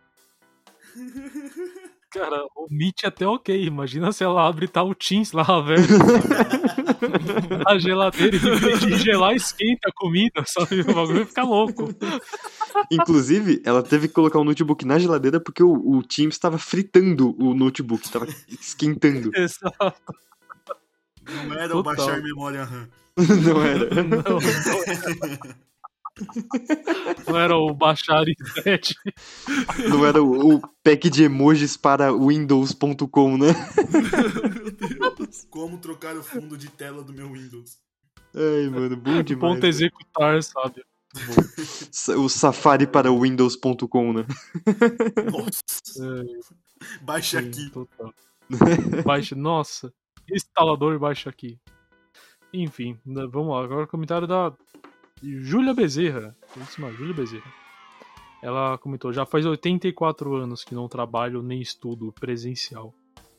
Cara, 2.10 2.44
o 2.56 2.66
Meet 2.68 3.04
é 3.04 3.06
até 3.06 3.26
ok. 3.26 3.64
Imagina 3.64 4.10
se 4.10 4.24
ela 4.24 4.46
abre 4.46 4.64
e 4.64 4.68
tá 4.68 4.82
o 4.82 4.94
Teams 4.94 5.30
lá 5.30 5.42
aberto. 5.42 5.88
a 7.66 7.78
geladeira, 7.78 8.36
de 8.38 8.98
gelar, 8.98 9.34
esquenta 9.34 9.88
a 9.88 9.92
comida, 9.94 10.42
sabe? 10.44 10.80
O 10.80 10.92
bagulho 10.92 11.24
fica 11.24 11.44
louco. 11.44 11.88
Inclusive, 12.90 13.62
ela 13.64 13.82
teve 13.82 14.08
que 14.08 14.14
colocar 14.14 14.40
o 14.40 14.44
notebook 14.44 14.84
na 14.84 14.98
geladeira 14.98 15.38
porque 15.38 15.62
o, 15.62 15.72
o 15.72 16.02
Teams 16.02 16.34
estava 16.34 16.58
fritando 16.58 17.36
o 17.40 17.54
notebook, 17.54 18.04
estava 18.04 18.26
esquentando. 18.48 19.30
Exato. 19.36 20.14
Não 21.46 21.54
era 21.54 21.76
o 21.76 21.82
baixar 21.82 22.20
memória 22.20 22.64
RAM. 22.64 22.88
Não 23.44 23.62
era. 23.62 24.02
Não, 24.02 24.22
não, 24.22 25.60
não 27.28 27.38
era 27.38 27.56
o 27.56 27.72
baixar 27.74 28.26
em 28.28 28.34
7. 28.62 28.94
Não 29.88 30.04
era 30.06 30.22
o, 30.22 30.56
o 30.56 30.60
pack 30.82 31.08
de 31.10 31.24
emojis 31.24 31.76
para 31.76 32.12
Windows.com, 32.12 33.36
né? 33.38 33.48
Como 35.50 35.78
trocar 35.78 36.16
o 36.16 36.22
fundo 36.22 36.56
de 36.56 36.68
tela 36.68 37.02
do 37.02 37.12
meu 37.12 37.32
Windows. 37.32 37.78
Ai, 38.34 38.68
mano, 38.70 38.96
bom 38.96 39.22
demais. 39.22 39.40
Ponto 39.54 39.62
né? 39.62 39.68
executar, 39.68 40.42
sabe? 40.42 40.84
Sa- 41.90 42.16
O 42.16 42.28
Safari 42.28 42.86
para 42.86 43.10
Windows.com, 43.12 44.12
né? 44.12 44.26
Nossa. 45.30 46.24
É, 46.24 47.02
Baixa 47.02 47.40
sim, 47.42 47.48
aqui. 47.48 47.70
total. 47.70 48.14
Baixa, 49.04 49.34
nossa, 49.34 49.92
instalador 50.30 50.98
baixa 50.98 51.28
aqui. 51.30 51.58
Enfim, 52.52 52.98
né, 53.04 53.26
vamos 53.30 53.54
lá. 53.54 53.62
Agora 53.64 53.84
o 53.84 53.88
comentário 53.88 54.26
da 54.26 54.52
Júlia 55.22 55.74
Bezerra. 55.74 56.36
Mano, 56.78 56.96
Júlia 56.96 57.14
Bezerra. 57.14 57.52
Ela 58.42 58.78
comentou: 58.78 59.12
já 59.12 59.26
faz 59.26 59.44
84 59.44 60.34
anos 60.34 60.64
que 60.64 60.74
não 60.74 60.88
trabalho 60.88 61.42
nem 61.42 61.60
estudo 61.60 62.12
presencial. 62.12 62.94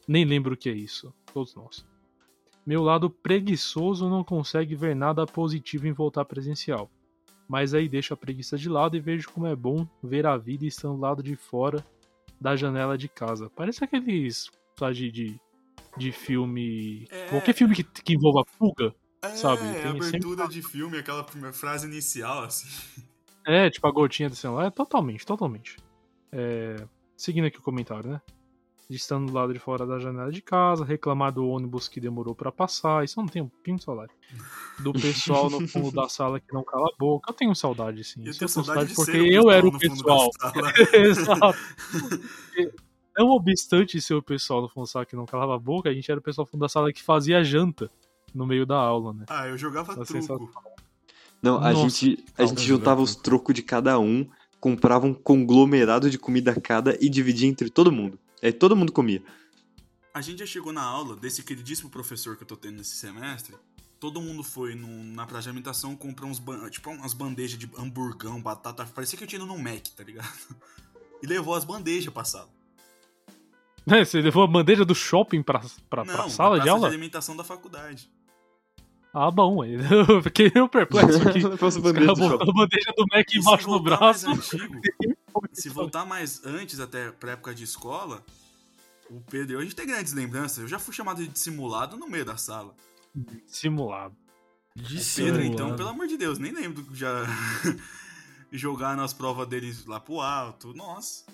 Nem 0.08 0.26
lembro 0.26 0.54
o 0.54 0.58
que 0.58 0.70
é 0.70 0.74
isso. 0.74 1.14
Todos 1.34 1.56
nós. 1.56 1.86
Meu 2.66 2.84
lado 2.84 3.10
preguiçoso 3.10 4.08
não 4.10 4.24
consegue 4.24 4.76
ver 4.76 4.96
nada 4.96 5.26
positivo 5.26 5.88
em 5.88 5.92
voltar 5.92 6.26
presencial. 6.26 6.92
Mas 7.48 7.74
aí 7.74 7.90
deixo 7.90 8.14
a 8.14 8.18
preguiça 8.18 8.58
de 8.58 8.70
lado 8.70 8.96
e 8.96 9.00
vejo 9.00 9.30
como 9.32 9.48
é 9.48 9.56
bom 9.56 9.88
ver 10.02 10.26
a 10.26 10.38
vida 10.38 10.66
estando 10.66 10.96
do 10.96 11.02
lado 11.02 11.24
de 11.24 11.36
fora 11.36 11.84
da 12.40 12.56
janela 12.56 12.98
de 12.98 13.10
casa. 13.10 13.50
Parece 13.56 13.84
aqueles 13.84 14.50
sabe, 14.78 14.94
de, 14.94 15.12
de, 15.12 15.40
de 15.98 16.12
filme. 16.12 17.08
É. 17.10 17.28
Qualquer 17.28 17.54
filme 17.54 17.76
que, 17.76 17.84
que 17.84 18.14
envolva 18.14 18.44
fuga. 18.58 18.96
É, 19.24 19.36
Sabe, 19.36 19.62
a 19.62 19.74
tem 19.74 19.92
abertura 19.92 20.48
de 20.48 20.64
filme, 20.64 20.98
aquela 20.98 21.24
primeira 21.24 21.54
frase 21.54 21.86
inicial, 21.86 22.44
assim. 22.44 22.68
É, 23.46 23.70
tipo 23.70 23.86
a 23.86 23.92
gotinha 23.92 24.28
do 24.28 24.36
celular. 24.36 24.66
É 24.66 24.72
totalmente, 24.72 25.24
totalmente. 25.26 25.78
É, 26.32 26.88
seguindo 27.16 27.46
aqui 27.46 27.60
o 27.60 27.62
comentário, 27.62 28.10
né? 28.10 28.22
De 28.90 28.98
estando 28.98 29.28
do 29.28 29.34
lado 29.34 29.54
de 29.54 29.60
fora 29.60 29.86
da 29.86 30.00
janela 30.00 30.32
de 30.32 30.42
casa, 30.42 30.84
reclamar 30.84 31.32
do 31.32 31.48
ônibus 31.48 31.88
que 31.88 32.00
demorou 32.00 32.34
pra 32.34 32.52
passar. 32.52 33.06
Isso 33.06 33.20
eu 33.20 33.24
não 33.24 33.30
tenho 33.30 33.52
um 33.68 33.76
de 33.76 33.84
saudade. 33.84 34.12
Do 34.80 34.92
pessoal 34.92 35.52
no 35.52 35.68
fundo 35.68 35.92
da 35.92 36.10
sala 36.10 36.40
que 36.40 36.52
não 36.52 36.64
cala 36.64 36.88
a 36.88 36.98
boca. 36.98 37.32
Eu 37.32 37.36
tenho 37.36 37.56
saudade, 37.56 38.04
sim. 38.04 38.24
Eu 38.26 38.32
Isso 38.32 38.40
tenho 38.40 38.50
eu 38.50 38.64
saudade 38.66 38.90
de 38.90 38.96
porque 38.96 39.18
eu 39.18 39.52
era 39.52 39.66
o 39.66 39.78
pessoal. 39.78 40.32
Exato. 40.94 41.60
Não 43.16 43.30
obstante 43.30 44.02
ser 44.02 44.16
o 44.16 44.22
pessoal 44.22 44.64
no 44.64 44.70
fundo 44.70 44.86
da 44.86 44.90
sala 44.90 45.06
que 45.06 45.16
não 45.16 45.28
calava 45.28 45.56
a 45.56 45.60
boca, 45.60 45.90
a 45.90 45.94
gente 45.94 46.10
era 46.10 46.20
o 46.20 46.24
pessoal 46.24 46.46
no 46.46 46.52
fundo 46.52 46.62
da 46.62 46.70
sala 46.70 46.92
que 46.92 47.04
fazia 47.04 47.44
janta 47.44 47.88
no 48.34 48.46
meio 48.46 48.66
da 48.66 48.76
aula, 48.78 49.14
né? 49.14 49.26
Ah, 49.30 49.48
eu 49.48 49.58
jogava 49.58 49.94
truco. 49.94 50.12
sensacional. 50.12 50.50
Não, 51.42 51.58
a 51.58 51.72
Nossa, 51.74 51.90
gente, 51.90 52.24
a 52.38 52.42
não, 52.42 52.48
gente 52.50 52.58
não 52.60 52.64
juntava 52.66 53.02
os 53.02 53.16
trocos 53.16 53.54
de 53.56 53.64
cada 53.64 53.98
um, 54.00 54.30
comprava 54.60 55.08
um 55.08 55.14
conglomerado 55.14 56.10
de 56.10 56.18
comida 56.20 56.54
cada 56.62 56.96
e 57.04 57.10
dividia 57.10 57.50
entre 57.50 57.70
todo 57.70 57.92
mundo. 57.92 58.20
Aí 58.44 58.54
todo 58.54 58.76
mundo 58.76 58.92
comia. 58.92 59.24
A 60.14 60.22
gente 60.22 60.40
já 60.40 60.46
chegou 60.46 60.72
na 60.74 60.84
aula 60.84 61.16
desse 61.16 61.42
queridíssimo 61.42 61.90
professor 61.90 62.36
que 62.38 62.44
eu 62.44 62.48
tô 62.48 62.56
tendo 62.56 62.78
nesse 62.78 62.96
semestre. 62.96 63.56
Todo 64.00 64.20
mundo 64.22 64.44
foi 64.44 64.76
no- 64.76 65.04
na 65.04 65.26
praça 65.26 65.44
de 65.44 65.50
alimentação 65.50 65.96
comprar 65.96 66.26
uns 66.26 66.42
tipo 66.72 66.90
umas 66.90 67.14
bandejas 67.14 67.58
de 67.58 67.70
hamburgão, 67.78 68.42
batata. 68.42 68.86
Parecia 68.86 69.18
que 69.18 69.24
eu 69.24 69.28
tinha 69.28 69.38
ido 69.42 69.46
num 69.48 69.58
Mac, 69.62 69.88
tá 69.96 70.04
ligado? 70.04 70.28
E 71.24 71.28
levou 71.28 71.54
as 71.54 71.64
bandejas 71.64 72.12
pra 72.12 72.24
sala. 72.24 72.50
É, 73.88 74.04
Você 74.04 74.22
levou 74.22 74.42
a 74.44 74.48
bandeja 74.48 74.84
do 74.84 74.96
shopping 74.96 75.44
pra, 75.44 75.62
pra, 75.90 76.04
Não, 76.04 76.14
pra 76.16 76.30
sala 76.30 76.60
de 76.60 76.68
aula? 76.68 76.82
de 76.90 76.96
alimentação 76.96 77.36
da 77.36 77.44
faculdade. 77.44 78.10
Ah, 79.14 79.30
bom. 79.30 79.64
Eu 79.66 80.22
fiquei 80.24 80.52
meio 80.54 80.70
perplexo 80.70 81.28
aqui. 81.28 81.42
Fosse 81.58 81.78
Os 81.78 81.84
bandeja 81.84 82.12
a 82.12 82.16
bandeja 82.54 82.94
do 82.96 83.06
Mac 83.12 83.30
E 83.34 83.38
embaixo 83.38 83.68
do 83.68 83.80
braço. 83.80 84.30
antigo, 84.30 84.82
se 85.52 85.70
voltar 85.70 86.06
mais 86.06 86.46
antes, 86.46 86.80
até 86.80 87.12
pra 87.12 87.32
época 87.34 87.54
de 87.54 87.64
escola, 87.64 88.24
o 89.10 89.20
Pedro, 89.30 89.60
a 89.60 89.64
gente 89.64 89.76
tem 89.76 89.86
grandes 89.86 90.14
lembranças. 90.14 90.60
Eu 90.60 90.68
já 90.68 90.80
fui 90.80 90.94
chamado 90.94 91.22
de 91.22 91.28
dissimulado 91.28 91.98
no 91.98 92.08
meio 92.08 92.24
da 92.24 92.38
sala. 92.38 92.74
Simulado. 93.46 94.16
De 94.76 94.84
O 94.84 94.88
Pedro, 94.88 95.02
simulado. 95.02 95.44
então, 95.46 95.76
pelo 95.76 95.90
amor 95.90 96.08
de 96.08 96.18
Deus, 96.18 96.40
nem 96.40 96.54
lembro 96.54 96.82
de 96.84 96.98
já 96.98 97.26
jogar 98.52 98.96
nas 98.96 99.14
provas 99.14 99.48
deles 99.48 99.86
lá 99.86 100.00
pro 100.00 100.22
alto. 100.22 100.74
Nossa. 100.74 101.26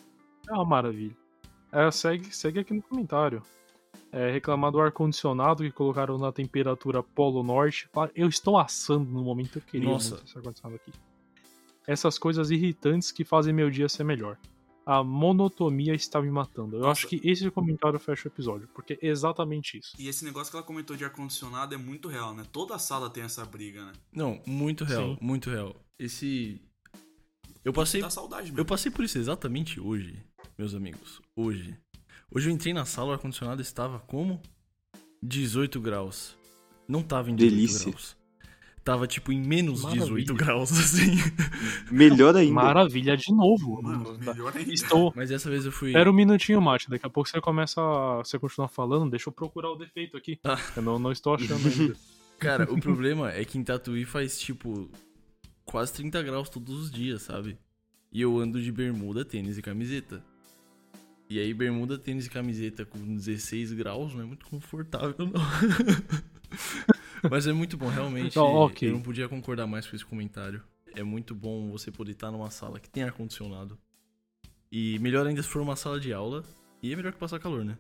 É 0.50 0.54
uma 0.54 0.66
maravilha. 0.66 1.16
É, 1.72 1.92
segue, 1.92 2.36
segue 2.36 2.60
aqui 2.62 2.74
no 2.74 2.82
comentário. 2.82 3.44
É, 4.12 4.32
reclamar 4.32 4.72
do 4.72 4.80
ar-condicionado 4.80 5.64
que 5.64 5.72
colocaram 5.72 6.18
na 6.18 6.32
temperatura 6.32 7.04
Polo 7.04 7.44
Norte. 7.44 7.90
Eu 8.16 8.30
estou 8.30 8.58
assando 8.58 9.12
no 9.12 9.24
momento, 9.24 9.58
eu 9.58 9.62
queria 9.62 9.90
Nossa. 9.90 10.16
muito 10.16 10.26
esse 10.28 10.38
ar-condicionado 10.38 10.82
aqui. 10.82 10.98
Essas 11.86 12.18
coisas 12.18 12.50
irritantes 12.52 13.12
que 13.12 13.24
fazem 13.26 13.54
meu 13.54 13.70
dia 13.70 13.88
ser 13.90 14.04
melhor. 14.04 14.38
A 14.86 15.04
monotonia 15.04 15.94
está 15.94 16.22
me 16.22 16.32
matando. 16.32 16.78
Eu 16.78 16.80
Nossa. 16.84 16.92
acho 16.92 17.08
que 17.08 17.20
esse 17.22 17.52
comentário 17.52 18.00
fecha 18.00 18.30
o 18.30 18.32
episódio, 18.32 18.70
porque 18.74 18.98
é 19.02 19.08
exatamente 19.08 19.78
isso. 19.78 19.94
E 20.00 20.08
esse 20.08 20.24
negócio 20.24 20.50
que 20.50 20.56
ela 20.56 20.66
comentou 20.66 20.96
de 20.96 21.04
ar-condicionado 21.04 21.76
é 21.76 21.78
muito 21.78 22.08
real, 22.08 22.34
né? 22.34 22.46
Toda 22.54 22.80
sala 22.80 23.10
tem 23.10 23.24
essa 23.24 23.44
briga, 23.46 23.86
né? 23.86 23.92
Não, 24.14 24.42
muito 24.48 24.86
real, 24.86 25.16
Sim. 25.16 25.18
muito 25.20 25.50
real. 25.50 25.76
Esse. 26.00 26.62
Eu 27.66 27.74
passei. 27.74 28.00
Dá 28.00 28.10
saudade 28.10 28.48
Eu 28.48 28.54
mesmo. 28.54 28.66
passei 28.66 28.90
por 28.90 29.04
isso 29.04 29.18
exatamente 29.18 29.78
hoje, 29.78 30.24
meus 30.58 30.74
amigos. 30.74 31.22
Hoje. 31.36 31.78
Hoje 32.34 32.50
eu 32.50 32.54
entrei 32.54 32.74
na 32.74 32.86
sala, 32.86 33.10
o 33.10 33.12
ar-condicionado 33.14 33.62
estava 33.62 34.00
como? 34.00 34.42
18 35.24 35.80
graus. 35.80 36.38
Não 36.88 37.02
tava 37.02 37.32
em 37.32 37.36
18 37.36 37.56
Delícia. 37.56 37.86
graus. 37.92 38.18
Tava 38.84 39.06
tipo 39.08 39.32
em 39.34 39.42
menos 39.42 39.82
Maravilha. 39.82 40.06
18 40.06 40.34
graus, 40.36 40.72
assim. 40.80 41.16
Melhor 41.92 42.36
ainda. 42.36 42.54
Maravilha 42.54 43.18
de 43.18 43.34
novo. 43.34 43.82
Mano, 43.82 44.18
melhor 44.18 44.56
ainda. 44.56 44.74
Estou. 44.74 45.12
Mas 45.16 45.30
dessa 45.30 45.50
vez 45.50 45.66
eu 45.66 45.72
fui. 45.72 45.90
Espera 45.90 46.10
um 46.10 46.14
minutinho, 46.14 46.62
Mate. 46.62 46.90
Daqui 46.90 47.06
a 47.06 47.10
pouco 47.10 47.30
você 47.30 47.42
começa. 47.42 47.82
a- 47.82 48.18
Você 48.24 48.38
continua 48.40 48.68
falando. 48.70 49.10
Deixa 49.12 49.28
eu 49.30 49.34
procurar 49.34 49.72
o 49.72 49.76
defeito 49.76 50.16
aqui. 50.16 50.40
Ah. 50.44 50.58
Eu 50.76 50.82
não, 50.84 51.00
não 51.00 51.12
estou 51.12 51.34
achando 51.36 51.66
ainda. 51.68 51.96
Cara, 52.40 52.72
o 52.72 52.80
problema 52.80 53.32
é 53.32 53.44
que 53.44 53.58
em 53.58 53.64
Tatuí 53.64 54.06
faz 54.06 54.40
tipo 54.40 54.90
quase 55.66 55.92
30 55.94 56.22
graus 56.24 56.50
todos 56.50 56.80
os 56.84 56.92
dias, 56.92 57.24
sabe? 57.24 57.58
E 58.12 58.22
eu 58.22 58.38
ando 58.38 58.62
de 58.62 58.72
bermuda, 58.72 59.26
tênis 59.26 59.58
e 59.58 59.62
camiseta. 59.62 60.24
E 61.30 61.40
aí, 61.40 61.54
bermuda, 61.54 61.98
tênis 61.98 62.26
e 62.26 62.30
camiseta 62.30 62.86
com 62.86 62.98
16 63.16 63.74
graus 63.74 64.14
não 64.14 64.22
é 64.22 64.26
muito 64.26 64.46
confortável, 64.46 65.14
não. 65.20 65.34
Mas 67.30 67.48
é 67.48 67.54
muito 67.54 67.76
bom, 67.78 67.88
realmente. 67.90 68.36
Tá, 68.36 68.44
ok. 68.44 68.88
Eu 68.90 68.94
não 68.94 69.02
podia 69.02 69.28
concordar 69.28 69.68
mais 69.68 69.86
com 69.88 69.96
esse 69.96 70.06
comentário. 70.06 70.62
É 70.96 71.04
muito 71.04 71.36
bom 71.36 71.70
você 71.70 71.92
poder 71.92 72.12
estar 72.14 72.32
numa 72.32 72.50
sala 72.50 72.80
que 72.80 72.90
tem 72.90 73.04
ar-condicionado. 73.04 73.78
E 74.72 74.98
melhor 75.00 75.28
ainda 75.28 75.42
se 75.44 75.50
for 75.50 75.62
uma 75.62 75.76
sala 75.76 76.00
de 76.00 76.14
aula. 76.14 76.44
E 76.82 76.94
é 76.94 76.96
melhor 76.96 77.12
que 77.12 77.20
passar 77.20 77.40
calor, 77.40 77.66
né? 77.66 77.78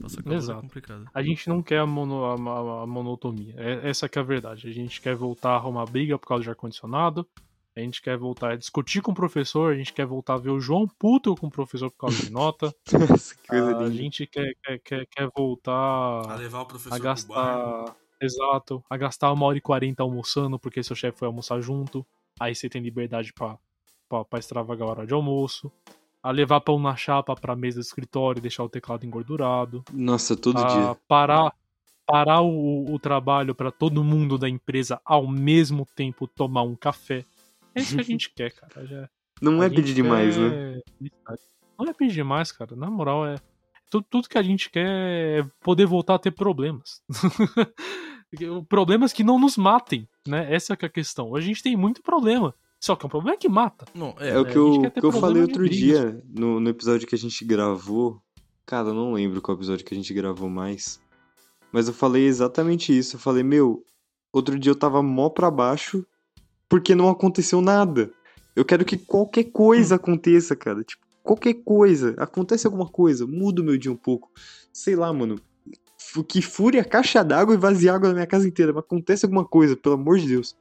Passar 0.00 0.22
calor 0.22 0.36
Exato. 0.36 0.58
é 0.58 0.62
complicado. 0.62 1.04
A 1.14 1.22
gente 1.22 1.48
não 1.48 1.62
quer 1.62 1.78
a, 1.78 1.86
mono- 1.86 2.24
a- 2.24 2.34
a- 2.34 2.82
a 2.82 2.86
monotonia. 2.86 3.54
É- 3.56 3.88
essa 3.88 4.08
que 4.08 4.18
é 4.18 4.22
a 4.22 4.24
verdade. 4.24 4.68
A 4.68 4.72
gente 4.72 5.00
quer 5.00 5.14
voltar 5.16 5.50
a 5.52 5.56
arrumar 5.56 5.86
briga 5.86 6.18
por 6.18 6.26
causa 6.28 6.44
de 6.44 6.50
ar-condicionado. 6.50 7.26
A 7.76 7.80
gente 7.80 8.02
quer 8.02 8.16
voltar 8.18 8.52
a 8.52 8.56
discutir 8.56 9.00
com 9.00 9.12
o 9.12 9.14
professor. 9.14 9.72
A 9.72 9.76
gente 9.76 9.92
quer 9.92 10.04
voltar 10.04 10.34
a 10.34 10.38
ver 10.38 10.50
o 10.50 10.60
João 10.60 10.88
puto 10.98 11.36
com 11.36 11.46
o 11.46 11.50
professor 11.50 11.90
por 11.90 11.98
causa 11.98 12.18
de 12.24 12.30
nota. 12.30 12.74
Nossa, 12.92 13.34
que 13.36 13.46
coisa 13.48 13.70
a 13.70 13.82
linda. 13.84 13.90
gente 13.92 14.26
quer, 14.26 14.54
quer, 14.62 14.78
quer, 14.80 15.06
quer 15.06 15.24
A 15.24 15.30
voltar 15.36 16.36
levar 16.36 16.62
o 16.62 16.66
professor 16.66 16.94
a 16.94 16.98
gastar. 16.98 17.96
Exato. 18.20 18.84
A 18.90 18.96
gastar 18.96 19.32
uma 19.32 19.46
hora 19.46 19.56
e 19.56 19.60
quarenta 19.60 20.02
almoçando 20.02 20.58
porque 20.58 20.82
seu 20.82 20.96
chefe 20.96 21.18
foi 21.18 21.26
almoçar 21.26 21.60
junto. 21.60 22.04
Aí 22.38 22.54
você 22.54 22.68
tem 22.68 22.82
liberdade 22.82 23.32
pra, 23.32 23.56
pra, 24.08 24.24
pra 24.24 24.38
extravagar 24.38 24.88
a 24.88 24.90
hora 24.90 25.06
de 25.06 25.14
almoço. 25.14 25.70
A 26.22 26.30
levar 26.30 26.60
pão 26.60 26.78
na 26.78 26.94
chapa 26.96 27.34
pra 27.34 27.56
mesa 27.56 27.78
do 27.78 27.82
escritório 27.82 28.40
e 28.40 28.42
deixar 28.42 28.64
o 28.64 28.68
teclado 28.68 29.06
engordurado. 29.06 29.82
Nossa, 29.92 30.36
todo 30.36 30.58
a 30.58 30.64
dia. 30.66 30.96
parar, 31.08 31.54
parar 32.04 32.42
o, 32.42 32.92
o 32.92 32.98
trabalho 32.98 33.54
para 33.54 33.70
todo 33.70 34.04
mundo 34.04 34.36
da 34.36 34.48
empresa 34.48 35.00
ao 35.04 35.26
mesmo 35.26 35.86
tempo 35.96 36.26
tomar 36.26 36.62
um 36.62 36.74
café. 36.76 37.24
É 37.74 37.80
isso 37.80 37.94
que 37.94 38.00
a 38.00 38.04
gente 38.04 38.30
quer, 38.34 38.52
cara. 38.52 38.86
Já, 38.86 39.08
Não 39.40 39.60
a 39.60 39.66
é 39.66 39.70
pedir 39.70 39.94
demais, 39.94 40.36
quer 40.36 40.50
né? 40.50 40.80
Não 41.78 41.86
é 41.86 41.92
pedir 41.92 42.14
demais, 42.14 42.52
cara. 42.52 42.76
Na 42.76 42.90
moral, 42.90 43.26
é. 43.26 43.36
Tudo, 43.88 44.06
tudo 44.08 44.28
que 44.28 44.38
a 44.38 44.42
gente 44.42 44.70
quer 44.70 44.86
é 44.86 45.46
poder 45.60 45.86
voltar 45.86 46.14
a 46.14 46.18
ter 46.18 46.30
problemas. 46.30 47.02
problemas 48.68 49.12
que 49.12 49.24
não 49.24 49.38
nos 49.38 49.56
matem, 49.56 50.08
né? 50.26 50.52
Essa 50.52 50.76
que 50.76 50.84
é 50.84 50.88
a 50.88 50.92
questão. 50.92 51.34
A 51.34 51.40
gente 51.40 51.62
tem 51.62 51.76
muito 51.76 52.02
problema. 52.02 52.54
Só 52.78 52.96
que 52.96 53.04
é 53.04 53.06
um 53.06 53.10
problema 53.10 53.36
que 53.36 53.48
mata. 53.48 53.84
Não, 53.94 54.14
é, 54.18 54.30
É 54.30 54.38
o 54.38 54.46
É, 54.46 54.50
que 54.50 54.56
eu, 54.56 54.90
que 54.90 55.04
eu 55.04 55.12
falei 55.12 55.42
outro 55.42 55.68
dia 55.68 56.22
no, 56.26 56.60
no 56.60 56.70
episódio 56.70 57.06
que 57.06 57.14
a 57.14 57.18
gente 57.18 57.44
gravou. 57.44 58.22
Cara, 58.64 58.88
eu 58.88 58.94
não 58.94 59.12
lembro 59.12 59.42
qual 59.42 59.56
episódio 59.56 59.84
que 59.84 59.92
a 59.92 59.96
gente 59.96 60.14
gravou 60.14 60.48
mais. 60.48 61.00
Mas 61.72 61.88
eu 61.88 61.94
falei 61.94 62.24
exatamente 62.24 62.96
isso. 62.96 63.16
Eu 63.16 63.20
falei, 63.20 63.42
meu, 63.42 63.84
outro 64.32 64.58
dia 64.58 64.70
eu 64.70 64.76
tava 64.76 65.02
mó 65.02 65.28
pra 65.28 65.50
baixo 65.50 66.06
porque 66.70 66.94
não 66.94 67.10
aconteceu 67.10 67.60
nada. 67.60 68.10
Eu 68.56 68.64
quero 68.64 68.84
que 68.84 68.96
qualquer 68.96 69.46
Hum. 69.46 69.50
coisa 69.52 69.96
aconteça, 69.96 70.54
cara. 70.56 70.82
Tipo, 70.82 71.04
qualquer 71.22 71.54
coisa. 71.54 72.14
Acontece 72.16 72.66
alguma 72.66 72.86
coisa, 72.86 73.26
muda 73.26 73.60
o 73.60 73.64
meu 73.64 73.76
dia 73.76 73.92
um 73.92 73.96
pouco. 73.96 74.30
Sei 74.72 74.94
lá, 74.96 75.12
mano. 75.12 75.36
Que 76.26 76.40
fure 76.40 76.78
a 76.78 76.84
caixa 76.84 77.22
d'água 77.22 77.54
e 77.54 77.58
vazie 77.58 77.88
água 77.88 78.08
na 78.08 78.14
minha 78.14 78.26
casa 78.26 78.48
inteira. 78.48 78.72
Mas 78.72 78.84
acontece 78.84 79.26
alguma 79.26 79.44
coisa, 79.44 79.76
pelo 79.76 79.96
amor 79.96 80.18
de 80.18 80.28
Deus. 80.28 80.56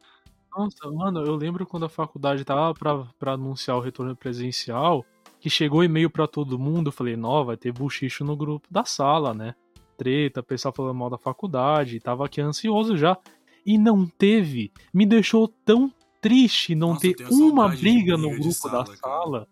Nossa, 0.55 0.91
mano, 0.91 1.23
eu 1.23 1.35
lembro 1.35 1.65
quando 1.65 1.85
a 1.85 1.89
faculdade 1.89 2.43
tava 2.43 2.73
pra, 2.73 3.05
pra 3.17 3.33
anunciar 3.33 3.77
o 3.77 3.79
retorno 3.79 4.15
presencial, 4.15 5.05
que 5.39 5.49
chegou 5.49 5.83
e-mail 5.83 6.09
pra 6.09 6.27
todo 6.27 6.59
mundo, 6.59 6.87
eu 6.87 6.91
falei, 6.91 7.15
não, 7.15 7.45
vai 7.45 7.55
ter 7.55 7.71
buchicho 7.71 8.25
no 8.25 8.35
grupo 8.35 8.67
da 8.69 8.83
sala, 8.83 9.33
né? 9.33 9.55
Treta, 9.97 10.43
pessoal 10.43 10.73
falando 10.75 10.95
mal 10.97 11.09
da 11.09 11.17
faculdade, 11.17 11.99
tava 11.99 12.25
aqui 12.25 12.41
ansioso 12.41 12.97
já. 12.97 13.17
E 13.65 13.77
não 13.77 14.05
teve. 14.07 14.71
Me 14.93 15.05
deixou 15.05 15.47
tão 15.47 15.91
triste 16.21 16.75
não 16.75 16.89
Nossa, 16.89 17.01
ter 17.01 17.15
uma 17.31 17.67
briga 17.69 18.17
no 18.17 18.29
grupo 18.31 18.45
da 18.45 18.51
sala, 18.53 18.85
cara. 18.85 18.97
sala. 18.97 19.47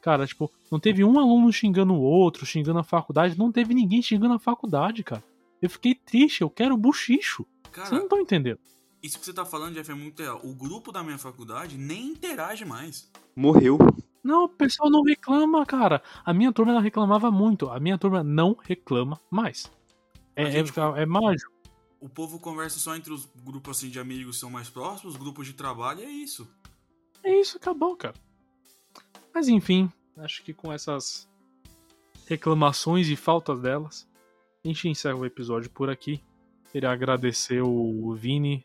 Cara, 0.00 0.26
tipo, 0.26 0.50
não 0.70 0.78
teve 0.78 1.04
um 1.04 1.18
aluno 1.18 1.52
xingando 1.52 1.92
o 1.92 2.00
outro, 2.00 2.46
xingando 2.46 2.78
a 2.78 2.84
faculdade, 2.84 3.36
não 3.38 3.50
teve 3.52 3.74
ninguém 3.74 4.00
xingando 4.00 4.34
a 4.34 4.38
faculdade, 4.38 5.02
cara. 5.02 5.22
Eu 5.60 5.68
fiquei 5.68 5.94
triste, 5.94 6.40
eu 6.42 6.48
quero 6.50 6.76
buchicho. 6.76 7.44
Vocês 7.64 7.90
não 7.90 7.90
Cara, 7.90 8.02
estão 8.04 8.20
entendendo. 8.20 8.58
isso 9.02 9.18
que 9.18 9.24
você 9.24 9.32
tá 9.32 9.44
falando, 9.44 9.74
Jeff, 9.74 9.90
é 9.90 9.94
muito 9.94 10.22
real. 10.22 10.40
O 10.44 10.54
grupo 10.54 10.92
da 10.92 11.02
minha 11.02 11.18
faculdade 11.18 11.76
nem 11.76 12.06
interage 12.06 12.64
mais. 12.64 13.10
Morreu. 13.36 13.76
Não, 14.22 14.44
o 14.44 14.48
pessoal 14.48 14.88
não 14.90 15.02
reclama, 15.02 15.64
cara. 15.66 16.02
A 16.24 16.32
minha 16.32 16.52
turma 16.52 16.72
ela 16.72 16.80
reclamava 16.80 17.30
muito. 17.30 17.68
A 17.70 17.78
minha 17.80 17.98
turma 17.98 18.22
não 18.22 18.56
reclama 18.60 19.20
mais. 19.30 19.70
É, 20.36 20.44
A 20.44 20.50
gente- 20.50 20.78
é, 20.78 21.02
é 21.02 21.06
mágico. 21.06 21.52
O 22.00 22.08
povo 22.08 22.38
conversa 22.38 22.78
só 22.78 22.94
entre 22.94 23.12
os 23.12 23.28
grupos 23.44 23.78
assim 23.78 23.90
de 23.90 23.98
amigos 23.98 24.36
que 24.36 24.40
são 24.40 24.50
mais 24.50 24.70
próximos, 24.70 25.14
os 25.14 25.20
grupos 25.20 25.46
de 25.46 25.52
trabalho, 25.52 26.00
é 26.00 26.10
isso. 26.10 26.48
É 27.22 27.34
isso, 27.40 27.56
acabou, 27.56 27.96
cara. 27.96 28.14
Mas 29.34 29.48
enfim, 29.48 29.90
acho 30.16 30.42
que 30.42 30.54
com 30.54 30.72
essas 30.72 31.28
reclamações 32.26 33.08
e 33.08 33.16
faltas 33.16 33.60
delas, 33.60 34.08
a 34.64 34.68
gente 34.68 34.88
encerra 34.88 35.16
o 35.16 35.26
episódio 35.26 35.70
por 35.70 35.90
aqui. 35.90 36.22
Queria 36.70 36.90
agradecer 36.90 37.62
o 37.62 38.14
Vini 38.14 38.62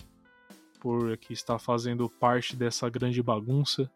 por 0.80 1.14
aqui 1.14 1.34
estar 1.34 1.58
fazendo 1.58 2.10
parte 2.10 2.56
dessa 2.56 2.90
grande 2.90 3.24
bagunça. 3.24 3.90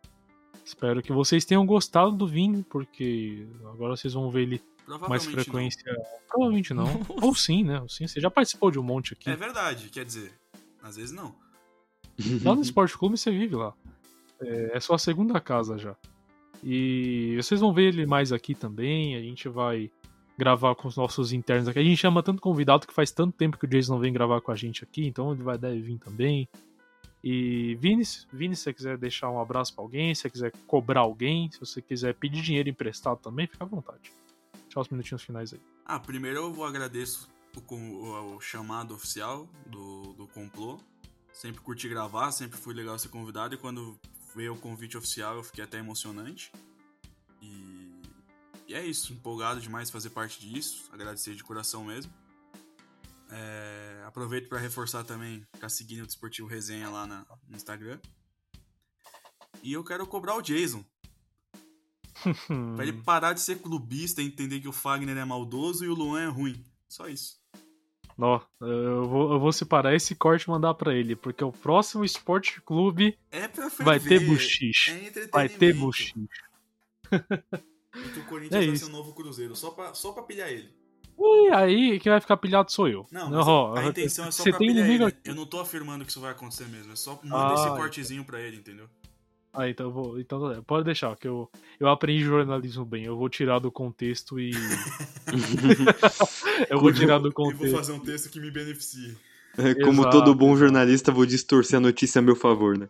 Espero 0.63 1.01
que 1.01 1.11
vocês 1.11 1.45
tenham 1.45 1.65
gostado 1.65 2.11
do 2.11 2.25
Vini, 2.25 2.63
porque 2.63 3.47
agora 3.65 3.95
vocês 3.95 4.13
vão 4.13 4.31
ver 4.31 4.43
ele 4.43 4.63
mais 5.07 5.25
frequência. 5.25 5.83
Provavelmente 6.27 6.73
não. 6.73 6.87
Ou 7.21 7.35
sim, 7.35 7.63
né? 7.63 7.81
Ou 7.81 7.89
sim, 7.89 8.07
você 8.07 8.19
já 8.19 8.29
participou 8.29 8.71
de 8.71 8.79
um 8.79 8.83
monte 8.83 9.13
aqui. 9.13 9.27
não. 9.27 9.33
É 9.33 9.37
verdade, 9.37 9.89
quer 9.89 10.05
dizer, 10.05 10.33
às 10.81 10.95
vezes 10.95 11.11
não. 11.11 11.35
Lá 12.43 12.55
no 12.55 12.61
Esporte 12.61 12.97
Clube 12.97 13.17
você 13.17 13.31
vive 13.31 13.55
lá. 13.55 13.73
É, 14.39 14.77
é 14.77 14.79
sua 14.79 14.97
segunda 14.97 15.39
casa 15.39 15.77
já. 15.77 15.95
E 16.63 17.35
vocês 17.37 17.59
vão 17.59 17.73
ver 17.73 17.93
ele 17.93 18.05
mais 18.05 18.31
aqui 18.31 18.55
também. 18.55 19.15
A 19.15 19.21
gente 19.21 19.47
vai 19.47 19.91
gravar 20.37 20.75
com 20.75 20.87
os 20.87 20.95
nossos 20.95 21.33
internos 21.33 21.67
aqui. 21.67 21.79
A 21.79 21.83
gente 21.83 21.97
chama 21.97 22.21
tanto 22.21 22.41
convidado 22.41 22.87
que 22.87 22.93
faz 22.93 23.11
tanto 23.11 23.35
tempo 23.35 23.57
que 23.57 23.65
o 23.65 23.67
Jason 23.67 23.93
não 23.93 23.99
vem 23.99 24.13
gravar 24.13 24.41
com 24.41 24.51
a 24.51 24.55
gente 24.55 24.83
aqui, 24.83 25.05
então 25.05 25.33
ele 25.33 25.43
vai 25.43 25.57
deve 25.57 25.81
vir 25.81 25.97
também. 25.97 26.47
E 27.23 27.75
Vini, 27.75 28.03
Vini, 28.31 28.55
se 28.55 28.63
você 28.63 28.73
quiser 28.73 28.97
deixar 28.97 29.29
um 29.31 29.41
abraço 29.41 29.73
pra 29.73 29.83
alguém, 29.83 30.13
se 30.13 30.21
você 30.21 30.29
quiser 30.29 30.51
cobrar 30.67 31.01
alguém, 31.01 31.51
se 31.51 31.59
você 31.59 31.81
quiser 31.81 32.13
pedir 32.13 32.41
dinheiro 32.41 32.69
emprestado 32.69 33.17
também, 33.17 33.47
fica 33.47 33.63
à 33.63 33.67
vontade. 33.67 34.11
Deixa 34.67 34.79
os 34.79 34.89
minutinhos 34.89 35.23
finais 35.23 35.53
aí. 35.53 35.61
Ah, 35.85 35.99
primeiro 35.99 36.37
eu 36.39 36.53
vou 36.53 36.65
agradeço 36.65 37.29
o, 37.55 37.73
o- 37.75 38.35
o 38.35 38.41
chamado 38.41 38.93
oficial 38.93 39.47
do, 39.65 40.13
do 40.13 40.27
complô. 40.27 40.79
Sempre 41.33 41.61
curti 41.61 41.87
gravar, 41.87 42.31
sempre 42.31 42.57
fui 42.57 42.73
legal 42.73 42.97
ser 42.99 43.09
convidado 43.09 43.53
e 43.55 43.57
quando 43.57 43.99
veio 44.35 44.53
o 44.53 44.57
convite 44.59 44.97
oficial 44.97 45.35
eu 45.35 45.43
fiquei 45.43 45.63
até 45.63 45.77
emocionante. 45.77 46.51
E, 47.41 48.01
e 48.67 48.73
é 48.73 48.85
isso, 48.85 49.13
empolgado 49.13 49.61
demais 49.61 49.89
fazer 49.89 50.09
parte 50.09 50.39
disso, 50.39 50.89
agradecer 50.91 51.35
de 51.35 51.43
coração 51.43 51.83
mesmo. 51.85 52.11
É, 53.29 54.03
aproveito 54.05 54.47
para 54.47 54.57
reforçar 54.59 55.03
também, 55.03 55.45
ficar 55.53 55.69
seguindo 55.69 56.03
o 56.03 56.07
Desportivo 56.07 56.47
Resenha 56.47 56.89
lá 56.89 57.05
na- 57.05 57.25
no 57.47 57.55
Instagram. 57.55 57.99
E 59.63 59.73
eu 59.73 59.83
quero 59.83 60.05
cobrar 60.07 60.35
o 60.35 60.41
Jason. 60.41 60.83
Pra 62.75 62.83
ele 62.83 62.93
parar 62.93 63.33
de 63.33 63.41
ser 63.41 63.59
clubista 63.59 64.21
e 64.21 64.25
entender 64.25 64.59
que 64.59 64.67
o 64.67 64.71
Fagner 64.73 65.17
é 65.17 65.25
maldoso 65.25 65.85
e 65.85 65.87
o 65.87 65.93
Luan 65.93 66.21
é 66.21 66.27
ruim. 66.27 66.63
Só 66.87 67.07
isso. 67.07 67.37
Ó, 68.19 68.41
eu 68.61 69.03
vou, 69.05 69.33
eu 69.33 69.39
vou 69.39 69.51
separar 69.51 69.93
esse 69.93 70.15
corte 70.15 70.43
e 70.43 70.49
mandar 70.49 70.73
pra 70.73 70.93
ele, 70.95 71.15
porque 71.15 71.43
o 71.43 71.51
próximo 71.51 72.03
Esporte 72.03 72.59
Clube 72.61 73.15
É 73.31 73.47
vai 73.83 73.99
ter 73.99 74.19
buchiche. 74.25 74.89
É. 74.91 75.27
Vai 75.31 75.47
ter 75.47 75.73
buchiche. 75.75 76.15
Que 77.11 78.19
o 78.19 78.23
Corinthians 78.25 78.63
É 78.63 78.65
vai 78.65 78.73
isso. 78.75 78.85
ser 78.85 78.91
o 78.91 78.95
novo 78.95 79.13
Cruzeiro, 79.13 79.55
só 79.55 79.69
pra, 79.69 79.93
só 79.93 80.11
pra 80.11 80.23
pilhar 80.23 80.49
ele. 80.49 80.75
E 81.19 81.49
aí, 81.51 81.99
quem 81.99 82.11
vai 82.11 82.21
ficar 82.21 82.37
pilhado 82.37 82.71
sou 82.71 82.87
eu. 82.87 83.05
Não, 83.11 83.29
mas 83.29 83.47
Ó, 83.47 83.75
a 83.75 83.85
intenção 83.87 84.25
é 84.25 84.31
só 84.31 84.43
você 84.43 84.49
pra 84.51 84.59
tem 84.59 84.67
pilhar 84.69 84.85
inimigo 84.85 85.03
ele. 85.05 85.09
aqui. 85.11 85.29
Eu 85.29 85.35
não 85.35 85.45
tô 85.45 85.59
afirmando 85.59 86.03
que 86.05 86.11
isso 86.11 86.21
vai 86.21 86.31
acontecer 86.31 86.65
mesmo. 86.67 86.93
É 86.93 86.95
só 86.95 87.19
manda 87.23 87.53
esse 87.55 87.67
Ah, 87.67 87.75
cortezinho 87.75 88.23
pra 88.23 88.39
ele, 88.39 88.57
entendeu? 88.57 88.87
Ah, 89.59 89.67
então 89.67 89.87
eu 89.87 89.91
vou. 89.91 90.19
Então, 90.19 90.53
tá, 90.53 90.61
pode 90.61 90.85
deixar, 90.85 91.15
que 91.15 91.27
eu, 91.27 91.49
eu 91.79 91.89
aprendi 91.89 92.23
jornalismo 92.23 92.85
bem. 92.85 93.05
Eu 93.05 93.17
vou 93.17 93.27
tirar 93.27 93.57
do 93.57 93.71
contexto 93.71 94.39
e. 94.39 94.51
eu 96.69 96.79
vou 96.79 96.93
tirar 96.93 97.17
do 97.17 97.29
E 97.29 97.31
vou 97.31 97.51
contexto. 97.51 97.75
fazer 97.75 97.91
um 97.93 97.99
texto 97.99 98.29
que 98.29 98.39
me 98.39 98.51
beneficie. 98.51 99.17
É, 99.57 99.73
Como 99.73 100.01
Exato, 100.03 100.19
todo 100.19 100.35
bom 100.35 100.55
jornalista, 100.55 101.11
vou 101.11 101.25
distorcer 101.25 101.77
a 101.77 101.79
notícia 101.79 102.19
a 102.19 102.21
meu 102.21 102.35
favor, 102.35 102.77
né? 102.77 102.87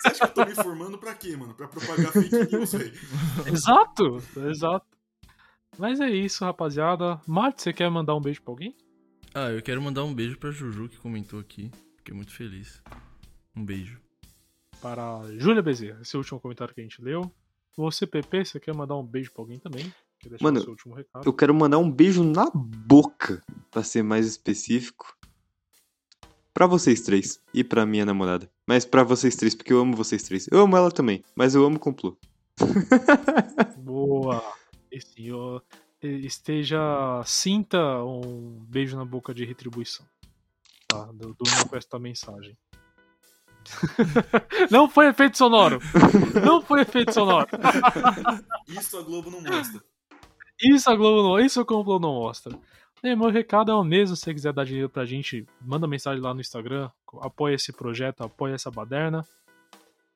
Você 0.00 0.08
acha 0.08 0.18
que 0.20 0.24
eu 0.24 0.28
tô 0.34 0.44
me 0.46 0.52
informando 0.52 0.96
pra 0.96 1.14
quê, 1.14 1.36
mano? 1.36 1.52
Pra 1.52 1.68
propagar 1.68 2.10
fake 2.10 2.56
news, 2.56 2.72
velho? 2.72 2.92
Exato, 3.46 4.22
exato. 4.48 4.86
Mas 5.78 6.00
é 6.00 6.08
isso, 6.08 6.42
rapaziada. 6.42 7.20
Mate, 7.26 7.60
você 7.62 7.72
quer 7.74 7.90
mandar 7.90 8.14
um 8.14 8.20
beijo 8.20 8.40
pra 8.40 8.52
alguém? 8.52 8.74
Ah, 9.34 9.50
eu 9.50 9.60
quero 9.60 9.82
mandar 9.82 10.04
um 10.04 10.14
beijo 10.14 10.38
pra 10.38 10.50
Juju 10.50 10.88
que 10.88 10.96
comentou 10.96 11.38
aqui. 11.38 11.70
Fiquei 11.98 12.14
muito 12.14 12.32
feliz. 12.32 12.82
Um 13.54 13.62
beijo. 13.62 14.05
Para 14.80 15.22
Júlia 15.38 15.62
Bezerra, 15.62 16.00
esse 16.02 16.14
é 16.14 16.18
o 16.18 16.20
último 16.20 16.40
comentário 16.40 16.74
que 16.74 16.80
a 16.80 16.84
gente 16.84 17.02
leu. 17.02 17.30
Você, 17.76 18.06
PP, 18.06 18.44
você 18.44 18.60
quer 18.60 18.74
mandar 18.74 18.96
um 18.96 19.04
beijo 19.04 19.32
pra 19.32 19.42
alguém 19.42 19.58
também? 19.58 19.92
Quer 20.18 20.30
deixar 20.30 20.44
Mano, 20.44 20.58
o 20.58 20.62
seu 20.62 20.70
último 20.70 20.94
recado? 20.94 21.26
Eu 21.26 21.32
quero 21.32 21.54
mandar 21.54 21.78
um 21.78 21.90
beijo 21.90 22.24
na 22.24 22.50
boca, 22.50 23.42
pra 23.70 23.82
ser 23.82 24.02
mais 24.02 24.26
específico. 24.26 25.16
Pra 26.54 26.66
vocês 26.66 27.02
três 27.02 27.38
e 27.52 27.62
pra 27.62 27.84
minha 27.84 28.06
namorada. 28.06 28.50
Mas 28.66 28.86
pra 28.86 29.02
vocês 29.02 29.36
três, 29.36 29.54
porque 29.54 29.72
eu 29.72 29.80
amo 29.80 29.94
vocês 29.94 30.22
três. 30.22 30.48
Eu 30.50 30.60
amo 30.60 30.76
ela 30.76 30.90
também, 30.90 31.22
mas 31.34 31.54
eu 31.54 31.64
amo 31.64 31.76
o 31.76 31.80
complô. 31.80 32.16
Boa. 33.76 34.42
Esse, 34.90 35.30
ó, 35.32 35.60
esteja. 36.02 36.78
Sinta 37.26 38.02
um 38.02 38.64
beijo 38.66 38.96
na 38.96 39.04
boca 39.04 39.34
de 39.34 39.44
retribuição. 39.44 40.06
Tá? 40.88 41.04
Do, 41.12 41.34
do 41.34 41.68
com 41.68 41.76
esta 41.76 41.98
mensagem. 41.98 42.56
Não 44.70 44.88
foi 44.88 45.08
efeito 45.08 45.36
sonoro! 45.36 45.80
Não 46.44 46.62
foi 46.62 46.82
efeito 46.82 47.12
sonoro! 47.12 47.48
Isso 48.68 48.96
a 48.98 49.02
Globo 49.02 49.30
não 49.30 49.40
mostra. 49.40 49.82
Isso 50.62 50.90
a 50.90 50.96
Globo 50.96 51.22
não, 51.22 51.38
isso 51.38 51.60
o 51.60 51.64
complô 51.64 51.98
não 51.98 52.14
mostra. 52.14 52.58
E 53.02 53.14
meu 53.14 53.30
recado 53.30 53.70
é 53.70 53.74
o 53.74 53.84
mesmo, 53.84 54.16
se 54.16 54.22
você 54.22 54.34
quiser 54.34 54.52
dar 54.52 54.64
dinheiro 54.64 54.88
pra 54.88 55.04
gente, 55.04 55.46
manda 55.60 55.86
mensagem 55.86 56.22
lá 56.22 56.32
no 56.32 56.40
Instagram, 56.40 56.90
apoia 57.20 57.54
esse 57.54 57.72
projeto, 57.72 58.22
apoia 58.22 58.54
essa 58.54 58.70
baderna. 58.70 59.24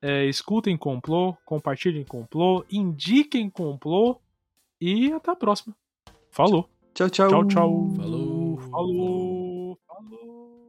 É, 0.03 0.25
escutem 0.25 0.77
complô, 0.79 1.37
compartilhem 1.45 2.05
complô, 2.05 2.65
indiquem 2.71 3.51
complô 3.51 4.19
e 4.81 5.13
até 5.13 5.31
a 5.31 5.37
próxima. 5.37 5.77
Falou. 6.31 6.69
Tchau, 6.95 7.11
tchau. 7.11 7.29
Tchau, 7.29 7.45
tchau. 7.47 7.95
Falou. 7.97 8.59
Falou. 8.59 9.79
Falou. 9.87 10.60